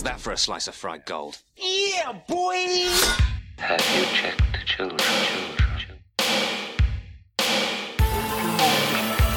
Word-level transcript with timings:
How's 0.00 0.08
that 0.08 0.18
for 0.18 0.32
a 0.32 0.36
slice 0.38 0.66
of 0.66 0.74
fried 0.74 1.04
gold? 1.04 1.42
Yeah, 1.58 2.12
boy! 2.26 2.88
Have 3.58 3.84
you 3.94 4.06
checked 4.16 4.40
the 4.50 4.64
children? 4.64 4.96
children, 4.96 5.76
children? 5.76 6.00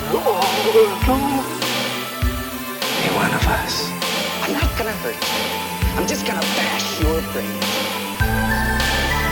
Be 0.08 0.16
one 3.12 3.34
of 3.36 3.44
us. 3.44 3.92
I'm 4.40 4.54
not 4.54 4.72
gonna 4.80 4.96
hurt 5.04 5.20
you. 5.20 6.00
I'm 6.00 6.08
just 6.08 6.26
gonna 6.26 6.40
bash 6.56 7.02
your 7.02 7.20
brains. 7.36 7.68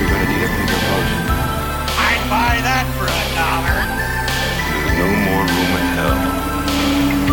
You're 0.03 0.11
gonna 0.11 0.27
need 0.27 0.43
a 0.43 0.51
bigger 0.51 0.81
boat. 0.83 1.07
I'd 1.95 2.27
buy 2.27 2.59
that 2.59 2.83
for 2.99 3.07
a 3.07 3.23
dollar. 3.39 3.79
There's 4.83 4.99
no 4.99 5.07
more 5.31 5.47
room 5.47 5.79
in 5.79 5.87
hell. 5.95 6.19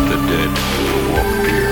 The 0.07 0.15
dead 0.31 0.51
will 0.87 1.03
walk 1.11 1.51
here. 1.51 1.68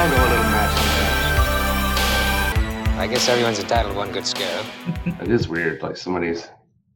We 0.00 0.06
all 0.06 0.12
a 0.12 0.16
little 0.28 0.44
mad 0.44 0.70
sometimes. 2.54 2.98
I 2.98 3.06
guess 3.06 3.28
everyone's 3.28 3.58
entitled 3.58 3.92
to 3.92 3.98
one 3.98 4.10
good 4.12 4.26
scare. 4.26 4.64
It 5.20 5.28
is 5.30 5.46
weird, 5.46 5.82
like 5.82 5.98
somebody's 5.98 6.48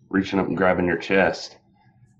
reaching 0.08 0.38
up 0.38 0.46
and 0.46 0.56
grabbing 0.56 0.86
your 0.86 0.96
chest 0.96 1.58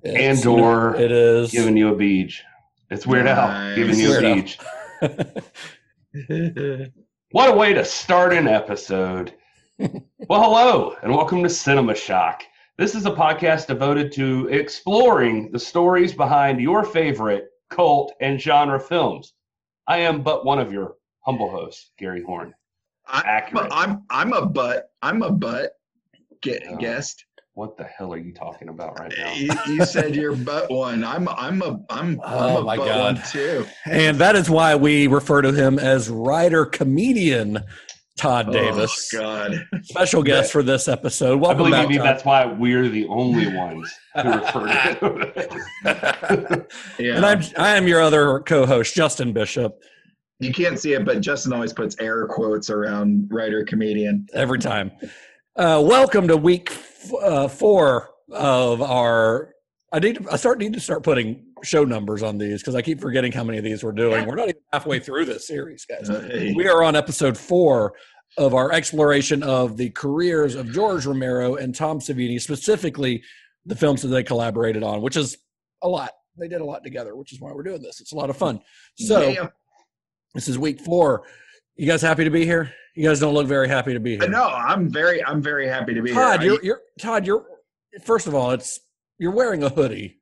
It's- 0.03 0.45
and 0.45 0.47
or 0.47 0.95
it 0.97 1.11
is 1.11 1.51
giving 1.53 1.77
you 1.79 1.89
a 1.89 1.97
beach. 1.97 2.43
It's 2.91 3.07
Weird 3.07 3.27
Al 3.29 3.49
Nice. 3.49 3.77
giving 3.77 3.99
you 3.99 4.15
a 4.15 4.21
beach. 4.21 4.59
What 7.31 7.49
a 7.49 7.57
way 7.57 7.73
to 7.73 7.83
start 7.85 8.35
an 8.35 8.47
episode. 8.47 9.33
well, 9.79 10.43
hello, 10.43 10.97
and 11.03 11.15
welcome 11.15 11.43
to 11.45 11.49
Cinema 11.49 11.95
Shock. 11.95 12.43
This 12.77 12.95
is 12.95 13.07
a 13.07 13.11
podcast 13.11 13.69
devoted 13.69 14.13
to 14.13 14.49
exploring 14.49 15.51
the 15.51 15.59
stories 15.59 16.13
behind 16.13 16.61
your 16.61 16.85
favorite 16.85 17.47
cult 17.71 18.13
and 18.21 18.39
genre 18.41 18.79
films. 18.79 19.34
I 19.87 19.99
am 19.99 20.23
but 20.23 20.45
one 20.45 20.59
of 20.59 20.73
your 20.73 20.95
humble 21.21 21.51
hosts, 21.51 21.91
Gary 21.99 22.23
Horn. 22.23 22.55
I, 23.07 23.23
Accurate. 23.27 23.69
I'm 23.71 24.03
I'm 24.11 24.33
a 24.33 24.47
butt. 24.47 24.91
I'm 25.03 25.23
a 25.23 25.31
butt. 25.31 25.73
Get 26.43 26.63
Oh. 26.71 26.77
guest. 26.77 27.25
What 27.53 27.77
the 27.77 27.85
hell 27.85 28.13
are 28.13 28.19
you 28.19 28.33
talking 28.33 28.69
about 28.69 28.99
right 28.99 29.13
now? 29.17 29.33
You, 29.35 29.55
you 29.69 29.85
said 29.85 30.17
you're 30.17 30.35
butt 30.51 30.71
one. 30.71 31.05
I'm 31.05 31.29
I'm 31.29 31.63
a 31.63 31.81
I'm 31.91 32.21
Oh, 32.25 32.39
I'm 32.49 32.57
a 32.57 32.63
my 32.63 32.77
butt 32.77 32.87
God. 32.89 33.17
one 33.17 33.25
too. 33.31 33.67
and 33.85 34.19
that 34.19 34.35
is 34.37 34.49
why 34.51 34.75
we 34.75 35.07
refer 35.07 35.43
to 35.43 35.53
him 35.53 35.79
as 35.79 36.09
writer 36.11 36.65
comedian 36.65 37.59
Todd 38.17 38.53
Davis, 38.53 39.13
Oh 39.15 39.19
God. 39.19 39.67
special 39.83 40.23
guest 40.23 40.53
for 40.53 40.63
this 40.63 40.87
episode. 40.87 41.33
I 41.33 41.35
Welcome 41.35 41.59
believe 41.59 41.73
back. 41.73 41.89
maybe 41.89 41.99
Todd. 41.99 42.07
that's 42.07 42.25
why 42.25 42.47
we're 42.47 42.89
the 42.89 43.07
only 43.09 43.53
ones 43.55 43.93
who 44.15 44.23
refer 44.31 44.67
to 44.67 45.35
him. 45.85 46.67
Yeah. 46.99 47.17
and 47.17 47.27
I'm 47.27 47.41
I 47.59 47.77
am 47.77 47.89
your 47.89 48.01
other 48.01 48.39
co-host 48.41 48.95
Justin 48.95 49.33
Bishop. 49.33 49.77
you 50.39 50.53
can't 50.53 50.79
see 50.79 50.93
it, 50.93 51.05
but 51.05 51.21
Justin 51.23 51.53
always 51.53 51.73
puts 51.73 51.97
air 52.01 52.27
quotes 52.29 52.71
around 52.71 53.29
writer 53.33 53.65
comedian. 53.65 54.27
every 54.33 54.61
time. 54.61 54.93
Uh, 55.57 55.83
welcome 55.85 56.29
to 56.29 56.37
week 56.37 56.71
f- 56.71 57.13
uh, 57.21 57.49
four 57.49 58.11
of 58.31 58.81
our. 58.81 59.51
I 59.93 59.99
need. 59.99 60.17
To, 60.23 60.33
I 60.33 60.37
start 60.37 60.59
need 60.59 60.73
to 60.75 60.81
start 60.81 61.03
putting 61.03 61.47
show 61.65 61.85
numbers 61.85 62.23
on 62.23 62.39
these 62.39 62.61
because 62.61 62.75
I 62.75 62.83
keep 62.83 63.01
forgetting 63.01 63.33
how 63.33 63.45
many 63.45 63.59
of 63.59 63.65
these 63.65 63.83
we're 63.83 63.93
doing. 63.93 64.27
We're 64.27 64.37
not 64.37 64.49
even 64.49 64.61
halfway 64.73 65.01
through 65.01 65.25
this 65.27 65.47
series, 65.47 65.85
guys. 65.85 66.09
Uh, 66.11 66.21
hey. 66.21 66.53
We 66.55 66.69
are 66.69 66.83
on 66.83 66.95
episode 66.97 67.37
four 67.37 67.95
of 68.37 68.55
our 68.55 68.73
exploration 68.73 69.43
of 69.43 69.77
the 69.77 69.91
careers 69.91 70.55
of 70.55 70.71
George 70.73 71.07
Romero 71.07 71.57
and 71.57 71.75
Tom 71.75 72.01
Savini, 72.01 72.41
specifically 72.41 73.23
the 73.67 73.77
films 73.77 74.03
that 74.03 74.09
they 74.09 74.23
collaborated 74.23 74.83
on, 74.83 75.01
which 75.03 75.17
is 75.17 75.37
a 75.83 75.89
lot. 75.89 76.11
They 76.37 76.49
did 76.49 76.61
a 76.61 76.65
lot 76.65 76.83
together, 76.83 77.15
which 77.17 77.33
is 77.33 77.41
why 77.41 77.53
we're 77.53 77.63
doing 77.63 77.81
this. 77.83 78.01
It's 78.01 78.13
a 78.13 78.17
lot 78.17 78.29
of 78.31 78.37
fun. 78.37 78.61
So 78.97 79.29
Yeah. 79.29 79.49
this 80.35 80.49
is 80.49 80.59
week 80.59 80.81
four. 80.81 81.23
You 81.77 81.87
guys 81.87 82.03
happy 82.03 82.25
to 82.25 82.31
be 82.31 82.45
here? 82.45 82.73
You 82.97 83.09
guys 83.09 83.21
don't 83.21 83.35
look 83.35 83.47
very 83.47 83.69
happy 83.69 83.93
to 83.95 84.01
be 84.01 84.17
here. 84.19 84.29
no, 84.29 84.45
I'm 84.45 84.89
very 84.91 85.25
I'm 85.25 85.41
very 85.43 85.67
happy 85.69 85.95
to 85.95 86.03
be 86.03 86.13
Todd, 86.13 86.43
here. 86.43 86.53
you're, 86.55 86.63
you're 86.65 86.81
Todd. 86.99 87.27
You're 87.27 87.45
first 88.05 88.27
of 88.27 88.35
all, 88.35 88.51
it's 88.53 88.81
you're 89.19 89.33
wearing 89.33 89.63
a 89.63 89.69
hoodie. 89.69 90.19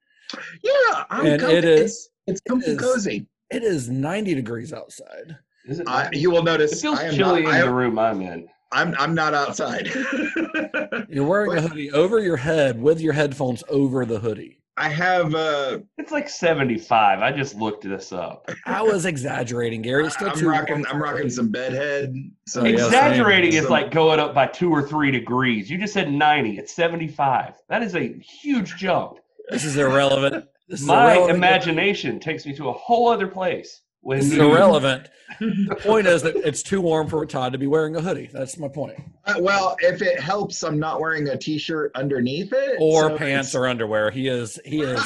Yeah, 0.62 1.04
I'm 1.10 1.26
and 1.26 1.40
comfy. 1.40 1.56
it 1.56 1.64
is- 1.64 1.82
It's, 1.82 2.08
it's 2.26 2.40
comfy 2.48 2.70
is- 2.72 2.78
cozy. 2.80 3.26
It 3.50 3.62
is 3.62 3.90
90 3.90 4.34
degrees 4.34 4.72
outside. 4.72 5.36
Is 5.66 5.80
it 5.80 5.88
I, 5.88 6.08
you 6.12 6.30
will 6.30 6.42
notice 6.42 6.72
it 6.72 6.76
notice 6.76 6.82
feels 6.82 6.98
I 6.98 7.04
am 7.04 7.14
chilly 7.14 7.42
not, 7.42 7.50
in 7.50 7.54
I, 7.54 7.60
the 7.62 7.72
room 7.74 7.98
I'm 7.98 8.20
in. 8.22 8.48
I'm 8.72 8.94
I'm 8.98 9.14
not 9.14 9.34
outside. 9.34 9.90
You're 11.08 11.26
wearing 11.26 11.56
a 11.58 11.60
hoodie 11.60 11.92
over 11.92 12.18
your 12.18 12.36
head 12.38 12.80
with 12.80 13.00
your 13.00 13.12
headphones 13.12 13.62
over 13.68 14.04
the 14.06 14.18
hoodie. 14.18 14.58
I 14.78 14.88
have 14.88 15.34
uh 15.34 15.80
It's 15.98 16.10
like 16.10 16.28
75. 16.30 17.20
I 17.20 17.30
just 17.30 17.54
looked 17.56 17.84
this 17.84 18.10
up. 18.12 18.50
I 18.64 18.80
was 18.82 19.04
exaggerating, 19.04 19.82
Gary. 19.82 20.06
It's 20.06 20.14
still 20.14 20.30
I'm 20.30 20.36
too 20.38 20.48
rocking 20.48 20.76
warm 20.76 20.86
I'm 20.88 21.02
rocking 21.02 21.28
some 21.28 21.50
bedhead. 21.50 22.14
Some, 22.48 22.64
Oh, 22.64 22.68
yeah, 22.68 22.86
Exaggerating 22.86 23.52
is 23.52 23.68
like 23.68 23.90
going 23.90 24.18
up 24.18 24.34
by 24.34 24.46
two 24.46 24.70
or 24.70 24.82
three 24.88 25.10
degrees. 25.10 25.70
You 25.70 25.76
just 25.78 25.92
said 25.92 26.10
90. 26.10 26.58
It's 26.58 26.74
75. 26.74 27.52
That 27.68 27.82
is 27.82 27.94
a 27.94 28.14
huge 28.18 28.76
jump. 28.76 29.18
This 29.50 29.64
is 29.64 29.76
irrelevant. 29.76 30.46
This 30.68 30.80
is 30.80 30.86
My 30.86 31.12
irrelevant. 31.12 31.36
imagination 31.38 32.20
takes 32.20 32.46
me 32.46 32.54
to 32.56 32.68
a 32.68 32.72
whole 32.72 33.08
other 33.08 33.26
place. 33.26 33.82
When 34.00 34.18
This 34.18 34.28
is 34.28 34.36
you- 34.36 34.50
irrelevant. 34.50 35.08
The 35.38 35.76
point 35.80 36.06
is 36.08 36.22
that 36.22 36.34
it's 36.36 36.62
too 36.62 36.80
warm 36.80 37.08
for 37.08 37.24
Todd 37.24 37.52
to 37.52 37.58
be 37.58 37.66
wearing 37.68 37.94
a 37.96 38.00
hoodie. 38.00 38.28
That's 38.32 38.58
my 38.58 38.68
point. 38.68 38.96
Uh, 39.24 39.34
well, 39.40 39.76
if 39.80 40.02
it 40.02 40.18
helps, 40.20 40.62
I'm 40.64 40.78
not 40.78 41.00
wearing 41.00 41.28
a 41.28 41.36
t-shirt 41.36 41.92
underneath 41.94 42.52
it 42.52 42.76
Or 42.80 43.10
so 43.10 43.16
pants 43.18 43.48
it's- 43.50 43.54
or 43.54 43.68
underwear. 43.68 44.10
He 44.10 44.26
is 44.28 44.58
he 44.64 44.80
is 44.82 45.00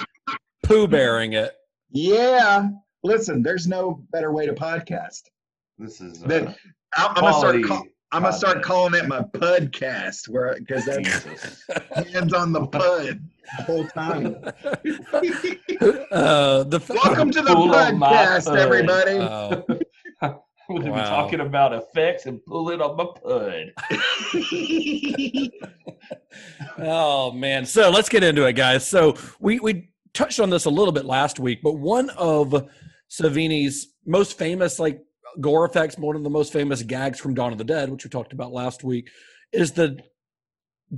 poo 0.62 0.86
bearing 0.88 1.34
it. 1.34 1.52
Yeah. 1.90 2.68
Listen, 3.02 3.42
there's 3.42 3.66
no 3.66 4.04
better 4.12 4.32
way 4.32 4.46
to 4.46 4.52
podcast. 4.54 5.22
This 5.78 6.00
is 6.00 6.20
Then 6.20 6.48
uh, 6.48 6.54
I'm, 6.96 7.08
I'm 7.08 7.14
gonna 7.14 7.32
start. 7.32 7.40
quality 7.40 7.62
Call, 7.64 7.84
I'm 8.12 8.22
gonna 8.22 8.36
start 8.36 8.62
calling 8.62 8.94
it 8.94 9.06
my 9.06 9.20
podcast, 9.20 10.28
where 10.28 10.56
because 10.58 10.84
that's 10.84 11.64
hands 12.12 12.32
on 12.32 12.52
the 12.52 12.66
pud 12.66 13.20
the 13.58 13.62
whole 13.64 13.86
time. 13.86 14.36
Uh, 16.12 16.64
the 16.64 16.78
Welcome 16.88 17.30
to 17.30 17.40
the 17.40 17.54
Pull 17.54 17.74
on 17.74 17.96
my 17.96 18.12
podcast, 18.12 18.54
everybody. 18.54 19.16
Uh, 19.16 19.62
We're 20.68 20.80
going 20.80 20.92
to 20.92 20.92
be 20.92 21.00
talking 21.00 21.40
about 21.40 21.72
effects 21.72 22.26
and 22.26 22.44
pulling 22.44 22.82
on 22.82 22.96
my 22.96 23.06
pud. 23.22 23.72
Oh 26.78 27.32
man. 27.32 27.64
So 27.64 27.90
let's 27.90 28.08
get 28.08 28.22
into 28.22 28.46
it, 28.46 28.52
guys. 28.54 28.86
So 28.86 29.16
we 29.40 29.58
we 29.60 29.90
touched 30.12 30.38
on 30.40 30.50
this 30.50 30.66
a 30.66 30.70
little 30.70 30.92
bit 30.92 31.04
last 31.04 31.40
week, 31.40 31.60
but 31.62 31.74
one 31.74 32.10
of 32.10 32.68
Savini's 33.08 33.94
most 34.04 34.36
famous 34.36 34.78
like 34.78 35.02
gore 35.40 35.64
effects, 35.64 35.98
one 35.98 36.16
of 36.16 36.22
the 36.22 36.30
most 36.30 36.52
famous 36.52 36.82
gags 36.82 37.20
from 37.20 37.34
Dawn 37.34 37.52
of 37.52 37.58
the 37.58 37.64
Dead, 37.64 37.90
which 37.90 38.04
we 38.04 38.10
talked 38.10 38.32
about 38.32 38.52
last 38.52 38.82
week, 38.82 39.10
is 39.52 39.72
the 39.72 39.98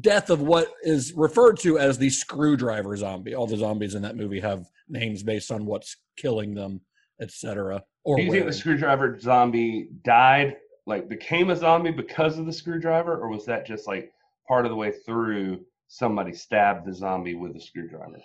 death 0.00 0.30
of 0.30 0.40
what 0.40 0.68
is 0.82 1.12
referred 1.14 1.58
to 1.58 1.78
as 1.78 1.98
the 1.98 2.10
screwdriver 2.10 2.96
zombie. 2.96 3.34
All 3.34 3.46
the 3.46 3.56
zombies 3.56 3.94
in 3.94 4.02
that 4.02 4.16
movie 4.16 4.40
have 4.40 4.66
names 4.88 5.22
based 5.22 5.50
on 5.50 5.66
what's 5.66 5.96
killing 6.16 6.54
them, 6.54 6.80
etc. 7.20 7.82
Or 8.04 8.16
Do 8.16 8.22
you 8.22 8.30
think 8.30 8.46
the 8.46 8.52
screwdriver 8.52 9.18
zombie 9.20 9.88
died, 10.04 10.56
like 10.86 11.08
became 11.08 11.50
a 11.50 11.56
zombie 11.56 11.92
because 11.92 12.38
of 12.38 12.46
the 12.46 12.52
screwdriver, 12.52 13.18
or 13.18 13.28
was 13.28 13.44
that 13.46 13.66
just 13.66 13.86
like 13.86 14.12
part 14.48 14.64
of 14.64 14.70
the 14.70 14.76
way 14.76 14.92
through 14.92 15.60
somebody 15.88 16.32
stabbed 16.32 16.86
the 16.86 16.94
zombie 16.94 17.34
with 17.34 17.54
a 17.54 17.60
screwdriver? 17.60 18.18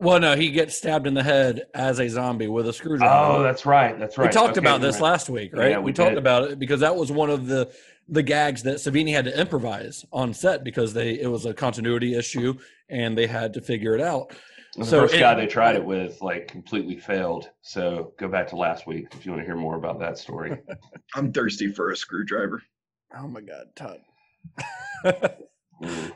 Well, 0.00 0.18
no, 0.20 0.34
he 0.36 0.50
gets 0.50 0.76
stabbed 0.76 1.06
in 1.06 1.14
the 1.14 1.22
head 1.22 1.62
as 1.74 1.98
a 2.00 2.08
zombie 2.08 2.48
with 2.48 2.66
a 2.68 2.72
screwdriver. 2.72 3.12
Oh, 3.38 3.42
that's 3.42 3.66
right. 3.66 3.98
That's 3.98 4.16
right. 4.18 4.28
We 4.28 4.32
talked 4.32 4.56
Okay, 4.56 4.60
about 4.66 4.80
this 4.80 4.96
right. 4.96 5.02
last 5.10 5.28
week, 5.28 5.54
right? 5.54 5.70
Yeah, 5.70 5.78
we, 5.78 5.86
we 5.86 5.92
talked 5.92 6.10
did. 6.10 6.18
about 6.18 6.50
it 6.50 6.58
because 6.58 6.80
that 6.80 6.94
was 6.96 7.12
one 7.12 7.30
of 7.30 7.46
the 7.46 7.72
the 8.08 8.22
gags 8.24 8.64
that 8.64 8.76
Savini 8.78 9.12
had 9.12 9.24
to 9.26 9.38
improvise 9.40 10.04
on 10.12 10.34
set 10.34 10.64
because 10.64 10.92
they 10.94 11.12
it 11.20 11.30
was 11.30 11.46
a 11.46 11.54
continuity 11.54 12.14
issue 12.16 12.54
and 12.88 13.16
they 13.16 13.26
had 13.28 13.54
to 13.54 13.60
figure 13.60 13.94
it 13.94 14.00
out. 14.00 14.32
The 14.76 14.84
So 14.84 15.00
first 15.02 15.14
it- 15.14 15.20
guy 15.20 15.34
they 15.34 15.46
tried 15.46 15.76
it 15.76 15.84
with 15.84 16.20
like 16.20 16.48
completely 16.48 16.96
failed. 16.96 17.50
So 17.60 18.12
go 18.18 18.26
back 18.28 18.48
to 18.48 18.56
last 18.56 18.86
week 18.86 19.06
if 19.12 19.24
you 19.26 19.32
want 19.32 19.42
to 19.42 19.46
hear 19.46 19.56
more 19.56 19.76
about 19.76 20.00
that 20.00 20.18
story. 20.18 20.56
I'm 21.14 21.32
thirsty 21.32 21.72
for 21.72 21.90
a 21.90 21.96
screwdriver. 21.96 22.62
Oh 23.16 23.28
my 23.28 23.40
God, 23.42 23.66
Todd! 23.76 24.00
Mm. 25.82 26.12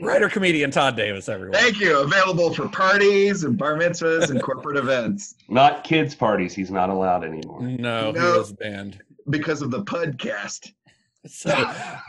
Writer 0.00 0.28
comedian 0.28 0.70
Todd 0.70 0.96
Davis, 0.96 1.28
everyone. 1.28 1.58
Thank 1.58 1.80
you. 1.80 1.98
Available 2.00 2.54
for 2.54 2.68
parties 2.68 3.42
and 3.44 3.58
bar 3.58 3.76
mitzvahs 3.76 4.30
and 4.30 4.40
corporate 4.42 4.76
events 4.76 5.34
Not 5.48 5.82
kids' 5.84 6.14
parties. 6.14 6.54
He's 6.54 6.70
not 6.70 6.88
allowed 6.90 7.24
anymore. 7.24 7.62
No, 7.62 8.12
No. 8.12 8.32
he 8.32 8.38
was 8.38 8.52
banned. 8.52 9.02
because 9.30 9.62
of 9.62 9.70
the 9.70 9.82
podcast. 9.82 10.72
So, 11.26 11.50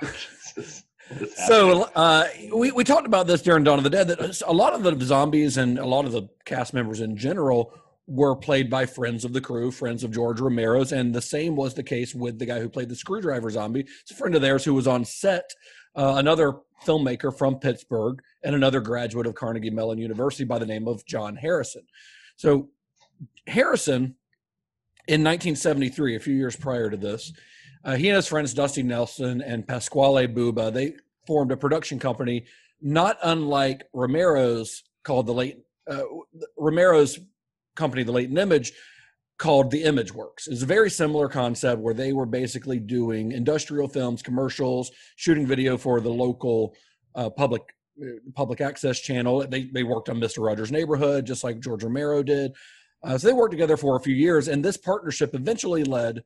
Jesus. 0.02 0.84
What's 1.18 1.38
happening? 1.40 1.48
so 1.48 1.90
uh, 1.96 2.28
we 2.54 2.72
we 2.72 2.84
talked 2.84 3.08
about 3.08 3.26
this 3.26 3.42
during 3.42 3.64
Dawn 3.64 3.80
of 3.80 3.84
the 3.84 3.90
Dead 3.90 4.08
that 4.10 4.42
a 4.46 4.54
lot 4.54 4.74
of 4.74 4.84
the 4.84 5.04
zombies 5.04 5.58
and 5.58 5.80
a 5.80 5.86
lot 5.86 6.06
of 6.06 6.12
the 6.12 6.30
cast 6.46 6.74
members 6.76 7.02
in 7.02 7.18
general 7.18 7.74
were 8.06 8.36
played 8.36 8.70
by 8.70 8.86
friends 8.86 9.26
of 9.26 9.34
the 9.34 9.42
crew, 9.42 9.72
friends 9.72 10.04
of 10.04 10.12
George 10.12 10.40
Romero's, 10.40 10.92
and 10.92 11.14
the 11.14 11.22
same 11.24 11.56
was 11.56 11.74
the 11.74 11.84
case 11.84 12.14
with 12.14 12.38
the 12.38 12.46
guy 12.46 12.60
who 12.60 12.70
played 12.70 12.88
the 12.90 12.96
screwdriver 12.96 13.50
zombie. 13.50 13.86
It's 14.02 14.12
a 14.12 14.16
friend 14.16 14.36
of 14.36 14.42
theirs 14.44 14.64
who 14.64 14.76
was 14.76 14.88
on 14.88 15.04
set. 15.06 15.50
Uh, 15.96 16.14
another 16.18 16.54
filmmaker 16.86 17.36
from 17.36 17.60
Pittsburgh 17.60 18.22
and 18.44 18.56
another 18.56 18.80
graduate 18.80 19.28
of 19.28 19.36
Carnegie 19.36 19.70
Mellon 19.70 19.98
University 19.98 20.44
by 20.44 20.60
the 20.60 20.66
name 20.66 20.88
of 20.88 21.06
John 21.06 21.36
Harrison. 21.36 21.84
So, 22.36 22.70
Harrison, 23.48 24.16
in 25.08 25.24
1973, 25.24 26.16
a 26.16 26.20
few 26.20 26.36
years 26.36 26.56
prior 26.56 26.90
to 26.90 26.98
this, 26.98 27.34
uh, 27.84 27.96
he 27.96 28.10
and 28.10 28.16
his 28.16 28.28
friends 28.28 28.54
Dusty 28.54 28.84
Nelson 28.84 29.42
and 29.42 29.68
Pasquale 29.68 30.28
Buba 30.28 30.72
they 30.72 30.94
formed 31.26 31.52
a 31.52 31.58
production 31.58 32.00
company 32.00 32.46
not 32.82 33.18
unlike 33.24 33.84
Romero's 33.94 34.84
called 35.04 35.28
the 35.28 35.34
late 35.34 35.60
uh, 35.90 36.04
Romero's 36.58 37.20
company, 37.76 38.04
the 38.04 38.12
Latent 38.12 38.38
Image, 38.38 38.74
called 39.40 39.72
the 39.72 39.84
Image 39.84 40.14
Works. 40.14 40.48
It's 40.48 40.62
a 40.62 40.68
very 40.68 40.92
similar 40.92 41.30
concept 41.30 41.82
where 41.82 41.94
they 41.94 42.14
were 42.14 42.26
basically 42.26 42.78
doing 42.78 43.32
industrial 43.32 43.88
films, 43.88 44.22
commercials, 44.22 44.92
shooting 45.16 45.48
video 45.48 45.78
for 45.78 46.02
the 46.02 46.10
local 46.10 46.76
uh, 47.16 47.30
public 47.30 47.64
uh, 48.02 48.20
public 48.36 48.62
access 48.62 49.00
channel. 49.00 49.48
They 49.48 49.64
they 49.64 49.84
worked 49.84 50.10
on 50.10 50.20
Mister 50.20 50.42
Rogers' 50.42 50.72
Neighborhood, 50.72 51.26
just 51.26 51.44
like 51.44 51.62
George 51.62 51.84
Romero 51.84 52.22
did. 52.22 52.52
Uh, 53.02 53.18
so 53.18 53.28
they 53.28 53.34
worked 53.34 53.54
together 53.54 53.78
for 53.78 53.96
a 53.96 54.02
few 54.02 54.14
years, 54.14 54.50
and 54.50 54.64
this 54.64 54.78
partnership 54.78 55.34
eventually 55.34 55.86
led 55.86 56.22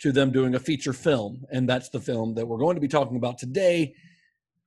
to 0.00 0.12
them 0.12 0.30
doing 0.30 0.54
a 0.54 0.60
feature 0.60 0.92
film, 0.92 1.44
and 1.50 1.68
that's 1.68 1.88
the 1.88 2.00
film 2.00 2.34
that 2.34 2.46
we're 2.46 2.58
going 2.58 2.76
to 2.76 2.80
be 2.80 2.88
talking 2.88 3.16
about 3.16 3.38
today. 3.38 3.94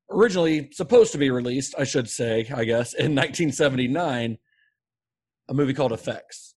Originally 0.10 0.70
supposed 0.74 1.12
to 1.14 1.18
be 1.18 1.30
released, 1.30 1.76
I 1.78 1.86
should 1.86 2.10
say, 2.10 2.42
I 2.54 2.66
guess, 2.66 2.94
in 2.94 3.16
1979, 3.16 4.38
a 5.48 5.54
movie 5.54 5.74
called 5.74 5.94
Effects. 5.94 6.56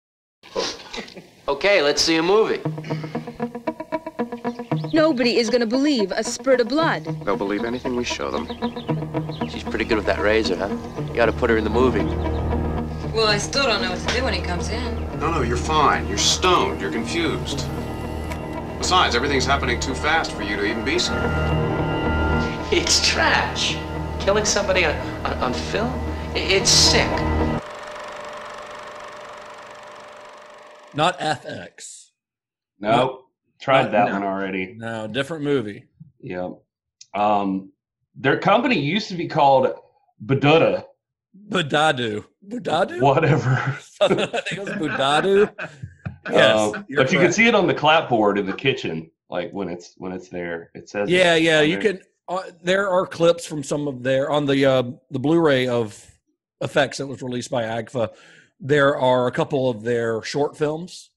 Okay, 1.48 1.82
let's 1.82 2.00
see 2.00 2.16
a 2.16 2.22
movie. 2.22 2.60
Nobody 4.92 5.36
is 5.38 5.50
going 5.50 5.60
to 5.60 5.66
believe 5.66 6.12
a 6.12 6.22
spurt 6.22 6.60
of 6.60 6.68
blood. 6.68 7.04
They'll 7.24 7.36
believe 7.36 7.64
anything 7.64 7.96
we 7.96 8.04
show 8.04 8.30
them. 8.30 8.46
She's 9.50 9.64
pretty 9.64 9.84
good 9.84 9.96
with 9.96 10.06
that 10.06 10.20
razor, 10.20 10.56
huh? 10.56 10.68
You 11.08 11.14
gotta 11.14 11.32
put 11.32 11.50
her 11.50 11.56
in 11.56 11.64
the 11.64 11.70
movie. 11.70 12.04
Well, 13.12 13.26
I 13.26 13.38
still 13.38 13.64
don't 13.64 13.82
know 13.82 13.90
what 13.90 14.08
to 14.08 14.14
do 14.14 14.22
when 14.22 14.32
he 14.34 14.40
comes 14.40 14.68
in. 14.68 15.18
No, 15.18 15.32
no, 15.32 15.42
you're 15.42 15.56
fine. 15.56 16.06
You're 16.08 16.18
stoned. 16.18 16.80
You're 16.80 16.92
confused. 16.92 17.66
Besides, 18.78 19.14
everything's 19.14 19.44
happening 19.44 19.80
too 19.80 19.94
fast 19.94 20.32
for 20.32 20.42
you 20.42 20.56
to 20.56 20.64
even 20.64 20.84
be 20.84 20.98
scared. 20.98 21.30
It's 22.72 23.06
trash. 23.06 23.76
Killing 24.20 24.44
somebody 24.44 24.84
on, 24.84 24.94
on, 25.26 25.32
on 25.38 25.54
film? 25.54 25.92
It's 26.34 26.70
sick. 26.70 27.08
Not 30.94 31.18
FX. 31.18 32.10
Nope. 32.80 33.26
Tried 33.60 33.92
that 33.92 34.08
No. 34.08 34.12
one 34.14 34.22
already. 34.24 34.74
No, 34.76 35.06
different 35.06 35.44
movie. 35.44 35.86
Yeah. 36.20 36.50
Um, 37.14 37.72
their 38.16 38.38
company 38.38 38.78
used 38.78 39.08
to 39.08 39.14
be 39.14 39.28
called 39.28 39.72
Badutta, 40.24 40.84
Budadu. 41.48 42.24
Budadu? 42.46 43.00
whatever. 43.02 43.50
I 44.00 44.08
think 44.08 44.52
it 44.52 44.58
was 44.58 44.68
Budadu. 44.70 45.52
Yes. 46.30 46.72
You're 46.86 47.02
but 47.02 47.12
you 47.12 47.18
can 47.18 47.32
see 47.32 47.48
it 47.48 47.54
on 47.56 47.66
the 47.66 47.74
clapboard 47.74 48.38
in 48.38 48.46
the 48.46 48.52
kitchen, 48.52 49.10
like 49.28 49.50
when 49.50 49.68
it's 49.68 49.94
when 49.96 50.12
it's 50.12 50.28
there. 50.28 50.70
It 50.72 50.88
says. 50.88 51.10
Yeah, 51.10 51.34
yeah. 51.34 51.62
You 51.62 51.80
there. 51.80 51.94
can. 51.94 52.02
Uh, 52.28 52.42
there 52.62 52.88
are 52.88 53.08
clips 53.08 53.44
from 53.44 53.64
some 53.64 53.88
of 53.88 54.04
their 54.04 54.30
on 54.30 54.46
the 54.46 54.64
uh, 54.64 54.82
the 55.10 55.18
Blu-ray 55.18 55.66
of 55.66 56.08
effects 56.60 56.98
that 56.98 57.08
was 57.08 57.22
released 57.22 57.50
by 57.50 57.64
AGFA. 57.64 58.10
There 58.64 58.96
are 58.96 59.26
a 59.26 59.32
couple 59.32 59.68
of 59.68 59.82
their 59.82 60.22
short 60.22 60.56
films 60.56 61.10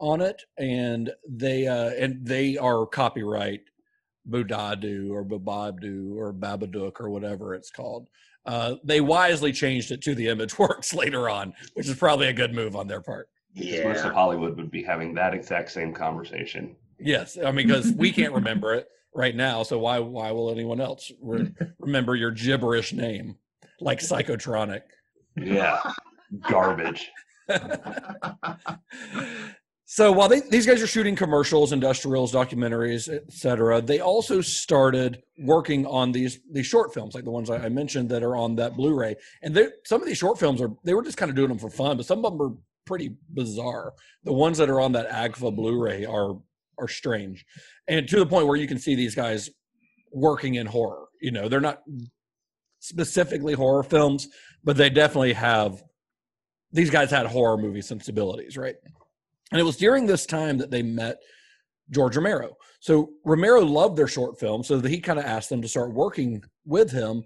on 0.00 0.22
it, 0.22 0.42
and 0.56 1.12
they 1.28 1.66
uh, 1.66 1.90
and 1.90 2.26
they 2.26 2.56
are 2.56 2.86
copyright 2.86 3.60
Budadu 4.28 5.10
or 5.10 5.22
Babadu 5.22 6.16
or 6.16 6.32
Babadook 6.32 6.98
or 6.98 7.10
whatever 7.10 7.54
it's 7.54 7.70
called. 7.70 8.08
Uh, 8.46 8.76
they 8.82 9.02
wisely 9.02 9.52
changed 9.52 9.90
it 9.90 10.00
to 10.02 10.14
the 10.14 10.28
Image 10.28 10.58
Works 10.58 10.94
later 10.94 11.28
on, 11.28 11.52
which 11.74 11.86
is 11.86 11.96
probably 11.96 12.28
a 12.28 12.32
good 12.32 12.54
move 12.54 12.74
on 12.74 12.86
their 12.88 13.02
part. 13.02 13.28
Because 13.54 13.84
Most 13.84 14.04
of 14.06 14.14
Hollywood 14.14 14.56
would 14.56 14.70
be 14.70 14.82
having 14.82 15.12
that 15.14 15.34
exact 15.34 15.72
same 15.72 15.92
conversation. 15.92 16.76
Yes, 16.98 17.36
I 17.36 17.52
mean 17.52 17.66
because 17.66 17.92
we 17.92 18.10
can't 18.10 18.32
remember 18.32 18.72
it 18.72 18.88
right 19.14 19.36
now, 19.36 19.62
so 19.64 19.78
why 19.78 19.98
why 19.98 20.32
will 20.32 20.50
anyone 20.50 20.80
else 20.80 21.12
re- 21.20 21.52
remember 21.78 22.16
your 22.16 22.30
gibberish 22.30 22.94
name 22.94 23.36
like 23.80 24.00
Psychotronic? 24.00 24.80
Yeah, 25.36 25.82
garbage. 26.48 27.10
so 29.84 30.10
while 30.12 30.28
they, 30.28 30.40
these 30.40 30.66
guys 30.66 30.82
are 30.82 30.86
shooting 30.86 31.16
commercials, 31.16 31.72
industrials, 31.72 32.32
documentaries, 32.32 33.08
etc., 33.08 33.80
they 33.80 34.00
also 34.00 34.40
started 34.40 35.22
working 35.38 35.86
on 35.86 36.12
these 36.12 36.40
these 36.50 36.66
short 36.66 36.92
films, 36.92 37.14
like 37.14 37.24
the 37.24 37.30
ones 37.30 37.50
I, 37.50 37.58
I 37.58 37.68
mentioned 37.68 38.08
that 38.10 38.22
are 38.22 38.36
on 38.36 38.56
that 38.56 38.76
Blu-ray. 38.76 39.16
And 39.42 39.56
some 39.84 40.00
of 40.00 40.06
these 40.06 40.18
short 40.18 40.38
films 40.38 40.60
are 40.60 40.70
they 40.84 40.94
were 40.94 41.02
just 41.02 41.16
kind 41.18 41.30
of 41.30 41.36
doing 41.36 41.48
them 41.48 41.58
for 41.58 41.70
fun, 41.70 41.96
but 41.96 42.06
some 42.06 42.24
of 42.24 42.32
them 42.32 42.42
are 42.42 42.52
pretty 42.84 43.16
bizarre. 43.32 43.94
The 44.24 44.32
ones 44.32 44.58
that 44.58 44.70
are 44.70 44.80
on 44.80 44.92
that 44.92 45.10
AGFA 45.10 45.54
Blu-ray 45.54 46.04
are 46.04 46.36
are 46.78 46.88
strange, 46.88 47.46
and 47.88 48.06
to 48.08 48.18
the 48.18 48.26
point 48.26 48.46
where 48.46 48.56
you 48.56 48.68
can 48.68 48.78
see 48.78 48.94
these 48.94 49.14
guys 49.14 49.50
working 50.12 50.54
in 50.54 50.66
horror. 50.66 51.06
You 51.20 51.30
know, 51.30 51.48
they're 51.48 51.60
not 51.60 51.82
specifically 52.80 53.54
horror 53.54 53.82
films, 53.82 54.28
but 54.64 54.76
they 54.76 54.90
definitely 54.90 55.34
have. 55.34 55.82
These 56.72 56.90
guys 56.90 57.10
had 57.10 57.26
horror 57.26 57.56
movie 57.56 57.82
sensibilities, 57.82 58.56
right? 58.56 58.76
And 59.52 59.60
it 59.60 59.64
was 59.64 59.76
during 59.76 60.06
this 60.06 60.26
time 60.26 60.58
that 60.58 60.70
they 60.70 60.82
met 60.82 61.18
George 61.90 62.16
Romero. 62.16 62.56
So 62.80 63.10
Romero 63.24 63.60
loved 63.60 63.96
their 63.96 64.08
short 64.08 64.38
film, 64.38 64.62
so 64.62 64.80
he 64.80 65.00
kind 65.00 65.18
of 65.18 65.24
asked 65.24 65.48
them 65.48 65.62
to 65.62 65.68
start 65.68 65.92
working 65.92 66.42
with 66.64 66.90
him. 66.90 67.22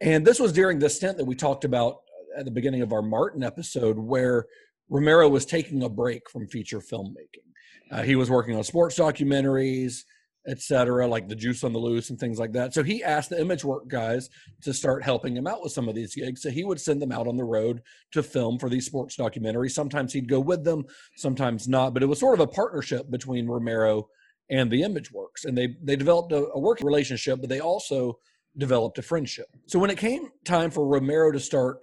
And 0.00 0.26
this 0.26 0.38
was 0.38 0.52
during 0.52 0.78
the 0.78 0.90
stint 0.90 1.16
that 1.16 1.24
we 1.24 1.34
talked 1.34 1.64
about 1.64 1.96
at 2.36 2.44
the 2.44 2.50
beginning 2.50 2.82
of 2.82 2.92
our 2.92 3.02
Martin 3.02 3.42
episode, 3.42 3.98
where 3.98 4.46
Romero 4.88 5.28
was 5.28 5.46
taking 5.46 5.82
a 5.82 5.88
break 5.88 6.28
from 6.30 6.46
feature 6.46 6.80
filmmaking. 6.80 7.46
Uh, 7.90 8.02
he 8.02 8.16
was 8.16 8.30
working 8.30 8.56
on 8.56 8.64
sports 8.64 8.98
documentaries, 8.98 10.04
et 10.48 10.60
cetera, 10.60 11.06
like 11.06 11.28
the 11.28 11.34
Juice 11.34 11.64
on 11.64 11.72
the 11.72 11.78
Loose 11.78 12.10
and 12.10 12.18
things 12.18 12.38
like 12.38 12.52
that. 12.52 12.72
So 12.74 12.82
he 12.82 13.02
asked 13.02 13.30
the 13.30 13.40
Image 13.40 13.64
Work 13.64 13.88
guys 13.88 14.30
to 14.62 14.72
start 14.72 15.02
helping 15.02 15.36
him 15.36 15.46
out 15.46 15.62
with 15.62 15.72
some 15.72 15.88
of 15.88 15.94
these 15.94 16.14
gigs. 16.14 16.42
So 16.42 16.50
he 16.50 16.64
would 16.64 16.80
send 16.80 17.02
them 17.02 17.12
out 17.12 17.26
on 17.26 17.36
the 17.36 17.44
road 17.44 17.82
to 18.12 18.22
film 18.22 18.58
for 18.58 18.68
these 18.68 18.86
sports 18.86 19.16
documentaries. 19.16 19.72
Sometimes 19.72 20.12
he'd 20.12 20.28
go 20.28 20.40
with 20.40 20.64
them, 20.64 20.84
sometimes 21.16 21.66
not. 21.66 21.94
But 21.94 22.02
it 22.02 22.06
was 22.06 22.20
sort 22.20 22.38
of 22.38 22.48
a 22.48 22.52
partnership 22.52 23.10
between 23.10 23.46
Romero 23.46 24.08
and 24.48 24.70
the 24.70 24.82
Image 24.84 25.10
Works, 25.10 25.44
and 25.44 25.58
they 25.58 25.74
they 25.82 25.96
developed 25.96 26.30
a, 26.30 26.46
a 26.54 26.60
working 26.60 26.86
relationship, 26.86 27.40
but 27.40 27.48
they 27.48 27.58
also 27.58 28.18
developed 28.56 28.96
a 28.96 29.02
friendship. 29.02 29.48
So 29.66 29.80
when 29.80 29.90
it 29.90 29.98
came 29.98 30.28
time 30.44 30.70
for 30.70 30.86
Romero 30.86 31.32
to 31.32 31.40
start, 31.40 31.80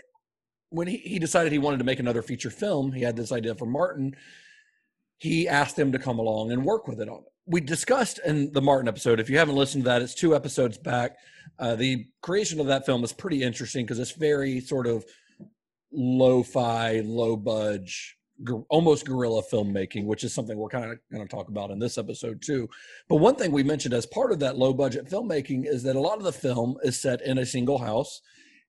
when 0.69 0.87
he, 0.87 0.97
he 0.97 1.19
decided 1.19 1.51
he 1.51 1.59
wanted 1.59 1.79
to 1.79 1.83
make 1.83 1.99
another 1.99 2.21
feature 2.21 2.49
film, 2.49 2.93
he 2.93 3.01
had 3.01 3.17
this 3.17 3.33
idea 3.33 3.53
for 3.53 3.65
Martin. 3.65 4.15
He 5.19 5.47
asked 5.47 5.77
him 5.77 5.91
to 5.91 5.99
come 5.99 6.19
along 6.19 6.51
and 6.51 6.63
work 6.63 6.87
with 6.87 7.01
it 7.01 7.09
on 7.09 7.19
it. 7.19 7.32
We 7.45 7.59
discussed 7.61 8.19
in 8.25 8.53
the 8.53 8.61
Martin 8.61 8.87
episode. 8.87 9.19
If 9.19 9.29
you 9.29 9.37
haven't 9.37 9.55
listened 9.55 9.83
to 9.83 9.89
that, 9.89 10.01
it's 10.01 10.15
two 10.15 10.35
episodes 10.35 10.77
back. 10.77 11.17
Uh, 11.59 11.75
the 11.75 12.07
creation 12.21 12.59
of 12.59 12.67
that 12.67 12.85
film 12.85 13.03
is 13.03 13.11
pretty 13.11 13.43
interesting 13.43 13.85
because 13.85 13.99
it's 13.99 14.11
very 14.11 14.61
sort 14.61 14.87
of 14.87 15.05
lo-fi, 15.91 17.01
low 17.01 17.35
budge, 17.35 18.17
gor- 18.43 18.65
almost 18.69 19.05
guerrilla 19.05 19.43
filmmaking, 19.43 20.05
which 20.05 20.23
is 20.23 20.33
something 20.33 20.57
we're 20.57 20.69
kind 20.69 20.91
of 20.91 20.99
going 21.11 21.27
to 21.27 21.35
talk 21.35 21.49
about 21.49 21.69
in 21.69 21.79
this 21.79 21.97
episode 21.97 22.41
too. 22.41 22.69
But 23.09 23.17
one 23.17 23.35
thing 23.35 23.51
we 23.51 23.63
mentioned 23.63 23.93
as 23.93 24.05
part 24.05 24.31
of 24.31 24.39
that 24.39 24.57
low 24.57 24.73
budget 24.73 25.09
filmmaking 25.09 25.65
is 25.65 25.83
that 25.83 25.95
a 25.95 26.01
lot 26.01 26.17
of 26.17 26.23
the 26.23 26.31
film 26.31 26.77
is 26.83 26.99
set 26.99 27.21
in 27.21 27.37
a 27.37 27.45
single 27.45 27.79
house, 27.79 28.21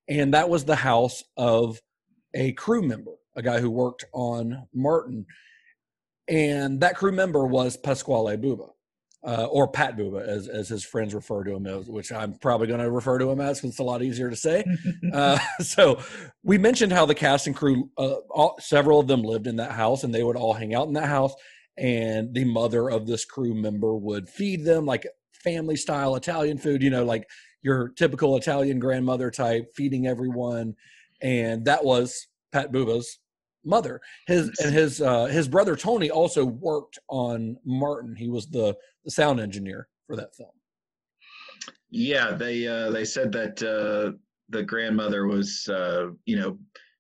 and 0.09 0.35
that 0.35 0.49
was 0.49 0.65
the 0.65 0.77
house 0.77 1.23
of 1.37 1.81
a 2.35 2.53
crew 2.53 2.83
member, 2.83 3.13
a 3.37 3.43
guy 3.43 3.61
who 3.61 3.71
worked 3.71 4.05
on 4.13 4.67
Martin, 4.75 5.27
and 6.29 6.81
that 6.81 6.97
crew 6.97 7.13
member 7.13 7.47
was 7.47 7.77
Pasquale 7.77 8.37
Buba. 8.37 8.71
Uh, 9.27 9.47
or 9.51 9.67
Pat 9.67 9.97
Buba, 9.97 10.21
as, 10.21 10.49
as 10.49 10.69
his 10.69 10.85
friends 10.85 11.15
refer 11.15 11.43
to 11.45 11.53
him 11.53 11.67
as, 11.67 11.89
which 11.89 12.13
I'm 12.13 12.35
probably 12.35 12.67
going 12.67 12.81
to 12.81 12.91
refer 12.91 13.19
to 13.19 13.31
him 13.31 13.41
as 13.41 13.57
because 13.57 13.71
it's 13.71 13.79
a 13.79 13.83
lot 13.83 14.03
easier 14.03 14.29
to 14.29 14.37
say. 14.37 14.65
Uh, 15.15 15.39
so 15.61 15.99
we 16.43 16.59
mentioned 16.59 16.93
how 16.93 17.07
the 17.07 17.15
cast 17.15 17.47
and 17.47 17.57
crew, 17.57 17.89
uh, 17.97 18.17
all, 18.29 18.57
several 18.59 19.01
of 19.01 19.07
them 19.07 19.23
lived 19.23 19.47
in 19.47 19.57
that 19.57 19.71
house 19.71 20.05
and 20.05 20.15
they 20.15 20.23
would 20.23 20.37
all 20.37 20.53
hang 20.53 20.75
out 20.75 20.89
in 20.89 20.93
that 20.93 21.09
house. 21.09 21.33
And 21.79 22.35
the 22.35 22.45
mother 22.45 22.91
of 22.91 23.07
this 23.07 23.25
crew 23.25 23.55
member 23.55 23.95
would 23.95 24.29
feed 24.29 24.65
them 24.65 24.85
like 24.85 25.07
family 25.33 25.77
style 25.77 26.17
Italian 26.17 26.59
food, 26.59 26.83
you 26.83 26.91
know, 26.91 27.05
like 27.05 27.27
your 27.63 27.89
typical 27.91 28.37
Italian 28.37 28.79
grandmother 28.79 29.31
type, 29.31 29.71
feeding 29.75 30.07
everyone. 30.07 30.75
And 31.23 31.65
that 31.65 31.85
was 31.85 32.27
Pat 32.53 32.73
Buba's 32.73 33.19
mother. 33.65 34.01
His 34.27 34.51
and 34.63 34.73
his 34.75 35.01
uh, 35.01 35.27
his 35.27 35.49
brother 35.49 35.77
Tony 35.77 36.11
also 36.11 36.45
worked 36.45 36.99
on 37.09 37.57
Martin. 37.65 38.15
He 38.17 38.29
was 38.29 38.47
the 38.47 38.77
the 39.05 39.11
sound 39.11 39.41
engineer 39.41 39.89
for 40.07 40.17
that 40.17 40.35
film. 40.35 40.51
Yeah, 41.91 42.33
they 42.33 42.67
uh, 42.67 42.91
they 42.91 43.05
said 43.05 43.33
that 43.33 43.63
uh, 43.63 44.17
the 44.49 44.63
grandmother 44.63 45.27
was 45.27 45.69
uh, 45.69 46.09
you 46.25 46.37
know 46.37 46.59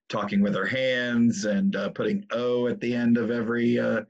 talking 0.08 0.40
with 0.40 0.54
her 0.54 0.66
hands 0.66 1.44
and 1.44 1.74
uh, 1.76 1.88
putting 1.90 2.24
"o" 2.30 2.68
at 2.68 2.80
the 2.80 2.94
end 2.94 3.16
of 3.16 3.30
every 3.30 3.78
uh, 3.78 4.02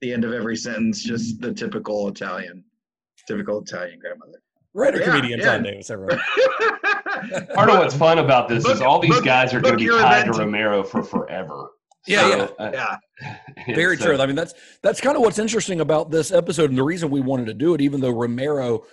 the 0.00 0.12
end 0.12 0.24
of 0.24 0.32
every 0.32 0.56
sentence, 0.56 1.02
just 1.02 1.40
the 1.40 1.52
typical 1.52 2.08
Italian, 2.08 2.64
typical 3.26 3.60
Italian 3.60 3.98
grandmother. 3.98 4.40
Writer 4.72 5.00
Yeah, 5.00 5.04
comedian 5.06 5.40
yeah. 5.40 5.44
John 5.46 5.62
Davis, 5.64 5.90
everyone. 5.90 6.20
Part 7.54 7.68
of 7.70 7.78
what's 7.78 7.94
fun 7.94 8.18
about 8.18 8.48
this 8.48 8.64
is 8.64 8.80
all 8.80 9.00
these 9.00 9.16
book- 9.16 9.24
guys 9.24 9.52
are 9.52 9.60
going 9.60 9.74
to 9.74 9.78
be 9.78 9.84
your 9.84 10.00
tied 10.00 10.26
to. 10.26 10.38
Romero 10.38 10.84
for 10.84 11.02
forever. 11.02 11.70
Yeah, 12.06 12.20
So, 12.30 12.54
yeah. 12.58 12.64
uh, 12.64 12.70
yeah. 13.66 13.74
Very 13.74 13.96
so- 13.96 14.06
true. 14.06 14.18
I 14.18 14.26
mean, 14.26 14.36
that's 14.36 14.54
that's 14.82 15.00
kind 15.00 15.16
of 15.16 15.22
what's 15.22 15.38
interesting 15.38 15.80
about 15.80 16.10
this 16.10 16.32
episode, 16.32 16.70
and 16.70 16.78
the 16.78 16.82
reason 16.82 17.10
we 17.10 17.20
wanted 17.20 17.46
to 17.46 17.54
do 17.54 17.74
it, 17.74 17.80
even 17.80 18.00
though 18.00 18.10
Romero 18.10 18.84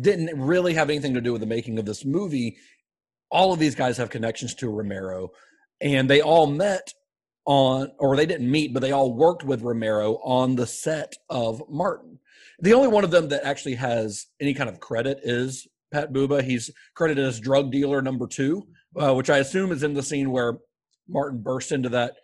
didn't 0.00 0.38
really 0.40 0.74
have 0.74 0.90
anything 0.90 1.14
to 1.14 1.20
do 1.20 1.32
with 1.32 1.40
the 1.40 1.46
making 1.46 1.78
of 1.78 1.84
this 1.84 2.04
movie. 2.04 2.56
All 3.30 3.52
of 3.52 3.58
these 3.58 3.74
guys 3.74 3.96
have 3.96 4.10
connections 4.10 4.54
to 4.56 4.68
Romero, 4.68 5.30
and 5.80 6.08
they 6.08 6.20
all 6.20 6.46
met 6.46 6.92
on, 7.46 7.90
or 7.98 8.16
they 8.16 8.26
didn't 8.26 8.50
meet, 8.50 8.72
but 8.72 8.80
they 8.80 8.92
all 8.92 9.12
worked 9.12 9.42
with 9.44 9.62
Romero 9.62 10.14
on 10.24 10.56
the 10.56 10.66
set 10.66 11.14
of 11.28 11.62
Martin. 11.68 12.18
The 12.60 12.74
only 12.74 12.88
one 12.88 13.04
of 13.04 13.10
them 13.10 13.28
that 13.28 13.44
actually 13.44 13.74
has 13.74 14.26
any 14.40 14.54
kind 14.54 14.70
of 14.70 14.80
credit 14.80 15.20
is 15.24 15.66
Pat 15.92 16.12
Buba. 16.12 16.42
He's 16.42 16.70
credited 16.94 17.24
as 17.24 17.40
drug 17.40 17.70
dealer 17.72 18.00
number 18.02 18.26
two, 18.26 18.66
uh, 18.96 19.14
which 19.14 19.30
I 19.30 19.38
assume 19.38 19.72
is 19.72 19.82
in 19.82 19.94
the 19.94 20.02
scene 20.02 20.30
where 20.30 20.58
Martin 21.08 21.42
bursts 21.42 21.72
into 21.72 21.88
that 21.90 22.14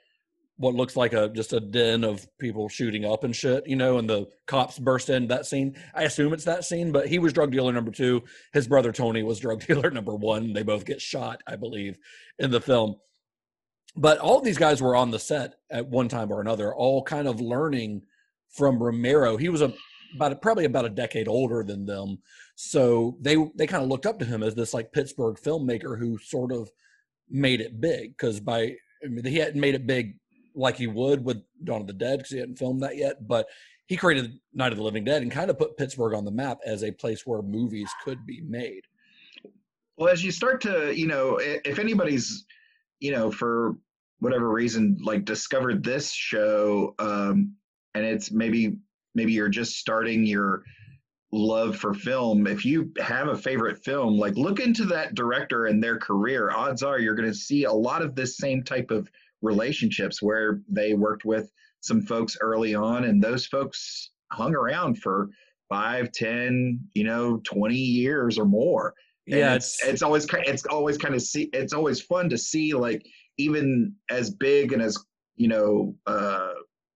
what 0.60 0.74
looks 0.74 0.94
like 0.94 1.14
a 1.14 1.30
just 1.30 1.54
a 1.54 1.58
den 1.58 2.04
of 2.04 2.28
people 2.38 2.68
shooting 2.68 3.06
up 3.06 3.24
and 3.24 3.34
shit, 3.34 3.66
you 3.66 3.76
know, 3.76 3.96
and 3.96 4.08
the 4.10 4.26
cops 4.46 4.78
burst 4.78 5.08
in 5.08 5.26
that 5.28 5.46
scene. 5.46 5.74
I 5.94 6.02
assume 6.02 6.34
it's 6.34 6.44
that 6.44 6.66
scene, 6.66 6.92
but 6.92 7.08
he 7.08 7.18
was 7.18 7.32
drug 7.32 7.50
dealer 7.50 7.72
number 7.72 7.90
two. 7.90 8.24
His 8.52 8.68
brother 8.68 8.92
Tony 8.92 9.22
was 9.22 9.38
drug 9.38 9.64
dealer 9.66 9.90
number 9.90 10.14
one. 10.14 10.52
They 10.52 10.62
both 10.62 10.84
get 10.84 11.00
shot, 11.00 11.42
I 11.46 11.56
believe, 11.56 11.96
in 12.38 12.50
the 12.50 12.60
film. 12.60 12.96
But 13.96 14.18
all 14.18 14.42
these 14.42 14.58
guys 14.58 14.82
were 14.82 14.94
on 14.94 15.10
the 15.10 15.18
set 15.18 15.54
at 15.70 15.88
one 15.88 16.08
time 16.08 16.30
or 16.30 16.42
another, 16.42 16.74
all 16.74 17.02
kind 17.02 17.26
of 17.26 17.40
learning 17.40 18.02
from 18.50 18.82
Romero. 18.82 19.38
He 19.38 19.48
was 19.48 19.62
a 19.62 19.72
about 20.14 20.42
probably 20.42 20.66
about 20.66 20.84
a 20.84 20.90
decade 20.90 21.26
older 21.26 21.64
than 21.64 21.86
them, 21.86 22.18
so 22.54 23.16
they 23.18 23.36
they 23.56 23.66
kind 23.66 23.82
of 23.82 23.88
looked 23.88 24.04
up 24.04 24.18
to 24.18 24.26
him 24.26 24.42
as 24.42 24.54
this 24.54 24.74
like 24.74 24.92
Pittsburgh 24.92 25.36
filmmaker 25.42 25.98
who 25.98 26.18
sort 26.18 26.52
of 26.52 26.70
made 27.30 27.62
it 27.62 27.80
big 27.80 28.10
because 28.10 28.40
by 28.40 28.74
I 29.02 29.08
mean, 29.08 29.24
he 29.24 29.38
hadn't 29.38 29.60
made 29.60 29.74
it 29.74 29.86
big 29.86 30.16
like 30.54 30.76
he 30.76 30.86
would 30.86 31.24
with 31.24 31.42
Dawn 31.64 31.80
of 31.80 31.86
the 31.86 31.92
Dead 31.92 32.18
because 32.18 32.32
he 32.32 32.38
hadn't 32.38 32.58
filmed 32.58 32.82
that 32.82 32.96
yet, 32.96 33.26
but 33.26 33.46
he 33.86 33.96
created 33.96 34.38
Night 34.54 34.72
of 34.72 34.78
the 34.78 34.84
Living 34.84 35.04
Dead 35.04 35.22
and 35.22 35.32
kind 35.32 35.50
of 35.50 35.58
put 35.58 35.76
Pittsburgh 35.76 36.14
on 36.14 36.24
the 36.24 36.30
map 36.30 36.58
as 36.64 36.84
a 36.84 36.92
place 36.92 37.26
where 37.26 37.42
movies 37.42 37.90
could 38.04 38.24
be 38.24 38.40
made. 38.40 38.82
Well, 39.96 40.08
as 40.08 40.24
you 40.24 40.30
start 40.30 40.60
to, 40.62 40.96
you 40.96 41.06
know, 41.06 41.38
if 41.40 41.78
anybody's, 41.78 42.46
you 43.00 43.10
know, 43.10 43.30
for 43.30 43.76
whatever 44.20 44.48
reason, 44.50 44.98
like 45.02 45.24
discovered 45.24 45.82
this 45.82 46.12
show, 46.12 46.94
um, 46.98 47.54
and 47.94 48.04
it's 48.04 48.30
maybe 48.30 48.76
maybe 49.14 49.32
you're 49.32 49.48
just 49.48 49.76
starting 49.76 50.24
your 50.24 50.62
love 51.32 51.76
for 51.76 51.92
film. 51.94 52.46
If 52.46 52.64
you 52.64 52.92
have 52.98 53.28
a 53.28 53.36
favorite 53.36 53.84
film, 53.84 54.18
like 54.18 54.36
look 54.36 54.60
into 54.60 54.84
that 54.86 55.14
director 55.14 55.66
and 55.66 55.82
their 55.82 55.98
career. 55.98 56.50
Odds 56.50 56.82
are 56.82 56.98
you're 56.98 57.14
going 57.14 57.28
to 57.28 57.34
see 57.34 57.64
a 57.64 57.72
lot 57.72 58.02
of 58.02 58.14
this 58.14 58.36
same 58.36 58.62
type 58.62 58.90
of 58.90 59.10
relationships 59.42 60.22
where 60.22 60.60
they 60.68 60.94
worked 60.94 61.24
with 61.24 61.50
some 61.80 62.02
folks 62.02 62.36
early 62.40 62.74
on, 62.74 63.04
and 63.04 63.22
those 63.22 63.46
folks 63.46 64.10
hung 64.32 64.54
around 64.54 64.98
for 65.00 65.28
five, 65.68 66.12
ten, 66.12 66.80
you 66.94 67.04
know, 67.04 67.40
twenty 67.44 67.76
years 67.76 68.38
or 68.38 68.44
more. 68.44 68.94
And 69.26 69.38
Yeah, 69.38 69.54
it's 69.54 69.82
it's 69.84 70.02
always 70.02 70.26
kind 70.26 70.44
it's 70.46 70.64
always 70.66 70.98
kind 70.98 71.14
of 71.14 71.22
see 71.22 71.48
it's 71.52 71.72
always 71.72 72.00
fun 72.00 72.28
to 72.30 72.38
see 72.38 72.74
like 72.74 73.04
even 73.38 73.94
as 74.10 74.30
big 74.30 74.72
and 74.72 74.82
as 74.82 74.98
you 75.36 75.48
know 75.48 75.94
uh 76.06 76.50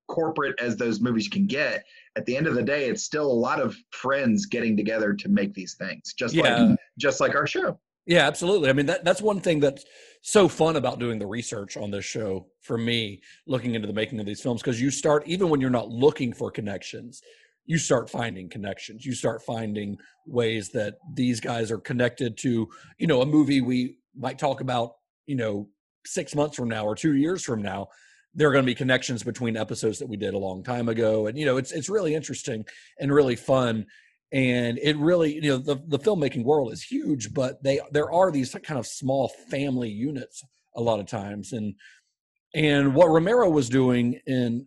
corporate 0.09 0.55
as 0.61 0.77
those 0.77 1.01
movies 1.01 1.29
can 1.29 1.47
get 1.47 1.83
at 2.17 2.27
the 2.27 2.37
end 2.37 2.47
of 2.47 2.55
the 2.55 2.63
day 2.63 2.89
it's 2.91 3.03
still 3.03 3.25
a 3.27 3.33
lot 3.33 3.59
of 3.59 3.75
friends 3.91 4.45
getting 4.45 4.77
together 4.77 5.15
to 5.15 5.31
make 5.31 5.55
these 5.55 5.75
things 5.79 6.13
just 6.13 6.35
Yeah. 6.35 6.61
like 6.65 6.79
just 6.99 7.21
like 7.21 7.35
our 7.35 7.47
show 7.47 7.81
Yeah, 8.07 8.27
absolutely. 8.27 8.69
I 8.69 8.73
mean, 8.75 8.87
that 8.87 9.05
that's 9.05 9.23
one 9.23 9.41
thing 9.41 9.61
that's 9.61 9.85
so 10.23 10.49
fun 10.49 10.77
about 10.77 10.99
doing 10.99 11.19
the 11.19 11.27
research 11.27 11.77
on 11.77 11.91
this 11.91 12.05
show 12.05 12.47
for 12.61 12.77
me, 12.77 13.23
looking 13.47 13.75
into 13.75 13.87
the 13.87 13.93
making 13.95 14.21
of 14.21 14.27
these 14.27 14.43
films, 14.43 14.61
because 14.63 14.81
you 14.81 14.91
start 14.91 15.23
even 15.27 15.49
when 15.49 15.61
you're 15.61 15.71
not 15.71 15.89
looking 15.89 16.33
for 16.33 16.51
connections, 16.51 17.23
you 17.67 17.79
start 17.79 18.11
finding 18.11 18.49
connections. 18.49 19.07
You 19.07 19.15
start 19.15 19.43
finding 19.43 19.97
ways 20.27 20.69
that 20.71 20.97
these 21.15 21.41
guys 21.41 21.71
are 21.71 21.79
connected 21.79 22.37
to, 22.39 22.69
you 22.99 23.07
know, 23.07 23.23
a 23.23 23.27
movie 23.27 23.61
we 23.63 23.99
might 24.17 24.39
talk 24.39 24.61
about, 24.61 24.93
you 25.27 25.37
know, 25.37 25.69
six 26.07 26.35
months 26.35 26.57
from 26.57 26.69
now 26.69 26.85
or 26.85 26.95
two 26.95 27.15
years 27.15 27.43
from 27.43 27.63
now. 27.63 27.89
There 28.35 28.49
are 28.49 28.53
going 28.53 28.65
to 28.65 28.71
be 28.71 28.75
connections 28.75 29.23
between 29.23 29.57
episodes 29.57 29.99
that 30.01 30.09
we 30.09 30.17
did 30.17 30.35
a 30.35 30.39
long 30.39 30.63
time 30.63 30.89
ago, 30.89 31.29
and 31.29 31.39
you 31.39 31.47
know, 31.47 31.57
it's 31.57 31.73
it's 31.73 31.89
really 31.89 32.15
interesting 32.15 32.67
and 32.99 33.15
really 33.15 33.37
fun 33.37 33.87
and 34.35 34.79
it 34.83 34.97
really 34.97 35.35
you 35.35 35.49
know 35.49 35.57
the, 35.59 35.81
the 35.87 35.99
filmmaking 35.99 36.45
world 36.45 36.73
is 36.73 36.83
huge 36.83 37.33
but 37.33 37.63
they 37.63 37.81
there 37.93 38.13
are 38.13 38.31
these 38.31 38.55
kind 38.65 38.79
of 38.79 38.87
small 38.87 39.29
family 39.49 39.89
units 39.89 40.43
a 40.77 40.81
lot 40.81 41.01
of 41.01 41.07
times 41.07 41.53
and 41.53 41.75
and 42.55 42.95
what 42.95 43.09
romero 43.09 43.49
was 43.49 43.69
doing 43.69 44.21
in 44.27 44.67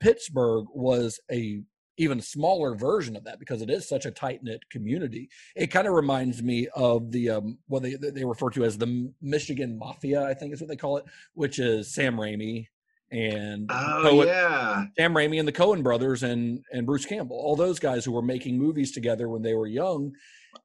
pittsburgh 0.00 0.64
was 0.72 1.20
a 1.30 1.60
even 2.00 2.20
smaller 2.20 2.76
version 2.76 3.16
of 3.16 3.24
that 3.24 3.40
because 3.40 3.60
it 3.60 3.68
is 3.68 3.88
such 3.88 4.06
a 4.06 4.10
tight 4.12 4.40
knit 4.44 4.62
community. 4.70 5.28
It 5.56 5.66
kind 5.66 5.88
of 5.88 5.94
reminds 5.94 6.42
me 6.44 6.68
of 6.76 7.10
the 7.10 7.30
um, 7.30 7.58
what 7.66 7.82
they 7.82 7.94
they 7.94 8.24
refer 8.24 8.50
to 8.50 8.62
as 8.62 8.78
the 8.78 9.12
Michigan 9.20 9.76
Mafia, 9.76 10.22
I 10.22 10.32
think 10.32 10.52
is 10.52 10.60
what 10.60 10.68
they 10.68 10.76
call 10.76 10.98
it, 10.98 11.04
which 11.34 11.58
is 11.58 11.92
Sam 11.92 12.14
Raimi 12.14 12.68
and 13.10 13.70
Oh 13.70 14.02
Coen- 14.04 14.26
yeah. 14.26 14.84
Sam 14.98 15.14
Raimi 15.14 15.38
and 15.38 15.48
the 15.48 15.52
Coen 15.52 15.82
brothers 15.82 16.22
and 16.22 16.62
and 16.72 16.86
Bruce 16.86 17.06
Campbell, 17.06 17.36
all 17.36 17.56
those 17.56 17.78
guys 17.78 18.04
who 18.04 18.12
were 18.12 18.22
making 18.22 18.58
movies 18.58 18.92
together 18.92 19.28
when 19.28 19.42
they 19.42 19.54
were 19.54 19.66
young, 19.66 20.12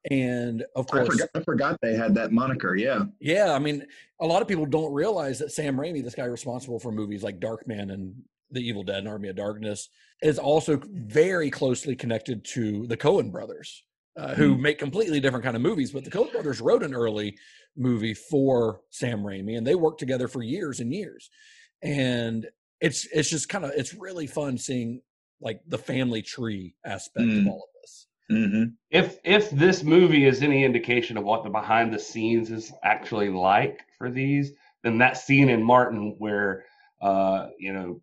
and 0.09 0.63
of 0.75 0.85
I 0.91 0.97
course, 0.97 1.07
forgot, 1.07 1.29
I 1.35 1.39
forgot 1.41 1.79
they 1.81 1.95
had 1.95 2.15
that 2.15 2.31
moniker. 2.31 2.75
Yeah. 2.75 3.03
yeah, 3.19 3.53
I 3.53 3.59
mean, 3.59 3.85
a 4.19 4.25
lot 4.25 4.41
of 4.41 4.47
people 4.47 4.65
don't 4.65 4.93
realize 4.93 5.39
that 5.39 5.51
Sam 5.51 5.77
Raimi, 5.77 6.03
this 6.03 6.15
guy 6.15 6.25
responsible 6.25 6.79
for 6.79 6.91
movies 6.91 7.23
like 7.23 7.39
Darkman 7.39 7.93
and 7.93 8.15
The 8.51 8.61
Evil 8.61 8.83
Dead 8.83 8.99
and 8.99 9.07
Army 9.07 9.29
of 9.29 9.35
Darkness, 9.35 9.89
is 10.21 10.39
also 10.39 10.81
very 10.91 11.49
closely 11.49 11.95
connected 11.95 12.43
to 12.45 12.87
the 12.87 12.97
Coen 12.97 13.31
brothers, 13.31 13.83
uh, 14.17 14.33
who 14.35 14.57
make 14.57 14.79
completely 14.79 15.19
different 15.19 15.43
kind 15.45 15.55
of 15.55 15.61
movies. 15.61 15.91
But 15.91 16.03
the 16.05 16.11
Coen 16.11 16.31
brothers 16.31 16.61
wrote 16.61 16.83
an 16.83 16.93
early 16.93 17.37
movie 17.77 18.13
for 18.13 18.81
Sam 18.89 19.19
Raimi, 19.21 19.57
and 19.57 19.65
they 19.65 19.75
worked 19.75 19.99
together 19.99 20.27
for 20.27 20.41
years 20.43 20.79
and 20.79 20.93
years. 20.93 21.29
And 21.83 22.47
it's 22.81 23.05
it's 23.13 23.29
just 23.29 23.49
kind 23.49 23.65
of 23.65 23.71
it's 23.75 23.93
really 23.93 24.27
fun 24.27 24.57
seeing 24.57 25.01
like 25.41 25.61
the 25.67 25.77
family 25.77 26.21
tree 26.21 26.75
aspect 26.85 27.25
of 27.25 27.31
Mm. 27.33 27.47
all 27.47 27.63
of 27.67 27.81
this. 27.81 28.07
Mm-hmm. 28.31 28.63
If 28.89 29.19
if 29.23 29.49
this 29.51 29.83
movie 29.83 30.25
is 30.25 30.41
any 30.41 30.63
indication 30.63 31.17
of 31.17 31.23
what 31.25 31.43
the 31.43 31.49
behind 31.49 31.93
the 31.93 31.99
scenes 31.99 32.49
is 32.51 32.71
actually 32.83 33.29
like 33.29 33.81
for 33.97 34.09
these, 34.09 34.51
then 34.83 34.97
that 34.99 35.17
scene 35.17 35.49
in 35.49 35.61
Martin 35.61 36.15
where 36.17 36.65
uh, 37.01 37.47
you 37.59 37.73
know 37.73 38.01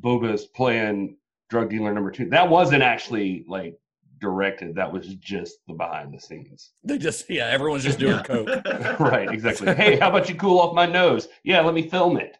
Buba's 0.00 0.46
playing 0.46 1.16
drug 1.48 1.70
dealer 1.70 1.92
number 1.92 2.10
two, 2.10 2.28
that 2.30 2.48
wasn't 2.48 2.82
actually 2.82 3.44
like 3.46 3.78
directed. 4.18 4.74
That 4.74 4.92
was 4.92 5.06
just 5.16 5.58
the 5.68 5.74
behind 5.74 6.12
the 6.14 6.20
scenes. 6.20 6.72
They 6.84 6.98
just 6.98 7.28
yeah, 7.30 7.46
everyone's 7.48 7.84
just 7.84 7.98
doing 7.98 8.22
coke. 8.24 8.48
right, 9.00 9.30
exactly. 9.30 9.74
Hey, 9.76 9.96
how 9.98 10.08
about 10.10 10.28
you 10.28 10.34
cool 10.34 10.58
off 10.58 10.74
my 10.74 10.86
nose? 10.86 11.28
Yeah, 11.44 11.60
let 11.60 11.74
me 11.74 11.88
film 11.88 12.16
it. 12.16 12.36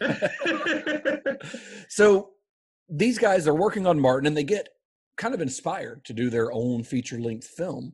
so 1.88 2.30
these 2.88 3.18
guys 3.18 3.46
are 3.46 3.54
working 3.54 3.86
on 3.86 4.00
Martin 4.00 4.26
and 4.26 4.36
they 4.36 4.44
get 4.44 4.68
kind 5.16 5.34
of 5.34 5.40
inspired 5.40 6.04
to 6.04 6.12
do 6.12 6.30
their 6.30 6.52
own 6.52 6.84
feature 6.84 7.18
length 7.18 7.48
film. 7.48 7.92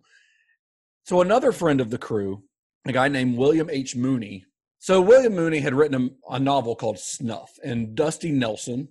So 1.04 1.20
another 1.20 1.52
friend 1.52 1.80
of 1.80 1.90
the 1.90 1.98
crew, 1.98 2.42
a 2.86 2.92
guy 2.92 3.08
named 3.08 3.36
William 3.36 3.68
H. 3.70 3.96
Mooney. 3.96 4.44
So 4.78 5.00
William 5.00 5.34
Mooney 5.34 5.60
had 5.60 5.74
written 5.74 6.18
a, 6.28 6.34
a 6.34 6.38
novel 6.38 6.76
called 6.76 6.98
Snuff, 6.98 7.58
and 7.64 7.94
Dusty 7.94 8.30
Nelson 8.30 8.88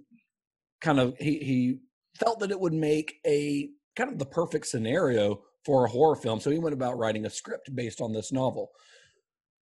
kind 0.82 1.00
of 1.00 1.16
he 1.18 1.40
he 1.40 1.80
felt 2.20 2.40
that 2.40 2.52
it 2.52 2.60
would 2.60 2.74
make 2.74 3.16
a 3.26 3.70
kind 3.96 4.12
of 4.12 4.20
the 4.20 4.26
perfect 4.26 4.68
scenario 4.68 5.42
for 5.66 5.86
a 5.86 5.90
horror 5.90 6.16
film. 6.16 6.40
So 6.40 6.50
he 6.52 6.60
went 6.60 6.74
about 6.74 6.98
writing 6.98 7.26
a 7.26 7.30
script 7.30 7.74
based 7.74 8.02
on 8.02 8.12
this 8.12 8.32
novel. 8.32 8.72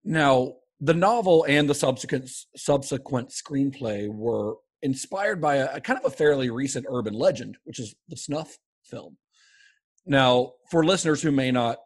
Now, 0.03 0.53
the 0.79 0.93
novel 0.93 1.45
and 1.47 1.69
the 1.69 1.75
subsequent 1.75 2.29
subsequent 2.55 3.29
screenplay 3.29 4.07
were 4.07 4.55
inspired 4.81 5.41
by 5.41 5.55
a, 5.55 5.75
a 5.75 5.81
kind 5.81 5.99
of 5.99 6.05
a 6.05 6.15
fairly 6.15 6.49
recent 6.49 6.85
urban 6.89 7.13
legend, 7.13 7.57
which 7.65 7.79
is 7.79 7.95
the 8.07 8.15
snuff 8.15 8.57
film. 8.83 9.17
Now, 10.05 10.53
for 10.71 10.85
listeners 10.85 11.21
who 11.21 11.31
may 11.31 11.51
not 11.51 11.77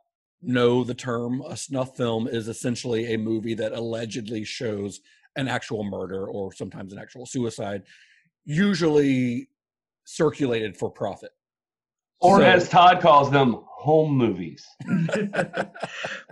know 0.42 0.84
the 0.84 0.94
term, 0.94 1.42
a 1.42 1.58
snuff 1.58 1.98
film 1.98 2.28
is 2.28 2.48
essentially 2.48 3.14
a 3.14 3.18
movie 3.18 3.56
that 3.56 3.72
allegedly 3.72 4.44
shows 4.44 5.02
an 5.36 5.48
actual 5.48 5.84
murder 5.84 6.28
or 6.28 6.54
sometimes 6.54 6.94
an 6.94 7.00
actual 7.00 7.26
suicide, 7.26 7.84
usually 8.46 9.50
circulated 10.06 10.78
for 10.78 10.90
profit. 10.92 11.32
Or 12.20 12.40
So- 12.40 12.46
as 12.46 12.70
Todd 12.70 13.02
calls 13.02 13.32
them, 13.32 13.66
home 13.84 14.16
movies. 14.16 14.66
but 14.88 15.74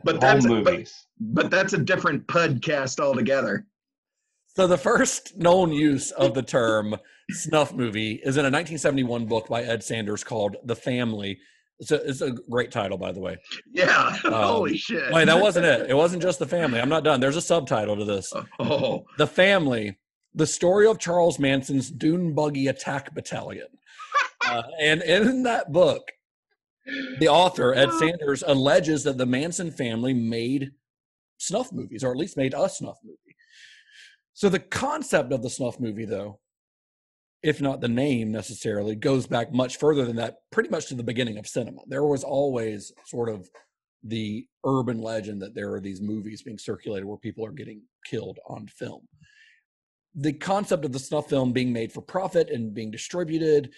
Home 0.05 0.20
that's 0.20 0.48
but, 0.48 0.93
but 1.20 1.51
that's 1.51 1.74
a 1.74 1.77
different 1.77 2.25
podcast 2.27 3.01
altogether. 3.01 3.65
So 4.55 4.67
the 4.67 4.77
first 4.77 5.38
known 5.38 5.74
use 5.74 6.12
of 6.12 6.34
the 6.34 6.43
term 6.43 6.96
snuff 7.29 7.74
movie 7.74 8.22
is 8.24 8.38
in 8.38 8.46
a 8.46 8.51
1971 8.51 9.25
book 9.25 9.50
by 9.50 9.63
Ed 9.63 9.84
Sanders 9.84 10.24
called 10.24 10.55
The 10.63 10.75
Family. 10.75 11.39
It's 11.79 11.91
a, 11.91 11.96
it's 12.08 12.22
a 12.22 12.31
great 12.31 12.72
title, 12.72 12.98
by 12.98 13.12
the 13.12 13.20
way. 13.20 13.38
Yeah. 13.70 14.15
Um, 14.25 14.34
Holy 14.34 14.77
shit. 14.77 15.12
Wait, 15.12 15.25
that 15.25 15.41
wasn't 15.41 15.65
it. 15.65 15.89
It 15.89 15.96
wasn't 15.96 16.22
just 16.22 16.39
the 16.39 16.46
family. 16.46 16.79
I'm 16.79 16.89
not 16.89 17.03
done. 17.03 17.20
There's 17.20 17.36
a 17.36 17.41
subtitle 17.41 17.98
to 17.98 18.05
this. 18.05 18.31
Oh. 18.60 19.05
The 19.17 19.27
family, 19.27 19.98
the 20.36 20.48
story 20.48 20.88
of 20.88 21.00
Charles 21.00 21.38
Manson's 21.38 21.91
Dune 21.91 22.34
Buggy 22.34 22.67
Attack 22.67 23.13
Battalion. 23.13 23.67
Uh, 24.43 24.63
and 24.81 25.03
in 25.03 25.43
that 25.43 25.72
book, 25.72 26.12
the 27.20 27.28
author, 27.28 27.74
Ed 27.74 27.92
Sanders, 27.94 28.44
alleges 28.46 29.04
that 29.04 29.18
the 29.18 29.26
Manson 29.26 29.72
family 29.72 30.14
made 30.14 30.72
snuff 31.38 31.72
movies, 31.72 32.04
or 32.04 32.12
at 32.12 32.18
least 32.18 32.38
made 32.38 32.54
a 32.54 32.70
snuff 32.70 32.98
movie. 33.04 33.18
So 34.34 34.50
the 34.50 34.60
concept 34.60 35.32
of 35.34 35.42
the 35.42 35.50
snuff 35.50 35.80
movie, 35.80 36.06
though, 36.06 36.40
if 37.44 37.62
not 37.62 37.82
the 37.82 37.88
name 37.88 38.32
necessarily, 38.32 38.96
goes 38.96 39.28
back 39.28 39.52
much 39.52 39.78
further 39.78 40.06
than 40.06 40.16
that, 40.18 40.38
pretty 40.52 40.70
much 40.70 40.88
to 40.88 40.96
the 40.96 41.04
beginning 41.04 41.38
of 41.38 41.48
cinema. 41.48 41.82
There 41.88 42.06
was 42.06 42.24
always 42.24 42.92
sort 43.06 43.30
of 43.30 43.50
the 44.04 44.48
urban 44.66 45.00
legend 45.00 45.42
that 45.42 45.54
there 45.54 45.74
are 45.74 45.80
these 45.80 46.02
movies 46.02 46.42
being 46.42 46.58
circulated 46.58 47.06
where 47.06 47.18
people 47.18 47.46
are 47.46 47.52
getting 47.52 47.82
killed 48.06 48.40
on 48.48 48.68
film. 48.68 49.08
The 50.16 50.34
concept 50.34 50.86
of 50.86 50.92
the 50.92 51.00
snuff 51.00 51.30
film 51.30 51.52
being 51.52 51.72
made 51.72 51.92
for 51.92 52.02
profit 52.02 52.50
and 52.50 52.74
being 52.74 52.92
distributed 52.92 53.72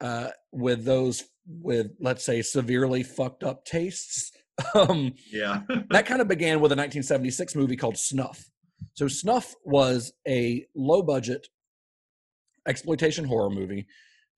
uh, 0.00 0.28
with 0.52 0.84
those 0.84 1.24
with 1.48 1.88
let's 2.00 2.24
say 2.24 2.42
severely 2.42 3.02
fucked 3.02 3.44
up 3.44 3.64
tastes 3.64 4.32
um, 4.74 5.14
Yeah. 5.30 5.62
that 5.90 6.06
kind 6.06 6.20
of 6.20 6.28
began 6.28 6.60
with 6.60 6.72
a 6.72 6.76
1976 6.76 7.54
movie 7.54 7.76
called 7.76 7.98
Snuff. 7.98 8.50
So 8.94 9.08
Snuff 9.08 9.54
was 9.64 10.12
a 10.26 10.66
low 10.74 11.02
budget 11.02 11.48
exploitation 12.66 13.24
horror 13.24 13.50
movie 13.50 13.86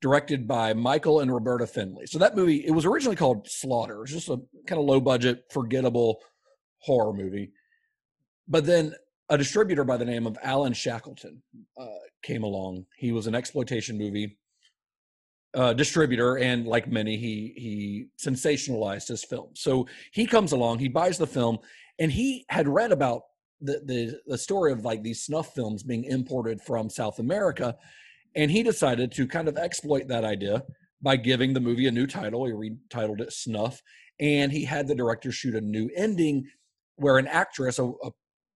directed 0.00 0.46
by 0.46 0.74
Michael 0.74 1.20
and 1.20 1.32
Roberta 1.32 1.66
Findlay. 1.66 2.06
So 2.06 2.18
that 2.18 2.36
movie 2.36 2.64
it 2.64 2.70
was 2.70 2.84
originally 2.84 3.16
called 3.16 3.48
Slaughter. 3.48 3.96
It 3.96 4.00
was 4.00 4.10
just 4.12 4.28
a 4.28 4.40
kind 4.66 4.78
of 4.80 4.86
low 4.86 5.00
budget, 5.00 5.44
forgettable 5.50 6.20
horror 6.80 7.12
movie. 7.12 7.52
But 8.46 8.64
then 8.64 8.94
a 9.28 9.36
distributor 9.36 9.84
by 9.84 9.96
the 9.96 10.04
name 10.04 10.26
of 10.26 10.38
Alan 10.42 10.72
Shackleton 10.72 11.42
uh, 11.78 11.86
came 12.22 12.44
along. 12.44 12.86
He 12.96 13.12
was 13.12 13.26
an 13.26 13.34
exploitation 13.34 13.98
movie 13.98 14.38
uh, 15.54 15.72
distributor, 15.72 16.38
and 16.38 16.66
like 16.66 16.90
many, 16.90 17.16
he 17.16 17.52
he 17.56 18.06
sensationalized 18.18 19.08
his 19.08 19.24
film. 19.24 19.50
So 19.54 19.86
he 20.12 20.26
comes 20.26 20.52
along, 20.52 20.78
he 20.78 20.88
buys 20.88 21.18
the 21.18 21.26
film, 21.26 21.58
and 21.98 22.12
he 22.12 22.44
had 22.48 22.68
read 22.68 22.92
about 22.92 23.22
the 23.60 23.80
the 23.84 24.20
the 24.26 24.38
story 24.38 24.72
of 24.72 24.84
like 24.84 25.02
these 25.02 25.22
snuff 25.22 25.54
films 25.54 25.82
being 25.82 26.04
imported 26.04 26.60
from 26.60 26.90
South 26.90 27.18
America, 27.18 27.76
and 28.36 28.50
he 28.50 28.62
decided 28.62 29.10
to 29.12 29.26
kind 29.26 29.48
of 29.48 29.56
exploit 29.56 30.08
that 30.08 30.24
idea 30.24 30.62
by 31.00 31.16
giving 31.16 31.54
the 31.54 31.60
movie 31.60 31.86
a 31.86 31.92
new 31.92 32.06
title. 32.06 32.44
He 32.44 32.52
retitled 32.52 33.20
it 33.20 33.32
Snuff, 33.32 33.82
and 34.20 34.52
he 34.52 34.64
had 34.64 34.86
the 34.86 34.94
director 34.94 35.32
shoot 35.32 35.54
a 35.54 35.60
new 35.60 35.90
ending 35.96 36.46
where 36.96 37.18
an 37.18 37.28
actress, 37.28 37.78
a, 37.78 37.84
a 37.84 38.10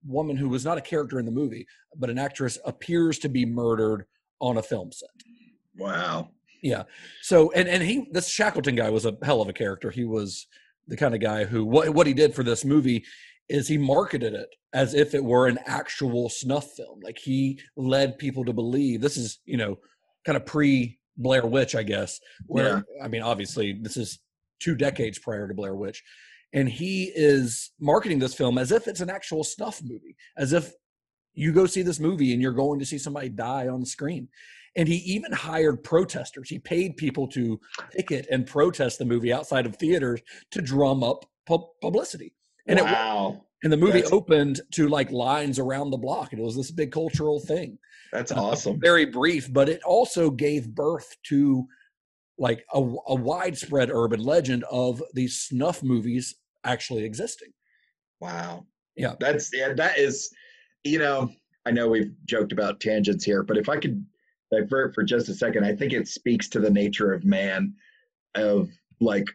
woman 0.05 0.37
who 0.37 0.49
was 0.49 0.65
not 0.65 0.79
a 0.79 0.83
character 0.83 1.19
in 1.19 1.25
the 1.25 1.33
movie, 1.33 1.67
but 1.97 2.11
an 2.11 2.19
actress 2.19 2.59
appears 2.65 3.19
to 3.21 3.29
be 3.29 3.47
murdered 3.47 4.05
on 4.41 4.57
a 4.57 4.63
film 4.63 4.91
set. 4.91 5.11
Wow. 5.79 6.31
Yeah. 6.63 6.85
So 7.21 7.51
and 7.53 7.69
and 7.69 7.83
he 7.83 8.09
this 8.13 8.29
Shackleton 8.29 8.77
guy 8.77 8.89
was 8.89 9.05
a 9.05 9.17
hell 9.23 9.43
of 9.43 9.49
a 9.49 9.53
character. 9.53 9.91
He 9.91 10.05
was 10.05 10.47
the 10.89 10.97
kind 10.97 11.15
of 11.15 11.21
guy 11.21 11.45
who 11.45 11.65
what 11.65 11.91
what 11.91 12.07
he 12.07 12.15
did 12.15 12.35
for 12.35 12.43
this 12.45 12.65
movie 12.65 13.05
is 13.49 13.69
he 13.69 13.77
marketed 13.77 14.33
it 14.33 14.55
as 14.73 14.95
if 14.95 15.15
it 15.15 15.23
were 15.23 15.47
an 15.47 15.59
actual 15.67 16.29
snuff 16.29 16.71
film. 16.73 17.01
Like 17.03 17.19
he 17.19 17.61
led 17.77 18.19
people 18.19 18.45
to 18.45 18.53
believe 18.53 19.01
this 19.01 19.17
is, 19.17 19.41
you 19.45 19.57
know, 19.57 19.79
kind 20.25 20.37
of 20.37 20.47
pre 20.47 20.99
Blair 21.17 21.45
Witch, 21.47 21.75
I 21.75 21.83
guess. 21.83 22.21
Where 22.47 22.85
I 23.03 23.09
mean, 23.09 23.23
obviously 23.23 23.73
this 23.73 23.97
is 23.97 24.21
two 24.61 24.75
decades 24.75 25.19
prior 25.19 25.49
to 25.49 25.55
Blair 25.55 25.75
Witch. 25.75 26.03
And 26.55 26.69
he 26.69 27.05
is 27.15 27.71
marketing 27.81 28.19
this 28.19 28.35
film 28.35 28.59
as 28.59 28.73
if 28.73 28.87
it's 28.87 29.01
an 29.01 29.11
actual 29.11 29.43
snuff 29.43 29.83
movie, 29.83 30.17
as 30.37 30.53
if 30.53 30.73
you 31.35 31.53
go 31.53 31.67
see 31.67 31.83
this 31.83 31.99
movie 31.99 32.33
and 32.33 32.43
you're 32.43 32.53
going 32.53 32.79
to 32.79 32.87
see 32.87 32.99
somebody 32.99 33.31
die 33.31 33.69
on 33.69 33.81
the 33.81 33.87
screen. 33.87 34.29
And 34.77 34.89
he 34.89 34.97
even 34.97 35.33
hired 35.33 35.83
protesters. 35.85 36.49
He 36.49 36.59
paid 36.59 36.97
people 36.97 37.27
to 37.29 37.61
picket 37.93 38.27
and 38.31 38.47
protest 38.47 38.99
the 38.99 39.05
movie 39.05 39.33
outside 39.33 39.67
of 39.67 39.77
theaters 39.77 40.21
to 40.51 40.63
drum 40.63 41.03
up 41.05 41.27
pub- 41.47 41.67
publicity. 41.83 42.35
And 42.67 42.79
it 42.79 42.85
wow. 42.85 43.45
and 43.63 43.73
the 43.73 43.77
movie 43.77 44.01
That's- 44.01 44.13
opened 44.13 44.61
to 44.73 44.89
like 44.89 45.11
lines 45.11 45.59
around 45.59 45.91
the 45.91 45.99
block. 45.99 46.33
And 46.33 46.41
it 46.41 46.45
was 46.45 46.57
this 46.57 46.71
big 46.71 46.91
cultural 46.93 47.39
thing. 47.41 47.79
That's 48.13 48.33
Uh, 48.33 48.43
awesome. 48.43 48.81
Very 48.81 49.05
brief, 49.05 49.53
but 49.53 49.69
it 49.69 49.83
also 49.85 50.31
gave 50.31 50.69
birth 50.75 51.17
to 51.25 51.67
like 52.39 52.65
a, 52.73 52.79
a 52.79 53.15
widespread 53.15 53.91
urban 53.91 54.21
legend 54.23 54.65
of 54.71 55.03
these 55.15 55.39
snuff 55.39 55.83
movies 55.83 56.35
actually 56.65 57.05
existing. 57.05 57.53
Wow. 58.21 58.67
Yeah. 58.97 59.15
That's 59.21 59.51
yeah, 59.53 59.75
that 59.75 59.99
is 59.99 60.31
you 60.85 60.99
know, 60.99 61.31
I 61.67 61.71
know 61.71 61.89
we've 61.89 62.13
joked 62.25 62.53
about 62.53 62.81
tangents 62.81 63.25
here, 63.25 63.43
but 63.43 63.57
if 63.57 63.69
I 63.69 63.77
could 63.77 64.05
divert 64.53 64.95
for 64.95 65.03
just 65.03 65.29
a 65.29 65.35
second, 65.35 65.65
I 65.65 65.75
think 65.75 65.93
it 65.93 66.07
speaks 66.09 66.49
to 66.51 66.61
the 66.61 66.71
nature 66.71 67.13
of 67.13 67.25
man 67.25 67.75
of 68.35 68.69
like 69.01 69.27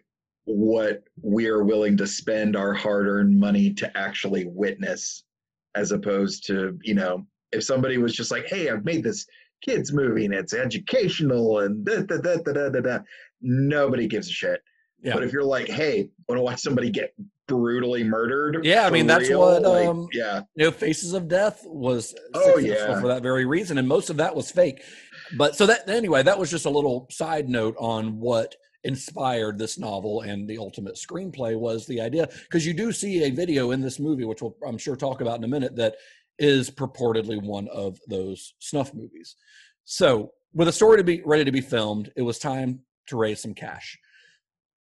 what 0.45 1.03
we're 1.21 1.63
willing 1.63 1.97
to 1.97 2.07
spend 2.07 2.55
our 2.55 2.73
hard-earned 2.73 3.37
money 3.37 3.73
to 3.73 3.97
actually 3.97 4.45
witness 4.45 5.23
as 5.75 5.91
opposed 5.91 6.45
to, 6.47 6.79
you 6.83 6.93
know, 6.93 7.25
if 7.51 7.63
somebody 7.63 7.97
was 7.97 8.15
just 8.15 8.31
like, 8.31 8.45
"Hey, 8.47 8.69
I've 8.69 8.85
made 8.85 9.03
this 9.03 9.25
kids 9.61 9.91
movie 9.91 10.25
and 10.25 10.33
it's 10.33 10.53
educational 10.53 11.59
and 11.59 11.85
da 11.85 12.01
da 12.01 12.17
da 12.17 12.37
da 12.37 12.53
da 12.53 12.69
da,", 12.69 12.79
da 12.81 12.99
nobody 13.41 14.07
gives 14.07 14.29
a 14.29 14.31
shit. 14.31 14.61
Yeah. 15.01 15.13
But 15.13 15.23
if 15.23 15.31
you're 15.31 15.43
like, 15.43 15.67
"Hey, 15.67 16.09
want 16.27 16.39
to 16.39 16.43
watch 16.43 16.59
somebody 16.59 16.89
get 16.89 17.13
brutally 17.47 18.03
murdered?" 18.03 18.65
Yeah, 18.65 18.85
I 18.85 18.89
mean 18.89 19.07
that's 19.07 19.29
real?" 19.29 19.39
what 19.39 19.61
Like, 19.61 19.87
um 19.87 20.07
yeah. 20.11 20.41
you 20.55 20.65
know 20.65 20.71
Faces 20.71 21.13
of 21.13 21.27
Death 21.27 21.61
was 21.65 22.15
Oh, 22.33 22.57
yeah. 22.57 22.99
for 22.99 23.07
that 23.07 23.21
very 23.21 23.45
reason 23.45 23.77
and 23.77 23.87
most 23.87 24.09
of 24.09 24.17
that 24.17 24.35
was 24.35 24.49
fake. 24.49 24.81
But 25.35 25.55
so 25.55 25.65
that 25.65 25.89
anyway, 25.89 26.23
that 26.23 26.39
was 26.39 26.49
just 26.49 26.65
a 26.65 26.69
little 26.69 27.07
side 27.11 27.49
note 27.49 27.75
on 27.79 28.19
what 28.19 28.55
inspired 28.83 29.57
this 29.57 29.77
novel 29.77 30.21
and 30.21 30.47
the 30.47 30.57
ultimate 30.57 30.95
screenplay 30.95 31.57
was 31.57 31.85
the 31.85 31.99
idea 31.99 32.29
because 32.43 32.65
you 32.65 32.73
do 32.73 32.91
see 32.91 33.23
a 33.23 33.31
video 33.31 33.71
in 33.71 33.81
this 33.81 33.99
movie 33.99 34.23
which 34.23 34.41
we'll 34.41 34.55
I'm 34.65 34.77
sure 34.77 34.95
talk 34.95 35.19
about 35.19 35.37
in 35.37 35.43
a 35.43 35.47
minute 35.47 35.75
that 35.75 35.95
is 36.39 36.69
purportedly 36.69 37.41
one 37.41 37.67
of 37.69 37.99
those 38.07 38.53
snuff 38.59 38.93
movies. 38.93 39.35
So, 39.85 40.31
with 40.53 40.67
a 40.67 40.73
story 40.73 40.97
to 40.97 41.03
be 41.03 41.21
ready 41.25 41.43
to 41.43 41.51
be 41.51 41.61
filmed, 41.61 42.11
it 42.15 42.21
was 42.21 42.39
time 42.39 42.81
to 43.07 43.17
raise 43.17 43.41
some 43.41 43.53
cash. 43.53 43.97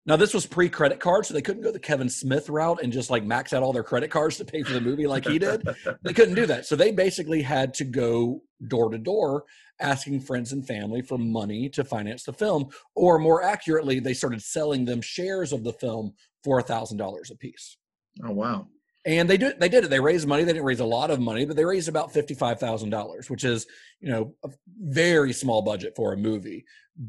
Now, 0.10 0.16
this 0.16 0.34
was 0.34 0.48
pre 0.48 0.70
credit 0.70 1.00
card, 1.00 1.28
so 1.28 1.36
they 1.36 1.42
couldn't 1.44 1.62
go 1.62 1.72
the 1.72 1.78
Kevin 1.78 2.10
Smith 2.10 2.50
route 2.50 2.82
and 2.82 2.92
just 2.92 3.12
like 3.12 3.24
max 3.24 3.54
out 3.54 3.62
all 3.62 3.72
their 3.72 3.84
credit 3.84 4.10
cards 4.10 4.38
to 4.38 4.46
pay 4.46 4.64
for 4.64 4.74
the 4.74 4.82
movie 4.82 5.06
like 5.06 5.28
he 5.28 5.38
did. 5.38 5.70
they 6.02 6.14
couldn't 6.14 6.34
do 6.34 6.48
that. 6.48 6.66
So, 6.66 6.76
they 6.76 6.92
basically 6.92 7.44
had 7.44 7.76
to 7.76 7.84
go 7.84 8.42
door 8.68 8.90
to 8.90 8.98
door 8.98 9.44
asking 9.80 10.22
friends 10.22 10.52
and 10.52 10.66
family 10.66 11.04
for 11.04 11.20
money 11.20 11.70
to 11.70 11.84
finance 11.84 12.24
the 12.24 12.34
film. 12.34 12.70
Or 12.96 13.20
more 13.20 13.44
accurately, 13.44 14.00
they 14.00 14.16
started 14.16 14.42
selling 14.42 14.86
them 14.86 15.00
shares 15.00 15.54
of 15.54 15.64
the 15.64 15.74
film 15.74 16.14
for 16.44 16.58
a 16.58 16.64
$1,000 16.64 17.32
a 17.32 17.36
piece. 17.36 17.78
Oh 18.24 18.32
wow. 18.32 18.68
And 19.06 19.30
they 19.30 19.38
did 19.38 19.60
they 19.60 19.70
did 19.70 19.86
it. 19.86 19.90
They 19.90 20.00
raised 20.00 20.28
money. 20.28 20.44
They 20.44 20.54
didn't 20.54 20.66
raise 20.66 20.82
a 20.82 20.86
lot 20.86 21.10
of 21.12 21.22
money, 21.22 21.46
but 21.46 21.56
they 21.56 21.64
raised 21.64 21.88
about 21.88 22.12
fifty-five 22.12 22.60
thousand 22.60 22.90
dollars, 22.90 23.30
which 23.30 23.46
is, 23.46 23.66
you 24.02 24.10
know, 24.10 24.34
a 24.44 24.50
very 24.78 25.32
small 25.32 25.62
budget 25.62 25.94
for 25.96 26.12
a 26.12 26.18
movie, 26.18 26.66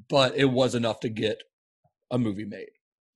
but 0.09 0.37
it 0.37 0.45
was 0.45 0.77
enough 0.77 1.01
to 1.01 1.09
get 1.09 1.43
a 2.13 2.19
movie 2.19 2.45
made. 2.45 2.71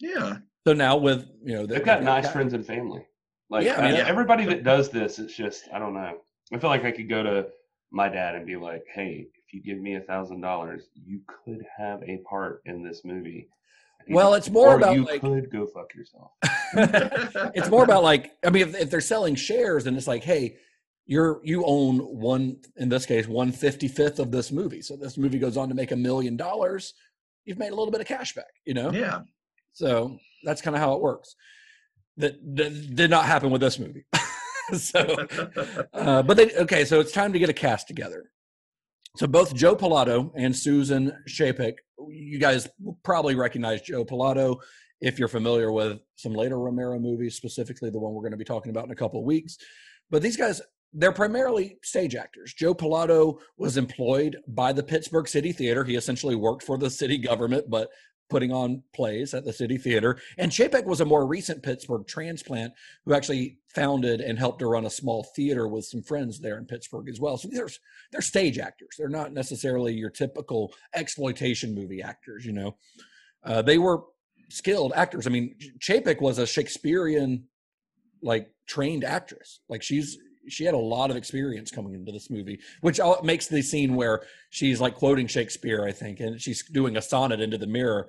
Yeah. 0.05 0.39
So 0.67 0.73
now 0.73 0.97
with 0.97 1.29
you 1.43 1.55
know 1.55 1.67
They've 1.67 1.85
got 1.85 2.03
nice 2.03 2.31
friends 2.31 2.53
and 2.53 2.67
family. 2.67 3.07
Like 3.51 3.65
Yeah, 3.65 3.81
I 3.81 3.91
mean, 3.91 4.01
uh, 4.01 4.05
everybody 4.07 4.45
that 4.47 4.65
does 4.65 4.91
this, 4.91 5.19
it's 5.19 5.35
just 5.35 5.65
I 5.73 5.79
don't 5.79 5.95
know. 5.95 6.19
I 6.53 6.59
feel 6.59 6.71
like 6.71 6.85
I 6.85 6.91
could 6.91 7.09
go 7.09 7.23
to 7.23 7.47
my 7.91 8.09
dad 8.09 8.35
and 8.35 8.47
be 8.47 8.57
like, 8.57 8.85
"Hey, 8.93 9.27
if 9.35 9.55
you 9.55 9.63
give 9.63 9.79
me 9.79 9.95
a 9.97 10.01
thousand 10.01 10.41
dollars, 10.41 10.89
you 10.95 11.21
could 11.27 11.65
have 11.77 12.03
a 12.03 12.19
part 12.29 12.63
in 12.67 12.83
this 12.83 13.05
movie." 13.05 13.49
Well, 14.09 14.35
it's 14.35 14.51
more 14.51 14.75
Or 14.75 14.77
about 14.77 14.95
you 14.95 15.05
like 15.05 15.21
could 15.21 15.51
go 15.51 15.67
fuck 15.67 15.95
yourself. 15.95 16.33
it's 17.55 17.71
more 17.71 17.85
about 17.85 18.03
like 18.03 18.33
I 18.45 18.51
mean, 18.51 18.69
if, 18.69 18.75
if 18.75 18.91
they're 18.91 19.01
selling 19.01 19.35
shares, 19.35 19.85
then 19.85 19.97
it's 19.97 20.07
like, 20.07 20.25
hey, 20.25 20.57
you're 21.07 21.41
you 21.45 21.65
own 21.65 21.99
one 21.99 22.57
in 22.77 22.89
this 22.89 23.07
case 23.07 23.27
one 23.27 23.53
fifty 23.53 23.89
fifth 23.89 24.19
of 24.19 24.31
this 24.31 24.51
movie. 24.51 24.83
So 24.83 24.97
this 24.97 25.17
movie 25.17 25.39
goes 25.39 25.57
on 25.57 25.69
to 25.69 25.75
make 25.75 25.93
a 25.93 25.97
million 25.97 26.37
dollars. 26.37 26.95
You've 27.45 27.59
made 27.59 27.73
a 27.73 27.75
little 27.75 27.91
bit 27.91 28.01
of 28.01 28.07
cash 28.07 28.35
back, 28.35 28.53
you 28.65 28.75
know. 28.75 28.91
Yeah. 28.91 29.21
So 29.75 30.19
that's 30.45 30.63
kind 30.63 30.75
of 30.75 30.81
how 30.81 30.95
it 30.95 31.01
works. 31.01 31.37
That, 32.17 32.35
that 32.57 32.95
did 32.95 33.11
not 33.11 33.27
happen 33.27 33.51
with 33.51 33.61
this 33.61 33.79
movie. 33.79 34.07
so, 34.73 35.27
uh, 35.93 36.23
but 36.23 36.37
they 36.37 36.55
okay. 36.57 36.85
So 36.85 37.01
it's 37.01 37.13
time 37.13 37.33
to 37.33 37.39
get 37.39 37.49
a 37.49 37.55
cast 37.55 37.89
together. 37.89 38.31
So 39.17 39.27
both 39.27 39.55
Joe 39.55 39.77
Pilato 39.77 40.33
and 40.37 40.55
Susan 40.57 41.13
Chapek, 41.29 41.75
you 42.09 42.39
guys 42.39 42.69
probably 43.05 43.35
recognize 43.35 43.83
Joe 43.83 44.05
Pilato 44.05 44.59
if 45.01 45.19
you're 45.19 45.29
familiar 45.29 45.71
with 45.71 46.01
some 46.17 46.33
later 46.33 46.59
Romero 46.59 46.99
movies, 46.99 47.37
specifically 47.37 47.91
the 47.91 47.99
one 47.99 48.13
we're 48.13 48.23
going 48.23 48.33
to 48.33 48.39
be 48.39 48.45
talking 48.45 48.71
about 48.71 48.87
in 48.87 48.91
a 48.91 48.97
couple 48.97 49.21
of 49.21 49.27
weeks. 49.27 49.57
But 50.11 50.23
these 50.23 50.37
guys, 50.37 50.63
they're 50.93 51.13
primarily 51.13 51.79
stage 51.83 52.15
actors. 52.15 52.55
Joe 52.55 52.75
Pilato 52.75 53.39
was 53.57 53.77
employed 53.77 54.39
by 54.49 54.73
the 54.73 54.83
Pittsburgh 54.83 55.29
City 55.29 55.53
Theater. 55.53 55.85
He 55.85 55.97
essentially 55.97 56.37
worked 56.37 56.63
for 56.63 56.79
the 56.79 56.91
city 56.91 57.19
government, 57.19 57.69
but 57.69 57.91
putting 58.31 58.53
on 58.53 58.83
plays 58.93 59.35
at 59.35 59.45
the 59.45 59.53
City 59.53 59.77
Theater. 59.77 60.19
And 60.39 60.51
Chapek 60.51 60.85
was 60.85 61.01
a 61.01 61.05
more 61.05 61.27
recent 61.27 61.63
Pittsburgh 61.63 62.07
transplant 62.07 62.73
who 63.05 63.15
actually 63.15 63.59
founded 63.69 64.21
and 64.21 64.39
helped 64.39 64.61
to 64.61 64.67
run 64.67 64.87
a 64.87 64.91
small 64.91 65.25
theater 65.37 65.69
with 65.69 65.85
some 65.85 66.03
friends 66.03 66.41
there 66.41 66.59
in 66.59 66.65
Pittsburgh 66.65 67.09
as 67.09 67.21
well. 67.21 67.37
So 67.37 67.49
they're 67.51 67.69
they're 68.13 68.21
stage 68.21 68.59
actors. 68.59 68.97
They're 68.99 69.09
not 69.09 69.33
necessarily 69.33 69.95
your 69.95 70.11
typical 70.11 70.73
exploitation 70.95 71.75
movie 71.75 72.03
actors. 72.03 72.47
You 72.47 72.53
know, 72.53 72.77
uh, 73.45 73.63
they 73.63 73.79
were 73.79 74.05
skilled 74.49 74.93
actors. 74.95 75.27
I 75.27 75.31
mean, 75.31 75.57
Chapek 75.79 76.21
was 76.21 76.39
a 76.39 76.47
Shakespearean 76.47 77.45
like 78.23 78.51
trained 78.67 79.05
actress. 79.05 79.61
Like 79.69 79.83
she's 79.83 80.19
she 80.49 80.65
had 80.65 80.75
a 80.75 80.79
lot 80.79 81.11
of 81.11 81.17
experience 81.17 81.71
coming 81.71 81.95
into 81.95 82.13
this 82.13 82.31
movie, 82.31 82.61
which 82.81 83.01
makes 83.23 83.47
the 83.49 83.63
scene 83.63 83.95
where 83.95 84.23
she's 84.51 84.81
like 84.81 84.95
quoting 84.95 85.27
Shakespeare, 85.27 85.85
I 85.85 85.93
think, 85.93 86.21
and 86.21 86.41
she's 86.41 86.63
doing 86.69 86.97
a 86.97 87.03
sonnet 87.03 87.41
into 87.41 87.59
the 87.59 87.67
mirror, 87.67 88.09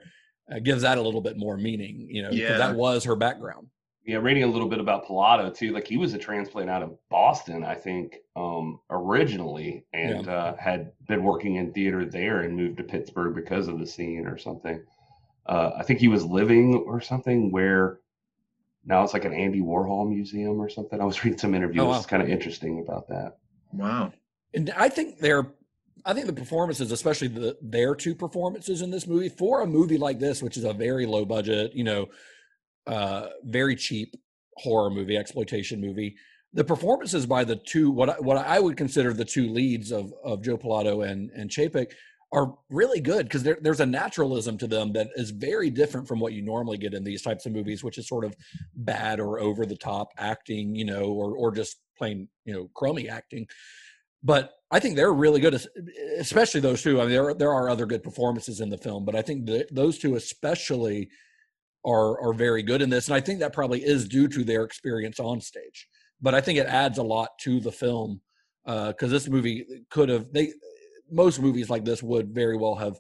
uh, 0.52 0.60
gives 0.60 0.82
that 0.84 0.98
a 0.98 1.02
little 1.02 1.22
bit 1.22 1.38
more 1.38 1.58
meaning, 1.58 2.08
you 2.10 2.22
know, 2.22 2.30
because 2.30 2.50
Yeah. 2.50 2.58
that 2.58 2.76
was 2.76 3.04
her 3.04 3.16
background. 3.16 3.68
Yeah, 4.08 4.18
reading 4.18 4.44
a 4.44 4.48
little 4.48 4.68
bit 4.70 4.80
about 4.80 5.08
Pilato 5.08 5.52
too. 5.52 5.72
Like 5.72 5.88
he 5.88 5.98
was 5.98 6.14
a 6.14 6.20
transplant 6.20 6.70
out 6.70 6.84
of 6.84 6.96
Boston, 7.10 7.64
I 7.64 7.74
think, 7.74 8.18
um, 8.36 8.80
originally, 8.92 9.84
and 9.94 10.28
uh, 10.28 10.56
had 10.58 10.92
been 11.08 11.24
working 11.24 11.56
in 11.56 11.74
theater 11.74 12.06
there 12.06 12.42
and 12.42 12.56
moved 12.56 12.78
to 12.78 12.84
Pittsburgh 12.84 13.34
because 13.34 13.68
of 13.68 13.80
the 13.80 13.88
scene 13.88 14.28
or 14.28 14.38
something. 14.38 14.84
Uh, 15.48 15.72
I 15.78 15.84
think 15.84 16.00
he 16.00 16.08
was 16.08 16.24
living 16.24 16.76
or 16.86 17.02
something 17.02 17.52
where 17.52 18.00
now 18.86 19.04
it's 19.04 19.14
like 19.14 19.26
an 19.26 19.34
Andy 19.34 19.62
Warhol 19.62 20.08
museum 20.08 20.62
or 20.62 20.70
something. 20.70 21.02
I 21.02 21.06
was 21.06 21.24
reading 21.24 21.40
some 21.40 21.56
interviews. 21.56 21.84
Oh, 21.84 21.90
wow. 21.90 21.98
It's 21.98 22.06
kind 22.06 22.22
of 22.22 22.30
interesting 22.30 22.80
about 22.80 23.08
that. 23.10 23.38
Wow. 23.72 24.14
And 24.54 24.72
I 24.78 24.90
think 24.90 25.20
they're, 25.20 25.48
I 26.06 26.14
think 26.14 26.28
the 26.28 26.34
performances, 26.34 26.92
especially 26.92 27.30
the 27.30 27.58
their 27.62 27.96
two 27.96 28.14
performances 28.14 28.82
in 28.82 28.92
this 28.92 29.08
movie, 29.08 29.30
for 29.30 29.62
a 29.62 29.68
movie 29.68 29.98
like 29.98 30.20
this, 30.20 30.42
which 30.42 30.56
is 30.56 30.64
a 30.64 30.74
very 30.74 31.06
low 31.06 31.26
budget, 31.26 31.74
you 31.74 31.84
know, 31.84 32.08
uh, 32.86 33.30
very 33.44 33.76
cheap 33.76 34.16
horror 34.58 34.90
movie, 34.90 35.18
exploitation 35.18 35.82
movie, 35.82 36.16
the 36.54 36.64
performances 36.64 37.26
by 37.26 37.44
the 37.44 37.56
two, 37.56 37.92
what 37.92 38.10
I, 38.10 38.20
what 38.20 38.38
I 38.38 38.60
would 38.60 38.78
consider 38.78 39.14
the 39.14 39.26
two 39.26 39.50
leads 39.50 39.92
of 39.92 40.14
of 40.24 40.44
Joe 40.44 40.58
Pilato 40.58 41.06
and 41.10 41.30
and 41.32 41.50
Chapek 41.50 41.92
are 42.36 42.54
really 42.70 43.00
good 43.00 43.26
because 43.26 43.44
there's 43.44 43.80
a 43.80 43.86
naturalism 43.86 44.58
to 44.58 44.68
them 44.68 44.92
that 44.92 45.08
is 45.16 45.32
very 45.32 45.70
different 45.70 46.06
from 46.06 46.20
what 46.20 46.34
you 46.34 46.42
normally 46.42 46.78
get 46.78 46.94
in 46.94 47.04
these 47.04 47.22
types 47.22 47.46
of 47.46 47.54
movies, 47.54 47.82
which 47.82 47.98
is 47.98 48.10
sort 48.10 48.26
of 48.26 48.36
bad 48.76 49.22
or 49.22 49.40
over 49.40 49.66
the 49.66 49.78
top 49.78 50.10
acting, 50.18 50.76
you 50.76 50.84
know, 50.84 51.06
or 51.06 51.36
or 51.38 51.52
just 51.52 51.78
plain 51.98 52.28
you 52.44 52.54
know 52.54 52.70
crummy 52.76 53.08
acting. 53.08 53.48
But 54.22 54.52
I 54.70 54.80
think 54.80 54.98
they're 54.98 55.14
really 55.14 55.40
good, 55.40 55.60
especially 56.20 56.60
those 56.60 56.84
two. 56.84 57.00
I 57.00 57.04
mean, 57.04 57.12
there 57.12 57.30
are- 57.30 57.34
there 57.34 57.54
are 57.54 57.70
other 57.70 57.86
good 57.86 58.04
performances 58.04 58.60
in 58.60 58.70
the 58.70 58.78
film, 58.78 59.06
but 59.06 59.16
I 59.16 59.22
think 59.22 59.46
that 59.46 59.74
those 59.74 59.98
two 59.98 60.16
especially 60.16 61.10
are 61.86 62.20
are 62.22 62.34
very 62.34 62.64
good 62.64 62.82
in 62.82 62.90
this, 62.90 63.08
and 63.08 63.16
I 63.16 63.22
think 63.22 63.40
that 63.40 63.54
probably 63.54 63.82
is 63.84 64.10
due 64.10 64.28
to 64.28 64.44
their 64.44 64.64
experience 64.66 65.20
on 65.22 65.40
stage. 65.40 65.88
But 66.22 66.36
I 66.36 66.42
think 66.42 66.60
it 66.60 66.68
adds 66.68 66.98
a 66.98 67.04
lot 67.04 67.30
to 67.44 67.62
the 67.62 67.72
film 67.72 68.22
uh, 68.66 68.90
because 68.90 69.12
this 69.12 69.30
movie 69.30 69.66
could 69.90 70.10
have 70.10 70.34
they 70.34 70.52
most 71.12 71.40
movies 71.42 71.70
like 71.70 71.86
this 71.86 72.02
would 72.04 72.34
very 72.34 72.58
well 72.58 72.76
have 72.76 73.00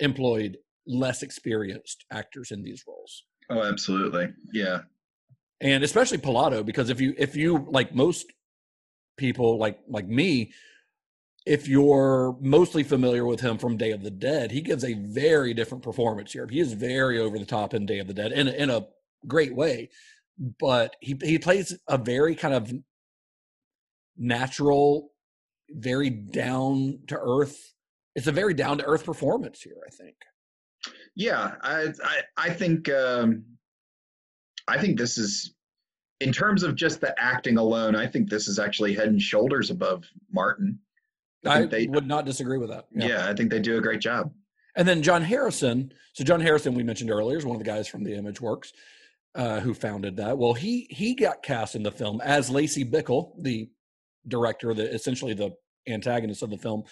employed 0.00 0.58
less 0.86 1.22
experienced 1.22 2.04
actors 2.10 2.50
in 2.50 2.62
these 2.62 2.84
roles 2.86 3.24
Oh, 3.50 3.62
absolutely. 3.62 4.32
Yeah. 4.52 4.80
and 5.60 5.84
especially 5.84 6.18
Pilato 6.18 6.64
because 6.64 6.88
if 6.90 7.00
you 7.00 7.14
if 7.18 7.36
you 7.36 7.66
like 7.70 7.94
most 7.94 8.32
people 9.16 9.58
like 9.58 9.78
like 9.88 10.08
me 10.08 10.52
if 11.46 11.68
you're 11.68 12.36
mostly 12.40 12.82
familiar 12.82 13.26
with 13.26 13.40
him 13.40 13.58
from 13.58 13.76
Day 13.76 13.92
of 13.92 14.02
the 14.02 14.10
Dead 14.10 14.50
he 14.50 14.60
gives 14.60 14.82
a 14.84 14.94
very 14.94 15.54
different 15.54 15.84
performance 15.84 16.32
here 16.32 16.46
he 16.50 16.58
is 16.58 16.72
very 16.72 17.18
over 17.20 17.38
the 17.38 17.44
top 17.44 17.74
in 17.74 17.86
Day 17.86 17.98
of 17.98 18.06
the 18.08 18.14
Dead 18.14 18.32
in 18.32 18.48
a, 18.48 18.52
in 18.52 18.70
a 18.70 18.86
great 19.26 19.54
way 19.54 19.90
but 20.58 20.96
he 21.00 21.16
he 21.22 21.38
plays 21.38 21.78
a 21.86 21.96
very 21.98 22.34
kind 22.34 22.54
of 22.54 22.72
natural 24.16 25.10
very 25.70 26.10
down 26.10 26.98
to 27.08 27.18
earth 27.18 27.72
it's 28.14 28.26
a 28.26 28.32
very 28.32 28.54
down 28.54 28.78
to 28.78 28.84
earth 28.84 29.04
performance 29.04 29.60
here 29.62 29.76
i 29.86 29.90
think 29.90 30.16
Yeah, 31.16 31.54
I 31.62 31.88
I, 32.02 32.20
I 32.36 32.50
think 32.50 32.88
um, 32.90 33.44
I 34.68 34.78
think 34.78 34.98
this 34.98 35.16
is 35.18 35.54
in 36.20 36.32
terms 36.32 36.62
of 36.62 36.74
just 36.74 37.00
the 37.00 37.14
acting 37.20 37.56
alone. 37.58 37.94
I 37.96 38.06
think 38.06 38.30
this 38.30 38.48
is 38.48 38.58
actually 38.58 38.94
head 38.94 39.08
and 39.08 39.20
shoulders 39.20 39.70
above 39.70 40.04
Martin. 40.32 40.78
i, 41.46 41.58
think 41.60 41.70
they- 41.70 41.86
would 41.86 42.06
not 42.06 42.24
disagree 42.24 42.58
with 42.58 42.70
that 42.70 42.86
Yeah. 42.92 43.28
I 43.28 43.34
think 43.34 43.50
they 43.50 43.60
do 43.60 43.76
a 43.78 43.80
great 43.80 44.00
job. 44.00 44.32
And 44.76 44.86
then 44.88 45.02
John 45.02 45.22
Harrison. 45.22 45.92
So 46.14 46.24
John 46.24 46.40
Harrison, 46.40 46.74
we 46.74 46.82
mentioned 46.82 47.10
earlier, 47.10 47.38
is 47.38 47.44
one 47.44 47.54
of 47.56 47.62
the 47.62 47.70
guys 47.70 47.86
from 47.88 48.02
the 48.04 48.14
Image 48.14 48.40
Works 48.40 48.72
uh, 49.36 49.60
who 49.60 49.72
founded 49.74 50.16
that. 50.16 50.36
Well, 50.38 50.52
he 50.54 50.86
he 50.90 51.14
got 51.14 51.42
cast 51.42 51.74
in 51.76 51.82
the 51.84 51.92
film 51.92 52.20
as 52.22 52.50
Lacey 52.50 52.84
Bickle, 52.84 53.32
the 53.40 53.70
director, 54.28 54.74
the 54.74 54.92
essentially 54.92 55.34
the 55.34 55.50
antagonist 55.88 56.42
of 56.42 56.50
the 56.50 56.58
film. 56.58 56.84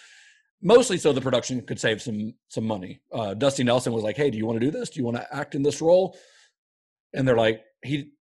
Mostly 0.61 0.97
so 0.97 1.13
the 1.13 1.21
production 1.21 1.61
could 1.63 1.81
save 1.81 2.01
some 2.01 2.35
some 2.49 2.65
money. 2.65 3.01
Uh, 3.13 3.35
Dusty 3.35 3.65
Nelson 3.65 3.93
was 3.93 4.05
like, 4.05 4.17
"Hey, 4.17 4.31
do 4.31 4.39
you 4.39 4.47
want 4.47 4.61
to 4.61 4.67
do 4.67 4.71
this? 4.71 4.91
Do 4.91 5.01
you 5.01 5.05
want 5.05 5.17
to 5.17 5.35
act 5.35 5.55
in 5.55 5.63
this 5.63 5.81
role?" 5.81 6.17
And 7.15 7.27
they're 7.27 7.37
like, 7.37 7.63
"He." 7.83 8.13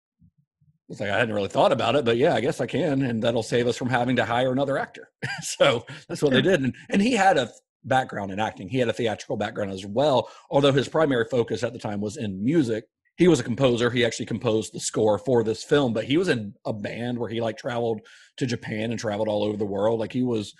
was 0.88 1.00
like, 1.00 1.10
I 1.10 1.18
hadn't 1.18 1.34
really 1.34 1.48
thought 1.48 1.72
about 1.72 1.96
it, 1.96 2.04
but 2.04 2.18
yeah, 2.18 2.34
I 2.36 2.42
guess 2.42 2.60
I 2.60 2.66
can, 2.66 3.02
and 3.04 3.24
that'll 3.24 3.44
save 3.44 3.66
us 3.66 3.78
from 3.78 3.90
having 3.90 4.18
to 4.18 4.26
hire 4.26 4.52
another 4.52 4.78
actor. 4.78 5.10
so 5.42 5.86
that's 6.10 6.22
what 6.22 6.34
they 6.34 6.42
did, 6.42 6.62
and 6.62 6.76
and 6.90 7.02
he 7.02 7.14
had 7.14 7.38
a 7.38 7.50
background 7.84 8.32
in 8.32 8.40
acting. 8.40 8.70
He 8.70 8.78
had 8.78 8.90
a 8.90 8.94
theatrical 8.94 9.38
background 9.38 9.72
as 9.72 9.86
well, 9.86 10.30
although 10.50 10.72
his 10.72 10.88
primary 10.88 11.26
focus 11.32 11.64
at 11.64 11.74
the 11.74 11.80
time 11.80 12.02
was 12.02 12.18
in 12.18 12.44
music. 12.44 12.86
He 13.18 13.28
was 13.28 13.40
a 13.40 13.44
composer. 13.44 13.90
He 13.90 14.06
actually 14.06 14.26
composed 14.26 14.74
the 14.74 14.80
score 14.80 15.18
for 15.18 15.44
this 15.44 15.64
film, 15.64 15.94
but 15.94 16.06
he 16.06 16.18
was 16.18 16.30
in 16.30 16.54
a 16.66 16.74
band 16.74 17.20
where 17.20 17.30
he 17.30 17.42
like 17.42 17.58
traveled 17.58 18.02
to 18.38 18.46
Japan 18.46 18.92
and 18.92 19.00
traveled 19.00 19.28
all 19.28 19.44
over 19.44 19.58
the 19.58 19.66
world. 19.66 20.00
Like 20.00 20.14
he 20.14 20.24
was 20.24 20.54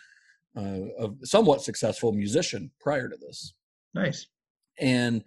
uh, 0.56 0.86
a 1.00 1.10
somewhat 1.24 1.62
successful 1.62 2.12
musician 2.12 2.72
prior 2.80 3.08
to 3.08 3.18
this. 3.18 3.54
Nice. 3.94 4.28
And 4.80 5.24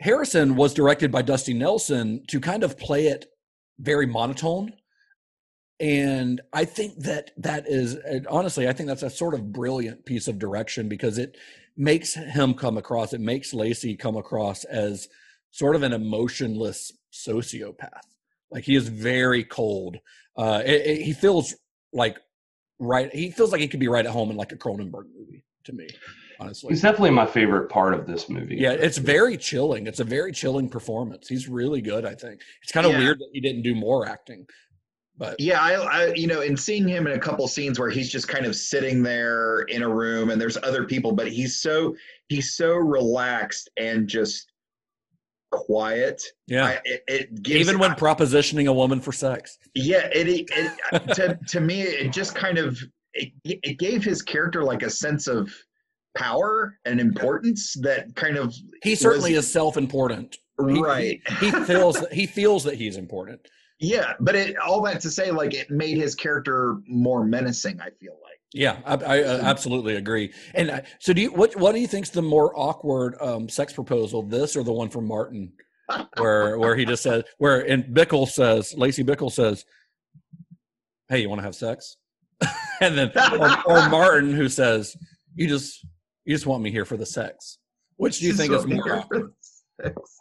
Harrison 0.00 0.56
was 0.56 0.74
directed 0.74 1.10
by 1.10 1.22
Dusty 1.22 1.54
Nelson 1.54 2.24
to 2.28 2.40
kind 2.40 2.62
of 2.62 2.78
play 2.78 3.06
it 3.06 3.26
very 3.78 4.06
monotone. 4.06 4.72
And 5.80 6.40
I 6.52 6.64
think 6.64 6.98
that 7.00 7.32
that 7.38 7.66
is 7.66 7.96
honestly, 8.28 8.68
I 8.68 8.72
think 8.72 8.88
that's 8.88 9.02
a 9.02 9.10
sort 9.10 9.34
of 9.34 9.52
brilliant 9.52 10.04
piece 10.04 10.28
of 10.28 10.38
direction 10.38 10.88
because 10.88 11.18
it 11.18 11.36
makes 11.76 12.14
him 12.14 12.54
come 12.54 12.78
across, 12.78 13.12
it 13.12 13.20
makes 13.20 13.52
Lacey 13.52 13.96
come 13.96 14.16
across 14.16 14.64
as 14.64 15.08
sort 15.54 15.76
of 15.76 15.84
an 15.84 15.92
emotionless 15.92 16.90
sociopath. 17.12 18.02
Like 18.50 18.64
he 18.64 18.74
is 18.74 18.88
very 18.88 19.44
cold. 19.44 19.98
Uh, 20.36 20.60
it- 20.66 20.86
it- 20.86 21.02
he 21.02 21.12
feels 21.12 21.54
like 21.92 22.18
right. 22.80 23.14
He 23.14 23.30
feels 23.30 23.52
like 23.52 23.60
he 23.60 23.68
could 23.68 23.78
be 23.78 23.86
right 23.86 24.04
at 24.04 24.10
home 24.10 24.30
in 24.32 24.36
like 24.36 24.50
a 24.50 24.56
Cronenberg 24.56 25.04
movie 25.16 25.44
to 25.62 25.72
me, 25.72 25.86
honestly. 26.40 26.70
He's 26.70 26.82
definitely 26.82 27.10
my 27.12 27.24
favorite 27.26 27.68
part 27.68 27.94
of 27.94 28.04
this 28.04 28.28
movie. 28.28 28.56
Yeah, 28.56 28.72
it's 28.72 28.98
very 28.98 29.36
chilling. 29.36 29.86
It's 29.86 30.00
a 30.00 30.04
very 30.04 30.32
chilling 30.32 30.68
performance. 30.68 31.28
He's 31.28 31.48
really 31.48 31.80
good, 31.80 32.04
I 32.04 32.16
think. 32.16 32.40
It's 32.64 32.72
kind 32.72 32.84
of 32.84 32.92
Yeah. 32.92 32.98
weird 32.98 33.20
that 33.20 33.28
he 33.32 33.40
didn't 33.40 33.62
do 33.62 33.76
more 33.76 34.08
acting. 34.08 34.46
But 35.16 35.38
Yeah, 35.38 35.60
I, 35.60 35.74
I, 35.74 36.12
you 36.14 36.26
know, 36.26 36.40
in 36.40 36.56
seeing 36.56 36.88
him 36.88 37.06
in 37.06 37.12
a 37.12 37.18
couple 37.20 37.46
scenes 37.46 37.78
where 37.78 37.90
he's 37.90 38.10
just 38.10 38.26
kind 38.26 38.44
of 38.44 38.56
sitting 38.56 39.04
there 39.04 39.60
in 39.68 39.82
a 39.84 39.88
room 39.88 40.30
and 40.30 40.40
there's 40.40 40.56
other 40.56 40.82
people, 40.84 41.12
but 41.12 41.28
he's 41.30 41.60
so 41.60 41.94
he's 42.28 42.54
so 42.56 42.74
relaxed 42.74 43.70
and 43.76 44.08
just 44.08 44.50
quiet. 45.58 46.22
yeah, 46.46 46.64
I, 46.66 46.80
it, 46.84 47.04
it 47.08 47.42
gives 47.42 47.60
even 47.60 47.78
when 47.78 47.92
propositioning 47.92 48.68
a 48.68 48.72
woman 48.72 49.00
for 49.00 49.12
sex. 49.12 49.58
Yeah, 49.74 50.08
it, 50.12 50.48
it, 50.52 51.14
to 51.14 51.38
to 51.48 51.60
me 51.60 51.82
it 51.82 52.12
just 52.12 52.34
kind 52.34 52.58
of 52.58 52.78
it, 53.12 53.32
it 53.44 53.78
gave 53.78 54.04
his 54.04 54.22
character 54.22 54.62
like 54.64 54.82
a 54.82 54.90
sense 54.90 55.26
of 55.28 55.50
power 56.16 56.78
and 56.84 57.00
importance 57.00 57.74
that 57.82 58.14
kind 58.14 58.36
of 58.36 58.54
He 58.82 58.94
certainly 58.94 59.34
was- 59.34 59.46
is 59.46 59.52
self-important. 59.52 60.36
He- 60.68 60.80
right. 60.80 61.20
He, 61.40 61.50
he 61.50 61.64
feels 61.64 61.96
that 62.00 62.12
he 62.12 62.26
feels 62.26 62.62
that 62.64 62.74
he's 62.76 62.96
important. 62.96 63.40
Yeah, 63.80 64.12
but 64.20 64.36
it 64.36 64.56
all 64.56 64.80
that 64.82 65.00
to 65.00 65.10
say 65.10 65.32
like 65.32 65.52
it 65.52 65.68
made 65.68 65.98
his 65.98 66.14
character 66.14 66.76
more 66.86 67.24
menacing. 67.24 67.80
I 67.80 67.90
feel 68.00 68.16
like. 68.22 68.33
Yeah, 68.54 68.76
I, 68.86 68.94
I 68.94 69.22
uh, 69.24 69.40
absolutely 69.42 69.96
agree. 69.96 70.32
And 70.54 70.70
I, 70.70 70.82
so, 71.00 71.12
do 71.12 71.22
you 71.22 71.32
what 71.32 71.56
what 71.56 71.74
do 71.74 71.80
you 71.80 71.88
think's 71.88 72.10
the 72.10 72.22
more 72.22 72.56
awkward 72.56 73.16
um, 73.20 73.48
sex 73.48 73.72
proposal, 73.72 74.22
this 74.22 74.56
or 74.56 74.62
the 74.62 74.72
one 74.72 74.88
from 74.88 75.08
Martin, 75.08 75.52
where 76.18 76.56
where 76.56 76.76
he 76.76 76.84
just 76.84 77.02
says 77.02 77.24
where 77.38 77.68
and 77.68 77.84
Bickle 77.86 78.28
says 78.28 78.72
Lacey 78.76 79.02
Bickle 79.02 79.32
says, 79.32 79.64
"Hey, 81.08 81.20
you 81.20 81.28
want 81.28 81.40
to 81.40 81.44
have 81.44 81.56
sex?" 81.56 81.96
and 82.80 82.96
then 82.96 83.10
or, 83.16 83.62
or 83.66 83.88
Martin 83.88 84.32
who 84.32 84.48
says, 84.48 84.96
"You 85.34 85.48
just 85.48 85.84
you 86.24 86.32
just 86.32 86.46
want 86.46 86.62
me 86.62 86.70
here 86.70 86.84
for 86.84 86.96
the 86.96 87.06
sex." 87.06 87.58
Which 87.96 88.20
do 88.20 88.26
you 88.26 88.34
think 88.34 88.52
is 88.52 88.66
more 88.66 88.98
awkward? 88.98 89.32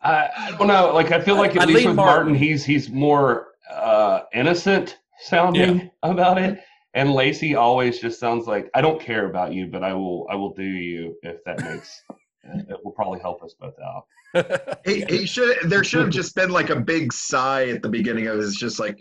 I, 0.02 0.30
I 0.36 0.56
don't 0.58 0.67
know. 0.67 0.91
Like 0.91 1.12
I 1.12 1.22
feel 1.22 1.36
like 1.36 1.56
at 1.56 1.62
I 1.62 1.65
least 1.65 1.86
with 1.86 1.96
Martin. 1.96 2.30
Martin, 2.30 2.36
he's 2.36 2.65
he's 2.65 2.89
more 2.89 3.50
uh, 3.72 4.22
innocent 4.34 4.98
sounding 5.19 5.91
about 6.02 6.39
it, 6.39 6.60
and 6.93 7.12
Lacey 7.13 7.56
always 7.56 7.99
just 7.99 8.19
sounds 8.19 8.45
like 8.47 8.69
I 8.73 8.82
don't 8.82 8.99
care 9.01 9.27
about 9.29 9.53
you, 9.53 9.67
but 9.67 9.84
I 9.84 9.93
will 9.93 10.27
I 10.29 10.36
will 10.36 10.53
do 10.53 10.63
you 10.63 11.15
if 11.23 11.43
that 11.45 11.60
makes 11.62 12.01
it 12.43 12.77
will 12.84 12.91
probably 12.91 13.19
help 13.19 13.43
us 13.43 13.53
both 13.60 13.75
out. 13.79 14.06
He, 14.86 15.06
he 15.08 15.25
should. 15.27 15.58
There 15.69 15.84
should 15.84 16.01
have 16.01 16.10
just 16.10 16.36
been 16.36 16.49
like 16.49 16.69
a 16.71 16.75
big 16.75 17.13
sigh 17.13 17.69
at 17.69 17.82
the 17.84 17.88
beginning 17.89 18.27
of 18.27 18.38
it. 18.39 18.43
It's 18.43 18.58
just 18.58 18.79
like, 18.79 18.99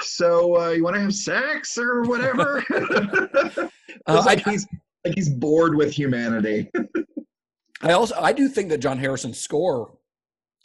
so 0.00 0.58
uh, 0.60 0.70
you 0.70 0.82
want 0.82 0.96
to 0.96 1.02
have 1.02 1.14
sex 1.14 1.76
or 1.78 2.02
whatever? 2.02 2.64
Uh, 4.06 4.22
like 4.24 4.46
I- 4.46 4.52
he's 4.52 4.66
like 5.04 5.14
he's 5.14 5.28
bored 5.28 5.74
with 5.74 5.92
humanity. 5.92 6.70
I 7.82 7.92
also 7.92 8.14
I 8.18 8.32
do 8.32 8.48
think 8.48 8.68
that 8.70 8.78
John 8.78 8.98
Harrison's 8.98 9.38
score 9.38 9.92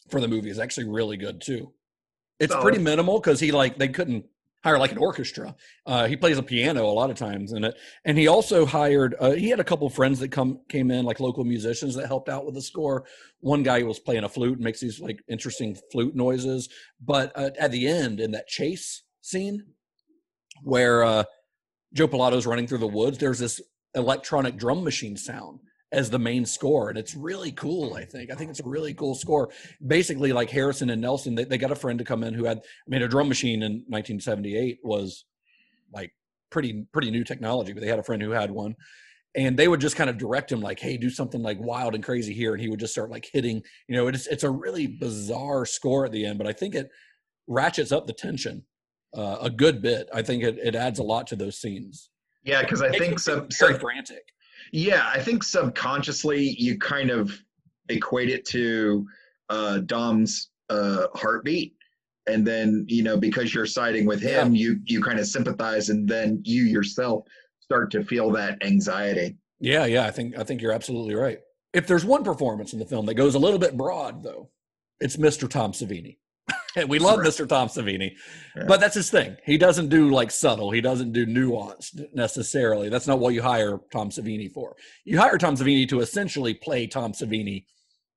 for 0.10 0.22
the 0.22 0.28
movie 0.28 0.50
is 0.50 0.60
actually 0.60 0.88
really 0.88 1.18
good 1.18 1.42
too. 1.42 1.72
It's 2.40 2.52
Solid. 2.54 2.64
pretty 2.64 2.80
minimal 2.80 3.20
because 3.20 3.40
he 3.40 3.52
like 3.52 3.78
they 3.78 3.88
couldn't 3.90 4.26
hire 4.64 4.80
like 4.80 4.92
an 4.92 4.98
orchestra. 4.98 5.56
Uh, 5.86 6.08
he 6.08 6.16
plays 6.16 6.38
a 6.38 6.44
piano 6.44 6.86
a 6.86 6.88
lot 6.88 7.10
of 7.10 7.18
times 7.18 7.52
in 7.52 7.64
it, 7.64 7.76
and 8.06 8.18
he 8.18 8.28
also 8.28 8.66
hired. 8.66 9.16
Uh, 9.20 9.32
he 9.32 9.50
had 9.50 9.60
a 9.60 9.64
couple 9.64 9.90
friends 9.90 10.20
that 10.20 10.30
come 10.30 10.60
came 10.70 10.90
in 10.90 11.06
like 11.06 11.20
local 11.20 11.44
musicians 11.44 11.96
that 11.96 12.08
helped 12.08 12.30
out 12.30 12.46
with 12.46 12.56
the 12.56 12.62
score. 12.62 13.06
One 13.40 13.64
guy 13.64 13.84
was 13.84 14.00
playing 14.00 14.24
a 14.24 14.30
flute 14.30 14.56
and 14.56 14.64
makes 14.64 14.80
these 14.80 15.00
like 15.00 15.22
interesting 15.28 15.78
flute 15.92 16.16
noises. 16.16 16.70
But 17.02 17.32
uh, 17.36 17.52
at 17.60 17.72
the 17.72 17.88
end 17.88 18.20
in 18.20 18.32
that 18.32 18.48
chase 18.48 19.04
scene 19.22 19.66
where 20.62 21.04
uh, 21.04 21.24
Joe 21.94 22.08
Pilato's 22.08 22.48
running 22.48 22.68
through 22.68 22.78
the 22.80 22.88
woods, 22.88 23.18
there's 23.18 23.40
this 23.40 23.62
electronic 23.96 24.58
drum 24.58 24.84
machine 24.84 25.18
sound 25.18 25.60
as 25.94 26.10
the 26.10 26.20
main 26.20 26.46
score 26.46 26.90
and 26.90 26.98
it's 26.98 27.16
really 27.16 27.52
cool 27.52 27.94
i 27.94 28.04
think. 28.04 28.32
I 28.32 28.36
think 28.36 28.50
it's 28.50 28.60
a 28.60 28.68
really 28.68 28.94
cool 28.94 29.16
score. 29.16 29.50
Basically 29.86 30.34
like 30.34 30.50
harrison 30.50 30.90
and 30.90 31.02
nelson 31.02 31.36
they, 31.36 31.46
they 31.46 31.58
got 31.58 31.72
a 31.72 31.76
friend 31.76 32.00
to 32.00 32.06
come 32.06 32.24
in 32.24 32.34
who 32.34 32.46
had 32.46 32.58
i 32.60 32.90
mean 32.90 33.02
a 33.02 33.08
drum 33.08 33.28
machine 33.28 33.64
in 33.64 33.84
1978 33.88 34.80
was 34.84 35.26
like 35.94 36.12
pretty 36.50 36.86
pretty 36.92 37.12
new 37.12 37.24
technology 37.24 37.74
but 37.74 37.82
they 37.82 37.90
had 37.90 38.00
a 38.00 38.04
friend 38.04 38.22
who 38.22 38.32
had 38.32 38.52
one 38.52 38.76
and 39.36 39.58
they 39.58 39.68
would 39.68 39.82
just 39.82 39.96
kind 39.96 40.10
of 40.10 40.18
direct 40.18 40.52
him 40.52 40.62
like 40.62 40.80
hey 40.80 40.98
do 40.98 41.10
something 41.10 41.42
like 41.42 41.60
wild 41.60 41.96
and 41.96 42.04
crazy 42.04 42.34
here 42.34 42.54
and 42.54 42.62
he 42.62 42.70
would 42.70 42.80
just 42.80 42.94
start 42.94 43.10
like 43.10 43.28
hitting 43.32 43.62
you 43.88 43.96
know 43.96 44.08
it's 44.08 44.28
it's 44.28 44.44
a 44.44 44.50
really 44.50 44.88
bizarre 44.88 45.66
score 45.66 46.06
at 46.06 46.12
the 46.12 46.26
end 46.26 46.38
but 46.38 46.48
i 46.48 46.54
think 46.54 46.76
it 46.76 46.90
ratchets 47.48 47.92
up 47.92 48.08
the 48.08 48.14
tension 48.14 48.64
uh, 49.16 49.38
a 49.42 49.50
good 49.50 49.82
bit. 49.82 50.10
I 50.14 50.22
think 50.22 50.44
it, 50.44 50.58
it 50.58 50.76
adds 50.76 51.00
a 51.00 51.04
lot 51.04 51.28
to 51.28 51.36
those 51.36 51.60
scenes. 51.60 52.10
Yeah, 52.44 52.62
because 52.62 52.82
I 52.82 52.90
think 52.90 53.12
me 53.12 53.18
some, 53.18 53.48
very 53.58 53.74
some 53.74 53.80
frantic 53.80 54.24
yeah, 54.72 55.10
I 55.14 55.20
think 55.20 55.44
subconsciously 55.44 56.56
you 56.58 56.78
kind 56.78 57.10
of 57.10 57.38
equate 57.90 58.30
it 58.30 58.46
to 58.48 59.06
uh, 59.50 59.80
Dom's 59.80 60.50
uh, 60.70 61.08
heartbeat, 61.14 61.76
and 62.28 62.46
then 62.46 62.86
you 62.88 63.04
know 63.04 63.18
because 63.18 63.54
you're 63.54 63.66
siding 63.66 64.06
with 64.06 64.22
him, 64.22 64.56
you 64.56 64.80
you 64.86 65.02
kind 65.02 65.20
of 65.20 65.28
sympathize, 65.28 65.90
and 65.90 66.08
then 66.08 66.42
you 66.46 66.64
yourself 66.64 67.26
start 67.60 67.92
to 67.92 68.04
feel 68.04 68.32
that 68.32 68.64
anxiety. 68.64 69.36
Yeah, 69.60 69.86
yeah, 69.86 70.06
I 70.06 70.12
think 70.12 70.38
I 70.38 70.44
think 70.44 70.62
you're 70.62 70.72
absolutely 70.74 71.16
right. 71.16 71.40
If 71.74 71.88
there's 71.88 72.06
one 72.06 72.24
performance 72.24 72.74
in 72.74 72.80
the 72.80 72.86
film 72.86 73.06
that 73.08 73.16
goes 73.16 73.36
a 73.36 73.40
little 73.40 73.60
bit 73.60 73.76
broad, 73.76 74.24
though, 74.24 74.50
it's 75.00 75.18
Mr. 75.18 75.50
Tom 75.50 75.72
Savini. 75.72 76.18
And 76.76 76.90
we 76.94 77.00
love 77.00 77.20
Right. 77.20 77.28
Mr. 77.28 77.48
Tom 77.48 77.68
Savini, 77.68 78.12
Yeah. 78.56 78.64
but 78.68 78.80
that's 78.80 78.96
his 78.96 79.10
thing. 79.12 79.38
He 79.46 79.58
doesn't 79.58 79.90
do 79.90 80.10
like 80.10 80.32
subtle. 80.32 80.72
He 80.72 80.82
doesn't 80.82 81.12
do 81.14 81.26
nuanced 81.26 82.06
necessarily. 82.14 82.90
That's 82.90 83.08
not 83.08 83.20
what 83.20 83.34
you 83.34 83.42
hire 83.42 83.80
Tom 83.92 84.10
Savini 84.10 84.52
for. 84.52 84.76
You 85.06 85.20
hire 85.20 85.38
Tom 85.38 85.56
Savini 85.56 85.88
to 85.90 86.00
essentially 86.02 86.54
play 86.54 86.88
Tom 86.88 87.14
Savini 87.14 87.66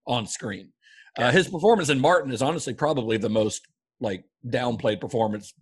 on 0.06 0.26
screen. 0.26 0.72
Uh, 1.18 1.30
his 1.30 1.48
performance 1.48 1.88
in 1.88 1.98
Martin 2.00 2.30
is 2.32 2.42
honestly 2.42 2.74
probably 2.74 3.16
the 3.16 3.28
most 3.30 3.62
like 4.00 4.24
downplayed 4.46 5.00
performance 5.00 5.54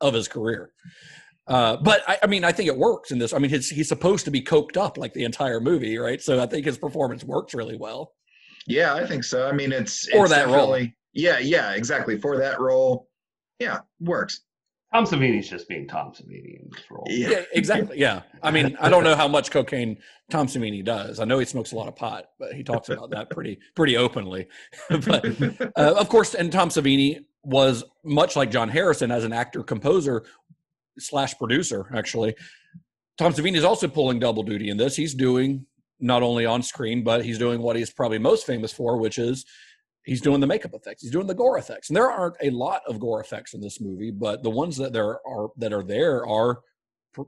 of 0.00 0.14
his 0.14 0.26
career. 0.28 0.72
Uh, 1.46 1.76
but 1.76 2.02
I, 2.08 2.18
I 2.22 2.26
mean, 2.28 2.44
I 2.44 2.52
think 2.52 2.68
it 2.68 2.76
works 2.78 3.10
in 3.10 3.18
this. 3.18 3.32
I 3.32 3.38
mean, 3.38 3.50
he's, 3.50 3.68
he's 3.68 3.88
supposed 3.88 4.24
to 4.24 4.30
be 4.30 4.40
coked 4.40 4.76
up 4.76 4.96
like 4.96 5.12
the 5.12 5.24
entire 5.24 5.60
movie, 5.60 5.98
right? 5.98 6.22
So 6.22 6.40
I 6.40 6.46
think 6.46 6.64
his 6.64 6.78
performance 6.78 7.24
works 7.24 7.52
really 7.52 7.76
well. 7.76 8.12
Yeah, 8.66 8.94
I 8.94 9.04
think 9.06 9.24
so. 9.24 9.48
I 9.48 9.52
mean, 9.52 9.72
it's 9.72 10.08
For 10.08 10.22
it's 10.24 10.30
that 10.30 10.46
role. 10.46 10.54
definitely- 10.72 10.94
Yeah, 11.12 11.38
yeah, 11.38 11.72
exactly. 11.72 12.18
For 12.18 12.38
that 12.38 12.60
role, 12.60 13.08
yeah, 13.58 13.80
works. 14.00 14.40
Tom 14.92 15.06
Savini's 15.06 15.48
just 15.48 15.68
being 15.68 15.88
Tom 15.88 16.12
Savini 16.12 16.60
in 16.60 16.68
this 16.70 16.90
role. 16.90 17.06
Yeah. 17.08 17.30
Yeah, 17.30 17.42
exactly. 17.54 17.98
Yeah. 17.98 18.22
I 18.42 18.50
mean, 18.50 18.76
I 18.78 18.90
don't 18.90 19.04
know 19.04 19.16
how 19.16 19.26
much 19.26 19.50
cocaine 19.50 19.96
Tom 20.30 20.46
Savini 20.46 20.84
does. 20.84 21.18
I 21.18 21.24
know 21.24 21.38
he 21.38 21.46
smokes 21.46 21.72
a 21.72 21.76
lot 21.76 21.88
of 21.88 21.96
pot, 21.96 22.26
but 22.38 22.52
he 22.52 22.62
talks 22.62 22.90
about 22.90 23.10
that 23.10 23.30
pretty 23.30 23.58
pretty 23.74 23.96
openly. 23.96 24.48
but 24.90 25.24
uh, 25.76 25.94
of 25.98 26.10
course, 26.10 26.34
and 26.34 26.52
Tom 26.52 26.68
Savini 26.68 27.24
was 27.42 27.84
much 28.04 28.36
like 28.36 28.50
John 28.50 28.68
Harrison 28.68 29.10
as 29.10 29.24
an 29.24 29.32
actor, 29.32 29.62
composer 29.62 30.24
slash 30.98 31.38
producer. 31.38 31.88
Actually, 31.94 32.34
Tom 33.16 33.32
Savini 33.32 33.56
is 33.56 33.64
also 33.64 33.88
pulling 33.88 34.18
double 34.18 34.42
duty 34.42 34.68
in 34.68 34.76
this. 34.76 34.94
He's 34.94 35.14
doing 35.14 35.64
not 36.00 36.22
only 36.22 36.44
on 36.44 36.62
screen, 36.62 37.02
but 37.02 37.24
he's 37.24 37.38
doing 37.38 37.62
what 37.62 37.76
he's 37.76 37.90
probably 37.90 38.18
most 38.18 38.44
famous 38.44 38.72
for, 38.72 38.98
which 38.98 39.18
is 39.18 39.46
he's 40.04 40.20
doing 40.20 40.40
the 40.40 40.46
makeup 40.46 40.74
effects. 40.74 41.02
He's 41.02 41.10
doing 41.10 41.26
the 41.26 41.34
gore 41.34 41.58
effects, 41.58 41.88
and 41.88 41.96
there 41.96 42.10
aren't 42.10 42.36
a 42.42 42.50
lot 42.50 42.82
of 42.86 43.00
gore 43.00 43.20
effects 43.20 43.54
in 43.54 43.60
this 43.60 43.80
movie, 43.80 44.10
but 44.10 44.42
the 44.42 44.50
ones 44.50 44.76
that 44.76 44.92
there 44.92 45.18
are 45.26 45.48
that 45.56 45.72
are 45.72 45.82
there 45.82 46.26
are, 46.26 46.60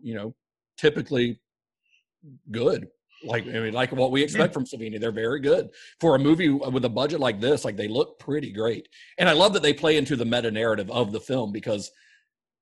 you 0.02 0.14
know, 0.14 0.34
typically 0.76 1.40
good. 2.50 2.88
Like 3.24 3.46
I 3.46 3.60
mean, 3.60 3.72
like 3.72 3.92
what 3.92 4.10
we 4.10 4.22
expect 4.22 4.52
from 4.52 4.64
Savini, 4.64 5.00
they're 5.00 5.12
very 5.12 5.40
good 5.40 5.70
for 5.98 6.14
a 6.14 6.18
movie 6.18 6.50
with 6.50 6.84
a 6.84 6.90
budget 6.90 7.20
like 7.20 7.40
this. 7.40 7.64
Like 7.64 7.76
they 7.76 7.88
look 7.88 8.18
pretty 8.18 8.52
great, 8.52 8.88
and 9.18 9.28
I 9.28 9.32
love 9.32 9.52
that 9.54 9.62
they 9.62 9.72
play 9.72 9.96
into 9.96 10.16
the 10.16 10.26
meta 10.26 10.50
narrative 10.50 10.90
of 10.90 11.12
the 11.12 11.20
film 11.20 11.52
because 11.52 11.90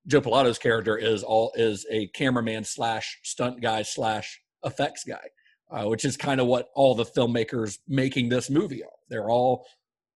Joe 0.06 0.20
Pilato's 0.20 0.58
character 0.58 0.96
is 0.96 1.22
all 1.22 1.52
is 1.56 1.86
a 1.90 2.06
cameraman 2.08 2.64
slash 2.64 3.18
stunt 3.22 3.60
guy 3.60 3.82
slash 3.82 4.40
effects 4.64 5.04
guy, 5.04 5.28
uh, 5.70 5.88
which 5.88 6.04
is 6.04 6.16
kind 6.16 6.40
of 6.40 6.46
what 6.46 6.68
all 6.74 6.94
the 6.94 7.04
filmmakers 7.04 7.78
making 7.88 8.28
this 8.28 8.50
movie 8.50 8.84
are. 8.84 8.90
They're 9.08 9.30
all 9.30 9.66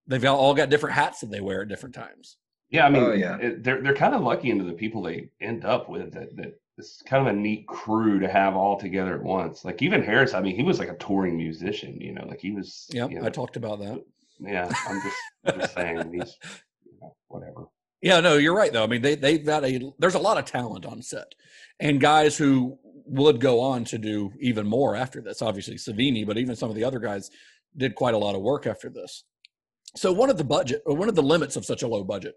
they've 0.06 0.24
all 0.24 0.54
got 0.54 0.70
different 0.70 0.94
hats 0.94 1.20
that 1.20 1.30
they 1.30 1.40
wear 1.40 1.62
at 1.62 1.68
different 1.68 1.94
times. 1.94 2.36
Yeah, 2.70 2.86
I 2.86 2.90
mean, 2.90 3.02
Oh, 3.04 3.12
yeah. 3.12 3.36
it, 3.38 3.62
they're 3.62 3.80
they're 3.82 3.94
kind 3.94 4.14
of 4.14 4.22
lucky 4.22 4.50
into 4.50 4.64
the 4.64 4.72
people 4.72 5.02
they 5.02 5.30
end 5.40 5.64
up 5.64 5.88
with. 5.88 6.12
That 6.12 6.34
that 6.36 6.60
it's 6.78 7.00
kind 7.02 7.26
of 7.26 7.32
a 7.34 7.36
neat 7.38 7.66
crew 7.68 8.18
to 8.20 8.28
have 8.28 8.54
all 8.56 8.78
together 8.78 9.14
at 9.14 9.22
once. 9.22 9.64
Like 9.64 9.82
even 9.82 10.02
Harris, 10.02 10.34
I 10.34 10.40
mean, 10.40 10.56
he 10.56 10.62
was 10.62 10.78
like 10.78 10.88
a 10.88 10.96
touring 10.96 11.36
musician. 11.36 12.00
You 12.00 12.12
know, 12.14 12.26
like 12.26 12.40
he 12.40 12.50
was. 12.50 12.86
Yeah, 12.92 13.06
you 13.08 13.24
I 13.24 13.30
talked 13.30 13.56
about 13.56 13.78
that. 13.80 14.02
Yeah, 14.40 14.70
I'm 14.88 15.00
just 15.00 15.16
I'm 15.46 15.60
just 15.60 15.74
saying 15.74 16.12
he's 16.12 16.36
you 16.84 16.92
know, 17.00 17.14
whatever. 17.28 17.66
Yeah, 18.02 18.20
no, 18.20 18.34
you're 18.36 18.54
right 18.56 18.72
though. 18.72 18.84
I 18.84 18.88
mean, 18.88 19.00
they 19.02 19.14
they've 19.14 19.44
got 19.44 19.64
a 19.64 19.92
there's 19.98 20.14
a 20.16 20.18
lot 20.18 20.36
of 20.36 20.44
talent 20.44 20.84
on 20.86 21.02
set, 21.02 21.34
and 21.80 22.00
guys 22.00 22.36
who 22.36 22.78
would 23.08 23.40
go 23.40 23.60
on 23.60 23.84
to 23.84 23.98
do 23.98 24.32
even 24.40 24.66
more 24.66 24.96
after 24.96 25.20
this. 25.22 25.40
Obviously, 25.40 25.76
Savini, 25.76 26.26
but 26.26 26.36
even 26.36 26.56
some 26.56 26.68
of 26.68 26.74
the 26.76 26.84
other 26.84 26.98
guys 26.98 27.30
did 27.76 27.94
quite 27.94 28.14
a 28.14 28.18
lot 28.18 28.34
of 28.34 28.42
work 28.42 28.66
after 28.66 28.90
this. 28.90 29.22
So 29.94 30.12
one 30.12 30.30
of 30.30 30.36
the 30.36 30.44
budget, 30.44 30.82
or 30.84 30.94
one 30.94 31.08
of 31.08 31.14
the 31.14 31.22
limits 31.22 31.56
of 31.56 31.64
such 31.64 31.82
a 31.82 31.88
low 31.88 32.04
budget 32.04 32.34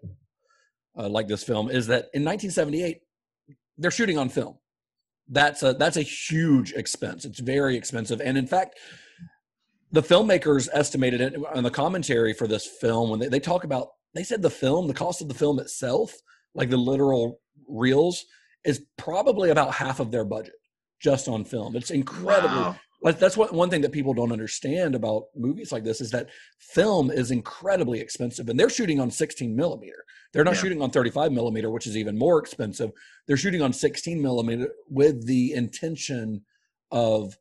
uh, 0.96 1.08
like 1.08 1.28
this 1.28 1.42
film 1.42 1.70
is 1.70 1.86
that 1.88 2.08
in 2.14 2.24
1978 2.24 3.00
they're 3.78 3.90
shooting 3.90 4.18
on 4.18 4.28
film. 4.28 4.58
That's 5.28 5.62
a 5.62 5.74
that's 5.74 5.96
a 5.96 6.02
huge 6.02 6.72
expense. 6.72 7.24
It's 7.24 7.40
very 7.40 7.76
expensive, 7.76 8.20
and 8.20 8.36
in 8.36 8.46
fact, 8.46 8.76
the 9.92 10.02
filmmakers 10.02 10.68
estimated 10.72 11.20
it 11.20 11.34
on 11.54 11.62
the 11.62 11.70
commentary 11.70 12.32
for 12.32 12.46
this 12.46 12.66
film 12.66 13.10
when 13.10 13.20
they, 13.20 13.28
they 13.28 13.40
talk 13.40 13.64
about 13.64 13.88
they 14.14 14.22
said 14.22 14.42
the 14.42 14.50
film 14.50 14.86
the 14.88 14.94
cost 14.94 15.20
of 15.20 15.28
the 15.28 15.34
film 15.34 15.58
itself 15.58 16.14
like 16.54 16.70
the 16.70 16.76
literal 16.76 17.40
reels 17.68 18.24
is 18.64 18.84
probably 18.98 19.50
about 19.50 19.74
half 19.74 20.00
of 20.00 20.10
their 20.10 20.24
budget 20.24 20.54
just 21.00 21.28
on 21.28 21.44
film 21.44 21.76
it's 21.76 21.90
incredibly 21.90 22.56
Wow. 22.56 22.76
That's 23.02 23.36
what 23.36 23.52
one 23.54 23.70
thing 23.70 23.80
that 23.80 23.92
people 23.92 24.12
don't 24.12 24.32
understand 24.32 24.94
about 24.94 25.24
movies 25.34 25.72
like 25.72 25.84
this 25.84 26.00
is 26.00 26.10
that 26.10 26.28
film 26.58 27.10
is 27.10 27.30
incredibly 27.30 27.98
expensive 28.00 28.48
and 28.48 28.60
they're 28.60 28.68
shooting 28.68 29.00
on 29.00 29.10
16 29.10 29.54
millimeter. 29.56 30.04
They're 30.32 30.44
not 30.44 30.54
Yeah. 30.54 30.60
shooting 30.60 30.82
on 30.82 30.90
35 30.90 31.32
millimeter 31.32 31.70
which 31.70 31.86
is 31.86 31.96
even 31.96 32.18
more 32.18 32.38
expensive. 32.38 32.92
They're 33.26 33.36
shooting 33.36 33.62
on 33.62 33.72
16 33.72 34.20
millimeter 34.20 34.72
with 34.88 35.26
the 35.26 35.54
intention 35.54 36.44
of 36.90 37.38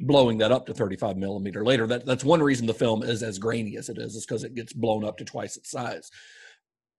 blowing 0.00 0.38
that 0.38 0.52
up 0.52 0.66
to 0.66 0.74
35 0.74 1.16
millimeter 1.16 1.64
later. 1.64 1.86
That 1.86 2.04
that's 2.06 2.24
one 2.24 2.42
reason 2.42 2.66
the 2.66 2.74
film 2.74 3.02
is 3.02 3.22
as 3.22 3.38
grainy 3.38 3.76
as 3.76 3.88
it 3.88 3.98
is 3.98 4.14
is 4.14 4.26
because 4.26 4.44
it 4.44 4.54
gets 4.54 4.72
blown 4.72 5.04
up 5.04 5.16
to 5.18 5.24
twice 5.24 5.56
its 5.56 5.70
size. 5.70 6.10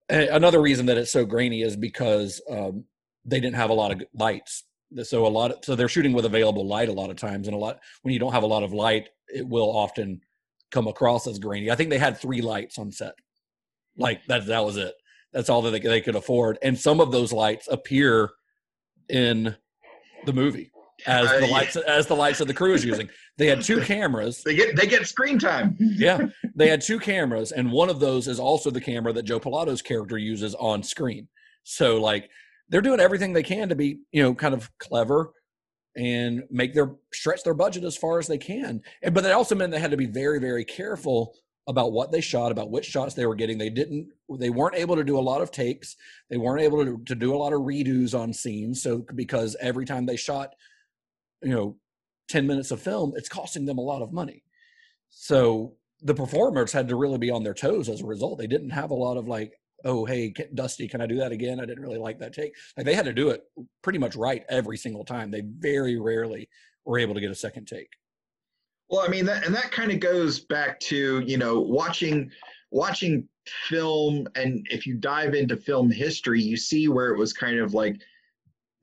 Another 0.10 0.62
reason 0.62 0.88
that 0.88 0.98
it's 0.98 1.12
so 1.12 1.26
grainy 1.26 1.62
is 1.62 1.76
because 1.78 2.42
um, 2.50 2.84
they 3.24 3.40
didn't 3.40 3.56
have 3.56 3.70
a 3.70 3.74
lot 3.74 3.92
of 3.92 4.04
lights 4.14 4.64
so 5.04 5.26
a 5.26 5.30
lot 5.30 5.52
of, 5.52 5.58
so 5.64 5.76
they're 5.76 5.88
shooting 5.88 6.14
with 6.14 6.26
available 6.26 6.68
light 6.68 6.90
a 6.90 6.94
lot 6.94 7.10
of 7.10 7.16
times 7.16 7.48
and 7.48 7.56
a 7.56 7.60
lot 7.60 7.80
when 8.02 8.14
you 8.14 8.20
don't 8.20 8.34
have 8.34 8.44
a 8.44 8.48
lot 8.48 8.64
of 8.64 8.74
light 8.74 9.10
it 9.34 9.48
will 9.48 9.70
often 9.76 10.22
come 10.72 10.88
across 10.88 11.28
as 11.28 11.40
grainy. 11.40 11.70
I 11.72 11.76
think 11.76 11.90
they 11.90 11.98
had 11.98 12.18
three 12.18 12.42
lights 12.42 12.78
on 12.78 12.92
set. 12.92 13.14
Like 13.98 14.26
that 14.28 14.48
that 14.48 14.66
was 14.66 14.78
it. 14.78 14.94
That's 15.34 15.50
all 15.50 15.62
that 15.64 15.72
they, 15.72 15.80
they 15.80 16.02
could 16.02 16.16
afford 16.16 16.58
and 16.62 16.78
some 16.78 17.00
of 17.00 17.12
those 17.12 17.32
lights 17.34 17.68
appear 17.70 18.32
in 19.10 19.56
the 20.26 20.34
movie 20.34 20.72
as 21.08 21.30
Uh, 21.30 21.40
the 21.40 21.48
yeah. 21.48 21.52
lights 21.54 21.76
as 21.76 22.08
the 22.08 22.16
lights 22.16 22.40
that 22.40 22.46
the 22.46 22.54
crew 22.54 22.74
is 22.74 22.86
using. 22.86 23.10
They 23.38 23.48
had 23.48 23.62
two 23.62 23.82
cameras. 23.94 24.44
They 24.44 24.56
get 24.56 24.76
they 24.76 24.88
get 24.88 25.08
screen 25.08 25.40
time. 25.40 25.76
yeah. 25.80 26.28
They 26.56 26.70
had 26.70 26.82
two 26.82 27.00
cameras 27.00 27.52
and 27.52 27.72
one 27.72 27.90
of 27.90 28.00
those 28.00 28.28
is 28.28 28.40
also 28.40 28.70
the 28.70 28.82
camera 28.82 29.14
that 29.14 29.24
joe 29.24 29.40
pilato's 29.40 29.82
character 29.82 30.18
uses 30.18 30.54
on 30.56 30.84
screen. 30.84 31.28
So 31.64 32.02
like 32.02 32.30
they're 32.72 32.82
doing 32.82 33.00
everything 33.00 33.34
they 33.34 33.44
can 33.44 33.70
to 33.70 33.76
be 33.76 34.00
you 34.12 34.24
know 34.24 34.34
kind 34.34 34.56
of 34.56 34.72
clever 34.80 35.32
and 35.96 36.44
make 36.50 36.74
their 36.74 36.96
stretch 37.14 37.44
their 37.44 37.54
budget 37.54 37.84
as 37.84 37.98
far 37.98 38.20
as 38.20 38.28
they 38.28 38.38
can. 38.38 38.82
And, 39.02 39.14
but 39.14 39.24
that 39.24 39.34
also 39.34 39.56
meant 39.56 39.72
they 39.72 39.80
had 39.80 39.92
to 39.92 39.98
be 39.98 40.06
very, 40.06 40.40
very 40.40 40.64
careful 40.64 41.36
about 41.68 41.92
what 41.92 42.12
they 42.12 42.22
shot, 42.22 42.52
about 42.52 42.72
which 42.72 42.86
shots 42.86 43.14
they 43.14 43.26
were 43.26 43.36
getting. 43.36 43.58
They 43.58 43.70
didn't, 43.70 44.10
they 44.40 44.50
weren't 44.50 44.76
able 44.76 44.96
to 44.96 45.04
do 45.04 45.18
a 45.18 45.22
lot 45.22 45.42
of 45.42 45.52
takes. 45.52 45.96
They 46.30 46.38
weren't 46.38 46.62
able 46.62 46.84
to, 46.84 47.02
to 47.06 47.16
do 47.16 47.36
a 47.36 47.38
lot 47.38 47.54
of 47.54 47.62
redos 47.62 48.18
on 48.18 48.34
scenes. 48.34 48.82
So 48.82 49.06
because 49.16 49.56
every 49.60 49.86
time 49.86 50.06
they 50.06 50.16
shot, 50.16 50.56
you 51.42 51.50
know, 51.50 51.78
10 52.30 52.48
minutes 52.48 52.72
of 52.72 52.82
film, 52.82 53.14
it's 53.16 53.30
costing 53.30 53.66
them 53.66 53.78
a 53.78 53.82
lot 53.82 54.02
of 54.02 54.14
money. 54.14 54.44
So 55.10 55.76
the 56.02 56.16
performers 56.16 56.72
had 56.72 56.88
to 56.88 56.96
really 56.96 57.18
be 57.18 57.30
on 57.30 57.44
their 57.44 57.54
toes 57.54 57.90
as 57.90 58.02
a 58.02 58.06
result. 58.06 58.40
They 58.40 58.48
didn't 58.48 58.70
have 58.72 58.92
a 58.92 58.96
lot 58.96 59.18
of 59.18 59.28
like, 59.28 59.54
oh, 59.86 60.06
hey, 60.06 60.34
Dusty, 60.54 60.88
can 60.88 61.02
I 61.02 61.08
do 61.08 61.18
that 61.18 61.32
again? 61.32 61.60
I 61.60 61.66
didn't 61.66 61.84
really 61.84 61.98
like 61.98 62.20
that 62.20 62.34
take. 62.34 62.56
Like 62.78 62.86
they 62.86 62.96
had 62.96 63.06
to 63.06 63.14
do 63.14 63.30
it 63.30 63.44
pretty 63.82 64.00
much 64.00 64.16
right 64.16 64.44
every 64.50 64.78
single 64.78 65.06
time. 65.06 65.32
They 65.32 65.42
very 65.42 66.00
rarely 66.00 66.50
were 66.86 67.00
able 67.00 67.14
to 67.14 67.22
get 67.22 67.32
a 67.32 67.36
second 67.36 67.68
take. 67.68 67.90
Well, 68.90 69.02
I 69.02 69.08
mean, 69.08 69.26
that, 69.26 69.46
and 69.46 69.56
that 69.56 69.72
kind 69.72 69.92
of 69.92 70.00
goes 70.00 70.40
back 70.40 70.80
to 70.82 71.22
you 71.22 71.38
know 71.38 71.60
watching 71.60 72.30
watching 72.72 73.28
film, 73.68 74.28
and 74.36 74.66
if 74.70 74.86
you 74.86 74.96
dive 74.96 75.34
into 75.34 75.56
film 75.56 75.90
history, 75.90 76.42
you 76.42 76.58
see 76.58 76.88
where 76.88 77.10
it 77.10 77.18
was 77.18 77.34
kind 77.34 77.60
of 77.60 77.74
like 77.74 78.02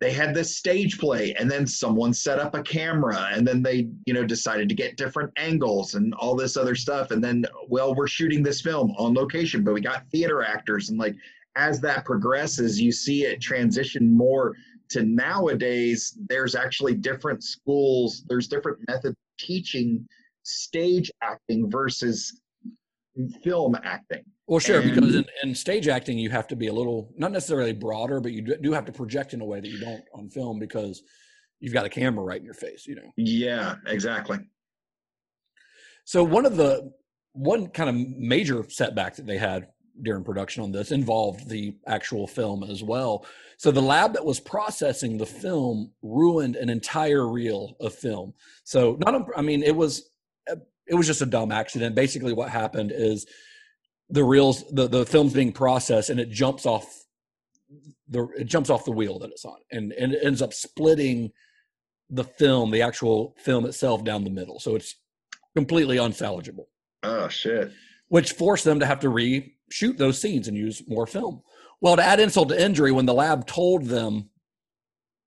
they 0.00 0.12
had 0.12 0.34
this 0.34 0.56
stage 0.56 0.98
play, 0.98 1.34
and 1.34 1.50
then 1.50 1.66
someone 1.66 2.12
set 2.12 2.38
up 2.38 2.54
a 2.54 2.62
camera, 2.62 3.30
and 3.32 3.46
then 3.46 3.62
they 3.62 3.88
you 4.06 4.14
know 4.14 4.24
decided 4.24 4.68
to 4.68 4.74
get 4.74 4.96
different 4.96 5.32
angles 5.36 5.94
and 5.94 6.14
all 6.14 6.36
this 6.36 6.56
other 6.56 6.74
stuff, 6.74 7.10
and 7.10 7.22
then 7.22 7.44
well, 7.68 7.94
we're 7.94 8.06
shooting 8.06 8.42
this 8.42 8.60
film 8.60 8.92
on 8.98 9.14
location, 9.14 9.64
but 9.64 9.74
we 9.74 9.80
got 9.80 10.08
theater 10.10 10.42
actors, 10.42 10.90
and 10.90 10.98
like 10.98 11.16
as 11.56 11.80
that 11.80 12.04
progresses, 12.04 12.80
you 12.80 12.92
see 12.92 13.24
it 13.24 13.40
transition 13.40 14.16
more 14.16 14.54
to 14.90 15.02
nowadays 15.02 16.16
there's 16.28 16.54
actually 16.54 16.94
different 16.94 17.44
schools 17.44 18.24
there's 18.26 18.48
different 18.48 18.78
methods 18.88 19.16
teaching 19.38 20.06
stage 20.42 21.10
acting 21.22 21.70
versus 21.70 22.40
film 23.42 23.76
acting. 23.84 24.24
Well, 24.48 24.58
sure, 24.58 24.80
And- 24.80 24.94
because 24.94 25.14
in, 25.14 25.26
in 25.42 25.54
stage 25.54 25.88
acting, 25.88 26.18
you 26.18 26.30
have 26.30 26.48
to 26.48 26.56
be 26.56 26.68
a 26.68 26.72
little, 26.72 27.12
not 27.16 27.30
necessarily 27.32 27.72
broader, 27.74 28.18
but 28.18 28.32
you 28.32 28.42
do- 28.42 28.56
do 28.56 28.72
have 28.72 28.86
to 28.86 28.92
project 28.92 29.34
in 29.34 29.40
a 29.40 29.44
way 29.44 29.60
that 29.60 29.68
you 29.68 29.78
don't 29.78 30.02
on 30.14 30.30
film 30.30 30.58
because 30.58 31.02
you've 31.60 31.74
got 31.74 31.84
a 31.84 31.88
camera 31.90 32.24
right 32.24 32.40
in 32.40 32.44
your 32.44 32.54
face, 32.54 32.86
you 32.86 32.94
know. 32.94 33.12
yeah, 33.16 33.76
exactly. 33.86 34.38
So 36.04 36.24
one 36.24 36.46
of 36.46 36.56
the 36.56 36.92
one 37.32 37.68
kind 37.68 37.90
of 37.90 37.94
major 38.18 38.64
setback 38.68 39.16
that 39.16 39.26
they 39.26 39.36
had 39.36 39.68
during 40.02 40.24
production 40.24 40.62
on 40.62 40.72
this 40.72 40.90
involved 40.92 41.48
the 41.48 41.76
actual 41.86 42.26
film 42.26 42.64
as 42.64 42.82
well. 42.82 43.26
So 43.58 43.70
the 43.70 43.82
lab 43.82 44.14
that 44.14 44.24
was 44.24 44.40
processing 44.40 45.18
the 45.18 45.26
film 45.26 45.92
ruined 46.02 46.56
an 46.56 46.70
entire 46.70 47.28
reel 47.28 47.76
of 47.80 47.94
film. 47.94 48.32
So 48.64 48.96
not, 49.04 49.26
I 49.36 49.42
mean, 49.42 49.62
it 49.62 49.76
was 49.76 50.10
it 50.86 50.94
was 50.94 51.06
just 51.06 51.20
a 51.20 51.26
dumb 51.26 51.52
accident. 51.52 51.94
Basically, 51.94 52.32
what 52.32 52.48
happened 52.48 52.92
is 52.94 53.26
the 54.10 54.24
reels, 54.24 54.64
the 54.72 54.88
the 54.88 55.04
film's 55.06 55.32
being 55.34 55.52
processed, 55.52 56.10
and 56.10 56.18
it 56.20 56.30
jumps 56.30 56.66
off 56.66 57.04
the 58.08 58.26
it 58.38 58.44
jumps 58.44 58.70
off 58.70 58.84
the 58.84 58.90
wheel 58.92 59.18
that 59.18 59.30
it's 59.30 59.44
on, 59.44 59.58
and 59.70 59.92
and 59.92 60.12
it 60.12 60.20
ends 60.24 60.40
up 60.42 60.52
splitting 60.52 61.30
the 62.10 62.24
film, 62.24 62.70
the 62.70 62.82
actual 62.82 63.34
film 63.38 63.66
itself, 63.66 64.02
down 64.04 64.24
the 64.24 64.30
middle. 64.30 64.58
So 64.60 64.74
it's 64.76 64.94
completely 65.54 65.96
unsalvageable 65.98 66.66
Oh 67.02 67.28
shit. 67.28 67.70
which 68.08 68.32
forced 68.32 68.64
them 68.64 68.80
to 68.80 68.86
have 68.86 69.00
to 69.00 69.08
reshoot 69.08 69.96
those 69.98 70.20
scenes 70.20 70.48
and 70.48 70.56
use 70.56 70.82
more 70.88 71.06
film. 71.06 71.42
Well, 71.80 71.96
to 71.96 72.02
add 72.02 72.18
insult 72.20 72.48
to 72.48 72.62
injury, 72.62 72.92
when 72.92 73.06
the 73.06 73.14
lab 73.14 73.46
told 73.46 73.84
them 73.86 74.30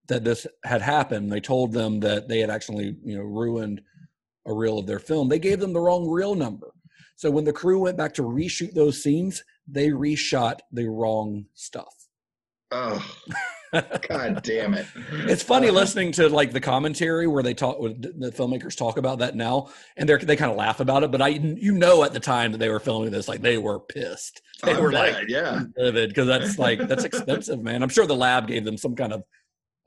that 0.08 0.24
this 0.24 0.46
had 0.64 0.82
happened, 0.82 1.30
they 1.30 1.40
told 1.40 1.72
them 1.72 2.00
that 2.00 2.28
they 2.28 2.40
had 2.40 2.50
actually, 2.50 2.96
you 3.04 3.16
know, 3.16 3.22
ruined 3.22 3.80
a 4.46 4.52
reel 4.52 4.78
of 4.78 4.86
their 4.86 4.98
film. 4.98 5.28
They 5.28 5.38
gave 5.38 5.60
them 5.60 5.72
the 5.72 5.80
wrong 5.80 6.08
reel 6.08 6.34
number. 6.34 6.72
So 7.22 7.30
when 7.30 7.44
the 7.44 7.52
crew 7.52 7.78
went 7.78 7.96
back 7.96 8.14
to 8.14 8.22
reshoot 8.22 8.74
those 8.74 9.00
scenes, 9.00 9.44
they 9.68 9.90
reshot 9.90 10.58
the 10.72 10.88
wrong 10.88 11.44
stuff. 11.54 11.94
Oh, 12.72 13.00
god 14.08 14.42
damn 14.42 14.74
it. 14.74 14.86
It's 15.12 15.44
funny 15.44 15.68
uh. 15.68 15.72
listening 15.72 16.10
to 16.14 16.28
like 16.28 16.50
the 16.50 16.60
commentary 16.60 17.28
where 17.28 17.44
they 17.44 17.54
talk, 17.54 17.78
the 17.80 18.32
filmmakers 18.36 18.76
talk 18.76 18.96
about 18.98 19.20
that 19.20 19.36
now, 19.36 19.68
and 19.96 20.08
they 20.08 20.16
they 20.16 20.34
kind 20.34 20.50
of 20.50 20.56
laugh 20.56 20.80
about 20.80 21.04
it. 21.04 21.12
But 21.12 21.22
I, 21.22 21.28
you 21.28 21.70
know, 21.70 22.02
at 22.02 22.12
the 22.12 22.18
time 22.18 22.50
that 22.50 22.58
they 22.58 22.70
were 22.70 22.80
filming 22.80 23.12
this, 23.12 23.28
like 23.28 23.40
they 23.40 23.56
were 23.56 23.78
pissed. 23.78 24.42
They 24.64 24.74
I 24.74 24.80
were 24.80 24.90
bet, 24.90 25.14
like, 25.14 25.28
yeah. 25.28 25.62
livid 25.76 26.08
because 26.08 26.26
that's 26.26 26.58
like 26.58 26.80
that's 26.88 27.04
expensive, 27.04 27.62
man. 27.62 27.84
I'm 27.84 27.88
sure 27.88 28.04
the 28.04 28.16
lab 28.16 28.48
gave 28.48 28.64
them 28.64 28.76
some 28.76 28.96
kind 28.96 29.12
of, 29.12 29.22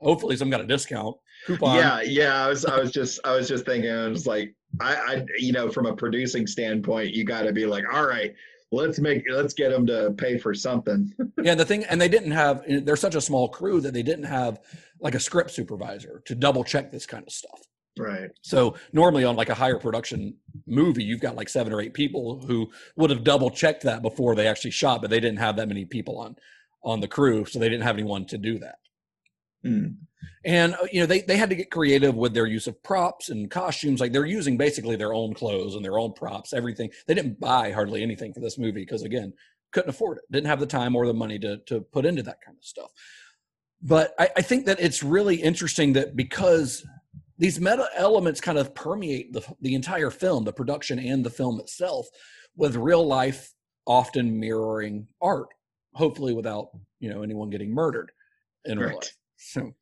hopefully, 0.00 0.36
some 0.36 0.50
kind 0.50 0.62
of 0.62 0.68
discount 0.68 1.16
coupon. 1.46 1.76
Yeah, 1.76 2.00
yeah. 2.02 2.44
I 2.44 2.48
was, 2.48 2.64
I 2.64 2.78
was 2.78 2.90
just, 2.90 3.20
I 3.24 3.34
was 3.34 3.48
just 3.48 3.64
thinking. 3.64 3.90
I 3.90 4.08
was 4.08 4.26
like, 4.26 4.54
I, 4.80 4.94
I, 4.94 5.26
you 5.38 5.52
know, 5.52 5.70
from 5.70 5.86
a 5.86 5.94
producing 5.94 6.46
standpoint, 6.46 7.14
you 7.14 7.24
got 7.24 7.42
to 7.42 7.52
be 7.52 7.66
like, 7.66 7.84
all 7.92 8.06
right, 8.06 8.34
let's 8.72 8.98
make, 8.98 9.24
let's 9.30 9.54
get 9.54 9.70
them 9.70 9.86
to 9.86 10.14
pay 10.16 10.38
for 10.38 10.54
something. 10.54 11.12
yeah. 11.42 11.54
The 11.54 11.64
thing, 11.64 11.84
and 11.84 12.00
they 12.00 12.08
didn't 12.08 12.32
have. 12.32 12.62
Eh, 12.66 12.80
they're 12.82 12.96
such 12.96 13.14
a 13.14 13.20
small 13.20 13.48
crew 13.48 13.80
that 13.80 13.94
they 13.94 14.02
didn't 14.02 14.24
have 14.24 14.60
like 15.00 15.14
a 15.14 15.20
script 15.20 15.50
supervisor 15.50 16.22
to 16.26 16.34
double 16.34 16.64
check 16.64 16.90
this 16.90 17.06
kind 17.06 17.24
of 17.26 17.32
stuff. 17.32 17.60
Right. 17.98 18.30
So 18.42 18.74
normally 18.92 19.24
on 19.24 19.36
like 19.36 19.48
a 19.48 19.54
higher 19.54 19.78
production 19.78 20.36
movie, 20.66 21.04
you've 21.04 21.20
got 21.20 21.34
like 21.34 21.48
seven 21.48 21.72
or 21.72 21.80
eight 21.80 21.94
people 21.94 22.44
who 22.46 22.70
would 22.96 23.10
have 23.10 23.24
double 23.24 23.50
checked 23.50 23.84
that 23.84 24.02
before 24.02 24.34
they 24.34 24.46
actually 24.46 24.72
shot, 24.72 25.00
but 25.00 25.10
they 25.10 25.20
didn't 25.20 25.38
have 25.38 25.56
that 25.56 25.68
many 25.68 25.84
people 25.84 26.18
on 26.18 26.36
on 26.82 27.00
the 27.00 27.08
crew, 27.08 27.44
so 27.44 27.58
they 27.58 27.68
didn't 27.68 27.82
have 27.82 27.96
anyone 27.96 28.24
to 28.26 28.38
do 28.38 28.58
that. 28.60 28.76
Hmm. 29.66 29.86
And 30.44 30.74
uh, 30.74 30.86
you 30.92 31.00
know 31.00 31.06
they 31.06 31.22
they 31.22 31.36
had 31.36 31.50
to 31.50 31.56
get 31.56 31.70
creative 31.70 32.14
with 32.14 32.32
their 32.32 32.46
use 32.46 32.66
of 32.66 32.82
props 32.82 33.28
and 33.28 33.50
costumes. 33.50 34.00
Like 34.00 34.12
they're 34.12 34.26
using 34.26 34.56
basically 34.56 34.96
their 34.96 35.12
own 35.12 35.34
clothes 35.34 35.74
and 35.74 35.84
their 35.84 35.98
own 35.98 36.12
props, 36.12 36.52
everything. 36.52 36.90
They 37.06 37.14
didn't 37.14 37.40
buy 37.40 37.72
hardly 37.72 38.02
anything 38.02 38.32
for 38.32 38.40
this 38.40 38.58
movie 38.58 38.82
because 38.82 39.02
again, 39.02 39.32
couldn't 39.72 39.90
afford 39.90 40.18
it, 40.18 40.24
didn't 40.30 40.46
have 40.46 40.60
the 40.60 40.66
time 40.66 40.94
or 40.94 41.06
the 41.06 41.14
money 41.14 41.38
to 41.40 41.58
to 41.66 41.80
put 41.80 42.06
into 42.06 42.22
that 42.22 42.40
kind 42.44 42.56
of 42.56 42.64
stuff. 42.64 42.90
But 43.82 44.14
I, 44.18 44.28
I 44.36 44.42
think 44.42 44.66
that 44.66 44.80
it's 44.80 45.02
really 45.02 45.36
interesting 45.36 45.92
that 45.94 46.16
because 46.16 46.84
these 47.38 47.60
meta 47.60 47.88
elements 47.94 48.40
kind 48.40 48.58
of 48.58 48.74
permeate 48.74 49.32
the, 49.32 49.42
the 49.60 49.74
entire 49.74 50.10
film, 50.10 50.44
the 50.44 50.52
production 50.52 50.98
and 50.98 51.24
the 51.24 51.30
film 51.30 51.60
itself, 51.60 52.06
with 52.56 52.76
real 52.76 53.06
life 53.06 53.52
often 53.86 54.40
mirroring 54.40 55.06
art, 55.20 55.48
hopefully 55.94 56.34
without 56.34 56.68
you 57.00 57.10
know 57.10 57.22
anyone 57.22 57.50
getting 57.50 57.74
murdered 57.74 58.10
in 58.64 58.78
real 58.78 58.96
life. 58.96 59.16
So, 59.36 59.74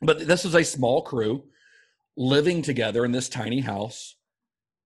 but 0.00 0.26
this 0.26 0.44
is 0.44 0.54
a 0.54 0.64
small 0.64 1.02
crew 1.02 1.44
living 2.16 2.62
together 2.62 3.04
in 3.04 3.12
this 3.12 3.28
tiny 3.28 3.60
house, 3.60 4.16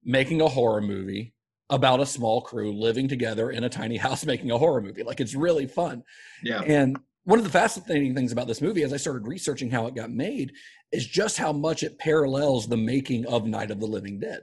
making 0.05 0.41
a 0.41 0.49
horror 0.49 0.83
movie 0.83 1.35
about 1.71 2.01
a 2.01 2.07
small 2.07 2.43
crew 2.43 2.73
living 2.73 3.09
together 3.09 3.51
in 3.51 3.65
a 3.65 3.69
tiny 3.69 3.97
house 4.07 4.25
making 4.25 4.51
a 4.51 4.59
horror 4.59 4.83
movie. 4.83 5.03
Like 5.03 5.21
it's 5.21 5.35
really 5.35 5.67
fun. 5.67 6.03
Yeah. 6.43 6.61
And 6.61 6.99
one 7.25 7.39
of 7.39 7.45
the 7.45 7.51
fascinating 7.51 8.15
things 8.15 8.33
about 8.33 8.49
this 8.49 8.61
movie, 8.61 8.83
as 8.83 8.93
I 8.93 8.97
started 8.97 9.27
researching 9.27 9.71
how 9.71 9.87
it 9.87 9.95
got 9.95 10.11
made, 10.11 10.53
is 10.93 11.07
just 11.07 11.39
how 11.39 11.53
much 11.53 11.83
it 11.83 11.99
parallels 11.99 12.67
the 12.67 12.77
making 12.77 13.27
of 13.27 13.47
Night 13.47 13.71
of 13.71 13.81
the 13.81 13.87
Living 13.87 14.19
Dead. 14.19 14.43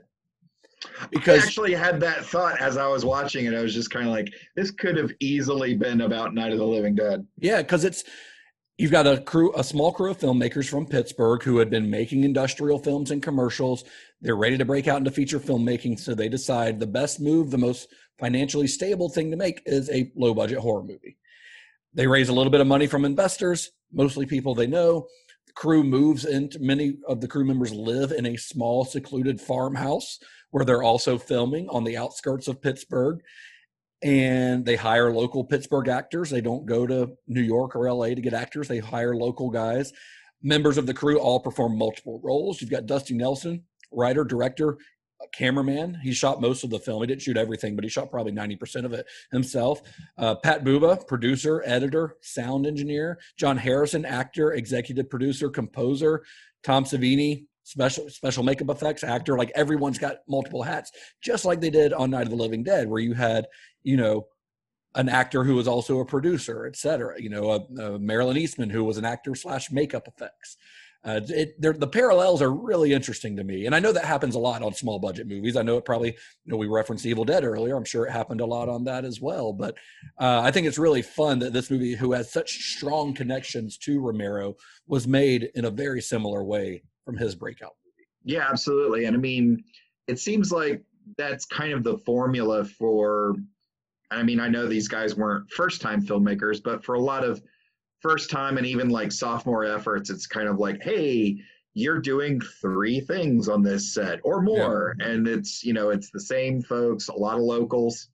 Because 1.10 1.42
I 1.42 1.46
actually 1.46 1.74
had 1.74 2.00
that 2.00 2.24
thought 2.24 2.58
as 2.58 2.78
I 2.78 2.86
was 2.86 3.04
watching 3.04 3.44
it. 3.44 3.54
I 3.54 3.62
was 3.62 3.74
just 3.74 3.90
kind 3.90 4.06
of 4.06 4.12
like, 4.12 4.32
this 4.56 4.70
could 4.70 4.96
have 4.96 5.12
easily 5.20 5.74
been 5.74 6.00
about 6.00 6.34
Night 6.34 6.52
of 6.52 6.58
the 6.58 6.66
Living 6.66 6.94
Dead. 6.94 7.26
yeah, 7.38 7.60
because 7.60 7.84
it's 7.84 8.02
you've 8.80 8.90
got 8.90 9.06
a 9.06 9.20
crew, 9.20 9.52
a 9.54 9.62
small 9.62 9.92
crew 9.92 10.10
of 10.10 10.18
filmmakers 10.18 10.66
from 10.66 10.86
Pittsburgh 10.86 11.42
who 11.42 11.58
had 11.58 11.68
been 11.68 11.90
making 11.90 12.24
industrial 12.24 12.78
films 12.78 13.10
and 13.10 13.22
commercials. 13.22 13.84
They're 14.22 14.36
ready 14.36 14.56
to 14.56 14.64
break 14.64 14.88
out 14.88 14.96
into 14.96 15.10
feature 15.10 15.38
filmmaking, 15.38 16.00
so 16.00 16.14
they 16.14 16.30
decide 16.30 16.80
the 16.80 16.86
best 16.86 17.20
move, 17.20 17.50
the 17.50 17.58
most 17.58 17.88
financially 18.18 18.66
stable 18.66 19.10
thing 19.10 19.30
to 19.30 19.36
make 19.36 19.60
is 19.66 19.90
a 19.90 20.10
low 20.16 20.32
budget 20.32 20.60
horror 20.60 20.82
movie. 20.82 21.18
They 21.92 22.06
raise 22.06 22.30
a 22.30 22.32
little 22.32 22.50
bit 22.50 22.62
of 22.62 22.66
money 22.66 22.86
from 22.86 23.04
investors, 23.04 23.70
mostly 23.92 24.24
people 24.24 24.54
they 24.54 24.66
know. 24.66 25.08
The 25.46 25.52
crew 25.52 25.84
moves 25.84 26.24
into 26.24 26.58
many 26.58 26.94
of 27.06 27.20
the 27.20 27.28
crew 27.28 27.44
members 27.44 27.74
live 27.74 28.12
in 28.12 28.24
a 28.24 28.36
small 28.36 28.86
secluded 28.86 29.42
farmhouse 29.42 30.18
where 30.52 30.64
they're 30.64 30.82
also 30.82 31.18
filming 31.18 31.68
on 31.68 31.84
the 31.84 31.98
outskirts 31.98 32.48
of 32.48 32.62
Pittsburgh. 32.62 33.20
And 34.02 34.64
they 34.64 34.76
hire 34.76 35.12
local 35.12 35.44
Pittsburgh 35.44 35.88
actors. 35.88 36.30
They 36.30 36.40
don't 36.40 36.64
go 36.64 36.86
to 36.86 37.12
New 37.26 37.42
York 37.42 37.76
or 37.76 37.92
LA 37.92 38.08
to 38.08 38.20
get 38.20 38.32
actors. 38.32 38.68
They 38.68 38.78
hire 38.78 39.14
local 39.14 39.50
guys. 39.50 39.92
Members 40.42 40.78
of 40.78 40.86
the 40.86 40.94
crew 40.94 41.18
all 41.18 41.40
perform 41.40 41.76
multiple 41.76 42.20
roles. 42.22 42.60
You've 42.60 42.70
got 42.70 42.86
Dusty 42.86 43.12
Nelson, 43.14 43.64
writer, 43.92 44.24
director, 44.24 44.78
cameraman. 45.32 45.98
He 46.02 46.12
shot 46.12 46.40
most 46.40 46.64
of 46.64 46.70
the 46.70 46.78
film. 46.78 47.02
He 47.02 47.06
didn't 47.08 47.22
shoot 47.22 47.36
everything, 47.36 47.74
but 47.74 47.84
he 47.84 47.90
shot 47.90 48.10
probably 48.10 48.32
90% 48.32 48.84
of 48.84 48.92
it 48.92 49.06
himself. 49.32 49.82
Uh, 50.16 50.34
Pat 50.36 50.64
Buba, 50.64 51.06
producer, 51.06 51.62
editor, 51.66 52.16
sound 52.22 52.66
engineer. 52.66 53.18
John 53.36 53.56
Harrison, 53.56 54.04
actor, 54.04 54.52
executive 54.52 55.10
producer, 55.10 55.48
composer. 55.50 56.22
Tom 56.62 56.84
Savini, 56.84 57.46
special 57.62 58.08
special 58.10 58.42
makeup 58.42 58.68
effects 58.70 59.04
actor. 59.04 59.36
Like 59.36 59.52
everyone's 59.54 59.98
got 59.98 60.18
multiple 60.28 60.62
hats, 60.62 60.90
just 61.22 61.44
like 61.44 61.60
they 61.60 61.70
did 61.70 61.92
on 61.92 62.10
Night 62.10 62.24
of 62.24 62.30
the 62.30 62.36
Living 62.36 62.62
Dead, 62.62 62.88
where 62.88 63.00
you 63.00 63.14
had, 63.14 63.46
you 63.82 63.96
know, 63.96 64.26
an 64.96 65.08
actor 65.08 65.44
who 65.44 65.54
was 65.54 65.68
also 65.68 66.00
a 66.00 66.04
producer, 66.04 66.66
et 66.66 66.76
cetera. 66.76 67.20
You 67.20 67.30
know, 67.30 67.50
uh, 67.50 67.60
uh, 67.80 67.98
Marilyn 67.98 68.36
Eastman, 68.36 68.70
who 68.70 68.82
was 68.84 68.98
an 68.98 69.04
actor 69.04 69.34
slash 69.34 69.70
makeup 69.70 70.08
effects. 70.08 70.56
Uh, 71.02 71.20
it, 71.28 71.58
the 71.62 71.86
parallels 71.86 72.42
are 72.42 72.50
really 72.50 72.92
interesting 72.92 73.34
to 73.36 73.42
me, 73.42 73.64
and 73.64 73.74
I 73.74 73.78
know 73.78 73.92
that 73.92 74.04
happens 74.04 74.34
a 74.34 74.38
lot 74.38 74.62
on 74.62 74.74
small 74.74 74.98
budget 74.98 75.26
movies. 75.26 75.56
I 75.56 75.62
know 75.62 75.78
it 75.78 75.86
probably, 75.86 76.08
you 76.08 76.52
know, 76.52 76.58
we 76.58 76.66
referenced 76.66 77.06
Evil 77.06 77.24
Dead 77.24 77.42
earlier. 77.42 77.74
I'm 77.74 77.86
sure 77.86 78.04
it 78.04 78.12
happened 78.12 78.42
a 78.42 78.46
lot 78.46 78.68
on 78.68 78.84
that 78.84 79.06
as 79.06 79.18
well. 79.18 79.54
But 79.54 79.76
uh, 80.18 80.40
I 80.44 80.50
think 80.50 80.66
it's 80.66 80.76
really 80.76 81.00
fun 81.00 81.38
that 81.38 81.54
this 81.54 81.70
movie, 81.70 81.94
who 81.94 82.12
has 82.12 82.30
such 82.30 82.50
strong 82.74 83.14
connections 83.14 83.78
to 83.78 83.98
Romero, 83.98 84.56
was 84.88 85.06
made 85.06 85.50
in 85.54 85.64
a 85.64 85.70
very 85.70 86.02
similar 86.02 86.44
way 86.44 86.82
from 87.06 87.16
his 87.16 87.34
breakout. 87.34 87.76
Yeah, 88.24 88.46
absolutely. 88.50 89.06
And 89.06 89.16
I 89.16 89.20
mean, 89.20 89.64
it 90.06 90.18
seems 90.18 90.52
like 90.52 90.82
that's 91.16 91.46
kind 91.46 91.72
of 91.72 91.82
the 91.82 91.96
formula 91.98 92.64
for. 92.64 93.36
I 94.10 94.22
mean, 94.22 94.40
I 94.40 94.48
know 94.48 94.66
these 94.66 94.88
guys 94.88 95.16
weren't 95.16 95.50
first 95.50 95.80
time 95.80 96.04
filmmakers, 96.04 96.62
but 96.62 96.84
for 96.84 96.94
a 96.94 97.00
lot 97.00 97.24
of 97.24 97.42
first 98.00 98.30
time 98.30 98.56
and 98.56 98.66
even 98.66 98.88
like 98.88 99.12
sophomore 99.12 99.64
efforts, 99.64 100.10
it's 100.10 100.26
kind 100.26 100.48
of 100.48 100.58
like, 100.58 100.82
hey, 100.82 101.38
you're 101.74 102.00
doing 102.00 102.40
three 102.60 103.00
things 103.00 103.48
on 103.48 103.62
this 103.62 103.94
set 103.94 104.18
or 104.24 104.42
more. 104.42 104.96
And 104.98 105.28
it's, 105.28 105.62
you 105.62 105.72
know, 105.72 105.90
it's 105.90 106.10
the 106.10 106.20
same 106.20 106.62
folks, 106.62 107.08
a 107.08 107.14
lot 107.14 107.36
of 107.36 107.42
locals. 107.42 108.08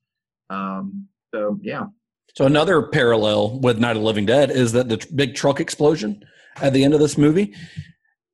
Um, 0.51 1.07
so, 1.35 1.59
yeah. 1.63 1.87
So 2.35 2.45
another 2.45 2.83
parallel 2.83 3.61
with 3.61 3.79
Night 3.79 3.97
of 3.97 4.03
the 4.03 4.07
Living 4.07 4.27
Dead 4.27 4.51
is 4.51 4.73
that 4.73 4.89
the 4.91 5.05
big 5.15 5.35
truck 5.35 5.59
explosion 5.59 6.23
at 6.57 6.75
the 6.75 6.85
end 6.85 6.93
of 6.93 7.01
this 7.01 7.17
movie. 7.17 7.55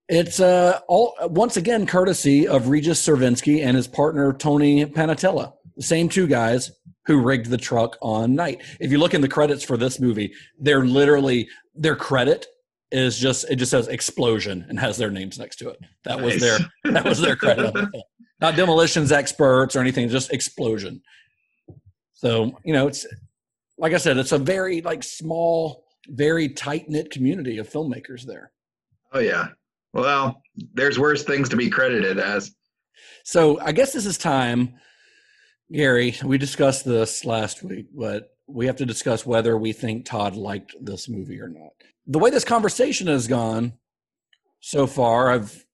It's 0.08 0.40
uh, 0.40 0.80
all 0.88 1.14
once 1.22 1.56
again 1.56 1.86
courtesy 1.86 2.48
of 2.48 2.68
Regis 2.68 3.06
Survinski 3.06 3.64
and 3.64 3.76
his 3.76 3.86
partner 3.86 4.32
Tony 4.32 4.84
Pantanello, 4.84 5.54
the 5.76 5.82
same 5.82 6.08
two 6.08 6.26
guys 6.26 6.72
who 7.06 7.20
rigged 7.20 7.46
the 7.46 7.58
truck 7.58 7.96
on 8.00 8.34
Night. 8.34 8.62
If 8.80 8.90
you 8.90 8.98
look 8.98 9.14
in 9.14 9.20
the 9.20 9.28
credits 9.28 9.64
for 9.64 9.76
this 9.76 9.98
movie, 10.00 10.32
they're 10.58 10.84
literally 10.84 11.48
their 11.74 11.96
credit 11.96 12.46
is 12.90 13.18
just 13.18 13.50
it 13.50 13.56
just 13.56 13.70
says 13.70 13.88
explosion 13.88 14.66
and 14.68 14.78
has 14.78 14.98
their 14.98 15.10
names 15.10 15.38
next 15.38 15.56
to 15.56 15.70
it. 15.70 15.78
That 16.04 16.20
was 16.20 16.40
their 16.40 16.58
that 16.84 17.04
was 17.04 17.20
their 17.20 17.36
credit. 17.36 17.66
on 17.66 17.72
the 17.72 17.90
film. 17.90 18.02
Not 18.40 18.56
demolitions 18.56 19.12
experts 19.12 19.76
or 19.76 19.80
anything, 19.80 20.08
just 20.08 20.32
explosion. 20.32 21.02
So 22.12 22.58
you 22.64 22.72
know, 22.72 22.86
it's 22.86 23.06
like 23.78 23.94
I 23.94 23.96
said, 23.96 24.16
it's 24.16 24.32
a 24.32 24.38
very 24.38 24.80
like 24.80 25.02
small, 25.02 25.84
very 26.08 26.48
tight 26.48 26.88
knit 26.88 27.10
community 27.10 27.58
of 27.58 27.68
filmmakers 27.68 28.22
there. 28.22 28.52
Oh, 29.12 29.18
yeah. 29.18 29.48
Well, 29.92 30.40
there's 30.72 30.98
worse 30.98 31.24
things 31.24 31.48
to 31.50 31.56
be 31.56 31.68
credited 31.68 32.18
as. 32.18 32.54
So 33.24 33.60
I 33.60 33.72
guess 33.72 33.92
this 33.92 34.06
is 34.06 34.16
time, 34.16 34.74
Gary. 35.72 36.14
We 36.22 36.38
discussed 36.38 36.84
this 36.84 37.24
last 37.24 37.62
week, 37.62 37.86
but 37.94 38.36
we 38.46 38.66
have 38.66 38.76
to 38.76 38.86
discuss 38.86 39.24
whether 39.24 39.56
we 39.56 39.72
think 39.72 40.04
Todd 40.04 40.36
liked 40.36 40.74
this 40.80 41.08
movie 41.08 41.40
or 41.40 41.48
not. 41.48 41.70
The 42.06 42.18
way 42.18 42.30
this 42.30 42.44
conversation 42.44 43.06
has 43.06 43.26
gone 43.26 43.72
so 44.60 44.86
far, 44.86 45.30
I've 45.30 45.64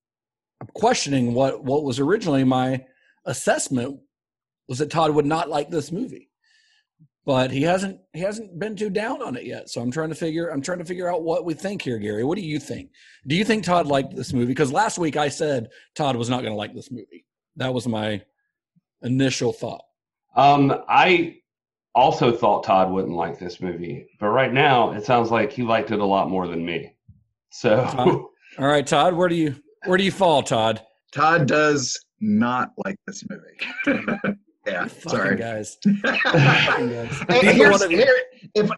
I'm 0.60 0.68
questioning 0.74 1.34
what 1.34 1.64
what 1.64 1.84
was 1.84 1.98
originally 1.98 2.44
my 2.44 2.84
assessment 3.24 4.00
was 4.68 4.78
that 4.78 4.90
Todd 4.90 5.12
would 5.12 5.26
not 5.26 5.48
like 5.48 5.70
this 5.70 5.90
movie. 5.90 6.30
But 7.24 7.50
he 7.50 7.62
hasn't 7.62 8.00
he 8.14 8.20
hasn't 8.20 8.58
been 8.58 8.76
too 8.76 8.90
down 8.90 9.20
on 9.20 9.36
it 9.36 9.44
yet. 9.44 9.68
So 9.68 9.80
I'm 9.80 9.90
trying 9.90 10.08
to 10.08 10.14
figure 10.14 10.48
I'm 10.48 10.62
trying 10.62 10.78
to 10.78 10.84
figure 10.84 11.12
out 11.12 11.22
what 11.22 11.44
we 11.44 11.54
think 11.54 11.82
here, 11.82 11.98
Gary. 11.98 12.24
What 12.24 12.38
do 12.38 12.44
you 12.44 12.58
think? 12.58 12.90
Do 13.26 13.34
you 13.34 13.44
think 13.44 13.64
Todd 13.64 13.86
liked 13.86 14.14
this 14.14 14.32
movie? 14.32 14.46
Because 14.46 14.72
last 14.72 14.98
week 14.98 15.16
I 15.16 15.28
said 15.28 15.68
Todd 15.94 16.16
was 16.16 16.30
not 16.30 16.40
going 16.40 16.52
to 16.52 16.58
like 16.58 16.74
this 16.74 16.90
movie. 16.90 17.26
That 17.56 17.74
was 17.74 17.86
my 17.86 18.22
initial 19.02 19.52
thought. 19.52 19.82
Um, 20.36 20.82
I 20.88 21.36
also 21.94 22.30
thought 22.30 22.64
Todd 22.64 22.90
wouldn't 22.92 23.14
like 23.14 23.38
this 23.38 23.60
movie, 23.60 24.06
but 24.20 24.28
right 24.28 24.52
now 24.52 24.92
it 24.92 25.04
sounds 25.04 25.30
like 25.30 25.52
he 25.52 25.62
liked 25.62 25.90
it 25.90 25.98
a 26.00 26.04
lot 26.04 26.30
more 26.30 26.46
than 26.46 26.64
me. 26.64 26.94
So, 27.50 27.84
Todd? 27.84 28.08
All 28.58 28.66
right, 28.66 28.86
Todd, 28.86 29.14
where 29.14 29.28
do 29.28 29.34
you 29.34 29.54
where 29.86 29.98
do 29.98 30.04
you 30.04 30.10
fall, 30.12 30.42
Todd? 30.42 30.82
Todd 31.12 31.46
does 31.46 31.98
not 32.20 32.70
like 32.84 32.96
this 33.06 33.24
movie. 33.28 34.36
yeah, 34.66 34.86
sorry. 34.86 35.36
guys. 35.36 35.78
Guys. 35.84 37.18
Hey, 37.28 37.40
Neither 37.42 37.52
here's- 37.52 37.72
one 37.72 37.82
of 37.82 37.90
you- 37.90 37.98
here- 37.98 38.22
if, 38.54 38.70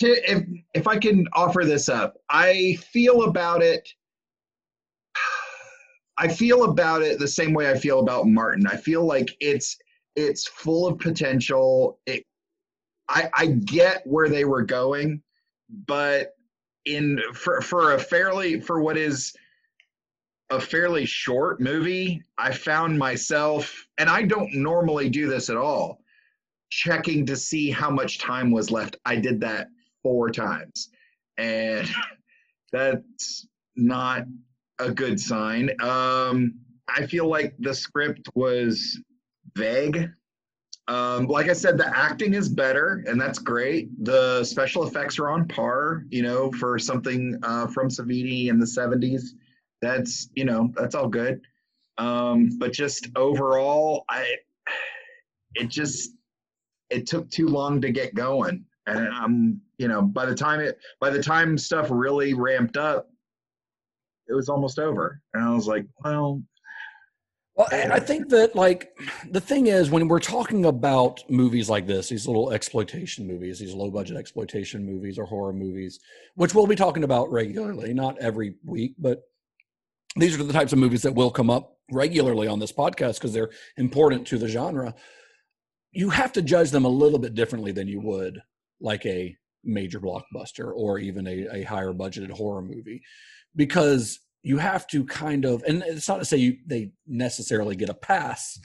if 0.00 0.44
if 0.74 0.88
I 0.88 0.96
can 0.98 1.26
offer 1.34 1.64
this 1.64 1.88
up, 1.88 2.14
I 2.30 2.76
feel 2.92 3.24
about 3.24 3.62
it. 3.62 3.88
I 6.18 6.28
feel 6.28 6.64
about 6.64 7.02
it 7.02 7.18
the 7.18 7.28
same 7.28 7.52
way 7.54 7.70
I 7.70 7.78
feel 7.78 8.00
about 8.00 8.26
Martin. 8.26 8.66
I 8.66 8.76
feel 8.76 9.04
like 9.04 9.28
it's 9.40 9.76
it's 10.16 10.46
full 10.48 10.86
of 10.86 10.98
potential. 10.98 11.98
It, 12.06 12.24
I 13.08 13.30
I 13.34 13.46
get 13.46 14.02
where 14.06 14.28
they 14.28 14.44
were 14.44 14.62
going, 14.62 15.22
but 15.86 16.34
in 16.84 17.20
for 17.34 17.60
for 17.60 17.94
a 17.94 17.98
fairly 17.98 18.60
for 18.60 18.80
what 18.80 18.96
is 18.96 19.34
a 20.50 20.60
fairly 20.60 21.06
short 21.06 21.60
movie, 21.60 22.22
I 22.36 22.52
found 22.52 22.98
myself, 22.98 23.86
and 23.96 24.10
I 24.10 24.22
don't 24.22 24.52
normally 24.54 25.08
do 25.08 25.26
this 25.26 25.48
at 25.48 25.56
all, 25.56 26.02
checking 26.70 27.24
to 27.26 27.36
see 27.36 27.70
how 27.70 27.90
much 27.90 28.18
time 28.18 28.50
was 28.50 28.70
left. 28.70 28.96
I 29.06 29.16
did 29.16 29.40
that 29.40 29.68
four 30.02 30.30
times, 30.30 30.90
and 31.38 31.88
that's 32.72 33.46
not 33.76 34.24
a 34.78 34.90
good 34.90 35.18
sign. 35.18 35.70
Um, 35.80 36.54
I 36.88 37.06
feel 37.06 37.28
like 37.28 37.54
the 37.58 37.74
script 37.74 38.28
was 38.34 39.00
vague. 39.56 40.10
Um, 40.88 41.26
like 41.26 41.48
I 41.48 41.52
said, 41.52 41.78
the 41.78 41.96
acting 41.96 42.34
is 42.34 42.48
better, 42.48 43.04
and 43.06 43.20
that's 43.20 43.38
great. 43.38 43.88
The 44.04 44.42
special 44.44 44.84
effects 44.84 45.18
are 45.18 45.30
on 45.30 45.46
par, 45.46 46.04
you 46.10 46.22
know, 46.22 46.50
for 46.52 46.78
something 46.78 47.38
uh, 47.42 47.68
from 47.68 47.88
Savini 47.88 48.48
in 48.48 48.58
the 48.58 48.66
70s. 48.66 49.22
That's, 49.80 50.28
you 50.34 50.44
know, 50.44 50.72
that's 50.76 50.94
all 50.94 51.08
good. 51.08 51.40
Um, 51.98 52.58
but 52.58 52.72
just 52.72 53.08
overall, 53.16 54.04
I, 54.08 54.36
it 55.54 55.68
just, 55.68 56.12
it 56.90 57.06
took 57.06 57.30
too 57.30 57.48
long 57.48 57.80
to 57.80 57.90
get 57.90 58.14
going. 58.14 58.64
And 58.86 59.08
I'm, 59.08 59.60
you 59.78 59.86
know, 59.86 60.02
by 60.02 60.26
the 60.26 60.34
time 60.34 60.60
it, 60.60 60.78
by 61.00 61.10
the 61.10 61.22
time 61.22 61.56
stuff 61.56 61.88
really 61.90 62.34
ramped 62.34 62.76
up, 62.76 63.08
it 64.28 64.34
was 64.34 64.48
almost 64.48 64.78
over. 64.78 65.20
And 65.34 65.44
I 65.44 65.54
was 65.54 65.66
like, 65.66 65.86
well, 66.04 66.42
Well, 67.54 67.68
I 67.70 67.82
I 67.96 68.00
think 68.00 68.30
that 68.30 68.56
like 68.56 68.96
the 69.30 69.40
thing 69.40 69.66
is 69.66 69.90
when 69.90 70.08
we're 70.08 70.20
talking 70.20 70.64
about 70.64 71.22
movies 71.28 71.68
like 71.68 71.86
this, 71.86 72.08
these 72.08 72.26
little 72.26 72.50
exploitation 72.50 73.26
movies, 73.26 73.58
these 73.58 73.74
low 73.74 73.90
budget 73.90 74.16
exploitation 74.16 74.86
movies 74.86 75.18
or 75.18 75.26
horror 75.26 75.52
movies, 75.52 76.00
which 76.34 76.54
we'll 76.54 76.66
be 76.66 76.76
talking 76.76 77.04
about 77.04 77.30
regularly, 77.30 77.92
not 77.92 78.18
every 78.18 78.54
week, 78.64 78.94
but 78.98 79.22
these 80.16 80.38
are 80.38 80.42
the 80.42 80.52
types 80.52 80.72
of 80.72 80.78
movies 80.78 81.02
that 81.02 81.14
will 81.14 81.30
come 81.30 81.50
up 81.50 81.78
regularly 81.90 82.48
on 82.48 82.58
this 82.58 82.72
podcast 82.72 83.14
because 83.14 83.32
they're 83.32 83.50
important 83.76 84.26
to 84.28 84.38
the 84.38 84.48
genre. 84.48 84.94
You 85.90 86.08
have 86.10 86.32
to 86.32 86.42
judge 86.42 86.70
them 86.70 86.86
a 86.86 86.88
little 86.88 87.18
bit 87.18 87.34
differently 87.34 87.72
than 87.72 87.86
you 87.86 88.00
would 88.00 88.40
like 88.80 89.04
a 89.04 89.36
major 89.62 90.00
blockbuster 90.00 90.72
or 90.74 90.98
even 90.98 91.26
a, 91.26 91.48
a 91.52 91.62
higher 91.64 91.92
budgeted 91.92 92.30
horror 92.30 92.62
movie 92.62 93.02
because 93.54 94.18
you 94.42 94.58
have 94.58 94.86
to 94.88 95.04
kind 95.04 95.44
of 95.44 95.62
and 95.66 95.82
it's 95.86 96.08
not 96.08 96.18
to 96.18 96.24
say 96.24 96.36
you, 96.36 96.56
they 96.66 96.90
necessarily 97.06 97.76
get 97.76 97.88
a 97.88 97.94
pass 97.94 98.58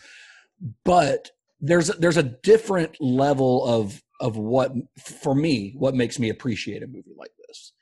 but 0.83 1.31
there's 1.59 1.87
there's 1.97 2.17
a 2.17 2.23
different 2.23 2.99
level 2.99 3.65
of 3.65 4.01
of 4.19 4.37
what 4.37 4.71
for 4.97 5.35
me 5.35 5.73
what 5.77 5.95
makes 5.95 6.19
me 6.19 6.29
appreciate 6.29 6.83
a 6.83 6.87
movie 6.87 7.13
like 7.17 7.31
this. 7.47 7.73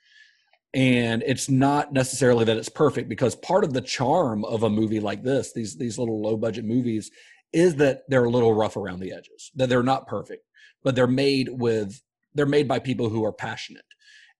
And 0.74 1.22
it's 1.26 1.48
not 1.48 1.92
necessarily 1.92 2.44
that 2.44 2.56
it's 2.58 2.68
perfect 2.68 3.08
because 3.08 3.34
part 3.34 3.64
of 3.64 3.72
the 3.72 3.80
charm 3.80 4.44
of 4.44 4.62
a 4.62 4.70
movie 4.70 5.00
like 5.00 5.22
this 5.22 5.52
these 5.52 5.76
these 5.76 5.98
little 5.98 6.20
low 6.20 6.36
budget 6.36 6.64
movies 6.64 7.10
is 7.52 7.76
that 7.76 8.02
they're 8.08 8.24
a 8.24 8.30
little 8.30 8.52
rough 8.52 8.76
around 8.76 9.00
the 9.00 9.12
edges 9.12 9.50
that 9.54 9.68
they're 9.68 9.82
not 9.82 10.06
perfect 10.06 10.44
but 10.82 10.94
they're 10.94 11.06
made 11.06 11.48
with 11.48 12.02
they're 12.34 12.44
made 12.44 12.68
by 12.68 12.78
people 12.78 13.08
who 13.08 13.24
are 13.24 13.32
passionate 13.32 13.84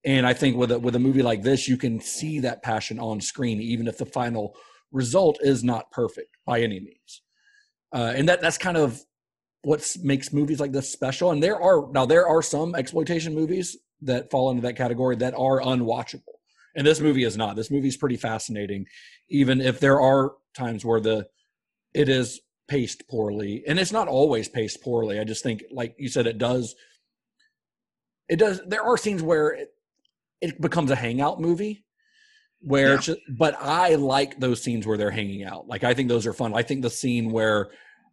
and 0.07 0.25
I 0.25 0.33
think 0.33 0.57
with 0.57 0.71
a, 0.71 0.79
with 0.79 0.95
a 0.95 1.01
movie 1.01 1.23
like 1.23 1.43
this, 1.43 1.69
you 1.69 1.77
can 1.77 2.01
see 2.01 2.39
that 2.39 2.63
passion 2.63 3.01
on 3.01 3.21
screen, 3.21 3.61
even 3.61 3.89
if 3.89 3.99
the 3.99 4.07
final 4.07 4.57
result 4.93 5.39
is 5.43 5.65
not 5.65 5.91
perfect 5.91 6.37
by 6.47 6.61
any 6.61 6.79
means. 6.79 7.23
Uh, 7.93 8.13
and 8.15 8.29
that 8.29 8.41
that's 8.41 8.57
kind 8.57 8.77
of 8.77 9.03
what 9.63 9.85
makes 10.03 10.33
movies 10.33 10.61
like 10.61 10.71
this 10.71 10.91
special. 10.91 11.33
And 11.33 11.43
there 11.43 11.61
are 11.61 11.91
now 11.93 12.07
there 12.07 12.29
are 12.29 12.41
some 12.41 12.77
exploitation 12.77 13.35
movies 13.35 13.77
that 14.03 14.31
fall 14.31 14.51
into 14.51 14.63
that 14.63 14.77
category 14.77 15.17
that 15.17 15.35
are 15.35 15.61
unwatchable. 15.61 16.23
And 16.77 16.87
this 16.87 17.01
movie 17.01 17.25
is 17.25 17.37
not. 17.37 17.57
This 17.57 17.71
movie 17.71 17.89
is 17.89 17.97
pretty 17.97 18.17
fascinating, 18.17 18.87
even 19.29 19.61
if 19.61 19.81
there 19.81 20.01
are 20.01 20.35
times 20.55 20.85
where 20.85 21.01
the 21.01 21.27
it 21.95 22.09
is 22.09 22.41
paced 22.69 23.09
poorly, 23.09 23.65
and 23.67 23.79
it's 23.79 23.93
not 23.93 24.07
always 24.07 24.49
paced 24.49 24.83
poorly. 24.83 25.19
I 25.19 25.25
just 25.25 25.43
think, 25.43 25.65
like 25.73 25.97
you 25.99 26.09
said, 26.09 26.27
it 26.27 26.39
does. 26.39 26.77
It 28.29 28.37
does. 28.37 28.61
There 28.67 28.83
are 28.83 28.97
scenes 28.97 29.23
where 29.23 29.49
it, 29.51 29.71
it 30.41 30.61
becomes 30.61 30.91
a 30.91 30.97
hangout 30.97 31.41
movie 31.41 31.85
where 32.61 32.89
Yeah. 32.89 32.95
it's 32.95 33.07
just, 33.07 33.21
but 33.39 33.57
I 33.61 33.95
like 33.95 34.39
those 34.41 34.63
scenes 34.63 34.87
where 34.87 34.97
they're 34.99 35.11
hanging 35.11 35.45
out. 35.45 35.67
Like 35.69 35.85
I 35.85 35.95
think 35.95 36.09
those 36.09 36.27
are 36.27 36.33
fun. 36.33 36.55
I 36.55 36.63
think 36.63 36.83
the 36.83 36.91
scene 36.91 37.31
where 37.31 37.69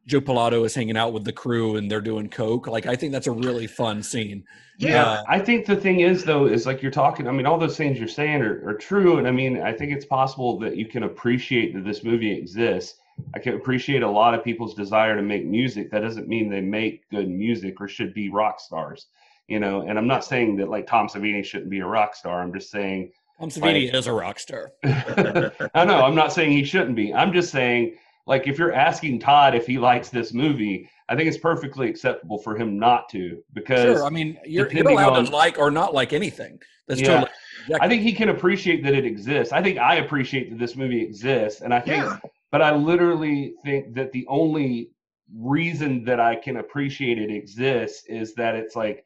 Joe 0.06 0.20
Pilato 0.20 0.66
is 0.66 0.76
hanging 0.76 0.98
out 0.98 1.14
with 1.14 1.24
the 1.24 1.32
crew 1.32 1.78
and 1.78 1.90
they're 1.90 2.02
doing 2.02 2.30
coke. 2.30 2.68
Like 2.68 2.86
I 2.86 2.96
think 2.96 3.14
that's 3.14 3.28
a 3.28 3.32
really 3.32 3.68
fun 3.68 4.04
scene. 4.04 4.44
Yeah, 4.78 5.04
Uh, 5.06 5.24
I 5.30 5.40
think 5.40 5.66
the 5.66 5.76
thing 5.78 6.02
is 6.02 6.26
though 6.26 6.46
is 6.46 6.66
like 6.66 6.82
you're 6.82 6.92
talking. 6.92 7.28
I 7.28 7.32
mean, 7.32 7.46
all 7.46 7.58
those 7.58 7.78
things 7.78 7.98
you're 8.00 8.08
saying 8.08 8.42
are, 8.42 8.68
are 8.68 8.74
true, 8.74 9.18
and 9.18 9.28
I 9.28 9.32
mean, 9.32 9.62
I 9.62 9.72
think 9.72 9.94
it's 9.94 10.06
possible 10.06 10.60
that 10.60 10.76
you 10.76 10.88
can 10.88 11.04
appreciate 11.04 11.74
that 11.76 11.86
this 11.86 12.04
movie 12.04 12.32
exists. 12.38 13.00
I 13.36 13.40
can 13.40 13.54
appreciate 13.54 14.02
a 14.02 14.10
lot 14.10 14.34
of 14.34 14.44
people's 14.44 14.74
desire 14.74 15.16
to 15.16 15.22
make 15.22 15.46
music. 15.46 15.92
That 15.92 16.00
doesn't 16.02 16.28
mean 16.28 16.50
they 16.50 16.60
make 16.62 17.08
good 17.10 17.30
music 17.30 17.80
or 17.80 17.88
should 17.88 18.14
be 18.14 18.30
rock 18.30 18.60
stars, 18.60 19.06
you 19.48 19.60
know. 19.60 19.82
And 19.82 19.98
I'm 19.98 20.08
not 20.08 20.24
saying 20.26 20.58
that 20.58 20.70
like 20.70 20.88
Tom 20.88 21.08
Savini 21.08 21.44
shouldn't 21.44 21.70
be 21.70 21.80
a 21.80 21.86
rock 21.86 22.16
star. 22.16 22.42
I'm 22.42 22.54
just 22.54 22.72
saying 22.72 23.12
Tom 23.40 23.50
Savini 23.50 23.86
Like- 23.88 23.94
is 23.96 24.08
a 24.08 24.14
rock 24.14 24.40
star. 24.40 24.72
I 24.84 25.86
know. 25.86 26.04
I'm 26.04 26.16
not 26.16 26.34
saying 26.34 26.52
he 26.52 26.64
shouldn't 26.64 26.96
be. 26.96 27.14
I'm 27.14 27.34
just 27.34 27.52
saying, 27.52 27.98
like, 28.26 28.48
if 28.48 28.58
you're 28.58 28.74
asking 28.74 29.20
Todd 29.20 29.56
if 29.56 29.66
he 29.68 29.78
likes 29.78 30.10
this 30.10 30.34
movie, 30.34 30.90
I 31.10 31.16
think 31.16 31.28
it's 31.28 31.38
perfectly 31.38 31.90
acceptable 31.90 32.38
for 32.38 32.56
him 32.56 32.80
not 32.80 33.10
to 33.10 33.44
because 33.54 33.98
Sure. 33.98 34.06
I 34.06 34.10
mean, 34.10 34.38
you're, 34.46 34.66
you're 34.66 34.66
depending 34.70 34.94
allowed 34.98 35.18
on- 35.18 35.26
to 35.26 35.32
like 35.32 35.58
or 35.58 35.72
not 35.72 35.94
like 35.94 36.14
anything. 36.14 36.60
That's 36.88 37.02
Yeah. 37.02 37.08
totally. 37.08 37.32
I 37.82 37.88
think 37.88 38.02
he 38.02 38.12
can 38.14 38.28
appreciate 38.30 38.84
that 38.84 38.94
it 38.94 39.06
exists. 39.06 39.54
I 39.54 39.62
think 39.64 39.78
I 39.78 39.96
appreciate 39.96 40.50
that 40.50 40.60
this 40.60 40.76
movie 40.76 41.02
exists, 41.02 41.62
and 41.62 41.74
I 41.74 41.80
think, 41.80 42.04
Yeah. 42.04 42.20
but 42.52 42.62
I 42.62 42.76
literally 42.76 43.54
think 43.64 43.94
that 43.96 44.12
the 44.12 44.26
only 44.28 44.90
reason 45.34 46.04
that 46.06 46.20
I 46.20 46.36
can 46.36 46.58
appreciate 46.58 47.18
it 47.20 47.32
exists 47.32 48.06
is 48.08 48.34
that 48.36 48.56
it's 48.56 48.76
like 48.76 49.06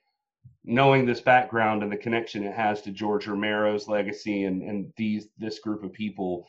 knowing 0.68 1.06
this 1.06 1.22
background 1.22 1.82
and 1.82 1.92
the 1.92 1.98
connection 1.98 2.44
it 2.44 2.54
has 2.54 2.82
to 2.82 2.92
George 2.92 3.28
Romero's 3.28 3.88
legacy 3.88 4.44
and 4.44 4.62
and 4.62 4.94
these 4.98 5.28
this 5.38 5.60
group 5.60 5.84
of 5.84 5.94
people. 5.94 6.48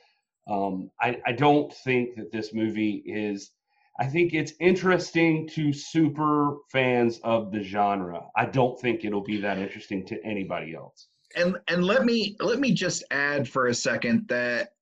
Um, 0.49 0.91
I 1.01 1.21
I 1.27 1.33
don't 1.33 1.73
think 1.73 2.17
that 2.17 2.33
this 2.33 2.53
movie 2.53 3.03
is. 3.07 3.53
I 4.01 4.07
think 4.07 4.33
it's 4.33 4.53
interesting 4.61 5.49
to 5.49 5.73
super 5.73 6.59
fans 6.71 7.19
of 7.25 7.51
the 7.51 7.63
genre. 7.63 8.21
I 8.37 8.47
don't 8.47 8.81
think 8.81 9.05
it'll 9.05 9.25
be 9.25 9.41
that 9.41 9.59
interesting 9.59 10.07
to 10.07 10.25
anybody 10.25 10.75
else. 10.75 11.09
and 11.37 11.57
and 11.69 11.85
let 11.85 12.05
me 12.05 12.37
let 12.41 12.59
me 12.59 12.73
just 12.73 13.05
add 13.11 13.49
for 13.49 13.67
a 13.67 13.75
second 13.75 14.29
that 14.29 14.73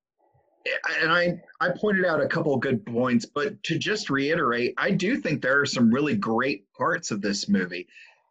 and 1.00 1.10
I 1.12 1.40
I 1.60 1.70
pointed 1.70 2.04
out 2.04 2.20
a 2.20 2.28
couple 2.28 2.56
good 2.56 2.84
points, 2.84 3.24
but 3.26 3.62
to 3.64 3.78
just 3.78 4.10
reiterate, 4.10 4.74
I 4.76 4.90
do 4.90 5.16
think 5.16 5.42
there 5.42 5.60
are 5.60 5.66
some 5.66 5.92
really 5.92 6.16
great 6.16 6.70
parts 6.72 7.10
of 7.10 7.22
this 7.22 7.48
movie. 7.48 7.86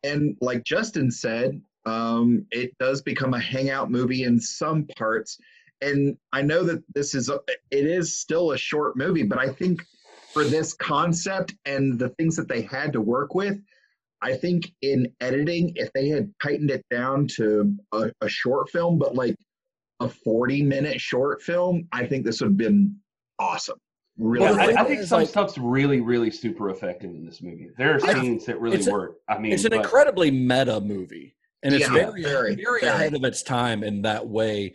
And 0.05 0.37
like 0.39 0.63
Justin 0.63 1.09
said, 1.09 1.61
um, 1.85 2.45
it 2.51 2.77
does 2.79 3.01
become 3.01 3.33
a 3.33 3.39
hangout 3.39 3.91
movie 3.91 4.23
in 4.23 4.39
some 4.39 4.85
parts. 4.97 5.37
And 5.81 6.17
I 6.31 6.41
know 6.41 6.63
that 6.63 6.83
this 6.93 7.13
is 7.13 7.29
a, 7.29 7.39
it 7.71 7.85
is 7.85 8.17
still 8.17 8.51
a 8.51 8.57
short 8.57 8.95
movie, 8.95 9.23
but 9.23 9.39
I 9.39 9.49
think 9.49 9.83
for 10.33 10.43
this 10.43 10.73
concept 10.73 11.55
and 11.65 11.99
the 11.99 12.09
things 12.09 12.35
that 12.35 12.47
they 12.47 12.61
had 12.61 12.93
to 12.93 13.01
work 13.01 13.35
with, 13.35 13.59
I 14.21 14.35
think 14.35 14.71
in 14.81 15.11
editing, 15.21 15.73
if 15.75 15.91
they 15.93 16.09
had 16.09 16.33
tightened 16.41 16.71
it 16.71 16.85
down 16.89 17.27
to 17.35 17.75
a, 17.91 18.11
a 18.21 18.29
short 18.29 18.69
film, 18.69 18.97
but 18.97 19.15
like 19.15 19.35
a 19.99 20.09
40 20.09 20.63
minute 20.63 20.99
short 20.99 21.41
film, 21.41 21.87
I 21.91 22.05
think 22.05 22.25
this 22.25 22.41
would 22.41 22.51
have 22.51 22.57
been 22.57 22.95
awesome. 23.39 23.77
Really, 24.17 24.45
Yeah, 24.45 24.55
really 24.55 24.75
I, 24.75 24.81
I 24.81 24.85
think 24.85 25.03
some 25.03 25.19
like- 25.21 25.27
stuff's 25.29 25.57
really, 25.57 25.99
really 25.99 26.31
super 26.31 26.69
effective 26.69 27.09
in 27.11 27.25
this 27.25 27.41
movie. 27.41 27.69
There 27.77 27.95
are 27.95 28.05
I- 28.05 28.13
scenes 28.13 28.45
that 28.45 28.59
really 28.61 28.81
work. 28.89 29.17
I 29.27 29.37
mean, 29.37 29.51
it's 29.51 29.65
an 29.65 29.71
but- 29.71 29.79
incredibly 29.81 30.31
meta 30.31 30.79
movie, 30.79 31.35
and 31.63 31.73
it's 31.73 31.85
Yeah, 31.85 31.93
very, 31.93 32.21
very, 32.23 32.55
very, 32.55 32.79
very. 32.79 32.81
ahead 32.81 33.13
of 33.13 33.23
its 33.25 33.43
time 33.43 33.83
in 33.83 34.03
that 34.03 34.25
way. 34.27 34.73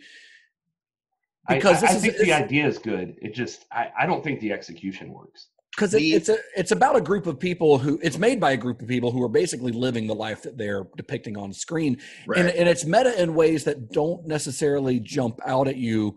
I- 1.47 1.55
Because 1.55 1.77
I, 1.77 1.81
this 1.81 1.91
I 1.91 1.95
is 1.95 2.01
think 2.03 2.17
the 2.17 2.33
idea 2.33 2.67
is 2.67 2.77
good. 2.77 3.15
It 3.21 3.33
just, 3.33 3.65
I, 3.71 3.91
I 4.01 4.05
don't 4.05 4.23
think 4.23 4.39
the 4.41 4.51
execution 4.53 5.11
works. 5.11 5.47
because 5.75 5.95
it, 5.95 6.03
it's 6.03 6.29
a 6.29 6.37
it's 6.55 6.71
about 6.71 6.95
a 6.95 7.01
group 7.01 7.25
of 7.25 7.39
people 7.39 7.79
who 7.79 7.97
it's 8.03 8.19
made 8.19 8.39
by 8.39 8.51
a 8.51 8.57
group 8.57 8.79
of 8.81 8.87
people 8.87 9.09
who 9.09 9.23
are 9.23 9.29
basically 9.29 9.71
living 9.71 10.05
the 10.05 10.13
life 10.13 10.43
that 10.43 10.55
they're 10.57 10.85
depicting 10.97 11.35
on 11.35 11.51
screen, 11.51 11.97
right. 12.27 12.37
and 12.39 12.49
and 12.49 12.69
it's 12.69 12.85
meta 12.85 13.19
in 13.19 13.33
ways 13.33 13.63
that 13.63 13.89
don't 13.91 14.27
necessarily 14.27 14.99
jump 14.99 15.39
out 15.47 15.67
at 15.67 15.77
you 15.77 16.15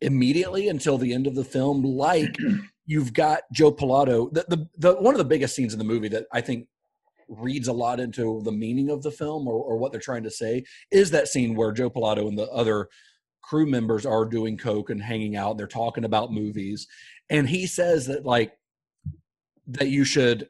immediately 0.00 0.68
until 0.68 0.98
the 0.98 1.12
end 1.12 1.26
of 1.26 1.34
the 1.34 1.44
film. 1.44 1.82
Like 1.82 2.36
you've 2.86 3.12
got 3.12 3.42
Joe 3.52 3.72
Pilato, 3.72 4.32
the, 4.32 4.44
the 4.48 4.68
the 4.76 4.94
one 4.94 5.14
of 5.14 5.18
the 5.18 5.24
biggest 5.24 5.54
scenes 5.54 5.72
in 5.72 5.78
the 5.78 5.84
movie 5.84 6.08
that 6.08 6.26
I 6.32 6.40
think 6.40 6.66
reads 7.28 7.68
a 7.68 7.72
lot 7.72 8.00
into 8.00 8.40
the 8.42 8.52
meaning 8.52 8.90
of 8.90 9.02
the 9.02 9.10
film 9.10 9.46
or, 9.46 9.62
or 9.62 9.76
what 9.76 9.92
they're 9.92 10.00
trying 10.00 10.22
to 10.22 10.30
say 10.30 10.64
is 10.90 11.10
that 11.10 11.28
scene 11.28 11.54
where 11.54 11.72
Joe 11.72 11.90
Pilato 11.90 12.26
and 12.26 12.38
the 12.38 12.50
other 12.50 12.88
crew 13.42 13.66
members 13.66 14.06
are 14.06 14.24
doing 14.24 14.56
coke 14.56 14.90
and 14.90 15.00
hanging 15.00 15.36
out 15.36 15.56
they're 15.56 15.66
talking 15.66 16.04
about 16.04 16.32
movies 16.32 16.86
and 17.30 17.48
he 17.48 17.66
says 17.66 18.06
that 18.06 18.24
like 18.24 18.52
that 19.66 19.88
you 19.88 20.04
should 20.04 20.48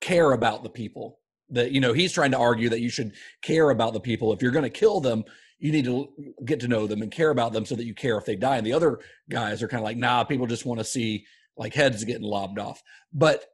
care 0.00 0.32
about 0.32 0.62
the 0.62 0.70
people 0.70 1.20
that 1.50 1.72
you 1.72 1.80
know 1.80 1.92
he's 1.92 2.12
trying 2.12 2.30
to 2.32 2.38
argue 2.38 2.68
that 2.68 2.80
you 2.80 2.90
should 2.90 3.12
care 3.42 3.70
about 3.70 3.92
the 3.92 4.00
people. 4.00 4.32
If 4.32 4.42
you're 4.42 4.52
going 4.52 4.64
to 4.64 4.70
kill 4.70 5.00
them 5.00 5.24
you 5.58 5.72
need 5.72 5.84
to 5.84 6.08
get 6.44 6.60
to 6.60 6.68
know 6.68 6.86
them 6.86 7.02
and 7.02 7.10
care 7.10 7.30
about 7.30 7.52
them 7.52 7.66
so 7.66 7.74
that 7.74 7.84
you 7.84 7.94
care 7.94 8.16
if 8.16 8.24
they 8.24 8.36
die. 8.36 8.56
And 8.56 8.66
the 8.66 8.72
other 8.72 9.00
guys 9.28 9.62
are 9.62 9.68
kind 9.68 9.80
of 9.80 9.84
like 9.84 9.96
nah 9.96 10.24
people 10.24 10.46
just 10.46 10.66
want 10.66 10.78
to 10.80 10.84
see 10.84 11.26
like 11.56 11.74
heads 11.74 12.04
getting 12.04 12.22
lobbed 12.22 12.58
off. 12.58 12.82
But 13.12 13.44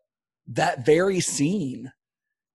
that 0.48 0.84
very 0.84 1.20
scene 1.20 1.90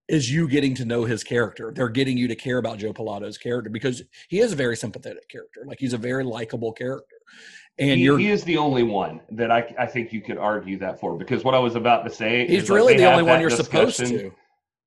is 0.07 0.31
you 0.31 0.47
getting 0.47 0.75
to 0.75 0.85
know 0.85 1.05
his 1.05 1.23
character. 1.23 1.71
They're 1.75 1.89
getting 1.89 2.17
you 2.17 2.27
to 2.27 2.35
care 2.35 2.57
about 2.57 2.77
joe 2.77 2.93
pilato's 2.93 3.37
character 3.37 3.69
because 3.69 4.03
he 4.27 4.39
is 4.39 4.53
a 4.53 4.55
very 4.55 4.75
sympathetic 4.75 5.27
character. 5.29 5.63
Like 5.65 5.79
he's 5.79 5.93
a 5.93 5.97
very 5.97 6.23
likable 6.23 6.71
character. 6.71 7.15
And 7.77 7.99
he, 7.99 8.15
he 8.17 8.29
is 8.29 8.43
the 8.43 8.57
only 8.57 8.83
one 8.83 9.21
that 9.31 9.51
I, 9.51 9.73
I 9.79 9.85
think 9.85 10.11
you 10.11 10.21
could 10.21 10.37
argue 10.37 10.77
that 10.79 10.99
for. 10.99 11.17
Because 11.17 11.43
what 11.43 11.55
I 11.55 11.59
was 11.59 11.75
about 11.75 12.03
to 12.03 12.09
say 12.09 12.45
he's 12.45 12.63
is, 12.63 12.69
really 12.69 12.93
they 12.93 13.03
the 13.03 13.11
only 13.11 13.23
one 13.23 13.39
you're 13.39 13.49
supposed 13.49 13.99
to 13.99 14.31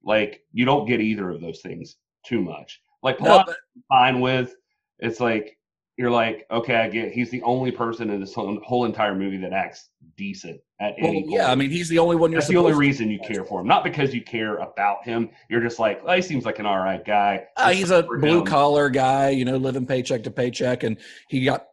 Like 0.04 0.42
you 0.52 0.64
don't 0.64 0.86
get 0.86 1.00
either 1.00 1.30
of 1.30 1.40
those 1.40 1.60
things 1.60 1.96
too 2.24 2.40
much. 2.40 2.80
Like 3.02 3.20
no, 3.20 3.42
but 3.46 3.56
fine 3.88 4.20
with. 4.20 4.54
It's 4.98 5.20
like 5.20 5.58
you're 5.96 6.10
like 6.10 6.46
okay, 6.50 6.76
I 6.76 6.88
get. 6.88 7.12
He's 7.12 7.30
the 7.30 7.42
only 7.42 7.70
person 7.70 8.10
in 8.10 8.20
this 8.20 8.34
whole, 8.34 8.58
whole 8.64 8.84
entire 8.84 9.14
movie 9.14 9.38
that 9.38 9.52
acts 9.52 9.90
decent 10.16 10.60
at 10.80 10.94
well, 11.00 11.10
any. 11.10 11.24
yeah 11.28 11.50
i 11.50 11.54
mean 11.54 11.70
he's 11.70 11.88
the 11.88 11.98
only 11.98 12.16
one 12.16 12.30
you're 12.30 12.40
That's 12.40 12.50
the 12.50 12.56
only 12.56 12.74
reason 12.74 13.08
you 13.08 13.20
care 13.20 13.44
for 13.44 13.60
him, 13.60 13.66
not 13.66 13.84
because 13.84 14.12
you 14.12 14.20
care 14.20 14.56
about 14.56 15.04
him. 15.04 15.30
You're 15.48 15.60
just 15.60 15.78
like, 15.78 16.06
he 16.06 16.22
seems 16.22 16.44
like 16.44 16.58
an 16.58 16.66
all 16.66 16.78
right 16.78 17.04
guy. 17.04 17.46
Uh, 17.56 17.70
he's 17.70 17.90
a 17.90 18.02
blue 18.02 18.44
collar 18.44 18.90
guy, 18.90 19.30
you 19.30 19.44
know, 19.44 19.56
living 19.56 19.86
paycheck 19.86 20.24
to 20.24 20.30
paycheck, 20.30 20.82
and 20.82 20.98
he 21.28 21.44
got 21.44 21.68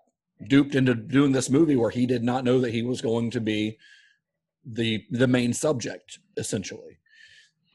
duped 0.47 0.75
into 0.75 0.93
doing 0.93 1.32
this 1.32 1.49
movie 1.49 1.75
where 1.75 1.89
he 1.89 2.05
did 2.05 2.23
not 2.23 2.43
know 2.43 2.61
that 2.61 2.71
he 2.71 2.84
was 2.84 3.01
going 3.01 3.32
to 3.32 3.41
be 3.41 3.77
the 4.65 5.03
the 5.11 5.27
main 5.27 5.53
subject, 5.53 6.19
essentially. 6.38 6.99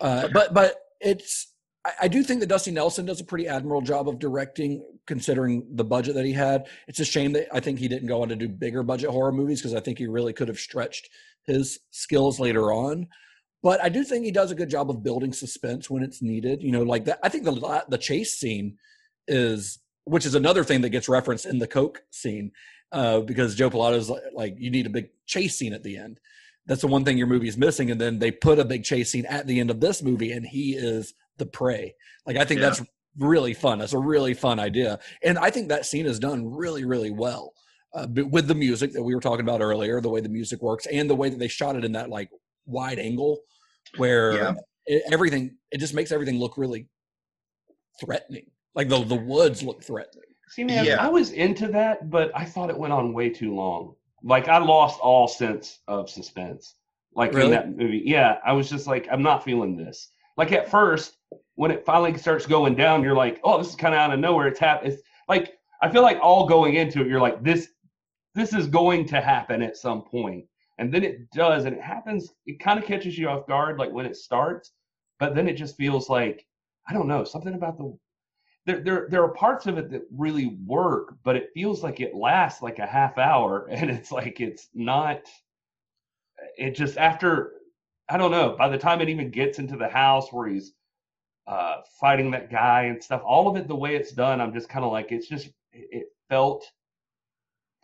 Uh, 0.00 0.28
but 0.32 0.52
but 0.52 0.76
it's 1.00 1.54
I, 1.84 1.92
I 2.02 2.08
do 2.08 2.22
think 2.22 2.40
that 2.40 2.48
Dusty 2.48 2.70
Nelson 2.70 3.06
does 3.06 3.20
a 3.20 3.24
pretty 3.24 3.46
admirable 3.46 3.82
job 3.82 4.08
of 4.08 4.18
directing, 4.18 4.84
considering 5.06 5.66
the 5.72 5.84
budget 5.84 6.14
that 6.14 6.24
he 6.24 6.32
had. 6.32 6.66
It's 6.88 7.00
a 7.00 7.04
shame 7.04 7.32
that 7.32 7.48
I 7.52 7.60
think 7.60 7.78
he 7.78 7.88
didn't 7.88 8.08
go 8.08 8.22
on 8.22 8.28
to 8.28 8.36
do 8.36 8.48
bigger 8.48 8.82
budget 8.82 9.10
horror 9.10 9.32
movies 9.32 9.60
because 9.60 9.74
I 9.74 9.80
think 9.80 9.98
he 9.98 10.06
really 10.06 10.32
could 10.32 10.48
have 10.48 10.58
stretched 10.58 11.08
his 11.46 11.80
skills 11.90 12.40
later 12.40 12.72
on. 12.72 13.08
But 13.62 13.82
I 13.82 13.88
do 13.88 14.04
think 14.04 14.24
he 14.24 14.30
does 14.30 14.50
a 14.50 14.54
good 14.54 14.68
job 14.68 14.90
of 14.90 15.02
building 15.02 15.32
suspense 15.32 15.88
when 15.88 16.02
it's 16.02 16.20
needed. 16.20 16.62
You 16.62 16.72
know, 16.72 16.82
like 16.82 17.06
that. 17.06 17.18
I 17.22 17.28
think 17.28 17.44
the 17.44 17.84
the 17.88 17.98
chase 17.98 18.34
scene 18.34 18.76
is, 19.26 19.78
which 20.04 20.26
is 20.26 20.34
another 20.34 20.64
thing 20.64 20.82
that 20.82 20.90
gets 20.90 21.08
referenced 21.08 21.46
in 21.46 21.58
the 21.58 21.66
Coke 21.66 22.02
scene, 22.10 22.52
uh, 22.92 23.20
because 23.20 23.54
Joe 23.54 23.70
Pilato's 23.70 24.10
like, 24.10 24.22
like, 24.34 24.56
you 24.58 24.70
need 24.70 24.86
a 24.86 24.90
big 24.90 25.08
chase 25.26 25.56
scene 25.56 25.72
at 25.72 25.82
the 25.82 25.96
end. 25.96 26.20
That's 26.66 26.80
the 26.80 26.86
one 26.86 27.04
thing 27.04 27.18
your 27.18 27.26
movie 27.26 27.48
is 27.48 27.56
missing, 27.58 27.90
and 27.90 28.00
then 28.00 28.18
they 28.18 28.30
put 28.30 28.58
a 28.58 28.64
big 28.64 28.84
chase 28.84 29.10
scene 29.10 29.26
at 29.26 29.46
the 29.46 29.60
end 29.60 29.70
of 29.70 29.80
this 29.80 30.02
movie, 30.02 30.32
and 30.32 30.46
he 30.46 30.74
is 30.74 31.12
the 31.36 31.46
prey. 31.46 31.94
Like 32.26 32.36
I 32.36 32.44
think 32.44 32.60
Yeah. 32.60 32.68
that's 32.70 32.82
really 33.18 33.52
fun. 33.54 33.78
That's 33.78 33.92
a 33.92 33.98
really 33.98 34.34
fun 34.34 34.58
idea, 34.58 34.98
and 35.22 35.38
I 35.38 35.50
think 35.50 35.68
that 35.68 35.86
scene 35.86 36.06
is 36.06 36.18
done 36.18 36.50
really, 36.50 36.84
really 36.84 37.10
well 37.10 37.52
uh, 37.94 38.06
with 38.10 38.48
the 38.48 38.54
music 38.54 38.92
that 38.92 39.02
we 39.02 39.14
were 39.14 39.20
talking 39.20 39.44
about 39.44 39.60
earlier, 39.60 40.00
the 40.00 40.08
way 40.08 40.20
the 40.20 40.28
music 40.28 40.62
works, 40.62 40.86
and 40.86 41.08
the 41.08 41.14
way 41.14 41.28
that 41.28 41.38
they 41.38 41.48
shot 41.48 41.76
it 41.76 41.84
in 41.84 41.92
that 41.92 42.08
like 42.10 42.30
wide 42.66 42.98
angle, 42.98 43.40
where 43.98 44.32
Yeah. 44.34 44.54
it, 44.86 45.02
everything 45.12 45.56
it 45.70 45.78
just 45.78 45.94
makes 45.94 46.12
everything 46.12 46.38
look 46.38 46.56
really 46.56 46.88
threatening. 48.00 48.50
Like 48.74 48.88
the 48.88 49.04
the 49.04 49.14
woods 49.14 49.62
look 49.62 49.82
threatening. 49.82 50.24
See, 50.48 50.64
man, 50.64 50.84
Yeah. 50.84 51.04
I 51.04 51.08
was 51.08 51.30
into 51.32 51.68
that, 51.68 52.10
but 52.10 52.30
I 52.34 52.44
thought 52.44 52.70
it 52.70 52.76
went 52.78 52.92
on 52.92 53.12
way 53.12 53.28
too 53.28 53.54
long. 53.54 53.94
Like 54.24 54.48
I 54.48 54.58
lost 54.58 54.98
all 55.00 55.28
sense 55.28 55.80
of 55.86 56.08
suspense. 56.10 56.74
Like 57.14 57.32
in 57.44 57.50
that 57.52 57.76
movie. 57.76 58.02
Yeah, 58.04 58.38
I 58.44 58.52
was 58.52 58.68
just 58.68 58.88
like, 58.88 59.06
I'm 59.12 59.22
not 59.22 59.44
feeling 59.44 59.76
this. 59.76 60.10
Like 60.36 60.50
at 60.50 60.68
first, 60.68 61.18
when 61.54 61.70
it 61.70 61.84
finally 61.84 62.16
starts 62.18 62.44
going 62.44 62.74
down, 62.74 63.04
you're 63.04 63.14
like, 63.14 63.40
oh, 63.44 63.58
this 63.58 63.68
is 63.68 63.76
kind 63.76 63.94
of 63.94 64.00
out 64.00 64.12
of 64.12 64.18
nowhere. 64.18 64.48
It's 64.48 64.58
hap- 64.58 64.84
It's 64.84 65.00
like 65.28 65.58
I 65.80 65.88
feel 65.90 66.02
like 66.02 66.18
all 66.20 66.48
going 66.48 66.74
into 66.74 67.02
it, 67.02 67.06
you're 67.06 67.20
like, 67.20 67.42
this, 67.42 67.68
this 68.34 68.52
is 68.52 68.66
going 68.66 69.06
to 69.08 69.20
happen 69.20 69.62
at 69.62 69.76
some 69.76 70.02
point, 70.02 70.46
and 70.78 70.92
then 70.92 71.04
it 71.04 71.30
does, 71.30 71.66
and 71.66 71.76
it 71.76 71.82
happens. 71.82 72.32
It 72.46 72.58
kind 72.58 72.78
of 72.78 72.84
catches 72.84 73.16
you 73.18 73.28
off 73.28 73.46
guard, 73.46 73.78
like 73.78 73.92
when 73.92 74.06
it 74.06 74.16
starts, 74.16 74.72
but 75.20 75.34
then 75.34 75.46
it 75.46 75.54
just 75.54 75.76
feels 75.76 76.08
like 76.08 76.46
I 76.88 76.94
don't 76.94 77.06
know 77.06 77.22
something 77.22 77.54
about 77.54 77.76
the 77.76 77.96
there, 78.66 78.80
there 78.80 79.06
there 79.10 79.22
are 79.22 79.28
parts 79.28 79.66
of 79.66 79.78
it 79.78 79.90
that 79.90 80.02
really 80.10 80.56
work, 80.66 81.16
but 81.22 81.36
it 81.36 81.50
feels 81.54 81.82
like 81.82 82.00
it 82.00 82.14
lasts 82.14 82.62
like 82.62 82.78
a 82.78 82.86
half 82.86 83.18
hour, 83.18 83.66
and 83.70 83.90
it's 83.90 84.10
like 84.10 84.40
it's 84.40 84.68
not. 84.74 85.22
it 86.56 86.74
just 86.74 86.96
after 86.96 87.52
I 88.08 88.16
don't 88.16 88.30
know. 88.30 88.54
By 88.58 88.68
the 88.68 88.78
time 88.78 89.00
it 89.00 89.08
even 89.08 89.30
gets 89.30 89.58
into 89.58 89.76
the 89.76 89.88
house 89.88 90.32
where 90.32 90.48
he's 90.48 90.72
uh, 91.46 91.76
fighting 92.00 92.30
that 92.32 92.50
guy 92.50 92.84
and 92.84 93.02
stuff, 93.02 93.22
all 93.24 93.48
of 93.48 93.56
it 93.56 93.68
the 93.68 93.76
way 93.76 93.96
it's 93.96 94.12
done, 94.12 94.40
I'm 94.40 94.52
just 94.52 94.68
kind 94.68 94.84
of 94.84 94.92
like 94.92 95.12
it's 95.12 95.28
just 95.28 95.50
it 95.72 96.06
felt 96.28 96.64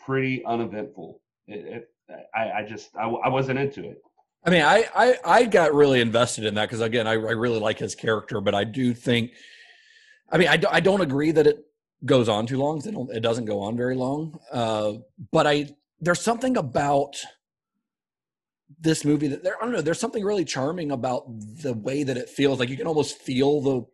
pretty 0.05 0.45
uneventful. 0.45 1.20
It, 1.47 1.85
it, 2.09 2.18
I, 2.35 2.51
I 2.51 2.66
just 2.68 2.95
I, 2.97 3.05
I 3.05 3.28
wasn't 3.28 3.59
into 3.59 3.85
it. 3.89 4.03
I 4.45 4.51
mean, 4.51 4.62
I 4.62 4.87
I, 4.95 5.18
I 5.24 5.45
got 5.45 5.74
really 5.74 6.01
invested 6.01 6.45
in 6.45 6.55
that 6.55 6.66
because 6.66 6.81
again, 6.81 7.07
I, 7.07 7.12
I 7.12 7.14
really 7.14 7.61
like 7.61 7.78
his 7.78 7.95
character, 7.95 8.41
but 8.41 8.55
I 8.55 8.64
do 8.64 8.95
think, 8.95 9.33
I 10.31 10.39
mean, 10.39 10.49
I, 10.49 10.57
do, 10.57 10.68
I 10.70 10.81
don't 10.81 11.01
agree 11.01 11.33
that 11.33 11.47
it 11.47 11.64
goes 12.05 12.28
on 12.28 12.47
too 12.47 12.59
long. 12.59 13.09
It, 13.12 13.20
doesn't 13.20 13.45
go 13.45 13.61
on 13.61 13.76
very 13.76 13.97
long. 13.97 14.39
Uh, 14.53 14.95
but 15.33 15.47
I 15.47 15.70
there's 16.01 16.20
something 16.20 16.57
about 16.57 17.16
this 18.78 19.05
movie 19.05 19.28
that 19.28 19.43
there 19.43 19.57
I 19.61 19.64
don't 19.64 19.72
know. 19.72 19.81
There's 19.81 20.01
something 20.01 20.24
really 20.24 20.45
charming 20.45 20.93
about 20.93 21.24
the 21.62 21.74
way 21.74 22.03
that 22.03 22.16
it 22.16 22.28
feels. 22.28 22.59
Like 22.59 22.68
you 22.68 22.76
can 22.76 22.87
almost 22.87 23.18
feel 23.18 23.61
the, 23.61 23.87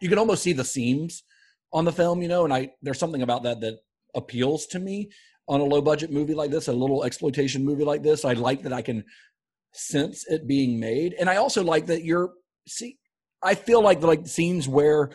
you 0.00 0.08
can 0.08 0.18
almost 0.18 0.42
see 0.42 0.52
the 0.52 0.64
seams 0.64 1.22
on 1.72 1.84
the 1.84 1.92
film, 1.92 2.22
you 2.22 2.28
know. 2.28 2.44
And 2.44 2.52
I 2.52 2.72
there's 2.82 2.98
something 2.98 3.22
about 3.22 3.44
that 3.44 3.60
that 3.60 3.78
appeals 4.14 4.66
to 4.68 4.78
me 4.78 5.10
on 5.48 5.60
a 5.60 5.64
low 5.64 5.80
budget 5.80 6.10
movie 6.10 6.34
like 6.34 6.50
this, 6.50 6.68
a 6.68 6.72
little 6.72 7.04
exploitation 7.04 7.64
movie 7.64 7.84
like 7.84 8.02
this. 8.02 8.24
I 8.24 8.32
like 8.32 8.62
that 8.62 8.72
I 8.72 8.82
can 8.82 9.04
sense 9.72 10.26
it 10.26 10.46
being 10.46 10.80
made, 10.80 11.14
and 11.18 11.30
I 11.30 11.36
also 11.36 11.62
like 11.62 11.86
that 11.86 12.04
you're 12.04 12.32
see. 12.66 12.98
I 13.42 13.54
feel 13.54 13.82
like 13.82 14.02
like 14.02 14.26
scenes 14.26 14.68
where 14.68 15.10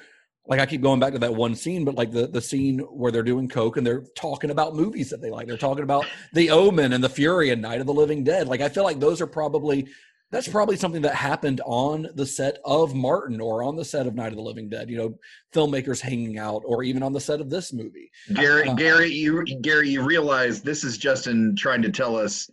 like 0.48 0.60
I 0.60 0.66
keep 0.66 0.82
going 0.82 1.00
back 1.00 1.14
to 1.14 1.20
that 1.20 1.36
one 1.36 1.56
scene, 1.56 1.84
but 1.84 1.96
like 1.96 2.12
the 2.12 2.28
the 2.28 2.42
scene 2.42 2.80
where 2.80 3.12
they're 3.12 3.24
doing 3.24 3.50
coke 3.50 3.78
and 3.78 3.86
they're 3.86 4.04
talking 4.16 4.50
about 4.50 4.76
movies 4.76 5.10
that 5.10 5.22
they 5.22 5.30
like. 5.30 5.48
They're 5.48 5.58
talking 5.58 5.84
about 5.84 6.06
The 6.34 6.52
Omen 6.52 6.94
and 6.94 7.04
The 7.04 7.10
Fury 7.10 7.50
and 7.50 7.62
Night 7.62 7.82
of 7.82 7.88
the 7.88 7.94
Living 7.94 8.24
Dead. 8.24 8.48
Like 8.48 8.62
I 8.62 8.70
feel 8.70 8.84
like 8.84 9.00
those 9.00 9.22
are 9.22 9.28
probably 9.28 9.88
that's 10.30 10.48
probably 10.48 10.76
something 10.76 11.04
that 11.04 11.16
happened 11.16 11.62
on 11.66 12.08
the 12.16 12.26
set 12.26 12.58
of 12.66 12.94
Martin 12.94 13.40
or 13.40 13.64
on 13.64 13.76
the 13.76 13.86
set 13.86 14.08
of 14.08 14.16
Night 14.16 14.30
of 14.30 14.36
the 14.36 14.42
Living 14.42 14.70
Dead. 14.70 14.90
You 14.90 14.98
know, 14.98 15.20
filmmakers 15.54 16.02
hanging 16.02 16.38
out, 16.38 16.64
or 16.66 16.84
even 16.84 17.04
on 17.04 17.14
the 17.14 17.22
set 17.22 17.40
of 17.40 17.50
this 17.50 17.72
movie. 17.72 18.12
Gary, 18.34 18.68
uh, 18.68 18.74
Gary, 18.74 19.12
you 19.12 19.44
Gary, 19.62 19.90
you 19.90 20.02
realize 20.02 20.62
this 20.62 20.84
is 20.84 20.98
Justin 20.98 21.56
trying 21.56 21.82
to 21.82 21.92
tell 21.92 22.16
us 22.16 22.50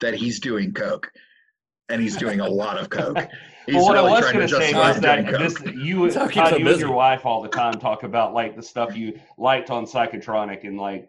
that 0.00 0.14
he's 0.14 0.40
doing 0.40 0.72
coke, 0.72 1.10
and 1.88 2.02
he's 2.02 2.16
doing 2.16 2.40
a 2.40 2.48
lot 2.48 2.78
of 2.78 2.90
coke. 2.90 3.18
He's 3.66 3.74
well, 3.74 3.86
what 3.86 3.94
really 3.94 4.08
I 4.08 4.12
was 4.12 4.20
trying 4.20 4.34
going 4.34 4.48
to 4.48 4.54
to 4.54 4.60
say 4.60 4.74
was 4.74 5.00
that 5.00 5.26
this, 5.26 5.60
you, 5.74 6.04
That's 6.04 6.14
how 6.14 6.26
it 6.26 6.30
keeps 6.30 6.50
Todd, 6.50 6.52
them 6.54 6.62
you 6.62 6.68
and 6.70 6.80
your 6.80 6.92
wife 6.92 7.26
all 7.26 7.42
the 7.42 7.48
time 7.48 7.72
talk 7.80 8.04
about 8.04 8.32
like 8.32 8.54
the 8.54 8.62
stuff 8.62 8.96
you 8.96 9.18
liked 9.38 9.70
on 9.70 9.86
Psychotronic, 9.86 10.64
and 10.64 10.78
like 10.78 11.08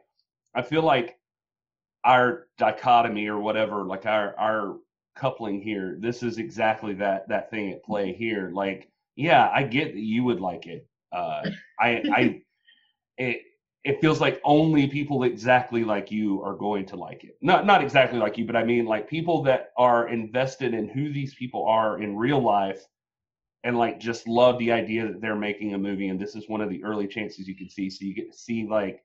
I 0.56 0.64
feel 0.64 0.82
like 0.82 1.20
our 2.04 2.48
dichotomy 2.58 3.28
or 3.28 3.38
whatever, 3.38 3.84
like 3.84 4.08
our 4.08 4.36
our 4.40 4.78
coupling 5.16 5.62
here, 5.62 5.98
this 6.00 6.24
is 6.24 6.40
exactly 6.40 6.96
that 6.96 7.28
that 7.30 7.52
thing 7.52 7.72
at 7.74 7.84
play 7.84 8.12
here. 8.12 8.50
Like, 8.52 8.90
yeah, 9.16 9.52
I 9.54 9.62
get 9.62 9.94
that 9.94 10.02
you 10.02 10.24
would 10.24 10.40
like 10.40 10.66
it. 10.66 10.88
Uh, 11.12 11.52
I 11.80 12.02
I 12.12 12.42
it 13.20 13.42
it 13.88 14.02
feels 14.02 14.20
like 14.20 14.42
only 14.44 14.86
people 14.88 15.24
exactly 15.24 15.86
like 15.86 16.12
you 16.12 16.44
are 16.44 16.56
going 16.56 16.86
to 16.88 16.98
like 16.98 17.24
it. 17.24 17.38
Not 17.42 17.66
not 17.66 17.82
exactly 17.82 18.20
like 18.20 18.38
you, 18.38 18.46
but 18.46 18.58
I 18.58 18.64
mean 18.66 18.86
like 18.86 19.10
people 19.10 19.44
that 19.44 19.72
are 19.78 20.10
invested 20.10 20.74
in 20.74 20.90
who 20.90 21.14
these 21.14 21.34
people 21.36 21.66
are 21.66 22.02
in 22.02 22.18
real 22.18 22.42
life 22.42 22.86
and 23.64 23.78
like 23.78 24.00
just 24.00 24.28
love 24.28 24.60
the 24.60 24.72
idea 24.72 25.08
that 25.08 25.22
they're 25.22 25.36
making 25.36 25.74
a 25.74 25.78
movie 25.78 26.10
and 26.10 26.20
this 26.20 26.36
is 26.36 26.50
one 26.50 26.62
of 26.62 26.70
the 26.70 26.84
early 26.84 27.08
chances 27.08 27.48
you 27.48 27.56
can 27.56 27.70
see 27.70 27.90
so 27.90 28.06
you 28.06 28.14
get 28.14 28.32
to 28.32 28.38
see 28.38 28.68
like 28.68 29.04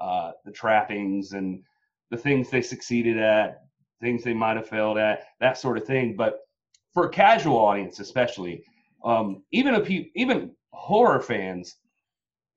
uh 0.00 0.32
the 0.44 0.52
trappings 0.52 1.32
and 1.32 1.62
the 2.10 2.16
things 2.16 2.50
they 2.50 2.62
succeeded 2.62 3.18
at 3.18 3.62
things 4.00 4.22
they 4.22 4.34
might 4.34 4.56
have 4.56 4.68
failed 4.68 4.98
at 4.98 5.28
that 5.40 5.56
sort 5.56 5.78
of 5.78 5.84
thing 5.84 6.14
but 6.16 6.40
for 6.92 7.06
a 7.06 7.10
casual 7.10 7.56
audience 7.56 8.00
especially 8.00 8.62
um 9.04 9.42
even 9.50 9.74
if 9.74 9.88
you 9.88 10.06
even 10.14 10.50
horror 10.72 11.20
fans 11.20 11.76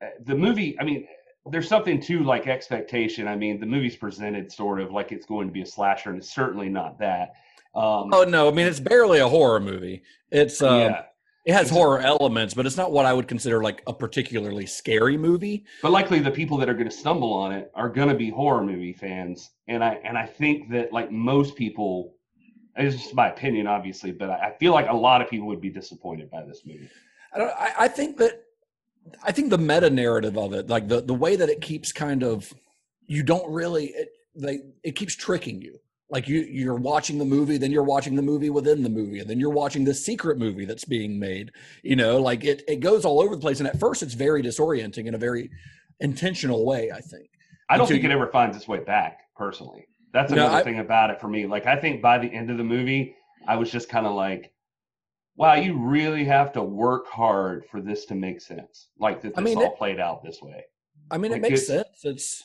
uh, 0.04 0.08
the 0.26 0.36
movie 0.36 0.78
i 0.80 0.84
mean 0.84 1.08
there's 1.48 1.68
something 1.68 2.00
to 2.00 2.24
like 2.24 2.48
expectation 2.48 3.28
i 3.28 3.36
mean 3.36 3.60
the 3.60 3.66
movie's 3.66 3.96
presented 3.96 4.52
sort 4.52 4.80
of 4.80 4.92
like 4.92 5.12
it's 5.12 5.26
going 5.26 5.48
to 5.48 5.54
be 5.54 5.62
a 5.62 5.66
slasher 5.66 6.10
and 6.10 6.18
it's 6.20 6.34
certainly 6.34 6.70
not 6.70 6.98
that 7.00 7.34
um 7.76 8.14
Oh 8.14 8.24
no, 8.28 8.48
I 8.48 8.52
mean 8.52 8.68
it's 8.68 8.80
barely 8.80 9.20
a 9.20 9.28
horror 9.28 9.60
movie. 9.60 10.04
It's 10.32 10.62
um, 10.62 10.80
yeah 10.80 11.04
it 11.46 11.54
has 11.54 11.70
horror 11.70 12.00
elements, 12.00 12.54
but 12.54 12.66
it's 12.66 12.78
not 12.78 12.92
what 12.94 13.06
I 13.06 13.12
would 13.14 13.28
consider 13.28 13.62
like 13.62 13.84
a 13.86 13.94
particularly 13.94 14.66
scary 14.66 15.18
movie. 15.18 15.66
but 15.82 15.92
likely 15.92 16.20
the 16.20 16.32
people 16.32 16.56
that 16.58 16.70
are 16.70 16.74
going 16.74 16.90
to 16.90 16.96
stumble 16.96 17.34
on 17.34 17.52
it 17.52 17.70
are 17.76 17.90
going 17.90 18.08
to 18.08 18.16
be 18.16 18.30
horror 18.30 18.64
movie 18.64 18.94
fans 18.94 19.52
and 19.68 19.84
i 19.84 20.00
and 20.06 20.18
i 20.18 20.26
think 20.26 20.70
that 20.70 20.94
like 20.94 21.12
most 21.12 21.56
people 21.56 22.14
it's 22.78 22.96
just 22.96 23.14
my 23.14 23.28
opinion 23.30 23.68
obviously 23.68 24.12
but 24.12 24.30
i 24.30 24.48
I 24.48 24.52
feel 24.58 24.72
like 24.72 24.88
a 24.90 24.96
lot 24.96 25.22
of 25.22 25.30
people 25.30 25.48
would 25.48 25.62
be 25.62 25.70
disappointed 25.70 26.30
by 26.32 26.44
this 26.44 26.62
movie 26.66 26.90
I 27.34 27.38
don't. 27.40 27.50
I, 27.58 27.74
I 27.80 27.88
think 27.88 28.18
that 28.18 28.43
I 29.24 29.32
think 29.32 29.50
the 29.50 29.58
meta 29.58 29.90
narrative 29.90 30.38
of 30.38 30.54
it, 30.54 30.68
like 30.70 30.88
the 30.88 31.02
the 31.02 31.14
way 31.14 31.36
that 31.36 31.50
it 31.50 31.62
keeps 31.62 31.92
kind 31.92 32.24
of, 32.24 32.52
you 33.06 33.24
don't 33.24 33.50
really 33.52 33.86
it, 33.88 34.10
they 34.36 34.60
it 34.84 34.96
keeps 34.96 35.16
tricking 35.16 35.62
you. 35.62 35.80
Like 36.10 36.28
you 36.28 36.42
you're 36.42 36.76
watching 36.76 37.18
the 37.18 37.26
movie, 37.26 37.58
then 37.58 37.72
you're 37.72 37.84
watching 37.84 38.16
the 38.16 38.22
movie 38.22 38.50
within 38.50 38.84
the 38.84 38.90
movie, 38.90 39.20
and 39.20 39.30
then 39.30 39.40
you're 39.40 39.50
watching 39.50 39.84
this 39.84 40.06
secret 40.06 40.38
movie 40.38 40.66
that's 40.66 40.86
being 40.86 41.20
made. 41.20 41.52
You 41.82 41.96
know, 41.96 42.20
like 42.20 42.44
it 42.44 42.64
it 42.68 42.80
goes 42.82 43.04
all 43.06 43.22
over 43.22 43.36
the 43.36 43.42
place, 43.42 43.60
and 43.60 43.68
at 43.68 43.80
first 43.80 44.04
it's 44.04 44.14
very 44.14 44.44
disorienting 44.44 45.06
in 45.08 45.16
a 45.16 45.18
very 45.18 45.50
intentional 46.00 46.66
way. 46.66 46.92
I 46.92 47.02
think. 47.02 47.30
i 47.70 47.78
don't 47.78 47.86
Until 47.86 47.96
think 47.96 48.06
it 48.06 48.12
ever 48.12 48.28
finds 48.28 48.56
its 48.58 48.68
way 48.68 48.80
back 48.80 49.22
personally 49.36 49.88
that's 50.14 50.32
No, 50.32 50.44
another 50.44 50.58
I- 50.58 50.64
thing 50.64 50.80
about 50.80 51.10
it 51.10 51.20
for 51.20 51.28
me 51.28 51.48
like 51.48 51.66
i 51.66 51.76
think 51.76 52.02
by 52.02 52.18
the 52.20 52.28
end 52.28 52.52
of 52.52 52.58
the 52.58 52.64
movie 52.64 53.16
i 53.48 53.56
was 53.56 53.72
just 53.72 53.90
kind 53.90 54.06
of 54.06 54.14
like 54.14 54.52
wow 55.36 55.56
you 55.56 55.78
really 55.78 56.24
have 56.24 56.52
to 56.54 56.62
work 56.62 57.08
hard 57.08 57.66
for 57.70 57.82
this 57.82 58.06
to 58.06 58.16
make 58.16 58.40
sense 58.42 58.90
like 59.00 59.22
that 59.22 59.30
this 59.36 59.38
I 59.38 59.42
mean, 59.42 59.58
all 59.58 59.66
it- 59.66 59.78
played 59.78 60.00
out 60.00 60.24
this 60.24 60.42
way 60.42 60.64
I 61.12 61.18
mean, 61.18 61.32
it 61.34 61.42
makes 61.42 61.64
it's- 61.64 61.68
sense. 61.68 62.06
It's 62.06 62.44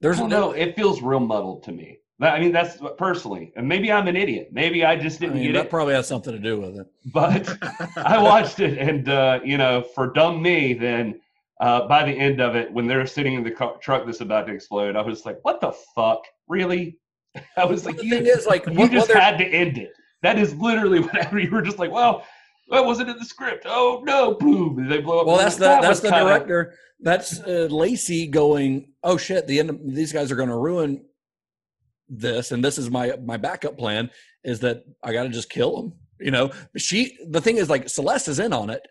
there's 0.00 0.20
no. 0.20 0.50
It 0.50 0.74
feels 0.76 1.00
real 1.00 1.20
muddled 1.20 1.62
to 1.64 1.72
me. 1.72 1.98
I 2.20 2.38
mean, 2.38 2.52
that's 2.52 2.76
personally, 2.98 3.52
and 3.56 3.66
maybe 3.68 3.90
I'm 3.90 4.08
an 4.08 4.16
idiot. 4.16 4.48
Maybe 4.52 4.84
I 4.84 4.94
just 4.96 5.20
didn't 5.20 5.36
mean, 5.36 5.44
get 5.46 5.52
that 5.54 5.64
it. 5.66 5.70
probably 5.70 5.94
has 5.94 6.06
something 6.06 6.32
to 6.32 6.38
do 6.38 6.60
with 6.60 6.76
it. 6.76 6.86
But 7.12 7.48
I 7.96 8.20
watched 8.22 8.60
it, 8.60 8.78
and 8.78 9.08
uh, 9.08 9.40
you 9.44 9.56
know, 9.58 9.82
for 9.94 10.08
dumb 10.12 10.42
me, 10.42 10.74
then 10.74 11.20
uh, 11.60 11.86
by 11.88 12.04
the 12.04 12.12
end 12.12 12.40
of 12.40 12.56
it, 12.56 12.70
when 12.72 12.86
they're 12.86 13.06
sitting 13.06 13.34
in 13.34 13.42
the 13.44 13.50
car, 13.50 13.76
truck 13.78 14.04
that's 14.06 14.20
about 14.20 14.46
to 14.48 14.52
explode, 14.52 14.94
I 14.96 15.02
was 15.02 15.24
like, 15.24 15.38
"What 15.42 15.60
the 15.60 15.72
fuck? 15.94 16.22
Really?" 16.48 16.98
I 17.56 17.64
was 17.64 17.86
like, 17.86 17.96
the 17.96 18.04
"You, 18.04 18.10
thing 18.10 18.26
is, 18.26 18.46
like, 18.46 18.66
you 18.66 18.72
what 18.74 18.90
just 18.92 19.10
had 19.10 19.38
to 19.38 19.46
end 19.46 19.78
it." 19.78 19.92
That 20.22 20.38
is 20.38 20.54
literally 20.54 21.00
what 21.04 21.14
happened. 21.14 21.42
You 21.42 21.50
were 21.50 21.62
just 21.62 21.78
like, 21.78 21.90
"Well, 21.90 22.24
that 22.70 22.84
wasn't 22.84 23.10
in 23.10 23.18
the 23.18 23.24
script." 23.24 23.64
Oh 23.66 24.02
no! 24.04 24.34
Boom! 24.34 24.88
They 24.88 25.00
blow 25.00 25.20
up. 25.20 25.26
Well, 25.26 25.38
that's 25.38 25.56
the 25.56 25.64
"That 25.64 25.82
that's 25.82 26.00
the 26.00 26.10
kinda- 26.10 26.24
director. 26.24 26.74
That's 27.00 27.40
uh, 27.40 27.66
Lacey 27.70 28.28
going. 28.28 28.92
Oh 29.02 29.16
shit! 29.16 29.46
The 29.46 29.58
end. 29.58 29.70
Of, 29.70 29.80
these 29.84 30.12
guys 30.12 30.30
are 30.30 30.36
going 30.36 30.48
to 30.48 30.56
ruin 30.56 31.04
this, 32.08 32.52
and 32.52 32.64
this 32.64 32.78
is 32.78 32.90
my 32.90 33.16
my 33.24 33.36
backup 33.36 33.76
plan. 33.76 34.10
Is 34.44 34.60
that 34.60 34.84
I 35.02 35.12
got 35.12 35.24
to 35.24 35.28
just 35.28 35.50
kill 35.50 35.76
them? 35.76 35.92
You 36.20 36.30
know, 36.30 36.52
she. 36.76 37.18
The 37.28 37.40
thing 37.40 37.56
is, 37.56 37.68
like 37.68 37.88
Celeste 37.88 38.28
is 38.28 38.38
in 38.38 38.52
on 38.52 38.70
it 38.70 38.82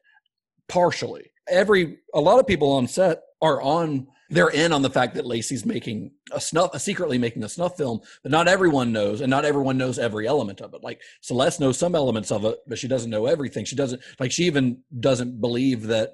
partially. 0.67 1.31
Every 1.49 1.99
a 2.13 2.19
lot 2.19 2.39
of 2.39 2.47
people 2.47 2.71
on 2.73 2.87
set 2.87 3.21
are 3.41 3.61
on. 3.61 4.07
They're 4.31 4.49
in 4.49 4.71
on 4.71 4.81
the 4.81 4.89
fact 4.89 5.13
that 5.15 5.25
Lacey's 5.25 5.65
making 5.65 6.11
a 6.31 6.39
snuff, 6.39 6.73
a 6.73 6.79
secretly 6.79 7.17
making 7.17 7.43
a 7.43 7.49
snuff 7.49 7.75
film, 7.75 7.99
but 8.23 8.31
not 8.31 8.47
everyone 8.47 8.93
knows, 8.93 9.19
and 9.19 9.29
not 9.29 9.43
everyone 9.43 9.77
knows 9.77 9.99
every 9.99 10.25
element 10.25 10.61
of 10.61 10.73
it. 10.73 10.81
Like 10.81 11.01
Celeste 11.19 11.59
knows 11.59 11.77
some 11.77 11.95
elements 11.95 12.31
of 12.31 12.45
it, 12.45 12.59
but 12.65 12.79
she 12.79 12.87
doesn't 12.87 13.09
know 13.09 13.25
everything. 13.25 13.65
She 13.65 13.75
doesn't 13.75 14.01
like 14.19 14.31
she 14.31 14.45
even 14.45 14.79
doesn't 14.99 15.41
believe 15.41 15.87
that 15.87 16.13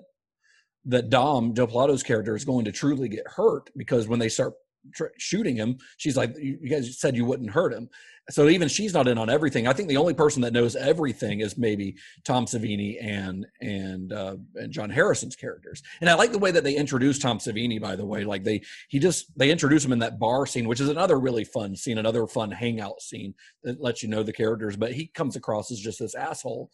that 0.86 1.09
Dom 1.11 1.53
Del 1.53 1.68
Plato's 1.68 2.01
character 2.01 2.36
is 2.36 2.43
going 2.43 2.65
to 2.65 2.72
truly 2.72 3.07
get 3.07 3.28
hurt 3.28 3.70
because 3.78 4.07
when 4.07 4.20
they 4.20 4.30
start 4.30 4.53
tr- 4.95 5.05
shooting 5.18 5.55
him, 5.55 5.78
she's 5.97 6.18
like, 6.18 6.36
"You 6.38 6.57
you 6.59 6.70
guys 6.70 6.99
said 6.99 7.15
you 7.15 7.26
wouldn't 7.26 7.51
hurt 7.51 7.72
him." 7.72 7.88
So 8.30 8.49
even 8.49 8.67
she's 8.67 8.93
not 8.93 9.07
in 9.07 9.17
on 9.17 9.30
everything. 9.30 9.67
I 9.67 9.73
think 9.73 9.88
the 9.88 9.97
only 9.97 10.13
person 10.13 10.41
that 10.41 10.51
knows 10.51 10.75
everything 10.75 11.39
is 11.39 11.57
maybe 11.57 11.95
Tom 12.25 12.45
Savini 12.45 12.97
and 13.01 13.45
and 13.61 14.11
uh, 14.11 14.36
and 14.55 14.71
John 14.71 14.89
Harrison's 14.89 15.36
characters. 15.36 15.82
And 16.01 16.09
I 16.09 16.15
like 16.15 16.34
the 16.34 16.38
way 16.38 16.51
that 16.51 16.63
they 16.63 16.75
introduce 16.75 17.19
Tom 17.19 17.39
Savini. 17.39 17.82
By 17.82 17.95
the 17.95 18.05
way, 18.05 18.25
like 18.25 18.43
they 18.43 18.63
he 18.89 18.99
just 18.99 19.38
they 19.38 19.49
introduce 19.49 19.86
him 19.86 19.93
in 19.93 19.99
that 19.99 20.19
bar 20.19 20.45
scene, 20.45 20.67
which 20.67 20.82
is 20.82 20.89
another 20.89 21.19
really 21.19 21.45
fun 21.45 21.75
scene, 21.75 21.97
another 21.97 22.28
fun 22.28 22.51
hangout 22.51 23.01
scene 23.01 23.34
that 23.63 23.82
lets 23.82 24.03
you 24.03 24.09
know 24.09 24.23
the 24.23 24.34
characters. 24.34 24.75
But 24.75 24.93
he 24.93 25.07
comes 25.07 25.38
across 25.38 25.71
as 25.71 25.80
just 25.80 25.99
this 25.99 26.15
asshole 26.15 26.69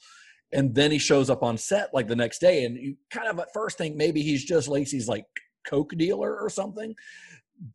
and 0.51 0.75
then 0.75 0.91
he 0.91 0.99
shows 0.99 1.29
up 1.29 1.43
on 1.43 1.57
set 1.57 1.93
like 1.93 2.07
the 2.07 2.15
next 2.15 2.39
day 2.39 2.63
and 2.63 2.77
you 2.77 2.95
kind 3.09 3.27
of 3.27 3.39
at 3.39 3.51
first 3.53 3.77
think 3.77 3.95
maybe 3.95 4.21
he's 4.21 4.45
just 4.45 4.67
lacey's 4.67 5.07
like 5.07 5.25
coke 5.65 5.93
dealer 5.97 6.37
or 6.37 6.49
something 6.49 6.95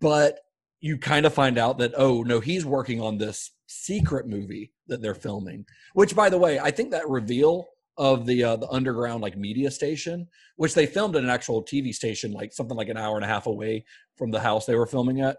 but 0.01 0.39
you 0.81 0.97
kind 0.97 1.27
of 1.27 1.35
find 1.35 1.59
out 1.59 1.79
that 1.79 1.93
oh 1.97 2.23
no 2.23 2.41
he's 2.41 2.65
working 2.65 3.01
on 3.01 3.19
this 3.19 3.53
secret 3.67 4.27
movie 4.27 4.73
that 4.87 5.03
they're 5.03 5.15
filming 5.15 5.65
which 5.95 6.15
by 6.15 6.29
the 6.29 6.39
way 6.39 6.59
i 6.59 6.71
think 6.71 6.91
that 6.91 7.09
reveal 7.09 7.67
of 7.97 8.27
the 8.27 8.45
uh, 8.45 8.57
the 8.57 8.69
underground 8.69 9.21
like 9.21 9.37
media 9.37 9.71
station 9.71 10.27
which 10.57 10.75
they 10.75 10.87
filmed 10.87 11.17
at 11.17 11.25
an 11.25 11.31
actual 11.31 11.63
tv 11.63 11.93
station 11.93 12.33
like 12.33 12.53
something 12.53 12.77
like 12.77 12.89
an 12.89 12.97
hour 12.97 13.17
and 13.17 13.25
a 13.25 13.29
half 13.29 13.47
away 13.47 13.85
from 14.17 14.31
the 14.31 14.41
house 14.41 14.67
they 14.67 14.77
were 14.77 14.87
filming 14.87 15.21
at 15.21 15.37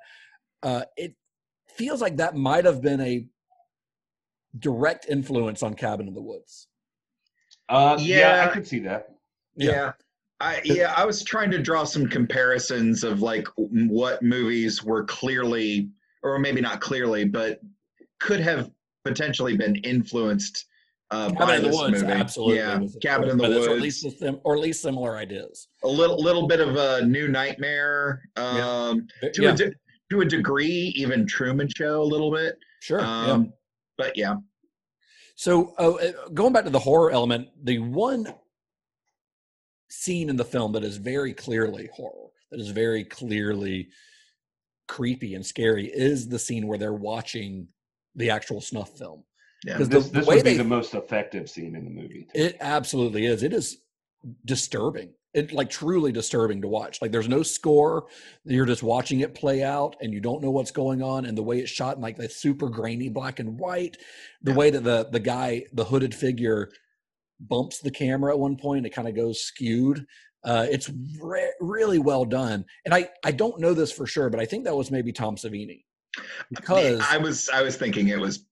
uh, 0.64 0.84
it 0.98 1.16
feels 1.70 2.02
like 2.02 2.18
that 2.18 2.36
might 2.36 2.66
have 2.66 2.82
been 2.82 3.00
a 3.00 3.26
direct 4.58 5.06
influence 5.08 5.62
on 5.64 5.74
Cabin 5.74 6.08
in 6.08 6.14
the 6.14 6.22
Woods. 6.22 6.68
Uh, 7.68 7.98
yeah. 8.00 8.36
yeah, 8.36 8.50
I 8.50 8.54
could 8.54 8.68
see 8.68 8.80
that. 8.80 9.10
Yeah. 9.56 9.94
I 10.42 10.62
yeah, 10.64 10.94
I 10.96 11.06
was 11.06 11.24
trying 11.24 11.52
to 11.52 11.60
draw 11.62 11.84
some 11.84 12.08
comparisons 12.08 13.04
of 13.04 13.22
like 13.22 13.48
what 13.58 14.22
movies 14.24 14.84
were 14.84 15.04
clearly 15.04 15.90
or 16.24 16.40
maybe 16.40 16.62
not 16.62 16.80
clearly, 16.82 17.26
but 17.26 17.60
could 18.20 18.40
have 18.40 18.70
potentially 19.06 19.56
been 19.58 19.76
influenced 19.78 20.66
uh, 21.12 21.30
Cabin 21.32 21.48
by 21.48 21.56
in 21.56 21.62
the 21.64 21.70
this 21.70 21.78
Woods, 21.78 22.02
movie. 22.04 22.14
absolutely. 22.14 22.56
Yeah, 22.58 22.80
Cabin 23.02 23.30
in 23.30 23.38
the 23.38 23.48
Woods. 23.50 23.68
Or 23.68 23.72
at, 23.76 23.82
least 23.82 24.06
or 24.44 24.56
at 24.56 24.62
least 24.62 24.82
similar 24.82 25.18
ideas. 25.18 25.68
a 25.84 25.88
little 25.88 26.22
little 26.22 26.48
bit 26.48 26.60
of 26.62 26.76
a 26.76 27.06
new 27.06 27.28
nightmare 27.28 28.22
um, 28.38 29.08
to 29.34 29.42
Yeah. 29.42 29.52
a 29.52 29.56
de- 29.56 29.74
to 30.12 30.22
a 30.22 30.26
degree, 30.26 30.94
even 30.96 31.26
Truman 31.28 31.68
Show 31.76 32.02
a 32.02 32.04
little 32.04 32.32
bit. 32.32 32.56
Sure. 32.82 33.00
yeah. 33.02 33.32
Um, 33.32 33.54
But 33.98 34.16
yeah, 34.18 34.36
So 35.36 35.74
uh, 35.78 35.94
uh, 35.96 36.30
going 36.34 36.54
back 36.54 36.64
to 36.64 36.70
the 36.70 36.80
horror 36.80 37.12
element, 37.12 37.50
the 37.64 37.80
one 37.80 38.34
scene 39.90 40.30
in 40.30 40.36
the 40.38 40.46
film 40.46 40.72
that 40.74 40.84
is 40.84 40.98
very 40.98 41.34
clearly 41.34 41.90
horror, 41.94 42.30
that 42.52 42.60
is 42.60 42.70
very 42.70 43.04
clearly 43.04 43.90
creepy 44.88 45.36
and 45.36 45.46
scary, 45.46 45.88
is 45.88 46.28
the 46.28 46.40
scene 46.40 46.68
where 46.68 46.78
they're 46.78 46.94
watching 46.94 47.68
the 48.16 48.30
actual 48.30 48.62
snuff 48.62 48.98
film. 48.98 49.24
yeah. 49.66 49.78
This, 49.78 49.88
the 49.88 50.00
this 50.00 50.28
way 50.28 50.38
would 50.38 50.44
be 50.46 50.52
they- 50.52 50.58
the 50.58 50.64
most 50.64 50.94
effective 50.96 51.50
scene 51.50 51.76
in 51.76 51.84
the 51.86 51.92
movie. 51.92 52.28
It 52.34 52.58
absolutely 52.60 53.26
is. 53.26 53.44
It 53.44 53.54
is 53.54 53.78
disturbing. 54.46 55.14
It 55.34 55.52
like 55.54 55.70
truly 55.70 56.12
disturbing 56.12 56.60
to 56.64 56.68
watch. 56.68 57.04
Like 57.04 57.12
there's 57.12 57.30
no 57.30 57.44
score. 57.44 58.08
You're 58.46 58.66
just 58.66 58.82
watching 58.82 59.20
it 59.20 59.36
play 59.36 59.64
out 59.64 59.96
and 60.02 60.12
you 60.12 60.20
don't 60.20 60.42
know 60.42 60.50
what's 60.50 60.72
going 60.72 61.04
on. 61.04 61.26
And 61.26 61.38
the 61.38 61.44
way 61.44 61.60
it's 61.60 61.70
shot 61.70 61.98
in 61.98 62.02
like 62.02 62.18
the 62.18 62.28
super 62.28 62.68
grainy 62.68 63.10
black 63.10 63.40
and 63.40 63.60
white, 63.60 63.98
the 64.42 64.56
way 64.56 64.72
that 64.72 64.84
the 64.84 65.08
the 65.12 65.20
guy, 65.20 65.66
the 65.74 65.86
hooded 65.86 66.16
figure 66.16 66.72
bumps 67.40 67.80
the 67.80 67.92
camera 67.92 68.32
at 68.34 68.40
one 68.40 68.56
point, 68.56 68.86
it 68.86 68.90
kind 68.92 69.08
of 69.08 69.16
goes 69.16 69.42
skewed. 69.42 70.06
Uh, 70.44 70.66
it's 70.70 70.90
re- 71.22 71.52
really 71.60 72.00
well 72.00 72.26
done. 72.26 72.66
And 72.86 72.94
I 72.94 73.10
I 73.26 73.32
don't 73.32 73.60
know 73.60 73.74
this 73.74 73.92
for 73.92 74.06
sure, 74.08 74.30
but 74.30 74.40
I 74.40 74.46
think 74.46 74.64
that 74.66 74.76
was 74.76 74.92
maybe 74.92 75.12
Tom 75.12 75.36
Savini. 75.36 75.84
Because 76.50 77.02
I 77.02 77.18
was 77.18 77.50
I 77.50 77.62
was 77.62 77.76
thinking 77.78 78.08
it 78.08 78.20
was 78.20 78.46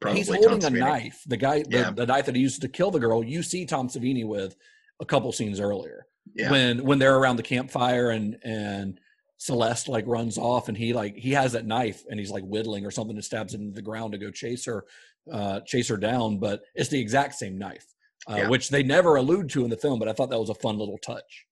probably 0.00 0.20
he's 0.20 0.28
holding 0.28 0.64
a 0.64 0.70
knife. 0.70 1.22
The 1.26 1.36
guy, 1.36 1.62
the, 1.62 1.68
Yeah. 1.70 1.90
the 1.90 2.06
knife 2.06 2.26
that 2.26 2.34
he 2.36 2.42
used 2.42 2.60
to 2.62 2.68
kill 2.68 2.90
the 2.90 3.00
girl, 3.00 3.24
you 3.24 3.42
see 3.42 3.66
Tom 3.66 3.88
Savini 3.88 4.26
with 4.26 4.54
a 5.00 5.04
couple 5.06 5.32
scenes 5.32 5.60
earlier 5.60 6.06
Yeah. 6.34 6.50
when 6.50 6.84
when 6.84 6.98
they're 6.98 7.16
around 7.16 7.36
the 7.36 7.42
campfire 7.42 8.10
and 8.10 8.36
and 8.44 9.00
Celeste 9.38 9.88
like 9.88 10.06
runs 10.06 10.36
off 10.36 10.68
and 10.68 10.76
he 10.76 10.92
like 10.92 11.16
he 11.16 11.32
has 11.32 11.52
that 11.52 11.66
knife 11.66 12.04
and 12.10 12.20
he's 12.20 12.30
like 12.30 12.44
whittling 12.44 12.84
or 12.84 12.90
something 12.90 13.16
and 13.16 13.24
stabs 13.24 13.54
it 13.54 13.60
into 13.60 13.74
the 13.74 13.80
ground 13.82 14.12
to 14.12 14.18
go 14.18 14.30
chase 14.30 14.66
her 14.66 14.84
uh 15.32 15.60
chase 15.60 15.88
her 15.88 15.96
down 15.96 16.38
but 16.38 16.62
it's 16.74 16.90
the 16.90 17.00
exact 17.00 17.34
same 17.34 17.56
knife 17.56 17.86
uh, 18.28 18.36
Yeah. 18.36 18.48
which 18.48 18.68
they 18.70 18.82
never 18.82 19.16
allude 19.16 19.48
to 19.50 19.64
in 19.64 19.70
the 19.70 19.76
film 19.76 19.98
but 19.98 20.08
I 20.08 20.12
thought 20.12 20.30
that 20.30 20.38
was 20.40 20.50
a 20.50 20.54
fun 20.54 20.78
little 20.78 20.98
touch 20.98 21.46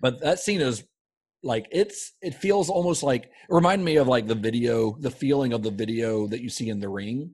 but 0.00 0.20
that 0.20 0.38
scene 0.40 0.60
is 0.60 0.84
like 1.42 1.66
it's 1.70 2.12
it 2.22 2.34
feels 2.34 2.68
almost 2.68 3.02
like 3.02 3.24
it 3.24 3.30
reminded 3.48 3.84
me 3.84 3.96
of 3.96 4.06
like 4.08 4.26
the 4.26 4.34
video 4.34 4.96
the 5.00 5.10
feeling 5.10 5.52
of 5.52 5.62
the 5.62 5.70
video 5.70 6.26
that 6.28 6.40
you 6.42 6.48
see 6.48 6.68
in 6.68 6.78
the 6.80 6.88
ring 6.88 7.32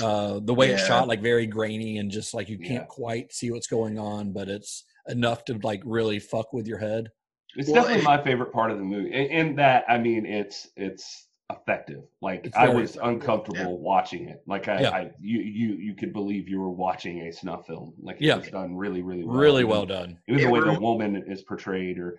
uh 0.00 0.40
the 0.44 0.54
way 0.54 0.70
it's 0.70 0.86
shot 0.86 1.08
like 1.08 1.20
very 1.20 1.46
grainy 1.46 1.98
and 1.98 2.10
just 2.10 2.34
like 2.34 2.48
you 2.48 2.58
can't 2.58 2.70
Yeah. 2.84 2.84
quite 2.88 3.32
see 3.32 3.50
what's 3.50 3.66
going 3.66 3.98
on 3.98 4.32
but 4.32 4.48
it's 4.48 4.84
enough 5.08 5.44
to 5.46 5.58
like 5.62 5.82
really 5.84 6.18
fuck 6.18 6.52
with 6.52 6.66
your 6.66 6.78
head 6.78 7.10
It's 7.56 7.68
Well, 7.68 7.82
definitely 7.82 8.02
it- 8.02 8.04
my 8.04 8.22
favorite 8.22 8.52
part 8.52 8.70
of 8.70 8.78
the 8.78 8.84
movie. 8.84 9.12
In, 9.12 9.26
in 9.26 9.56
that, 9.56 9.84
I 9.88 9.98
mean, 9.98 10.24
it's 10.24 10.68
it's 10.76 11.28
effective. 11.60 12.02
Like 12.20 12.46
It's 12.46 12.56
I 12.56 12.68
was 12.68 12.90
effective, 12.96 13.12
uncomfortable 13.14 13.78
watching 13.78 14.28
it. 14.28 14.42
Like 14.46 14.68
I, 14.68 14.80
Yeah. 14.80 14.90
I, 14.90 15.10
you, 15.20 15.40
you, 15.40 15.74
you 15.74 15.94
could 15.94 16.12
believe 16.12 16.48
you 16.48 16.60
were 16.60 16.70
watching 16.70 17.22
a 17.22 17.32
snuff 17.32 17.66
film. 17.66 17.94
Like 18.00 18.16
it 18.16 18.22
Yeah. 18.26 18.36
was 18.36 18.48
done 18.48 18.76
really, 18.76 19.02
really 19.02 19.24
well. 19.24 19.36
really 19.36 19.64
well 19.64 19.86
done 19.86 20.18
Even 20.28 20.42
the 20.42 20.50
way 20.50 20.60
the 20.60 20.78
woman 20.80 21.16
is 21.26 21.42
portrayed, 21.42 21.98
or 21.98 22.18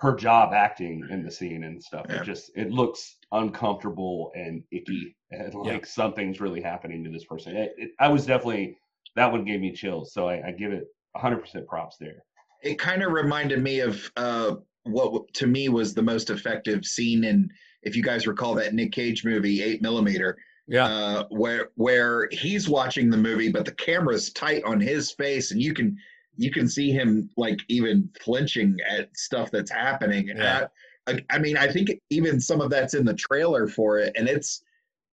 her 0.00 0.14
job 0.14 0.52
acting 0.52 1.04
in 1.10 1.24
the 1.24 1.30
scene 1.30 1.64
and 1.64 1.82
stuff. 1.82 2.06
Yeah. 2.08 2.20
It 2.20 2.24
just 2.24 2.50
it 2.56 2.70
looks 2.70 3.16
uncomfortable 3.32 4.30
and 4.34 4.62
icky, 4.70 5.16
and 5.30 5.52
like 5.54 5.86
something's 5.86 6.40
really 6.40 6.60
happening 6.62 7.02
to 7.04 7.10
this 7.10 7.24
person. 7.24 7.56
It, 7.56 7.74
it, 7.76 7.90
I 7.98 8.08
was 8.08 8.26
definitely 8.26 8.78
that 9.16 9.30
one 9.32 9.44
gave 9.44 9.60
me 9.60 9.72
chills. 9.72 10.12
So 10.12 10.28
I, 10.28 10.48
I 10.48 10.50
give 10.52 10.72
it 10.72 10.84
100 11.12 11.38
percent 11.38 11.66
props 11.66 11.96
there. 11.98 12.22
it 12.62 12.78
kind 12.78 13.02
of 13.02 13.12
reminded 13.12 13.62
me 13.62 13.80
of 13.80 14.10
uh, 14.16 14.54
what 14.84 15.32
to 15.34 15.46
me 15.46 15.68
was 15.68 15.94
the 15.94 16.02
most 16.02 16.30
effective 16.30 16.84
scene 16.84 17.24
in, 17.24 17.50
if 17.82 17.96
you 17.96 18.02
guys 18.02 18.26
recall 18.26 18.54
that 18.56 18.74
Nick 18.74 18.92
Cage 18.92 19.24
movie, 19.24 19.62
Eight 19.62 19.82
Millimeter, 19.82 20.36
yeah 20.66 20.84
uh, 20.86 21.24
where 21.30 21.70
where 21.76 22.28
he's 22.30 22.68
watching 22.68 23.10
the 23.10 23.16
movie, 23.16 23.50
but 23.50 23.64
the 23.64 23.72
camera's 23.72 24.30
tight 24.32 24.62
on 24.64 24.80
his 24.80 25.12
face, 25.12 25.50
and 25.52 25.60
you 25.62 25.72
can 25.74 25.96
you 26.36 26.50
can 26.50 26.68
see 26.68 26.90
him 26.92 27.28
like 27.36 27.58
even 27.68 28.08
flinching 28.20 28.76
at 28.88 29.08
stuff 29.16 29.50
that's 29.50 29.70
happening. 29.70 30.28
Yeah. 30.28 30.66
I, 31.06 31.12
I- 31.12 31.24
I 31.30 31.38
mean, 31.38 31.56
I 31.56 31.66
think 31.72 31.90
even 32.10 32.38
some 32.38 32.60
of 32.60 32.68
that's 32.68 32.92
in 32.92 33.06
the 33.06 33.14
trailer 33.14 33.66
for 33.66 33.98
it, 33.98 34.12
and 34.16 34.28
it's 34.28 34.62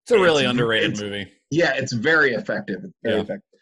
it's 0.03 0.11
a 0.11 0.19
really 0.19 0.43
it's- 0.43 0.51
underrated 0.51 0.91
it's- 0.93 1.03
movie 1.03 1.31
yeah, 1.51 1.73
it's 1.77 1.93
very 1.93 2.33
effective. 2.35 2.81
It's 2.83 2.93
very 3.05 3.15
Yeah. 3.17 3.23
effective. 3.23 3.53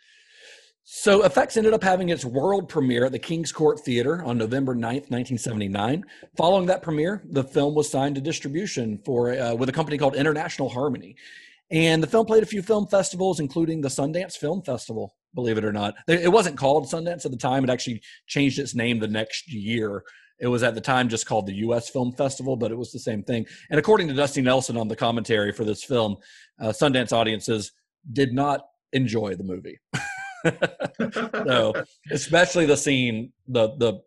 So 0.95 1.25
Effects 1.25 1.57
ended 1.57 1.73
up 1.73 1.83
having 1.83 2.11
its 2.11 2.23
world 2.23 2.69
premiere 2.69 3.07
at 3.07 3.13
the 3.13 3.19
King's 3.19 3.51
Court 3.51 3.81
Theater 3.81 4.23
on 4.25 4.37
November 4.37 4.75
9th, 4.75 5.09
1979. 5.09 6.05
Following 6.37 6.67
that 6.67 6.83
premiere, 6.83 7.23
the 7.25 7.43
film 7.43 7.75
was 7.75 7.89
signed 7.89 8.17
to 8.17 8.21
distribution 8.21 9.01
for 9.03 9.33
uh, 9.33 9.55
with 9.55 9.71
a 9.71 9.73
company 9.73 9.97
called 9.97 10.15
International 10.15 10.69
Harmony. 10.69 11.17
And 11.71 12.03
the 12.03 12.07
film 12.07 12.27
played 12.27 12.43
a 12.43 12.47
few 12.47 12.61
film 12.61 12.87
festivals, 12.89 13.41
including 13.41 13.81
the 13.81 13.89
Sundance 13.89 14.37
Film 14.37 14.61
Festival, 14.61 15.17
believe 15.35 15.57
it 15.57 15.65
or 15.65 15.73
not. 15.73 15.95
It 16.07 16.31
wasn't 16.31 16.59
called 16.59 16.85
Sundance 16.85 17.25
at 17.25 17.31
the 17.31 17.39
time. 17.39 17.65
It 17.65 17.71
actually 17.71 18.03
changed 18.27 18.59
its 18.59 18.75
name 18.75 18.99
the 18.99 19.09
next 19.09 19.51
year. 19.51 20.05
It 20.41 20.49
was 20.49 20.63
at 20.63 20.75
the 20.75 20.83
time 20.83 21.09
just 21.09 21.25
called 21.25 21.47
the 21.47 21.55
U.S. 21.55 21.89
Film 21.89 22.13
Festival, 22.13 22.55
but 22.55 22.71
it 22.71 22.77
was 22.77 22.93
the 22.93 22.99
same 22.99 23.23
thing. 23.23 23.47
And 23.71 23.81
according 23.81 24.09
to 24.09 24.15
Dusty 24.15 24.43
Nelson 24.43 24.77
on 24.77 24.89
the 24.89 24.97
commentary 24.97 25.53
for 25.53 25.65
this 25.65 25.83
film, 25.83 26.19
uh, 26.61 26.69
Sundance 26.69 27.15
audiences 27.15 27.73
did 28.13 28.35
not 28.35 28.67
enjoy 28.93 29.37
the 29.37 29.45
movie. 29.45 29.81
so 31.47 31.73
especially 32.11 32.67
the 32.67 32.77
scene 32.77 33.33
the 33.49 33.69
the 33.77 34.01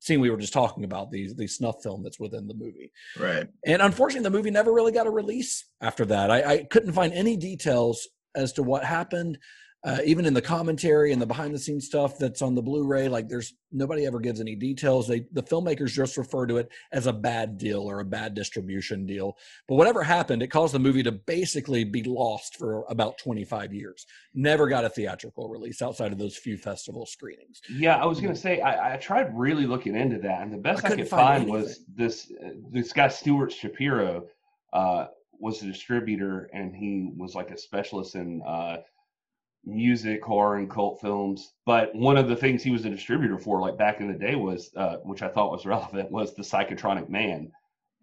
scene 0.00 0.20
we 0.20 0.30
were 0.30 0.36
just 0.36 0.52
talking 0.52 0.84
about 0.84 1.10
the 1.10 1.32
the 1.34 1.46
snuff 1.46 1.82
film 1.82 2.02
that's 2.02 2.20
within 2.20 2.46
the 2.46 2.54
movie. 2.54 2.92
Right. 3.18 3.46
and 3.66 3.82
unfortunately 3.82 4.24
the 4.24 4.36
movie 4.36 4.50
never 4.50 4.72
really 4.72 4.92
got 4.92 5.06
a 5.06 5.10
release 5.10 5.64
after 5.80 6.04
that. 6.06 6.30
I, 6.30 6.42
I 6.42 6.64
couldn't 6.64 6.92
find 6.92 7.12
any 7.12 7.36
details 7.36 8.08
as 8.34 8.52
to 8.54 8.62
what 8.62 8.84
happened 8.84 9.38
uh, 9.84 9.98
even 10.04 10.26
in 10.26 10.34
the 10.34 10.42
commentary 10.42 11.12
and 11.12 11.22
the 11.22 11.26
behind 11.26 11.54
the 11.54 11.58
scenes 11.58 11.86
stuff 11.86 12.18
that's 12.18 12.42
on 12.42 12.54
the 12.54 12.62
blu-ray 12.62 13.08
like 13.08 13.28
there's 13.28 13.54
nobody 13.70 14.06
ever 14.06 14.18
gives 14.18 14.40
any 14.40 14.56
details. 14.56 15.06
They 15.06 15.26
the 15.32 15.42
filmmakers 15.42 15.90
just 15.90 16.16
refer 16.16 16.46
to 16.46 16.56
it 16.56 16.68
as 16.92 17.06
a 17.06 17.12
bad 17.12 17.58
deal 17.58 17.82
or 17.82 18.00
a 18.00 18.04
bad 18.04 18.34
distribution 18.34 19.06
deal. 19.06 19.36
But 19.68 19.76
whatever 19.76 20.02
happened 20.02 20.42
it 20.42 20.48
caused 20.48 20.74
the 20.74 20.78
movie 20.78 21.02
to 21.04 21.12
basically 21.12 21.84
be 21.84 22.02
lost 22.02 22.56
for 22.56 22.84
about 22.88 23.18
25 23.18 23.72
years. 23.72 24.06
Never 24.34 24.66
got 24.66 24.84
a 24.84 24.88
theatrical 24.88 25.48
release 25.48 25.82
outside 25.82 26.10
of 26.10 26.18
those 26.18 26.36
few 26.36 26.56
festival 26.56 27.06
screenings. 27.06 27.60
Yeah, 27.70 27.96
I 27.96 28.06
was 28.06 28.20
gonna 28.20 28.34
say 28.34 28.60
I, 28.60 28.94
I 28.94 28.96
tried 28.96 29.36
really 29.36 29.66
looking 29.66 29.94
into 29.94 30.18
that, 30.18 30.42
and 30.42 30.52
the 30.52 30.58
best 30.58 30.84
I, 30.84 30.88
couldn't 30.88 31.04
could 31.04 31.10
find 31.10 31.44
find, 31.44 31.50
was 31.50 31.84
this 31.94 32.32
uh, 32.44 32.50
this 32.72 32.92
guy 32.92 33.08
Stuart 33.08 33.52
Shapiro 33.52 34.26
uh, 34.72 35.06
was 35.38 35.62
a 35.62 35.66
distributor, 35.66 36.50
and 36.52 36.74
he 36.74 37.10
was 37.16 37.34
like 37.34 37.50
a 37.50 37.58
specialist 37.58 38.14
in 38.14 38.42
uh, 38.42 38.78
music, 39.66 40.24
horror, 40.24 40.56
and 40.56 40.70
cult 40.70 41.00
films. 41.00 41.52
But 41.66 41.94
one 41.94 42.16
of 42.16 42.28
the 42.28 42.36
things 42.36 42.62
he 42.62 42.70
was 42.70 42.84
a 42.84 42.90
distributor 42.90 43.38
for, 43.38 43.60
like 43.60 43.76
back 43.76 44.00
in 44.00 44.08
the 44.10 44.18
day, 44.18 44.36
was 44.36 44.70
uh, 44.76 44.96
which 45.02 45.22
I 45.22 45.28
thought 45.28 45.50
was 45.50 45.66
relevant, 45.66 46.10
was 46.10 46.34
the 46.34 46.42
Psychotronic 46.42 47.08
Man, 47.08 47.50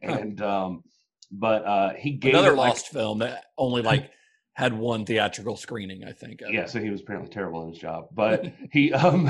and 0.01 0.41
um, 0.41 0.83
but 1.31 1.65
uh, 1.65 1.93
he 1.93 2.11
gave 2.11 2.33
another 2.33 2.53
it, 2.53 2.57
like, 2.57 2.69
lost 2.69 2.89
film 2.89 3.19
that 3.19 3.45
only 3.57 3.81
like 3.93 4.11
had 4.55 4.71
one 4.71 5.03
theatrical 5.03 5.57
screening 5.57 6.03
i 6.03 6.11
think 6.11 6.39
yeah 6.47 6.67
so 6.67 6.79
he 6.79 6.91
was 6.91 7.01
apparently 7.01 7.27
terrible 7.27 7.63
in 7.63 7.69
his 7.69 7.79
job. 7.79 8.05
But 8.11 8.53
he 8.71 8.93
um 8.93 9.29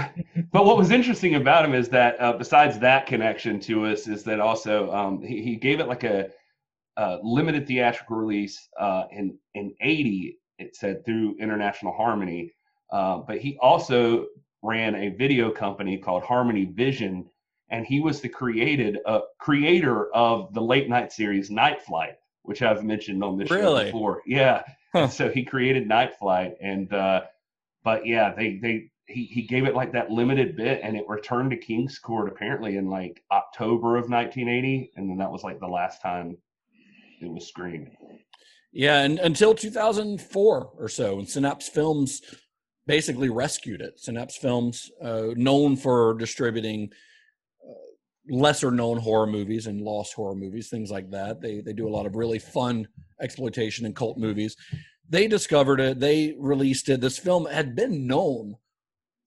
but 0.52 0.66
what 0.66 0.78
was 0.78 0.92
interesting 0.92 1.36
about 1.36 1.64
him 1.64 1.74
is 1.74 1.88
that 1.90 2.20
uh, 2.20 2.34
besides 2.34 2.78
that 2.80 3.06
connection 3.06 3.60
to 3.62 3.86
us 3.86 4.08
is 4.08 4.24
that 4.26 4.40
also 4.40 4.92
um 4.92 5.22
he, 5.22 5.42
he 5.42 5.56
gave 5.56 5.80
it 5.80 5.88
like 5.88 6.04
a, 6.04 6.30
a 6.98 7.20
limited 7.24 7.68
theatrical 7.68 8.18
release 8.18 8.68
uh 8.78 9.06
in 9.12 9.38
in 9.56 9.74
80 9.80 10.38
it 10.64 10.76
said 10.76 11.06
through 11.06 11.36
international 11.40 11.94
harmony 11.94 12.52
uh, 12.92 13.18
but 13.18 13.38
he 13.40 13.58
also 13.62 14.26
ran 14.62 14.96
a 14.96 15.10
video 15.10 15.52
company 15.52 15.98
called 15.98 16.24
harmony 16.24 16.66
vision 16.66 17.26
and 17.70 17.86
he 17.86 18.00
was 18.00 18.22
the 18.22 18.30
created 18.30 19.00
uh, 19.06 19.22
creator 19.40 20.14
of 20.14 20.54
the 20.54 20.62
late 20.62 20.90
night 20.90 21.12
series 21.12 21.50
night 21.50 21.82
flight 21.82 22.16
which 22.44 22.62
i've 22.62 22.84
mentioned 22.84 23.24
on 23.24 23.38
this 23.38 23.50
show 23.50 23.84
before 23.86 24.22
yeah 24.26 24.64
Huh. 24.94 25.08
so 25.08 25.30
he 25.30 25.44
created 25.44 25.88
Night 25.88 26.20
Flight, 26.20 26.56
and 26.62 26.94
uh, 26.94 27.24
but 27.84 28.06
yeah, 28.06 28.32
they 28.36 28.58
they 28.58 28.92
he 29.08 29.26
he 29.26 29.42
gave 29.42 29.66
it 29.66 29.74
like 29.74 29.92
that 29.94 30.12
limited 30.12 30.56
bit, 30.56 30.82
and 30.84 30.96
it 30.96 31.10
returned 31.10 31.50
to 31.50 31.58
King's 31.58 31.98
Court 31.98 32.28
apparently 32.28 32.78
in 32.78 32.88
like 32.92 33.24
October 33.32 33.98
of 33.98 34.12
1980, 34.12 34.92
and 34.96 35.10
then 35.10 35.18
that 35.18 35.32
was 35.32 35.44
like 35.44 35.60
the 35.60 35.68
last 35.68 36.00
time 36.02 36.38
it 37.22 37.28
was 37.28 37.48
screened. 37.48 37.90
Yeah, 38.74 39.04
and 39.04 39.20
until 39.20 39.54
2004 39.54 40.72
or 40.78 40.90
so, 40.90 41.24
Synapse 41.24 41.70
Films 41.70 42.22
basically 42.88 43.30
rescued 43.30 43.82
it. 43.82 44.00
Synapse 44.00 44.36
Films, 44.36 44.90
uh, 45.00 45.28
known 45.36 45.76
for 45.76 46.16
distributing 46.16 46.90
uh, 47.64 48.36
lesser 48.36 48.72
known 48.72 48.98
horror 48.98 49.28
movies 49.28 49.68
and 49.68 49.80
lost 49.80 50.16
horror 50.16 50.34
movies, 50.34 50.70
things 50.70 50.90
like 50.90 51.12
that. 51.12 51.40
They 51.40 51.62
they 51.62 51.74
do 51.74 51.88
a 51.88 51.96
lot 51.96 52.08
of 52.08 52.16
really 52.16 52.40
fun 52.40 52.88
exploitation 53.22 53.86
and 53.86 53.96
cult 53.96 54.18
movies. 54.18 54.56
They 55.08 55.28
discovered 55.28 55.80
it. 55.80 56.00
They 56.00 56.34
released 56.40 56.90
it. 56.90 57.00
This 57.00 57.20
film 57.20 57.46
had 57.46 57.76
been 57.76 58.08
known 58.08 58.56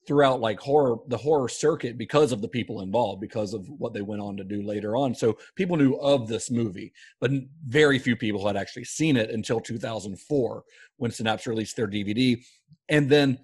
throughout 0.07 0.41
like 0.41 0.61
horror 0.61 0.97
the 1.09 1.17
horror 1.17 1.49
circuit 1.49 1.99
because 1.99 2.31
of 2.33 2.41
the 2.41 2.49
people 2.49 2.81
involved 2.81 3.21
because 3.21 3.55
of 3.55 3.69
what 3.69 3.93
they 3.93 4.03
went 4.03 4.23
on 4.23 4.37
to 4.37 4.45
do 4.45 4.63
later 4.63 4.97
on. 4.97 5.15
So 5.15 5.37
people 5.55 5.77
knew 5.77 5.95
of 5.95 6.29
this 6.29 6.51
movie 6.51 6.93
but 7.21 7.31
very 7.67 7.99
few 7.99 8.17
people 8.17 8.47
had 8.47 8.57
actually 8.57 8.85
seen 8.85 9.17
it 9.17 9.31
until 9.31 9.61
2004 9.61 10.63
when 10.97 11.11
synapse 11.11 11.47
released 11.47 11.77
their 11.77 11.89
dvd 11.89 12.43
and 12.89 13.09
then 13.09 13.39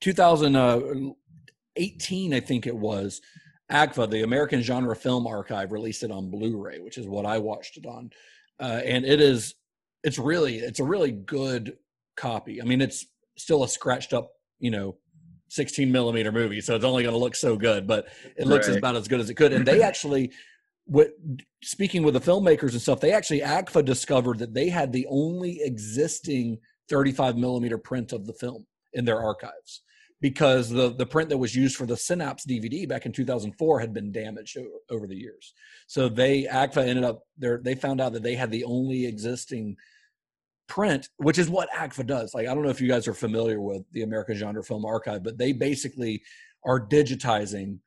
2018 0.00 2.34
i 2.34 2.40
think 2.40 2.66
it 2.66 2.76
was 2.76 3.20
agfa 3.72 4.10
the 4.10 4.22
american 4.22 4.62
genre 4.62 4.94
film 4.94 5.26
archive 5.26 5.72
released 5.72 6.02
it 6.02 6.10
on 6.10 6.30
blu-ray 6.30 6.78
which 6.80 6.98
is 6.98 7.06
what 7.06 7.24
i 7.24 7.38
watched 7.38 7.76
it 7.76 7.86
on. 7.86 8.10
Uh, 8.58 8.80
and 8.84 9.04
it 9.04 9.20
is 9.20 9.54
it's 10.02 10.18
really 10.18 10.58
it's 10.58 10.80
a 10.80 10.84
really 10.84 11.10
good 11.10 11.76
copy. 12.16 12.62
I 12.62 12.64
mean 12.64 12.80
it's 12.80 13.06
still 13.36 13.64
a 13.64 13.68
scratched 13.68 14.12
up 14.12 14.32
you 14.58 14.70
know 14.70 14.96
16 15.48 15.90
millimeter 15.90 16.32
movie, 16.32 16.60
so 16.60 16.74
it's 16.74 16.84
only 16.84 17.02
going 17.02 17.14
to 17.14 17.18
look 17.18 17.36
so 17.36 17.56
good, 17.56 17.86
but 17.86 18.08
it 18.36 18.46
looks 18.46 18.68
right. 18.68 18.78
about 18.78 18.96
as 18.96 19.08
good 19.08 19.20
as 19.20 19.30
it 19.30 19.34
could. 19.34 19.52
And 19.52 19.66
they 19.66 19.82
actually, 19.82 20.32
what, 20.86 21.10
speaking 21.62 22.02
with 22.02 22.14
the 22.14 22.20
filmmakers 22.20 22.72
and 22.72 22.80
stuff, 22.80 23.00
they 23.00 23.12
actually 23.12 23.40
AGFA 23.40 23.84
discovered 23.84 24.38
that 24.38 24.54
they 24.54 24.68
had 24.68 24.92
the 24.92 25.06
only 25.08 25.60
existing 25.62 26.58
35 26.88 27.36
millimeter 27.36 27.78
print 27.78 28.12
of 28.12 28.26
the 28.26 28.32
film 28.32 28.66
in 28.92 29.04
their 29.04 29.20
archives 29.20 29.82
because 30.20 30.70
the 30.70 30.94
the 30.94 31.06
print 31.06 31.28
that 31.28 31.38
was 31.38 31.54
used 31.54 31.76
for 31.76 31.86
the 31.86 31.96
Synapse 31.96 32.46
DVD 32.46 32.88
back 32.88 33.06
in 33.06 33.12
2004 33.12 33.80
had 33.80 33.92
been 33.92 34.12
damaged 34.12 34.56
over, 34.56 34.68
over 34.90 35.06
the 35.06 35.16
years. 35.16 35.52
So 35.86 36.08
they 36.08 36.44
AGFA 36.44 36.86
ended 36.86 37.04
up 37.04 37.22
there. 37.36 37.58
They 37.62 37.74
found 37.74 38.00
out 38.00 38.12
that 38.14 38.22
they 38.22 38.34
had 38.34 38.50
the 38.50 38.64
only 38.64 39.06
existing 39.06 39.76
print, 40.68 41.08
which 41.18 41.38
is 41.38 41.48
what 41.48 41.70
AGFA 41.70 42.06
does. 42.06 42.34
Like, 42.34 42.48
I 42.48 42.54
don't 42.54 42.62
know 42.62 42.70
if 42.70 42.80
you 42.80 42.88
guys 42.88 43.08
are 43.08 43.14
familiar 43.14 43.60
with 43.60 43.82
the 43.92 44.02
American 44.02 44.36
Genre 44.36 44.62
Film 44.62 44.84
Archive, 44.84 45.22
but 45.22 45.38
they 45.38 45.52
basically 45.52 46.22
are 46.64 46.80
digitizing 46.80 47.78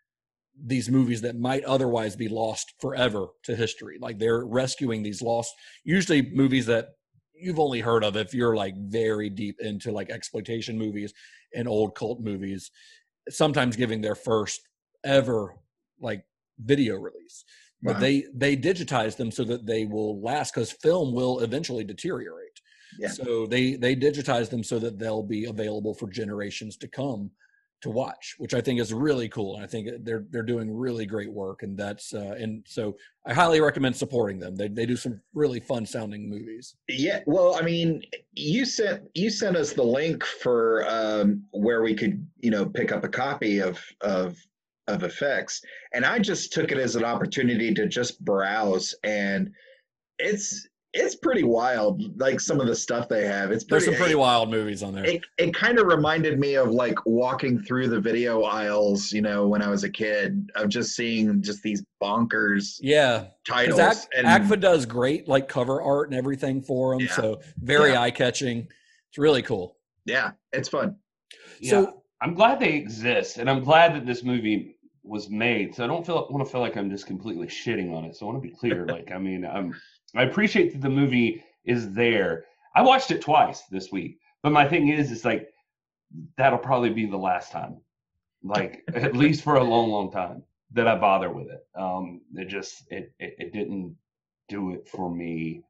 these 0.66 0.90
movies 0.90 1.22
that 1.22 1.38
might 1.38 1.64
otherwise 1.64 2.16
be 2.16 2.28
lost 2.28 2.74
forever 2.80 3.28
to 3.44 3.56
history. 3.56 3.98
Like 4.00 4.20
they're 4.20 4.46
rescuing 4.46 5.04
these 5.04 5.22
lost, 5.22 5.54
usually 5.84 6.30
movies 6.32 6.66
that 6.66 6.90
you've 7.34 7.60
only 7.60 7.80
heard 7.80 8.04
of 8.04 8.18
if 8.18 8.34
you're 8.34 8.56
like 8.56 8.76
very 8.76 9.30
deep 9.30 9.58
into 9.62 9.92
like 9.92 10.10
exploitation 10.10 10.78
movies 10.78 11.14
and 11.56 11.68
old 11.68 11.96
cult 11.96 12.20
movies, 12.20 12.72
sometimes 13.30 13.76
giving 13.76 14.02
their 14.02 14.16
first 14.16 14.62
ever 15.04 15.56
like 16.00 16.24
video 16.60 16.96
release. 16.96 17.46
But 17.82 17.96
wow. 17.96 18.00
they 18.02 18.26
they 18.34 18.58
digitize 18.58 19.16
them 19.16 19.32
so 19.32 19.46
that 19.46 19.66
they 19.66 19.86
will 19.86 20.22
last 20.22 20.54
because 20.54 20.72
film 20.72 21.14
will 21.14 21.40
eventually 21.40 21.86
deteriorate. 21.86 22.49
Yeah. 23.00 23.10
So 23.10 23.46
they 23.46 23.76
they 23.76 23.96
digitize 23.96 24.50
them 24.50 24.64
so 24.64 24.78
that 24.80 25.00
they'll 25.00 25.24
be 25.24 25.46
available 25.46 25.94
for 25.94 26.10
generations 26.10 26.76
to 26.78 26.88
come 26.88 27.32
to 27.82 27.90
watch, 27.90 28.36
which 28.40 28.54
I 28.54 28.60
think 28.60 28.82
is 28.82 28.94
really 28.94 29.30
cool. 29.30 29.56
And 29.56 29.64
I 29.64 29.68
think 29.68 29.90
they're 30.04 30.26
they're 30.30 30.44
doing 30.44 30.70
really 30.70 31.06
great 31.06 31.32
work, 31.32 31.64
and 31.64 31.78
that's 31.78 32.14
uh, 32.14 32.36
and 32.38 32.64
so 32.68 32.98
I 33.26 33.34
highly 33.34 33.62
recommend 33.62 33.96
supporting 33.96 34.38
them. 34.38 34.56
They 34.56 34.68
they 34.68 34.86
do 34.86 34.98
some 34.98 35.22
really 35.34 35.62
fun 35.62 35.86
sounding 35.86 36.30
movies. 36.30 36.76
Yeah, 36.90 37.22
well, 37.26 37.56
I 37.56 37.62
mean, 37.62 38.04
you 38.34 38.66
sent 38.66 39.04
you 39.14 39.30
sent 39.30 39.56
us 39.56 39.72
the 39.72 39.84
link 39.84 40.26
for 40.26 40.86
um, 40.90 41.44
where 41.52 41.82
we 41.82 41.96
could 41.96 42.26
you 42.40 42.52
know 42.52 42.66
pick 42.66 42.92
up 42.92 43.06
a 43.06 43.10
copy 43.10 43.60
of 43.60 43.80
of 44.02 44.38
of 44.88 45.04
effects, 45.04 45.62
and 45.94 46.04
I 46.04 46.20
just 46.20 46.52
took 46.52 46.74
it 46.74 46.78
as 46.78 46.98
an 46.98 47.06
opportunity 47.06 47.74
to 47.76 47.88
just 47.88 48.24
browse 48.26 48.94
and 49.04 49.52
it's 50.20 50.68
it's 50.94 51.16
pretty 51.16 51.44
wild. 51.44 52.20
Like 52.20 52.40
some 52.40 52.60
of 52.60 52.68
the 52.68 52.76
stuff 52.76 53.08
they 53.08 53.26
have, 53.26 53.52
it's 53.52 53.64
pretty, 53.64 53.86
there's 53.86 53.98
some 53.98 54.00
pretty 54.00 54.14
it, 54.14 54.20
wild 54.20 54.50
movies 54.50 54.82
on 54.82 54.94
there. 54.94 55.06
It 55.06 55.24
it 55.38 55.54
kind 55.54 55.78
of 55.78 55.88
reminded 55.88 56.40
me 56.40 56.56
of 56.56 56.72
like 56.72 56.98
walking 57.06 57.62
through 57.62 57.90
the 57.90 58.00
video 58.00 58.44
aisles, 58.44 59.12
you 59.12 59.22
know, 59.22 59.48
when 59.48 59.62
I 59.62 59.70
was 59.70 59.84
a 59.84 59.90
kid, 59.90 60.50
of 60.56 60.70
just 60.70 60.96
seeing 60.96 61.42
just 61.42 61.62
these 61.62 61.84
bonkers 62.02 62.80
yeah 62.82 63.28
titles. 63.48 63.80
Ac- 63.80 64.08
and 64.18 64.26
AGFA 64.26 64.60
does 64.60 64.86
great 64.86 65.28
like 65.28 65.48
cover 65.48 65.82
art 65.82 66.10
and 66.10 66.18
everything 66.18 66.62
for 66.62 66.94
them, 66.94 67.06
yeah. 67.06 67.14
so 67.14 67.42
very 67.58 67.92
yeah. 67.92 68.02
eye 68.02 68.12
catching. 68.12 68.68
It's 69.10 69.18
really 69.18 69.42
cool. 69.42 69.78
Yeah, 70.06 70.32
it's 70.54 70.70
fun. 70.70 70.96
Yeah. 71.60 71.70
So 71.70 72.04
I'm 72.22 72.34
glad 72.34 72.60
they 72.60 72.74
exist, 72.74 73.38
and 73.38 73.50
I'm 73.50 73.64
glad 73.64 73.94
that 73.96 74.06
this 74.06 74.24
movie 74.24 74.76
was 75.04 75.30
made. 75.30 75.76
So 75.76 75.84
I 75.84 75.88
don't 75.88 76.06
feel 76.06 76.28
want 76.30 76.46
to 76.46 76.52
feel 76.52 76.62
like 76.62 76.78
I'm 76.78 76.90
just 76.90 77.06
completely 77.06 77.48
shitting 77.48 77.96
on 77.96 78.06
it. 78.06 78.16
So 78.16 78.26
I 78.26 78.32
want 78.32 78.44
to 78.44 78.48
be 78.50 78.56
clear. 78.56 78.86
like, 78.90 79.12
I 79.12 79.18
mean, 79.18 79.46
I'm 79.46 79.74
I 80.16 80.24
appreciate 80.24 80.74
that 80.74 80.82
the 80.82 80.90
movie 80.90 81.44
is 81.66 81.92
there. 81.92 82.46
I 82.76 82.82
watched 82.82 83.12
it 83.12 83.22
twice 83.22 83.64
this 83.72 83.92
week, 83.92 84.20
but 84.44 84.52
my 84.52 84.68
thing 84.68 84.90
is, 84.90 85.12
it's 85.12 85.26
like 85.26 85.50
that'll 86.38 86.60
probably 86.60 86.90
be 86.90 87.06
the 87.06 87.18
last 87.18 87.52
time, 87.52 87.82
like 88.44 88.84
at 88.94 89.16
least 89.16 89.44
for 89.44 89.56
a 89.56 89.64
long, 89.64 89.90
long 89.90 90.12
time 90.12 90.44
that 90.72 90.88
I 90.88 90.96
bother 90.96 91.32
with 91.32 91.48
it. 91.48 91.66
Um, 91.76 92.22
it 92.36 92.48
just 92.48 92.84
it, 92.90 93.12
it 93.20 93.36
it 93.40 93.54
didn't 93.54 93.96
do 94.48 94.74
it 94.74 94.88
for 94.88 95.14
me 95.14 95.64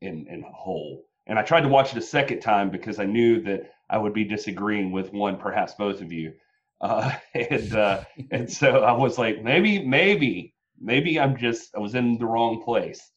in 0.00 0.26
in 0.28 0.44
whole. 0.52 1.04
And 1.26 1.38
I 1.38 1.42
tried 1.42 1.62
to 1.62 1.68
watch 1.68 1.92
it 1.92 1.98
a 1.98 2.02
second 2.02 2.40
time 2.40 2.70
because 2.70 2.98
I 3.00 3.04
knew 3.04 3.40
that 3.42 3.72
I 3.90 3.98
would 3.98 4.14
be 4.14 4.24
disagreeing 4.24 4.92
with 4.92 5.12
one, 5.12 5.36
perhaps 5.38 5.74
both 5.74 6.00
of 6.00 6.12
you. 6.12 6.32
Uh, 6.80 7.12
and 7.34 7.74
uh, 7.74 8.04
and 8.30 8.50
so 8.50 8.82
I 8.82 8.92
was 8.92 9.18
like, 9.18 9.42
maybe, 9.42 9.84
maybe 9.84 10.54
maybe 10.80 11.18
I'm 11.18 11.36
just 11.36 11.74
I 11.74 11.78
was 11.78 11.94
in 11.94 12.18
the 12.18 12.26
wrong 12.26 12.62
place. 12.62 13.12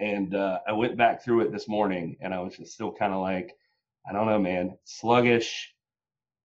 And 0.00 0.36
uh, 0.36 0.60
I 0.64 0.72
went 0.74 0.96
back 0.96 1.24
through 1.24 1.40
it 1.40 1.50
this 1.50 1.66
morning, 1.66 2.16
and 2.20 2.32
I 2.32 2.38
was 2.38 2.56
just 2.56 2.72
still 2.72 2.92
kind 2.92 3.12
of 3.12 3.20
like, 3.20 3.56
I 4.08 4.12
don't 4.12 4.26
know, 4.26 4.38
man, 4.38 4.78
sluggish. 4.84 5.74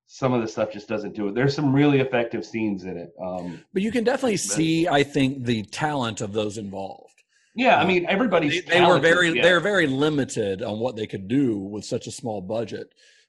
Some 0.07 0.34
of 0.34 0.41
the 0.41 0.47
stuff 0.47 0.72
just 0.72 0.88
doesn't 0.88 1.14
do 1.14 1.28
it. 1.28 1.36
There's 1.36 1.55
some 1.55 1.72
really 1.72 1.99
effective 1.99 2.43
scenes 2.47 2.86
in 2.86 2.97
it. 2.97 3.14
Um, 3.24 3.64
but 3.72 3.84
you 3.84 3.91
can 3.91 4.03
definitely 4.03 4.38
see, 4.38 4.88
I 4.88 5.03
think, 5.03 5.45
the 5.45 5.61
talent 5.66 6.20
of 6.20 6.34
those 6.34 6.57
involved. 6.57 7.14
Yeah, 7.55 7.80
I 7.80 7.86
mean, 7.86 8.07
everybody's 8.07 8.66
they, 8.66 8.80
they 8.80 8.86
were 8.86 8.97
very 8.97 9.34
yeah. 9.34 9.43
they're 9.43 9.59
very 9.59 9.86
limited 9.86 10.64
on 10.64 10.80
what 10.80 10.95
they 10.95 11.05
could 11.05 11.28
do 11.28 11.55
with 11.59 11.86
such 11.86 12.07
a 12.07 12.11
small 12.11 12.41
budget, 12.41 12.88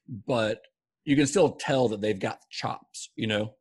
but 0.09 0.63
you 1.05 1.17
can 1.17 1.27
still 1.27 1.51
tell 1.51 1.89
that 1.89 2.01
they've 2.01 2.19
got 2.19 2.39
chops. 2.49 3.11
You 3.15 3.27
know. 3.27 3.55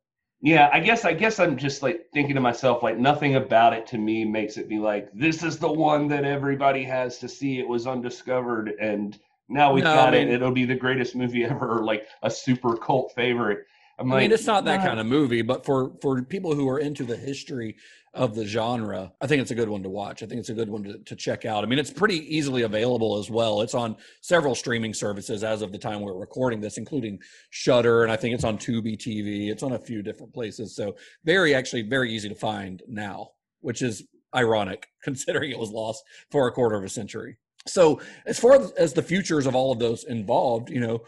Yeah, 0.44 0.68
I 0.74 0.80
guess 0.80 1.06
I 1.06 1.14
guess 1.14 1.38
I'm 1.40 1.56
just 1.56 1.82
like 1.82 2.06
thinking 2.12 2.34
to 2.34 2.40
myself 2.42 2.82
like 2.82 2.98
nothing 2.98 3.36
about 3.36 3.72
it 3.72 3.86
to 3.88 3.98
me 3.98 4.26
makes 4.26 4.58
it 4.58 4.68
be 4.68 4.78
like 4.78 5.08
this 5.14 5.42
is 5.42 5.58
the 5.58 5.72
one 5.72 6.06
that 6.08 6.24
everybody 6.24 6.84
has 6.84 7.16
to 7.20 7.28
see. 7.30 7.58
It 7.58 7.66
was 7.66 7.86
undiscovered 7.86 8.74
and 8.78 9.18
now 9.48 9.72
we've 9.72 9.84
no, 9.84 9.94
got 9.94 10.08
I 10.08 10.18
mean, 10.18 10.28
it. 10.28 10.34
It'll 10.34 10.50
be 10.50 10.66
the 10.66 10.74
greatest 10.74 11.16
movie 11.16 11.44
ever, 11.44 11.82
like 11.82 12.06
a 12.22 12.30
super 12.30 12.76
cult 12.76 13.14
favorite. 13.14 13.64
I'm 13.98 14.12
i 14.12 14.16
like, 14.16 14.22
mean, 14.24 14.32
it's 14.32 14.46
not 14.46 14.66
that 14.66 14.84
kind 14.84 15.00
of 15.00 15.06
movie, 15.06 15.40
but 15.40 15.64
for 15.64 15.92
for 16.02 16.22
people 16.22 16.54
who 16.54 16.68
are 16.68 16.78
into 16.78 17.04
the 17.04 17.16
history 17.16 17.76
of 18.14 18.34
the 18.34 18.46
genre, 18.46 19.12
I 19.20 19.26
think 19.26 19.42
it's 19.42 19.50
a 19.50 19.56
good 19.56 19.68
one 19.68 19.82
to 19.82 19.88
watch. 19.88 20.22
I 20.22 20.26
think 20.26 20.38
it's 20.38 20.48
a 20.48 20.54
good 20.54 20.68
one 20.68 20.84
to, 20.84 20.98
to 20.98 21.16
check 21.16 21.44
out. 21.44 21.64
I 21.64 21.66
mean, 21.66 21.80
it's 21.80 21.90
pretty 21.90 22.18
easily 22.34 22.62
available 22.62 23.18
as 23.18 23.28
well. 23.28 23.60
It's 23.60 23.74
on 23.74 23.96
several 24.20 24.54
streaming 24.54 24.94
services 24.94 25.42
as 25.42 25.62
of 25.62 25.72
the 25.72 25.78
time 25.78 26.00
we're 26.00 26.14
recording 26.14 26.60
this, 26.60 26.78
including 26.78 27.18
Shudder, 27.50 28.04
and 28.04 28.12
I 28.12 28.16
think 28.16 28.34
it's 28.34 28.44
on 28.44 28.56
Tubi 28.56 28.96
TV. 28.96 29.50
It's 29.50 29.64
on 29.64 29.72
a 29.72 29.78
few 29.78 30.00
different 30.00 30.32
places, 30.32 30.76
so 30.76 30.94
very 31.24 31.54
actually 31.54 31.82
very 31.82 32.12
easy 32.12 32.28
to 32.28 32.34
find 32.36 32.82
now, 32.86 33.30
which 33.60 33.82
is 33.82 34.04
ironic 34.34 34.86
considering 35.02 35.50
it 35.50 35.58
was 35.58 35.70
lost 35.70 36.04
for 36.30 36.46
a 36.46 36.52
quarter 36.52 36.76
of 36.76 36.84
a 36.84 36.88
century. 36.88 37.36
So, 37.66 38.00
as 38.26 38.38
far 38.38 38.60
as 38.78 38.92
the 38.92 39.02
futures 39.02 39.46
of 39.46 39.54
all 39.54 39.72
of 39.72 39.78
those 39.78 40.04
involved, 40.04 40.68
you 40.70 40.80
know, 40.80 41.02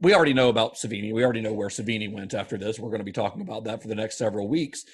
we 0.00 0.14
already 0.14 0.32
know 0.32 0.48
about 0.48 0.74
Savini. 0.74 1.12
We 1.12 1.24
already 1.24 1.40
know 1.40 1.52
where 1.52 1.68
Savini 1.68 2.10
went 2.10 2.32
after 2.32 2.56
this. 2.56 2.78
We're 2.78 2.88
going 2.88 3.00
to 3.00 3.04
be 3.04 3.12
talking 3.12 3.42
about 3.42 3.64
that 3.64 3.82
for 3.82 3.88
the 3.88 3.94
next 3.94 4.16
several 4.16 4.48
weeks. 4.48 4.84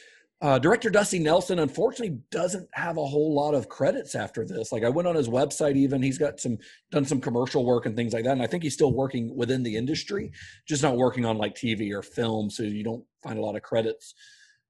Uh, 0.40 0.58
director 0.58 0.90
Dusty 0.90 1.18
Nelson, 1.18 1.58
unfortunately, 1.60 2.18
doesn't 2.30 2.68
have 2.72 2.98
a 2.98 3.06
whole 3.06 3.34
lot 3.34 3.54
of 3.54 3.68
credits 3.68 4.14
after 4.14 4.44
this. 4.44 4.72
Like 4.72 4.84
I 4.84 4.90
went 4.90 5.08
on 5.08 5.14
his 5.14 5.28
website, 5.28 5.76
even 5.76 6.02
he's 6.02 6.18
got 6.18 6.38
some 6.38 6.58
done 6.90 7.04
some 7.04 7.20
commercial 7.20 7.64
work 7.64 7.86
and 7.86 7.96
things 7.96 8.12
like 8.12 8.24
that. 8.24 8.32
And 8.32 8.42
I 8.42 8.46
think 8.46 8.62
he's 8.62 8.74
still 8.74 8.92
working 8.92 9.34
within 9.34 9.62
the 9.62 9.76
industry, 9.76 10.32
just 10.66 10.82
not 10.82 10.96
working 10.96 11.24
on 11.24 11.38
like 11.38 11.54
TV 11.54 11.92
or 11.92 12.02
film. 12.02 12.50
So 12.50 12.62
you 12.62 12.84
don't 12.84 13.04
find 13.22 13.38
a 13.38 13.42
lot 13.42 13.56
of 13.56 13.62
credits. 13.62 14.14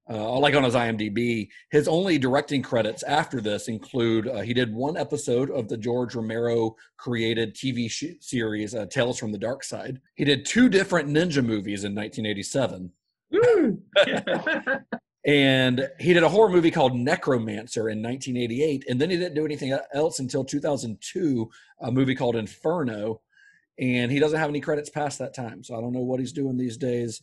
Uh, 0.07 0.37
like 0.37 0.53
on 0.53 0.63
his 0.63 0.75
IMDb, 0.75 1.49
his 1.71 1.87
only 1.87 2.19
directing 2.19 2.61
credits 2.61 3.01
after 3.01 3.41
this 3.41 3.67
include 3.67 4.27
uh, 4.27 4.41
he 4.41 4.53
did 4.53 4.71
one 4.71 4.95
episode 4.95 5.49
of 5.49 5.67
the 5.67 5.75
George 5.75 6.13
Romero 6.13 6.75
created 6.95 7.55
TV 7.55 7.89
sh- 7.89 8.13
series 8.21 8.75
uh, 8.75 8.85
Tales 8.85 9.17
from 9.17 9.31
the 9.31 9.37
Dark 9.39 9.63
Side. 9.63 9.99
He 10.13 10.23
did 10.23 10.45
two 10.45 10.69
different 10.69 11.09
ninja 11.09 11.43
movies 11.43 11.83
in 11.83 11.95
1987. 11.95 12.91
And 15.25 15.89
he 15.99 16.13
did 16.13 16.21
a 16.21 16.29
horror 16.29 16.49
movie 16.49 16.69
called 16.69 16.95
Necromancer 16.95 17.89
in 17.89 18.03
1988, 18.03 18.85
and 18.87 19.01
then 19.01 19.09
he 19.09 19.17
didn't 19.17 19.33
do 19.33 19.45
anything 19.45 19.75
else 19.93 20.19
until 20.19 20.45
2002, 20.45 21.49
a 21.81 21.91
movie 21.91 22.13
called 22.13 22.35
Inferno, 22.35 23.21
and 23.79 24.11
he 24.11 24.19
doesn't 24.19 24.39
have 24.39 24.49
any 24.49 24.61
credits 24.61 24.91
past 24.91 25.17
that 25.19 25.33
time. 25.33 25.63
So 25.63 25.75
I 25.75 25.81
don't 25.81 25.93
know 25.93 26.01
what 26.01 26.19
he's 26.19 26.31
doing 26.31 26.57
these 26.57 26.77
days. 26.77 27.21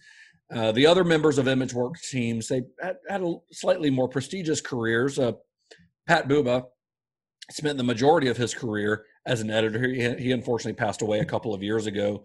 Uh, 0.52 0.72
the 0.72 0.86
other 0.86 1.04
members 1.04 1.38
of 1.38 1.46
ImageWorks 1.46 2.10
teams 2.10 2.48
they 2.48 2.62
had, 2.80 2.96
had 3.08 3.22
a 3.22 3.36
slightly 3.52 3.88
more 3.88 4.08
prestigious 4.08 4.60
careers. 4.60 5.18
Uh, 5.18 5.32
Pat 6.06 6.28
Buba 6.28 6.64
spent 7.50 7.78
the 7.78 7.84
majority 7.84 8.26
of 8.26 8.36
his 8.36 8.52
career 8.52 9.04
as 9.24 9.40
an 9.40 9.50
editor. 9.50 9.88
He, 9.88 10.24
he 10.24 10.32
unfortunately 10.32 10.74
passed 10.74 11.02
away 11.02 11.20
a 11.20 11.24
couple 11.24 11.54
of 11.54 11.62
years 11.62 11.86
ago, 11.86 12.24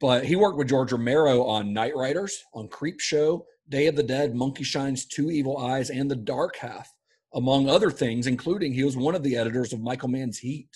but 0.00 0.24
he 0.24 0.34
worked 0.34 0.56
with 0.56 0.68
George 0.68 0.92
Romero 0.92 1.44
on 1.44 1.74
Knightriders, 1.74 2.32
on 2.54 2.68
Creepshow, 2.68 3.42
Day 3.68 3.86
of 3.86 3.96
the 3.96 4.02
Dead, 4.02 4.34
Monkey 4.34 4.64
Shines, 4.64 5.06
Two 5.06 5.30
Evil 5.30 5.56
Eyes, 5.58 5.90
and 5.90 6.10
The 6.10 6.16
Dark 6.16 6.56
Half, 6.56 6.92
among 7.34 7.68
other 7.68 7.90
things, 7.90 8.26
including 8.26 8.72
he 8.72 8.84
was 8.84 8.96
one 8.96 9.14
of 9.14 9.22
the 9.22 9.36
editors 9.36 9.72
of 9.72 9.80
Michael 9.80 10.08
Mann's 10.08 10.38
Heat. 10.38 10.68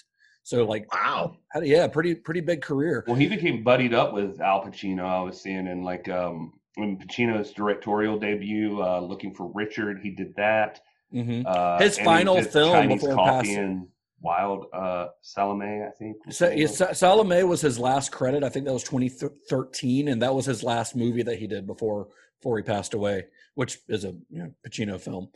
So 0.42 0.64
like 0.64 0.92
wow, 0.94 1.36
yeah, 1.62 1.86
pretty 1.88 2.14
pretty 2.14 2.40
big 2.40 2.62
career. 2.62 3.04
Well, 3.06 3.16
he 3.16 3.26
became 3.28 3.62
buddied 3.62 3.92
up 3.92 4.14
with 4.14 4.40
Al 4.40 4.64
Pacino. 4.64 5.04
I 5.04 5.20
was 5.20 5.38
seeing 5.40 5.66
in 5.66 5.84
like 5.84 6.08
um 6.08 6.54
when 6.76 6.96
Pacino's 6.96 7.52
directorial 7.52 8.18
debut, 8.18 8.82
uh, 8.82 9.00
Looking 9.00 9.34
for 9.34 9.50
Richard, 9.52 10.00
he 10.02 10.10
did 10.10 10.34
that. 10.36 10.80
Mm-hmm. 11.12 11.42
Uh, 11.44 11.78
His 11.78 11.98
final 11.98 12.40
film 12.42 12.72
Chinese 12.72 13.02
before 13.02 13.16
passing. 13.16 13.88
Wilde 14.20 14.66
uh, 14.72 15.08
Salome, 15.20 15.82
I 15.82 15.90
think. 15.98 16.16
was 16.26 16.36
So, 16.36 16.46
the 16.46 16.50
name 16.50 16.60
yeah. 16.60 16.66
Sa- 16.66 16.92
Salome 16.92 17.44
was 17.44 17.60
his 17.60 17.78
last 17.78 18.10
credit. 18.10 18.42
I 18.42 18.48
think 18.48 18.66
that 18.66 18.72
was 18.72 18.82
2013, 18.84 20.08
and 20.08 20.22
that 20.22 20.34
was 20.34 20.44
his 20.46 20.62
last 20.64 20.96
movie 20.96 21.22
that 21.22 21.38
he 21.38 21.46
did 21.46 21.66
before 21.66 22.08
before 22.40 22.56
he 22.56 22.62
passed 22.62 22.94
away, 22.94 23.26
which 23.54 23.78
is 23.88 24.04
a 24.04 24.08
you 24.30 24.38
know, 24.42 24.52
Pacino 24.66 25.00
film. 25.00 25.28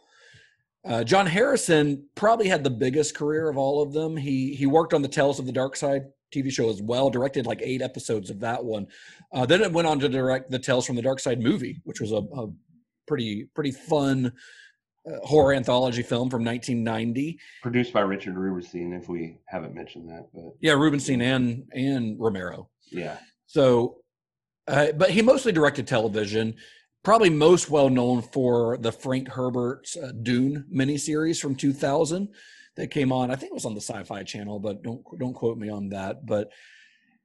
Uh, 0.84 1.05
John 1.05 1.26
Harrison 1.26 2.07
probably 2.14 2.48
had 2.48 2.64
the 2.64 2.70
biggest 2.70 3.14
career 3.14 3.48
of 3.48 3.57
all 3.57 3.82
of 3.82 3.92
them. 3.92 4.16
He 4.16 4.55
he 4.55 4.66
worked 4.66 4.94
on 4.94 5.03
the 5.03 5.09
Tales 5.09 5.38
of 5.38 5.46
the 5.46 5.53
Dark 5.53 5.76
Side 5.76 6.07
TV 6.34 6.50
show 6.50 6.68
as 6.70 6.82
well, 6.82 7.09
directed 7.11 7.46
like 7.46 7.61
eight 7.62 7.82
episodes 7.82 8.30
of 8.30 8.40
that 8.40 8.64
one. 8.64 8.86
Uh, 9.32 9.46
then 9.46 9.61
it 9.62 9.72
went 9.72 9.86
on 9.86 10.00
to 10.00 10.09
direct 10.09 10.50
the 10.50 10.59
Tales 10.59 10.86
from 10.86 10.96
the 10.96 11.03
Dark 11.03 11.20
Side 11.20 11.40
movie, 11.40 11.80
which 11.84 12.00
was 12.00 12.11
a, 12.11 12.16
a 12.16 12.48
pretty 13.07 13.44
pretty 13.55 13.70
fun 13.70 14.32
uh, 15.09 15.18
horror 15.24 15.53
anthology 15.55 16.03
film 16.03 16.28
from 16.30 16.44
1990. 16.44 17.38
Produced 17.62 17.92
by 17.92 18.00
Richard 18.00 18.36
Rubinstein, 18.36 18.92
if 18.92 19.09
we 19.09 19.38
haven't 19.46 19.74
mentioned 19.74 20.09
that. 20.09 20.28
But 20.34 20.55
Yeah, 20.61 20.72
Rubinstein 20.72 21.20
and 21.22 21.64
and 21.72 22.18
Romero. 22.18 22.70
yeah, 22.90 23.18
So, 23.46 23.98
uh, 24.66 24.90
but 24.96 25.11
he 25.11 25.22
mostly 25.22 25.53
directed 25.53 25.86
television. 25.86 26.57
Probably 27.03 27.30
most 27.30 27.68
well 27.68 27.90
known 27.90 28.22
for 28.22 28.76
the 28.78 28.92
Frank 28.92 29.28
Herbert's 29.28 29.96
uh, 29.96 30.12
Dune 30.22 30.66
miniseries 30.72 31.40
from 31.40 31.57
2000 31.57 32.28
that 32.76 32.90
came 32.90 33.12
on. 33.12 33.30
I 33.30 33.36
think 33.36 33.50
it 33.50 33.55
was 33.55 33.64
on 33.64 33.74
the 33.74 33.80
Sci-Fi 33.80 34.22
Channel, 34.22 34.61
but 34.61 34.82
don't 34.82 35.03
don't 35.18 35.34
quote 35.34 35.59
me 35.59 35.68
on 35.68 35.88
that. 35.90 36.24
But 36.24 36.50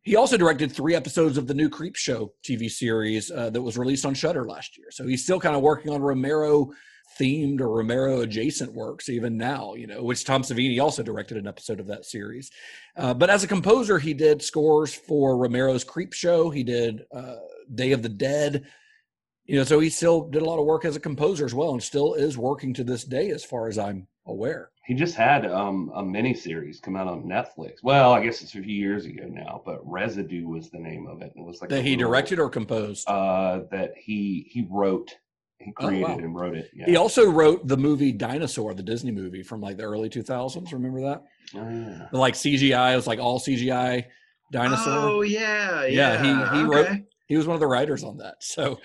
he 0.01 0.15
also 0.15 0.37
directed 0.37 0.71
three 0.71 0.95
episodes 0.95 1.37
of 1.37 1.47
the 1.47 1.53
new 1.53 1.69
Creepshow 1.69 2.29
TV 2.43 2.71
series 2.71 3.29
uh, 3.29 3.49
that 3.49 3.61
was 3.61 3.77
released 3.77 4.05
on 4.05 4.13
Shudder 4.13 4.45
last 4.45 4.77
year. 4.77 4.87
So 4.89 5.05
he's 5.05 5.23
still 5.23 5.39
kind 5.39 5.55
of 5.55 5.61
working 5.61 5.91
on 5.91 6.01
Romero 6.01 6.71
themed 7.19 7.61
or 7.61 7.69
Romero 7.69 8.21
adjacent 8.21 8.73
works 8.73 9.09
even 9.09 9.37
now, 9.37 9.73
you 9.73 9.87
know, 9.87 10.03
which 10.03 10.23
Tom 10.23 10.43
Savini 10.43 10.81
also 10.81 11.03
directed 11.03 11.37
an 11.37 11.47
episode 11.47 11.79
of 11.79 11.87
that 11.87 12.05
series. 12.05 12.51
Uh, 12.95 13.13
but 13.13 13.29
as 13.29 13.43
a 13.43 13.47
composer, 13.47 13.99
he 13.99 14.13
did 14.13 14.41
scores 14.41 14.93
for 14.93 15.37
Romero's 15.37 15.83
Creepshow. 15.83 16.53
He 16.53 16.63
did 16.63 17.03
uh, 17.13 17.35
Day 17.73 17.91
of 17.91 18.01
the 18.01 18.09
Dead. 18.09 18.65
You 19.47 19.57
know, 19.57 19.63
so 19.63 19.79
he 19.79 19.89
still 19.89 20.27
did 20.27 20.41
a 20.41 20.45
lot 20.45 20.59
of 20.59 20.65
work 20.65 20.83
as 20.85 20.95
a 20.95 20.99
composer 20.99 21.45
as 21.45 21.53
well, 21.53 21.71
and 21.71 21.81
still 21.81 22.13
is 22.15 22.37
working 22.37 22.73
to 22.75 22.83
this 22.83 23.03
day, 23.05 23.29
as 23.31 23.43
far 23.45 23.67
as 23.69 23.77
I'm 23.79 24.07
aware. 24.25 24.71
he 24.85 24.93
just 24.93 25.15
had 25.15 25.45
um, 25.45 25.89
a 25.95 26.03
mini 26.03 26.33
series 26.33 26.79
come 26.81 26.95
out 26.97 27.07
on 27.07 27.23
Netflix. 27.23 27.75
Well, 27.81 28.11
I 28.13 28.21
guess 28.23 28.41
it's 28.41 28.55
a 28.55 28.61
few 28.61 28.75
years 28.75 29.05
ago 29.05 29.23
now, 29.27 29.61
but 29.65 29.79
Residue 29.89 30.45
was 30.47 30.69
the 30.69 30.79
name 30.79 31.07
of 31.07 31.21
it. 31.21 31.31
And 31.35 31.45
it 31.45 31.47
was 31.47 31.61
like 31.61 31.69
That 31.69 31.83
he 31.83 31.95
little, 31.95 32.09
directed 32.11 32.39
or 32.39 32.49
composed. 32.49 33.07
uh, 33.09 33.61
that 33.71 33.93
he 33.97 34.47
he 34.51 34.67
wrote, 34.69 35.15
he 35.59 35.71
Oh, 35.79 35.87
created 35.87 36.07
wow. 36.09 36.17
and 36.17 36.35
wrote 36.35 36.55
it. 36.57 36.69
Yeah. 36.73 36.85
He 36.87 36.95
also 36.97 37.29
wrote 37.29 37.67
the 37.67 37.77
movie 37.77 38.11
Dinosaur, 38.11 38.73
the 38.73 38.83
Disney 38.83 39.11
movie 39.11 39.43
from 39.43 39.61
like 39.61 39.77
the 39.77 39.83
early 39.83 40.09
2000s. 40.09 40.71
Remember 40.73 40.99
that? 41.01 41.23
Oh, 41.55 41.69
yeah. 41.69 42.07
Like 42.11 42.33
CGI, 42.33 42.91
it 42.93 42.95
was 42.97 43.07
like 43.07 43.19
all 43.19 43.39
CGI 43.39 44.05
dinosaur. 44.51 44.93
Oh 44.93 45.21
yeah, 45.21 45.85
Yeah, 45.85 46.21
yeah. 46.23 46.51
he- 46.53 46.57
he 46.59 46.63
wrote- 46.65 47.01
he 47.27 47.35
was 47.37 47.47
one 47.47 47.55
of 47.55 47.59
the 47.61 47.67
writers 47.67 48.03
on 48.03 48.17
that. 48.17 48.35
So 48.41 48.79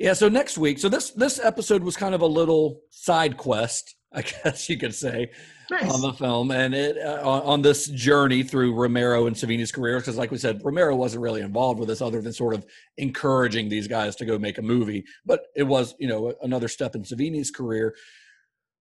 Yeah. 0.00 0.14
so 0.14 0.28
next 0.28 0.58
week, 0.58 0.78
so 0.78 0.88
this 0.88 1.10
this 1.10 1.38
episode 1.38 1.82
was 1.84 1.96
kind 1.96 2.14
of 2.14 2.22
a 2.22 2.26
little 2.26 2.80
side 2.90 3.36
quest, 3.36 3.94
I 4.12 4.22
guess 4.22 4.68
you 4.68 4.76
could 4.76 4.94
say, 4.94 5.30
Nice. 5.70 5.88
on 5.92 6.00
the 6.00 6.12
film 6.12 6.50
and 6.50 6.74
it 6.74 6.98
uh, 6.98 7.20
on, 7.22 7.42
on 7.42 7.62
this 7.62 7.86
journey 7.86 8.42
through 8.42 8.74
Romero 8.74 9.26
and 9.28 9.36
Savini's 9.36 9.70
careers. 9.70 10.02
Because, 10.02 10.16
like 10.18 10.32
we 10.32 10.38
said, 10.38 10.60
Romero 10.64 10.96
wasn't 10.96 11.22
really 11.22 11.42
involved 11.42 11.78
with 11.78 11.88
this 11.88 12.02
other 12.02 12.20
than 12.20 12.32
sort 12.32 12.54
of 12.54 12.66
encouraging 12.96 13.68
these 13.68 13.86
guys 13.86 14.16
to 14.16 14.24
go 14.24 14.36
make 14.38 14.58
a 14.58 14.62
movie. 14.62 15.04
But 15.24 15.42
it 15.54 15.62
was, 15.62 15.94
you 16.00 16.08
know, 16.08 16.34
another 16.42 16.66
step 16.66 16.96
in 16.96 17.02
Savini's 17.04 17.50
career. 17.52 17.94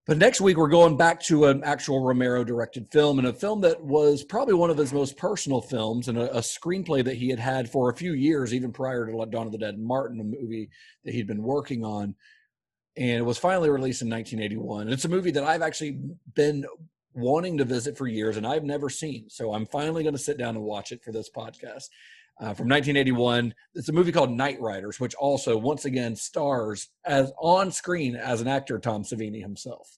But 0.10 0.18
next 0.18 0.42
week, 0.42 0.58
we're 0.58 0.70
going 0.70 0.98
back 0.98 1.22
to 1.26 1.46
an 1.46 1.64
actual 1.64 2.04
Romero 2.04 2.44
directed 2.44 2.92
film 2.92 3.20
and 3.20 3.28
a 3.28 3.32
film 3.32 3.62
that 3.62 3.80
was 3.80 4.24
probably 4.24 4.56
one 4.56 4.72
of 4.72 4.78
his 4.78 4.92
most 4.92 5.16
personal 5.18 5.62
films 5.62 6.08
and 6.08 6.18
a, 6.18 6.36
a 6.36 6.40
screenplay 6.40 7.04
that 7.04 7.16
he 7.16 7.30
had 7.30 7.38
had 7.38 7.70
for 7.70 7.92
a 7.92 7.96
few 7.96 8.14
years, 8.14 8.52
even 8.52 8.72
prior 8.72 9.06
to 9.06 9.26
Dawn 9.28 9.46
of 9.46 9.52
the 9.52 9.60
Dead 9.60 9.76
and 9.76 9.86
Martin, 9.86 10.20
a 10.20 10.24
movie 10.24 10.72
that 11.06 11.14
he'd 11.14 11.28
been 11.28 11.44
working 11.44 11.86
on. 11.86 12.16
And 12.98 13.20
it 13.20 13.24
was 13.24 13.38
finally 13.38 13.70
released 13.70 14.02
in 14.02 14.10
1981. 14.10 14.82
And 14.82 14.92
it's 14.92 15.06
a 15.06 15.10
movie 15.10 15.30
that 15.30 15.44
I've 15.44 15.62
actually 15.62 16.00
been 16.34 16.66
wanting 17.14 17.60
to 17.60 17.64
visit 17.64 17.96
for 17.96 18.08
years 18.08 18.36
and 18.36 18.48
I've 18.48 18.64
never 18.64 18.90
seen. 18.90 19.30
So 19.30 19.54
I'm 19.54 19.68
finally 19.68 20.02
going 20.02 20.16
to 20.16 20.20
sit 20.20 20.40
down 20.40 20.56
and 20.56 20.66
watch 20.66 20.92
it 20.92 21.04
for 21.04 21.12
this 21.12 21.30
podcast. 21.30 21.90
Uh, 22.42 22.54
from 22.54 22.70
1981, 22.70 23.54
it's 23.76 23.90
a 23.90 23.92
movie 23.92 24.14
called 24.14 24.30
Knightriders, 24.30 24.98
which 25.00 25.14
also 25.16 25.58
once 25.58 25.84
again 25.84 26.16
stars 26.16 26.88
as 27.06 27.34
on 27.38 27.70
screen 27.70 28.16
as 28.16 28.40
an 28.40 28.48
actor 28.48 28.80
Tom 28.80 29.04
Savini 29.04 29.42
himself. 29.42 29.98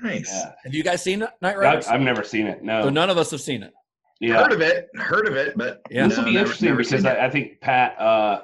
Nice. 0.00 0.30
Yeah. 0.32 0.52
Have 0.62 0.72
you 0.74 0.84
guys 0.84 1.02
seen 1.02 1.18
Night 1.18 1.32
I, 1.42 1.54
Riders? 1.56 1.88
I've 1.88 2.00
never 2.00 2.22
seen 2.22 2.46
it. 2.46 2.62
No. 2.62 2.82
so 2.84 2.90
none 2.90 3.10
of 3.10 3.18
us 3.18 3.32
have 3.32 3.40
seen 3.40 3.64
it. 3.64 3.72
yeah. 4.20 4.36
Heard 4.42 4.52
of 4.52 4.60
it? 4.60 4.88
Heard 4.94 5.26
of 5.26 5.34
it, 5.34 5.58
but 5.58 5.82
Yeah. 5.90 6.06
this 6.06 6.16
will 6.16 6.24
no, 6.24 6.30
be 6.30 6.34
never- 6.34 6.44
interesting 6.46 6.68
never 6.68 6.78
because. 6.84 7.04
I, 7.04 7.26
I 7.26 7.30
think 7.30 7.60
Pat 7.60 8.00
uh 8.00 8.42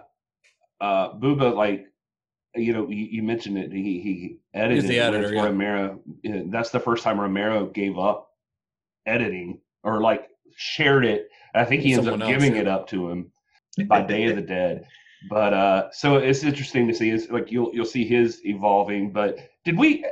uh 0.80 1.12
Buba 1.14 1.54
like 1.54 1.86
you 2.56 2.72
know 2.72 2.88
you, 2.88 3.06
you 3.10 3.22
mentioned 3.22 3.58
it 3.58 3.70
he 3.72 4.00
he 4.00 4.38
edited 4.54 4.84
the 4.88 4.96
it 4.96 5.00
editor, 5.00 5.22
with 5.28 5.34
yeah. 5.34 5.44
Romero 5.44 6.00
that's 6.50 6.70
the 6.70 6.80
first 6.80 7.04
time 7.04 7.20
Romero 7.20 7.66
gave 7.66 7.96
up 7.98 8.28
editing 9.06 9.60
or 9.84 10.00
like 10.00 10.28
shared 10.56 11.04
it 11.04 11.28
I 11.54 11.64
think 11.64 11.82
he 11.82 11.92
ends 11.94 12.06
up 12.06 12.12
Someone 12.12 12.30
else, 12.30 12.42
giving 12.42 12.54
yeah. 12.56 12.62
it 12.62 12.68
up 12.68 12.88
to 12.88 13.08
him 13.10 13.32
by 13.88 14.02
Day 14.02 14.24
of 14.26 14.36
the 14.36 14.42
Dead 14.42 14.86
but 15.30 15.52
uh 15.54 15.90
so 15.92 16.16
it's 16.16 16.44
interesting 16.44 16.86
to 16.86 16.94
see 16.94 17.10
is 17.10 17.30
like 17.30 17.50
you'll 17.50 17.70
you'll 17.74 17.84
see 17.86 18.06
his 18.06 18.40
evolving 18.44 19.10
but 19.10 19.38
did 19.64 19.76
we 19.78 20.04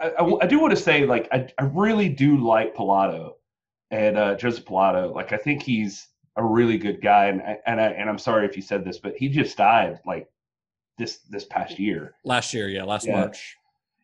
I, 0.00 0.08
I, 0.18 0.38
I 0.42 0.46
do 0.46 0.58
want 0.58 0.70
to 0.70 0.82
say 0.82 1.04
like 1.04 1.28
I, 1.30 1.46
I 1.58 1.64
really 1.64 2.08
do 2.08 2.38
like 2.38 2.74
Pilato 2.74 3.34
and 3.90 4.16
uh 4.16 4.34
Joseph 4.36 4.64
Pilato 4.64 5.14
like 5.14 5.32
I 5.32 5.36
think 5.36 5.62
he's 5.62 6.08
a 6.36 6.44
really 6.44 6.78
good 6.78 7.02
guy 7.02 7.26
and 7.26 7.42
I- 7.42 7.58
and 7.66 7.80
I, 7.80 7.86
and 7.88 8.08
I'm 8.08 8.18
sorry 8.18 8.46
if 8.46 8.56
you 8.56 8.62
said 8.62 8.84
this 8.84 8.98
but 8.98 9.14
he 9.16 9.28
just 9.28 9.56
died 9.56 9.98
like 10.06 10.28
this 10.96 11.18
this 11.28 11.44
past 11.44 11.78
year 11.78 12.14
Last 12.24 12.54
year, 12.54 12.68
yeah, 12.68 12.84
last 12.84 13.06
Yeah. 13.06 13.20
March. 13.20 13.56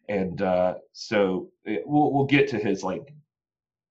and 0.09 0.43
uh 0.43 0.75
so 0.93 1.49
it, 1.65 1.83
we'll 1.87 2.13
we'll 2.13 2.25
get 2.27 2.49
to 2.51 2.59
his 2.59 2.83
like 2.85 3.13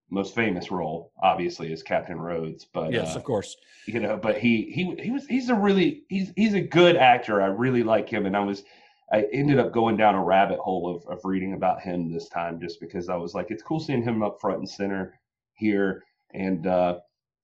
most 0.09 0.35
famous 0.35 0.71
role 0.71 1.11
obviously 1.21 1.71
is 1.71 1.81
Captain 1.83 2.19
Rhodes 2.19 2.65
but 2.65 2.91
Yes, 2.91 3.15
uh, 3.15 3.19
of 3.19 3.23
course. 3.23 3.55
you 3.87 3.99
know 3.99 4.17
but 4.17 4.37
he 4.37 4.71
he 4.71 4.95
he 5.01 5.11
was 5.11 5.25
he's 5.27 5.49
a 5.49 5.55
really 5.55 6.03
he's 6.09 6.31
he's 6.35 6.53
a 6.53 6.61
good 6.61 6.95
actor 6.95 7.41
i 7.41 7.47
really 7.47 7.83
like 7.83 8.07
him 8.09 8.25
and 8.25 8.35
i 8.37 8.39
was 8.39 8.63
i 9.11 9.25
ended 9.33 9.59
up 9.59 9.71
going 9.71 9.97
down 9.97 10.15
a 10.15 10.23
rabbit 10.23 10.59
hole 10.59 10.95
of, 10.95 11.05
of 11.07 11.19
reading 11.23 11.53
about 11.53 11.81
him 11.81 12.11
this 12.11 12.29
time 12.29 12.59
just 12.59 12.79
because 12.79 13.09
i 13.09 13.15
was 13.15 13.33
like 13.33 13.47
it's 13.49 13.63
cool 13.63 13.79
seeing 13.79 14.03
him 14.03 14.21
up 14.23 14.39
front 14.39 14.59
and 14.59 14.69
center 14.69 15.19
here 15.53 16.03
and 16.33 16.67
uh 16.67 16.97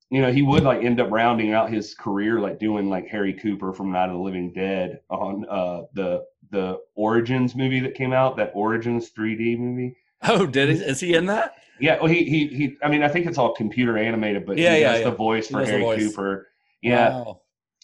you 0.10 0.22
know 0.22 0.32
he 0.32 0.42
would 0.42 0.64
like 0.64 0.84
end 0.84 1.00
up 1.00 1.10
rounding 1.12 1.54
out 1.54 1.72
his 1.72 1.94
career 1.96 2.40
like 2.40 2.60
doing 2.60 2.90
like 2.90 3.08
harry 3.08 3.34
cooper 3.34 3.72
from 3.74 3.92
night 3.92 4.10
of 4.10 4.14
the 4.14 4.20
living 4.20 4.52
dead 4.54 5.00
on 5.10 5.46
uh 5.50 5.82
the 5.94 6.24
the 6.52 6.78
origins 6.96 7.56
movie 7.56 7.80
that 7.80 7.96
came 7.96 8.14
out 8.14 8.36
that 8.38 8.52
origins 8.54 9.12
3d 9.12 9.58
movie 9.58 9.96
Oh, 10.28 10.46
did 10.46 10.70
he? 10.70 10.76
Is 10.76 11.00
he 11.00 11.16
in 11.16 11.26
that? 11.28 11.56
yeah, 11.80 11.98
well, 11.98 12.08
he 12.08 12.24
he 12.26 12.48
he. 12.48 12.78
I 12.84 12.90
mean, 12.90 13.02
I 13.04 13.08
think 13.08 13.26
it's 13.26 13.38
all 13.40 13.54
computer 13.56 13.98
animated, 13.98 14.46
but 14.46 14.58
Yeah, 14.58 14.76
he 14.76 14.82
yeah, 14.82 14.92
does 14.92 15.00
yeah. 15.02 15.10
the 15.10 15.16
voice 15.16 15.48
for 15.48 15.66
Harry 15.66 15.82
voice. 15.82 16.10
Cooper. 16.10 16.48
Yeah, 16.84 17.10
Wow. 17.10 17.42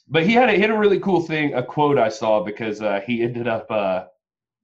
but 0.08 0.24
he 0.24 0.34
had 0.34 0.50
a, 0.50 0.54
he 0.54 0.62
had 0.62 0.70
a 0.70 0.78
really 0.78 1.00
cool 1.00 1.22
thing, 1.22 1.54
a 1.56 1.64
quote 1.64 1.98
I 1.98 2.10
saw 2.10 2.44
because 2.44 2.82
uh, 2.82 3.00
he 3.06 3.24
ended 3.24 3.48
up, 3.48 3.70
uh, 3.72 4.06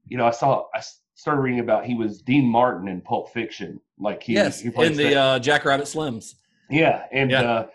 you 0.08 0.18
know, 0.18 0.26
I 0.28 0.32
saw 0.32 0.68
I 0.76 0.82
started 1.16 1.42
reading 1.42 1.62
about 1.62 1.86
he 1.86 1.96
was 1.96 2.22
Dean 2.22 2.46
Martin 2.46 2.88
in 2.88 3.02
Pulp 3.02 3.32
Fiction, 3.34 3.80
like 3.98 4.22
he 4.24 4.34
yes, 4.34 4.60
he 4.62 4.70
in 4.70 4.96
the 4.96 5.16
uh, 5.16 5.40
Jackrabbit 5.40 5.88
Slims. 5.88 6.36
yeah, 6.70 7.06
and 7.12 7.32
Yeah. 7.32 7.42
uh, 7.42 7.68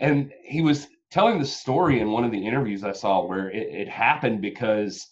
and 0.00 0.32
he 0.42 0.60
was 0.60 0.86
telling 1.10 1.38
the 1.38 1.46
story 1.46 2.00
in 2.00 2.10
one 2.12 2.24
of 2.24 2.30
the 2.30 2.46
interviews 2.46 2.84
I 2.84 2.92
saw 2.92 3.24
where 3.26 3.50
it, 3.50 3.68
it 3.74 3.88
happened 3.88 4.40
because 4.42 5.08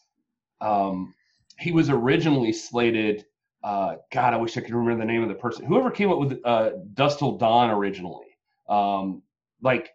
um, 0.60 1.14
he 1.58 1.72
was 1.72 1.88
originally 1.90 2.52
slated. 2.52 3.24
Uh, 3.62 3.96
God, 4.12 4.34
I 4.34 4.36
wish 4.36 4.56
I 4.56 4.60
could 4.60 4.74
remember 4.74 5.04
the 5.04 5.12
name 5.12 5.22
of 5.22 5.28
the 5.28 5.34
person. 5.34 5.66
Whoever 5.66 5.90
came 5.90 6.10
up 6.10 6.18
with 6.18 6.38
uh, 6.44 6.70
Dusk 6.94 7.18
Till 7.18 7.38
Dawn 7.38 7.70
originally, 7.70 8.26
um, 8.68 9.22
like 9.62 9.90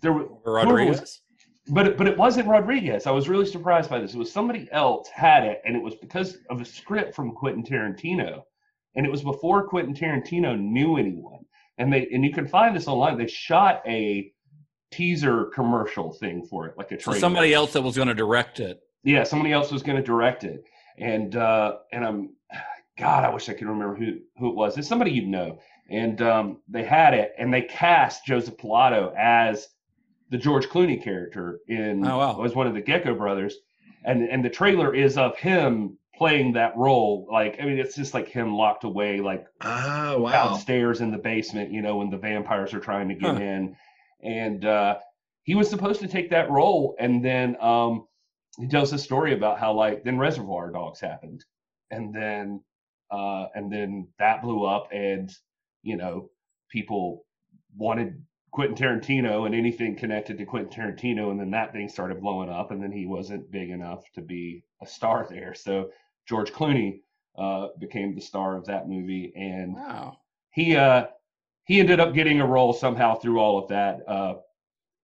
there 0.00 0.12
were 0.12 0.24
whoever 0.44 0.68
Rodriguez. 0.68 1.00
was- 1.00 1.20
but 1.68 1.86
it, 1.86 1.96
but 1.96 2.08
it 2.08 2.16
wasn't 2.16 2.48
Rodriguez. 2.48 3.06
I 3.06 3.12
was 3.12 3.28
really 3.28 3.46
surprised 3.46 3.90
by 3.90 4.00
this. 4.00 4.14
It 4.14 4.18
was 4.18 4.32
somebody 4.32 4.68
else 4.72 5.08
had 5.08 5.44
it, 5.44 5.60
and 5.64 5.76
it 5.76 5.82
was 5.82 5.94
because 5.94 6.38
of 6.48 6.60
a 6.60 6.64
script 6.64 7.14
from 7.14 7.32
Quentin 7.32 7.62
Tarantino, 7.62 8.42
and 8.96 9.06
it 9.06 9.10
was 9.10 9.22
before 9.22 9.68
Quentin 9.68 9.94
Tarantino 9.94 10.58
knew 10.58 10.96
anyone. 10.96 11.44
And 11.78 11.92
they 11.92 12.08
and 12.12 12.24
you 12.24 12.32
can 12.32 12.48
find 12.48 12.74
this 12.74 12.88
online. 12.88 13.18
They 13.18 13.26
shot 13.26 13.82
a 13.86 14.32
teaser 14.90 15.46
commercial 15.46 16.12
thing 16.12 16.44
for 16.44 16.66
it, 16.66 16.76
like 16.76 16.92
a 16.92 17.00
So 17.00 17.12
somebody 17.12 17.54
else 17.54 17.72
that 17.74 17.82
was 17.82 17.96
going 17.96 18.08
to 18.08 18.14
direct 18.14 18.60
it. 18.60 18.80
Yeah, 19.04 19.22
somebody 19.22 19.52
else 19.52 19.70
was 19.70 19.82
going 19.82 19.96
to 19.96 20.02
direct 20.02 20.44
it, 20.44 20.64
and 20.98 21.34
uh, 21.36 21.76
and 21.92 22.04
I'm, 22.04 22.30
God, 22.98 23.24
I 23.24 23.30
wish 23.32 23.48
I 23.48 23.54
could 23.54 23.68
remember 23.68 23.94
who 23.96 24.18
who 24.38 24.50
it 24.50 24.56
was. 24.56 24.76
It's 24.78 24.88
somebody 24.88 25.10
you'd 25.12 25.28
know, 25.28 25.58
and 25.88 26.20
um, 26.22 26.58
they 26.68 26.84
had 26.84 27.14
it, 27.14 27.32
and 27.38 27.52
they 27.52 27.62
cast 27.62 28.26
Joseph 28.26 28.56
Pilato 28.56 29.14
as 29.16 29.68
the 30.30 30.38
George 30.38 30.68
Clooney 30.68 31.02
character 31.02 31.60
in 31.68 32.04
Oh, 32.06 32.18
wow. 32.18 32.38
was 32.40 32.54
one 32.54 32.66
of 32.66 32.74
the 32.74 32.80
Gecko 32.80 33.14
brothers, 33.14 33.56
and 34.04 34.22
and 34.22 34.44
the 34.44 34.50
trailer 34.50 34.94
is 34.94 35.16
of 35.18 35.36
him 35.36 35.96
playing 36.14 36.52
that 36.52 36.76
role. 36.76 37.26
Like 37.32 37.56
I 37.60 37.64
mean, 37.64 37.78
it's 37.78 37.96
just 37.96 38.12
like 38.14 38.28
him 38.28 38.54
locked 38.54 38.84
away, 38.84 39.20
like 39.20 39.46
Oh 39.62 40.20
wow. 40.20 40.30
downstairs 40.32 41.00
in 41.00 41.10
the 41.10 41.18
basement, 41.18 41.72
you 41.72 41.80
know, 41.82 41.96
when 41.96 42.10
the 42.10 42.18
vampires 42.18 42.74
are 42.74 42.80
trying 42.80 43.08
to 43.08 43.14
get 43.14 43.34
Huh. 43.36 43.40
in. 43.40 43.76
And 44.22 44.64
uh, 44.66 44.98
he 45.44 45.54
was 45.54 45.70
supposed 45.70 46.00
to 46.02 46.08
take 46.08 46.28
that 46.30 46.50
role. 46.50 46.94
And 46.98 47.24
then 47.24 47.56
um, 47.60 48.06
he 48.60 48.68
tells 48.68 48.92
a 48.92 48.98
story 48.98 49.34
about 49.34 49.58
how, 49.58 49.72
like, 49.72 50.04
then 50.04 50.18
Reservoir 50.18 50.70
Dogs 50.70 51.00
happened. 51.00 51.44
And 51.90 52.14
then, 52.14 52.62
uh, 53.10 53.46
and 53.54 53.72
then 53.72 54.08
that 54.18 54.42
blew 54.42 54.64
up, 54.64 54.88
and, 54.92 55.32
you 55.82 55.96
know, 55.96 56.30
people 56.70 57.24
wanted 57.76 58.22
Quentin 58.52 58.76
Tarantino 58.76 59.46
and 59.46 59.54
anything 59.54 59.96
connected 59.96 60.38
to 60.38 60.44
Quentin 60.44 60.70
Tarantino. 60.70 61.30
And 61.30 61.38
then 61.40 61.50
that 61.52 61.72
thing 61.72 61.88
started 61.88 62.20
blowing 62.20 62.48
up, 62.50 62.70
and 62.70 62.82
then 62.82 62.92
he 62.92 63.06
wasn't 63.06 63.50
big 63.50 63.70
enough 63.70 64.02
to 64.14 64.20
be 64.20 64.64
a 64.82 64.86
star 64.86 65.26
there. 65.30 65.54
So 65.54 65.90
George 66.28 66.52
Clooney 66.52 67.00
uh, 67.38 67.68
became 67.78 68.14
the 68.14 68.20
star 68.20 68.56
of 68.56 68.66
that 68.66 68.88
movie. 68.88 69.32
And 69.36 69.74
Wow. 69.74 70.18
he 70.50 70.76
uh 70.76 71.06
he 71.64 71.78
ended 71.78 72.00
up 72.00 72.12
getting 72.14 72.40
a 72.40 72.46
role 72.46 72.72
somehow 72.72 73.14
through 73.14 73.38
all 73.38 73.56
of 73.58 73.68
that 73.68 74.00
uh 74.08 74.34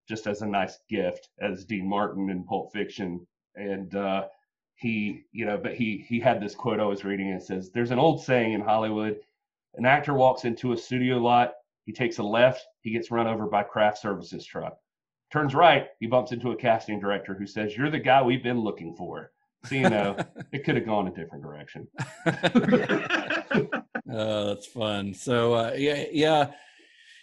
just 0.08 0.26
as 0.26 0.42
a 0.42 0.46
nice 0.46 0.78
gift 0.88 1.28
as 1.40 1.64
dean 1.64 1.88
martin 1.88 2.28
in 2.30 2.42
pulp 2.44 2.72
fiction 2.72 3.24
and 3.56 3.94
uh 3.94 4.26
he 4.74 5.24
you 5.32 5.44
know 5.44 5.56
but 5.56 5.74
he 5.74 6.04
he 6.08 6.20
had 6.20 6.40
this 6.40 6.54
quote 6.54 6.80
i 6.80 6.84
was 6.84 7.04
reading. 7.04 7.30
And 7.30 7.40
it 7.40 7.46
says 7.46 7.70
there's 7.70 7.90
an 7.90 7.98
old 7.98 8.22
saying 8.22 8.52
in 8.52 8.60
hollywood 8.60 9.18
an 9.74 9.86
actor 9.86 10.14
walks 10.14 10.44
into 10.44 10.72
a 10.72 10.76
studio 10.76 11.16
lot 11.16 11.54
he 11.84 11.92
takes 11.92 12.18
a 12.18 12.22
left 12.22 12.66
he 12.82 12.90
gets 12.90 13.10
run 13.10 13.26
over 13.26 13.46
by 13.46 13.62
craft 13.62 13.98
services 13.98 14.44
truck. 14.44 14.76
Turns 15.32 15.54
right 15.54 15.88
he 15.98 16.06
bumps 16.06 16.32
into 16.32 16.52
a 16.52 16.56
casting 16.56 17.00
director 17.00 17.34
who 17.34 17.46
says 17.46 17.76
you're 17.76 17.90
the 17.90 17.98
guy 17.98 18.22
we've 18.22 18.42
been 18.42 18.60
looking 18.60 18.94
for 18.94 19.32
so 19.64 19.74
you 19.74 19.88
know 19.88 20.16
it 20.52 20.64
could 20.64 20.76
have 20.76 20.86
gone 20.86 21.08
a 21.08 21.10
different 21.10 21.42
direction. 21.42 21.88
Uh, 22.26 22.60
that's 24.06 24.66
fun. 24.66 25.14
So 25.14 25.54
uh, 25.54 25.74
yeah, 25.76 26.04
yeah, 26.12 26.50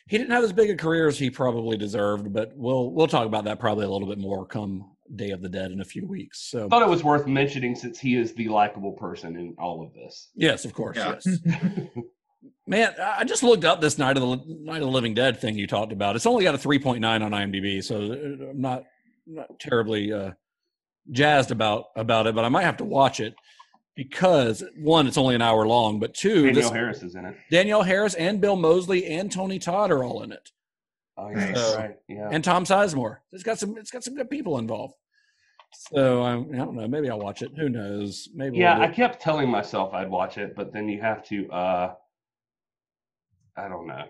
he 0.08 0.18
didn't 0.18 0.32
have 0.32 0.44
as 0.44 0.54
big 0.54 0.70
a 0.70 0.76
career 0.76 1.08
as 1.08 1.18
he 1.18 1.30
probably 1.30 1.78
deserved, 1.78 2.34
but 2.34 2.52
we'll 2.56 2.92
we'll 2.92 3.08
talk 3.08 3.26
about 3.26 3.46
that 3.46 3.60
probably 3.60 3.86
a 3.86 3.90
little 3.90 4.08
bit 4.08 4.20
more 4.20 4.46
come 4.46 4.92
Day 5.16 5.32
of 5.32 5.42
the 5.42 5.50
Dead 5.50 5.72
in 5.72 5.82
a 5.82 5.86
few 5.86 6.06
weeks. 6.08 6.40
So 6.50 6.66
I 6.66 6.70
thought 6.70 6.82
it 6.82 6.90
was 6.90 7.04
worth 7.04 7.28
mentioning 7.28 7.76
since 7.76 8.00
he 8.00 8.16
is 8.16 8.34
the 8.34 8.48
likable 8.50 8.94
person 8.94 9.36
in 9.36 9.56
all 9.60 9.84
of 9.84 9.94
this 9.94 10.30
yes, 10.36 10.66
of 10.66 10.74
course, 10.74 10.98
Yeah. 10.98 11.16
yes. 11.26 11.40
Man, 12.68 12.94
I 13.00 13.20
I 13.20 13.24
just 13.24 13.44
looked 13.44 13.66
up 13.66 13.82
this 13.82 13.98
Night 13.98 14.18
of 14.18 14.24
the 14.24 14.56
Night 14.60 14.78
of 14.82 14.88
the 14.88 14.92
Living 14.92 15.14
Dead 15.14 15.40
thing 15.40 15.58
you 15.58 15.68
talked 15.68 15.92
about. 15.92 16.16
It's 16.16 16.26
only 16.26 16.44
got 16.44 16.56
a 16.56 16.58
3.9 16.58 17.04
on 17.06 17.32
IMDb, 17.32 17.84
so 17.84 17.98
uh, 17.98 18.50
I'm 18.52 18.62
not 18.62 18.84
not 19.28 19.60
terribly 19.60 20.12
uh, 20.14 20.32
jazzed 21.12 21.52
about 21.52 21.86
about 21.96 22.28
it, 22.28 22.36
but 22.36 22.46
I 22.46 22.50
might 22.50 22.64
have 22.64 22.78
to 22.78 22.86
watch 22.86 23.20
it 23.20 23.36
because 23.96 24.64
one, 24.78 25.08
it's 25.08 25.18
only 25.18 25.36
an 25.36 25.42
hour 25.42 25.68
long, 25.68 26.00
but 26.00 26.14
two, 26.14 26.46
Danielle 26.46 26.54
this, 26.56 26.70
Harris 26.72 27.04
is 27.04 27.16
in 27.16 27.26
it. 27.26 27.36
Danielle 27.52 27.84
Harris 27.84 28.14
and 28.16 28.42
Bill 28.42 28.56
Moseley 28.56 29.06
and 29.06 29.32
Tony 29.32 29.60
Todd 29.60 29.92
are 29.92 30.04
all 30.04 30.24
in 30.24 30.32
it. 30.32 30.50
Oh 31.18 31.30
yeah, 31.30 31.52
Nice. 31.52 31.76
right. 31.76 31.96
Yeah. 32.08 32.30
and 32.32 32.44
Tom 32.44 32.66
Sizemore. 32.66 33.18
It's 33.32 33.44
got 33.44 33.60
some. 33.60 33.78
It's 33.78 33.92
got 33.92 34.04
some 34.04 34.16
good 34.16 34.30
people 34.30 34.58
involved. 34.58 34.96
So 35.92 36.24
um, 36.24 36.50
I 36.54 36.58
don't 36.58 36.76
know. 36.76 36.88
Maybe 36.88 37.10
I'll 37.10 37.20
watch 37.20 37.42
it. 37.42 37.52
Who 37.58 37.68
knows? 37.70 38.30
Maybe. 38.34 38.58
yeah, 38.58 38.76
I 38.76 38.80
we'll 38.80 38.88
do- 38.90 38.94
kept 38.94 39.22
telling 39.22 39.50
myself 39.50 39.94
I'd 39.94 40.10
watch 40.10 40.38
it, 40.38 40.56
but 40.56 40.72
then 40.74 40.88
you 40.90 41.02
have 41.02 41.24
to 41.26 41.50
uh 41.52 41.94
I 43.58 43.68
don't 43.68 43.88
know. 43.88 44.04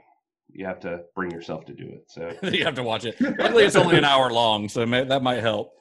You 0.52 0.66
have 0.66 0.80
to 0.82 1.02
bring 1.16 1.32
yourself 1.32 1.66
to 1.66 1.74
do 1.74 1.86
it. 1.88 2.06
So 2.08 2.32
you 2.50 2.64
have 2.66 2.76
to 2.76 2.84
watch 2.84 3.06
it. 3.06 3.20
Luckily, 3.20 3.64
it's 3.66 3.76
only 3.76 3.98
an 3.98 4.06
hour 4.06 4.32
long, 4.32 4.70
so 4.70 4.86
may, 4.86 5.04
that 5.04 5.24
might 5.24 5.42
help. 5.42 5.74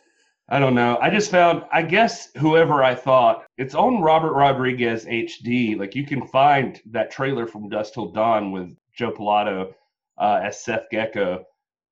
I 0.48 0.58
don't 0.58 0.74
know. 0.74 0.98
I 1.00 1.08
just 1.10 1.30
found 1.30 1.62
I 1.72 1.82
guess 1.82 2.30
whoever 2.36 2.82
I 2.82 2.94
thought 2.94 3.44
it's 3.58 3.74
on 3.74 4.00
Robert 4.02 4.32
Rodriguez 4.32 5.04
HD. 5.04 5.78
Like 5.78 5.94
you 5.94 6.04
can 6.04 6.26
find 6.26 6.80
that 6.90 7.10
trailer 7.10 7.46
from 7.46 7.68
Dusk 7.68 7.94
Till 7.94 8.08
Dawn 8.10 8.50
with 8.52 8.74
Joe 8.94 9.12
Pilato 9.12 9.72
uh, 10.18 10.40
as 10.44 10.62
Seth 10.62 10.84
Gecko, 10.90 11.44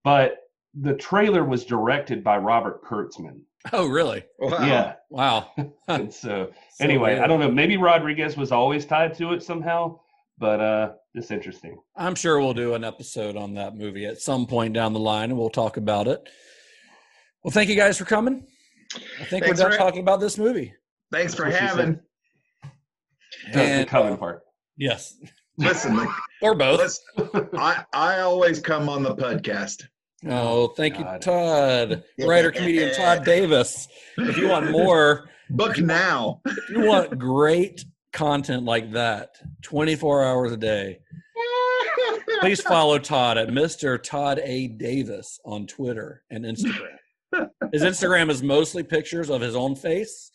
but 0.04 0.36
the 0.74 0.94
trailer 0.94 1.44
was 1.44 1.64
directed 1.64 2.22
by 2.22 2.38
Robert 2.38 2.84
Kurtzman. 2.84 3.40
Oh, 3.72 3.86
really? 3.86 4.24
Wow. 4.38 4.64
Yeah. 4.66 4.94
Wow. 5.10 5.50
And 5.88 6.12
so 6.12 6.50
So 6.72 6.84
anyway, 6.84 7.14
weird. 7.14 7.24
I 7.24 7.26
don't 7.26 7.40
know. 7.40 7.50
Maybe 7.50 7.76
Rodriguez 7.76 8.36
was 8.36 8.52
always 8.52 8.86
tied 8.86 9.14
to 9.14 9.32
it 9.32 9.42
somehow, 9.42 9.98
but 10.38 10.60
uh, 10.60 10.92
it's 11.14 11.30
interesting. 11.30 11.76
I'm 11.96 12.14
sure 12.14 12.40
we'll 12.40 12.54
do 12.54 12.74
an 12.74 12.84
episode 12.84 13.36
on 13.36 13.54
that 13.54 13.74
movie 13.76 14.06
at 14.06 14.20
some 14.20 14.46
point 14.46 14.72
down 14.74 14.92
the 14.92 15.00
line, 15.00 15.30
and 15.30 15.38
we'll 15.38 15.50
talk 15.50 15.76
about 15.76 16.06
it. 16.08 16.26
Well, 17.42 17.50
thank 17.50 17.68
you 17.68 17.76
guys 17.76 17.98
for 17.98 18.04
coming. 18.04 18.46
I 18.94 19.24
think 19.24 19.44
Thanks 19.44 19.48
we're 19.48 19.68
done 19.68 19.72
for- 19.72 19.78
talking 19.78 20.00
about 20.00 20.20
this 20.20 20.38
movie. 20.38 20.72
Thanks 21.12 21.34
for 21.34 21.50
That's 21.50 21.60
what 21.60 21.70
she 21.70 21.76
having. 21.78 22.00
The, 23.52 23.78
the 23.80 23.86
coming 23.88 24.12
uh, 24.14 24.16
part. 24.16 24.42
Yes, 24.76 25.16
Listen, 25.60 25.96
like, 25.96 26.08
or 26.42 26.54
both. 26.54 26.78
listen, 26.80 27.48
I 27.56 27.84
I 27.92 28.20
always 28.20 28.60
come 28.60 28.88
on 28.88 29.02
the 29.02 29.14
podcast. 29.14 29.84
Oh, 30.28 30.68
thank 30.68 30.98
you, 30.98 31.04
Todd. 31.20 32.02
Writer 32.18 32.50
comedian 32.50 32.94
Todd 32.94 33.24
Davis. 33.24 33.88
If 34.18 34.36
you 34.36 34.48
want 34.48 34.70
more, 34.70 35.28
Book 35.50 35.78
now. 35.78 36.40
if 36.46 36.68
you 36.70 36.84
want 36.84 37.18
great 37.18 37.84
content 38.12 38.64
like 38.64 38.92
that 38.92 39.30
24 39.62 40.24
hours 40.24 40.50
a 40.52 40.56
day 40.56 40.98
please 42.40 42.60
follow 42.60 42.98
todd 42.98 43.38
at 43.38 43.46
mr 43.48 44.02
todd 44.02 44.40
a 44.42 44.66
davis 44.66 45.38
on 45.44 45.64
twitter 45.66 46.22
and 46.28 46.44
instagram 46.44 46.96
his 47.72 47.82
instagram 47.82 48.28
is 48.28 48.42
mostly 48.42 48.82
pictures 48.82 49.30
of 49.30 49.40
his 49.40 49.54
own 49.54 49.76
face 49.76 50.32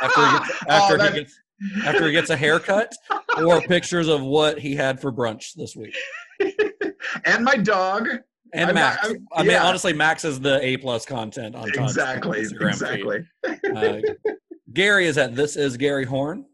after 0.00 0.24
he 0.24 0.38
gets, 0.38 0.62
Oh, 0.68 0.72
after 0.72 0.98
that- 0.98 1.12
he 1.14 1.18
gets 1.20 1.40
after 1.84 2.06
he 2.06 2.12
gets 2.12 2.30
a 2.30 2.36
haircut 2.36 2.92
or 3.38 3.60
pictures 3.62 4.08
of 4.08 4.22
what 4.22 4.58
he 4.58 4.74
had 4.74 5.00
for 5.00 5.12
brunch 5.12 5.54
this 5.54 5.74
week 5.76 5.94
and 7.24 7.44
my 7.44 7.56
dog. 7.56 8.06
and 8.52 8.68
I'm 8.70 8.74
max 8.74 9.04
I'm- 9.06 9.26
i 9.32 9.42
mean 9.42 9.50
yeah. 9.52 9.64
honestly 9.64 9.92
max 9.92 10.24
is 10.24 10.40
the 10.40 10.62
a 10.64 10.76
plus 10.78 11.04
content 11.04 11.54
on 11.54 11.68
Exactly. 11.68 12.42
Instagram. 12.42 13.26
Exactly. 13.44 14.04
Uh, 14.24 14.32
Gary 14.72 15.06
is 15.06 15.18
at 15.18 15.34
this 15.34 15.56
is 15.56 15.76
Gary 15.76 16.04
Horn 16.04 16.44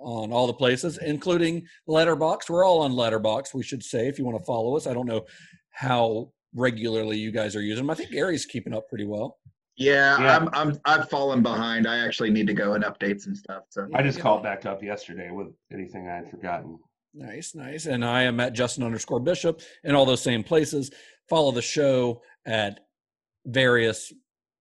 on 0.00 0.32
all 0.32 0.46
the 0.46 0.54
places, 0.54 0.96
including 0.98 1.66
Letterboxd. 1.88 2.48
We're 2.48 2.64
all 2.64 2.80
on 2.82 2.92
Letterboxd, 2.92 3.52
we 3.52 3.62
should 3.64 3.82
say, 3.82 4.06
if 4.06 4.16
you 4.18 4.24
want 4.24 4.38
to 4.38 4.44
follow 4.44 4.76
us. 4.76 4.86
I 4.86 4.94
don't 4.94 5.06
know 5.06 5.24
how 5.70 6.30
regularly 6.54 7.18
you 7.18 7.30
guys 7.32 7.56
are 7.56 7.60
using 7.60 7.84
them. 7.84 7.90
I 7.90 7.94
think 7.94 8.10
Gary's 8.12 8.46
keeping 8.46 8.72
up 8.72 8.88
pretty 8.88 9.04
well. 9.06 9.37
Yeah, 9.78 10.20
Yeah. 10.20 10.36
I'm 10.36 10.48
I'm 10.52 10.80
I've 10.84 11.08
fallen 11.08 11.42
behind. 11.42 11.86
I 11.86 11.98
actually 12.04 12.30
need 12.30 12.48
to 12.48 12.54
go 12.54 12.74
and 12.74 12.84
update 12.84 13.20
some 13.20 13.34
stuff. 13.34 13.62
So 13.70 13.88
I 13.94 14.02
just 14.02 14.18
called 14.20 14.42
back 14.42 14.66
up 14.66 14.82
yesterday 14.82 15.30
with 15.30 15.48
anything 15.72 16.08
I 16.08 16.16
had 16.16 16.30
forgotten. 16.30 16.78
Nice, 17.14 17.54
nice. 17.54 17.86
And 17.86 18.04
I 18.04 18.22
am 18.22 18.38
at 18.40 18.52
Justin 18.52 18.84
underscore 18.84 19.20
Bishop 19.20 19.62
in 19.84 19.94
all 19.94 20.04
those 20.04 20.20
same 20.22 20.42
places. 20.42 20.90
Follow 21.28 21.52
the 21.52 21.62
show 21.62 22.22
at 22.44 22.80
various 23.46 24.12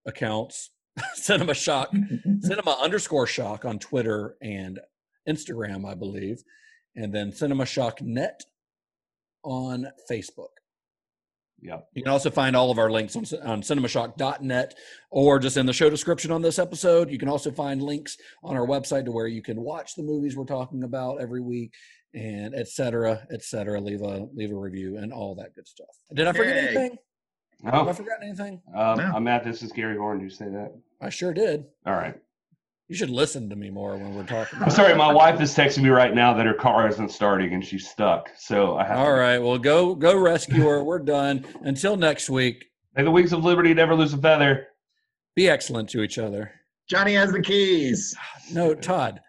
accounts. 0.06 0.69
Cinema 1.14 1.53
Shock, 1.53 1.91
Cinema 2.41 2.77
underscore 2.81 3.27
Shock 3.27 3.65
on 3.65 3.77
Twitter 3.80 4.35
and 4.41 4.80
Instagram, 5.27 5.88
I 5.88 5.94
believe, 5.94 6.41
and 6.95 7.14
then 7.14 7.31
Cinema 7.31 7.65
Shock 7.65 8.02
Net 8.02 8.41
on 9.44 9.88
Facebook. 10.10 10.56
Yep. 11.61 11.88
You 11.93 12.03
can 12.03 12.11
also 12.11 12.29
find 12.29 12.55
all 12.55 12.69
of 12.69 12.77
our 12.77 12.91
links 12.91 13.15
on, 13.15 13.23
on 13.43 13.61
cinemashock.net 13.63 14.75
or 15.09 15.39
just 15.39 15.57
in 15.57 15.65
the 15.65 15.73
show 15.73 15.89
description 15.89 16.31
on 16.31 16.41
this 16.41 16.59
episode. 16.59 17.09
You 17.09 17.17
can 17.17 17.29
also 17.29 17.51
find 17.51 17.81
links 17.81 18.17
on 18.43 18.55
our 18.55 18.65
website 18.67 19.05
to 19.05 19.11
where 19.11 19.27
you 19.27 19.41
can 19.41 19.59
watch 19.61 19.95
the 19.95 20.03
movies 20.03 20.35
we're 20.35 20.45
talking 20.45 20.84
about 20.84 21.19
every 21.19 21.41
week 21.41 21.73
and 22.13 22.53
et 22.55 22.67
cetera, 22.67 23.25
et 23.31 23.43
cetera. 23.43 23.81
Leave 23.81 24.01
a 24.01 24.27
leave 24.34 24.51
a 24.51 24.55
review 24.55 24.97
and 24.97 25.11
all 25.11 25.35
that 25.35 25.55
good 25.55 25.67
stuff. 25.67 25.88
Did 26.13 26.27
I 26.27 26.34
forget 26.34 26.55
Yay. 26.55 26.61
anything? 26.67 26.97
Have 27.65 27.73
I 27.73 27.89
Oh, 27.89 27.93
forgotten 27.93 28.27
anything? 28.27 28.61
um, 28.75 28.97
No. 28.99 29.11
I'm 29.15 29.23
Matt. 29.23 29.43
this 29.43 29.63
is 29.63 29.71
Gary 29.71 29.97
Horn. 29.97 30.19
Do 30.19 30.23
you 30.25 30.29
say 30.29 30.45
that? 30.49 30.73
I 31.01 31.09
sure 31.09 31.34
did. 31.34 31.65
All 31.88 31.93
right. 31.93 32.15
You 32.88 32.95
should 32.95 33.09
listen 33.09 33.49
to 33.49 33.55
me 33.57 33.69
more 33.69 33.97
when 33.97 34.15
we're 34.15 34.23
talking. 34.23 34.59
I'm 34.61 34.69
sorry, 34.69 34.95
my 34.95 35.11
wife 35.11 35.41
is 35.41 35.53
texting 35.53 35.84
me 35.84 35.89
right 35.89 36.14
now 36.15 36.34
that 36.34 36.45
her 36.45 36.53
car 36.53 36.88
isn't 36.88 37.09
starting 37.11 37.53
and 37.53 37.65
she's 37.65 37.88
stuck. 37.89 38.30
So 38.38 38.77
I 38.77 38.85
have. 38.85 38.97
All 38.99 39.05
to, 39.07 39.11
right, 39.11 39.39
well, 39.39 39.57
go 39.57 39.93
go 39.93 40.15
rescue 40.18 40.64
her. 40.64 40.81
We're 40.84 40.99
done. 40.99 41.45
Until 41.64 41.97
next 41.97 42.30
week, 42.30 42.64
May 42.95 43.03
the 43.03 43.11
wings 43.11 43.34
of 43.34 43.43
liberty 43.43 43.73
never 43.73 43.93
lose 43.93 44.14
a 44.14 44.18
feather. 44.18 44.68
be 45.35 45.49
excellent 45.49 45.89
to 45.89 46.01
each 46.01 46.18
other. 46.18 46.51
Johnny 46.89 47.14
has 47.15 47.31
the 47.34 47.41
keys. 47.41 48.15
No, 48.53 48.73
Todd. 48.73 49.19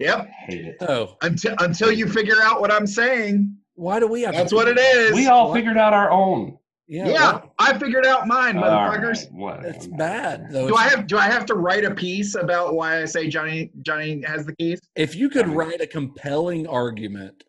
Yep. 0.00 0.28
Hate 0.48 0.64
it. 0.66 0.76
Oh, 0.80 1.16
Until 1.22 1.54
until 1.60 1.92
you 1.92 2.08
figure 2.08 2.42
out 2.42 2.60
what 2.60 2.72
I'm 2.72 2.86
saying. 2.86 3.56
why 3.76 4.00
do 4.00 4.08
we 4.08 4.22
have? 4.22 4.32
to 4.34 4.38
That's 4.40 4.52
what 4.52 4.66
it 4.66 4.78
is. 4.78 5.14
We 5.14 5.28
all 5.28 5.50
What? 5.50 5.54
figured 5.54 5.78
out 5.78 5.92
our 5.94 6.10
own. 6.10 6.58
Yeah, 6.86 7.08
yeah, 7.08 7.40
I 7.58 7.78
figured 7.78 8.04
out 8.04 8.26
mine, 8.26 8.56
motherfuckers. 8.56 9.22
right, 9.24 9.32
whatever. 9.32 9.66
it's 9.68 9.86
bad 9.86 10.48
though. 10.52 10.68
Do 10.68 10.76
I 10.76 10.84
have 10.88 11.06
do 11.06 11.16
I 11.16 11.24
have 11.30 11.46
to 11.46 11.54
write 11.54 11.84
a 11.84 11.94
piece 11.94 12.34
about 12.34 12.74
why 12.74 13.00
I 13.00 13.04
say 13.06 13.26
Johnny 13.28 13.70
Johnny 13.80 14.22
has 14.26 14.44
the 14.44 14.54
keys? 14.56 14.80
If 14.94 15.14
you 15.14 15.30
could 15.30 15.48
write 15.48 15.80
a 15.80 15.86
compelling 15.86 16.66
argument, 16.66 17.44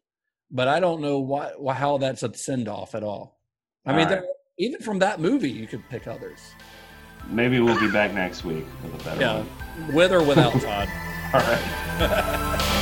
but 0.51 0.69
I 0.69 0.79
don't 0.79 1.01
know 1.01 1.19
why, 1.19 1.51
why 1.57 1.73
how 1.73 1.97
that's 1.97 2.23
a 2.23 2.33
send 2.33 2.69
off 2.69 2.95
at 2.95 3.03
all. 3.03 3.37
I 3.85 3.89
All 3.91 3.97
mean, 3.97 4.05
right. 4.07 4.21
there, 4.21 4.25
even 4.57 4.79
from 4.79 4.99
that 4.99 5.19
movie, 5.19 5.51
you 5.51 5.67
could 5.67 5.83
pick 5.89 6.07
others. 6.07 6.39
Maybe 7.27 7.59
we'll 7.59 7.79
be 7.79 7.91
back 7.91 8.13
next 8.13 8.45
week 8.45 8.65
with 8.83 9.01
a 9.01 9.03
better 9.03 9.19
Yeah, 9.19 9.43
one. 9.43 9.93
with 9.95 10.13
or 10.13 10.23
without 10.23 10.53
Todd. 10.53 10.87
All 11.33 11.41
right. 11.41 12.81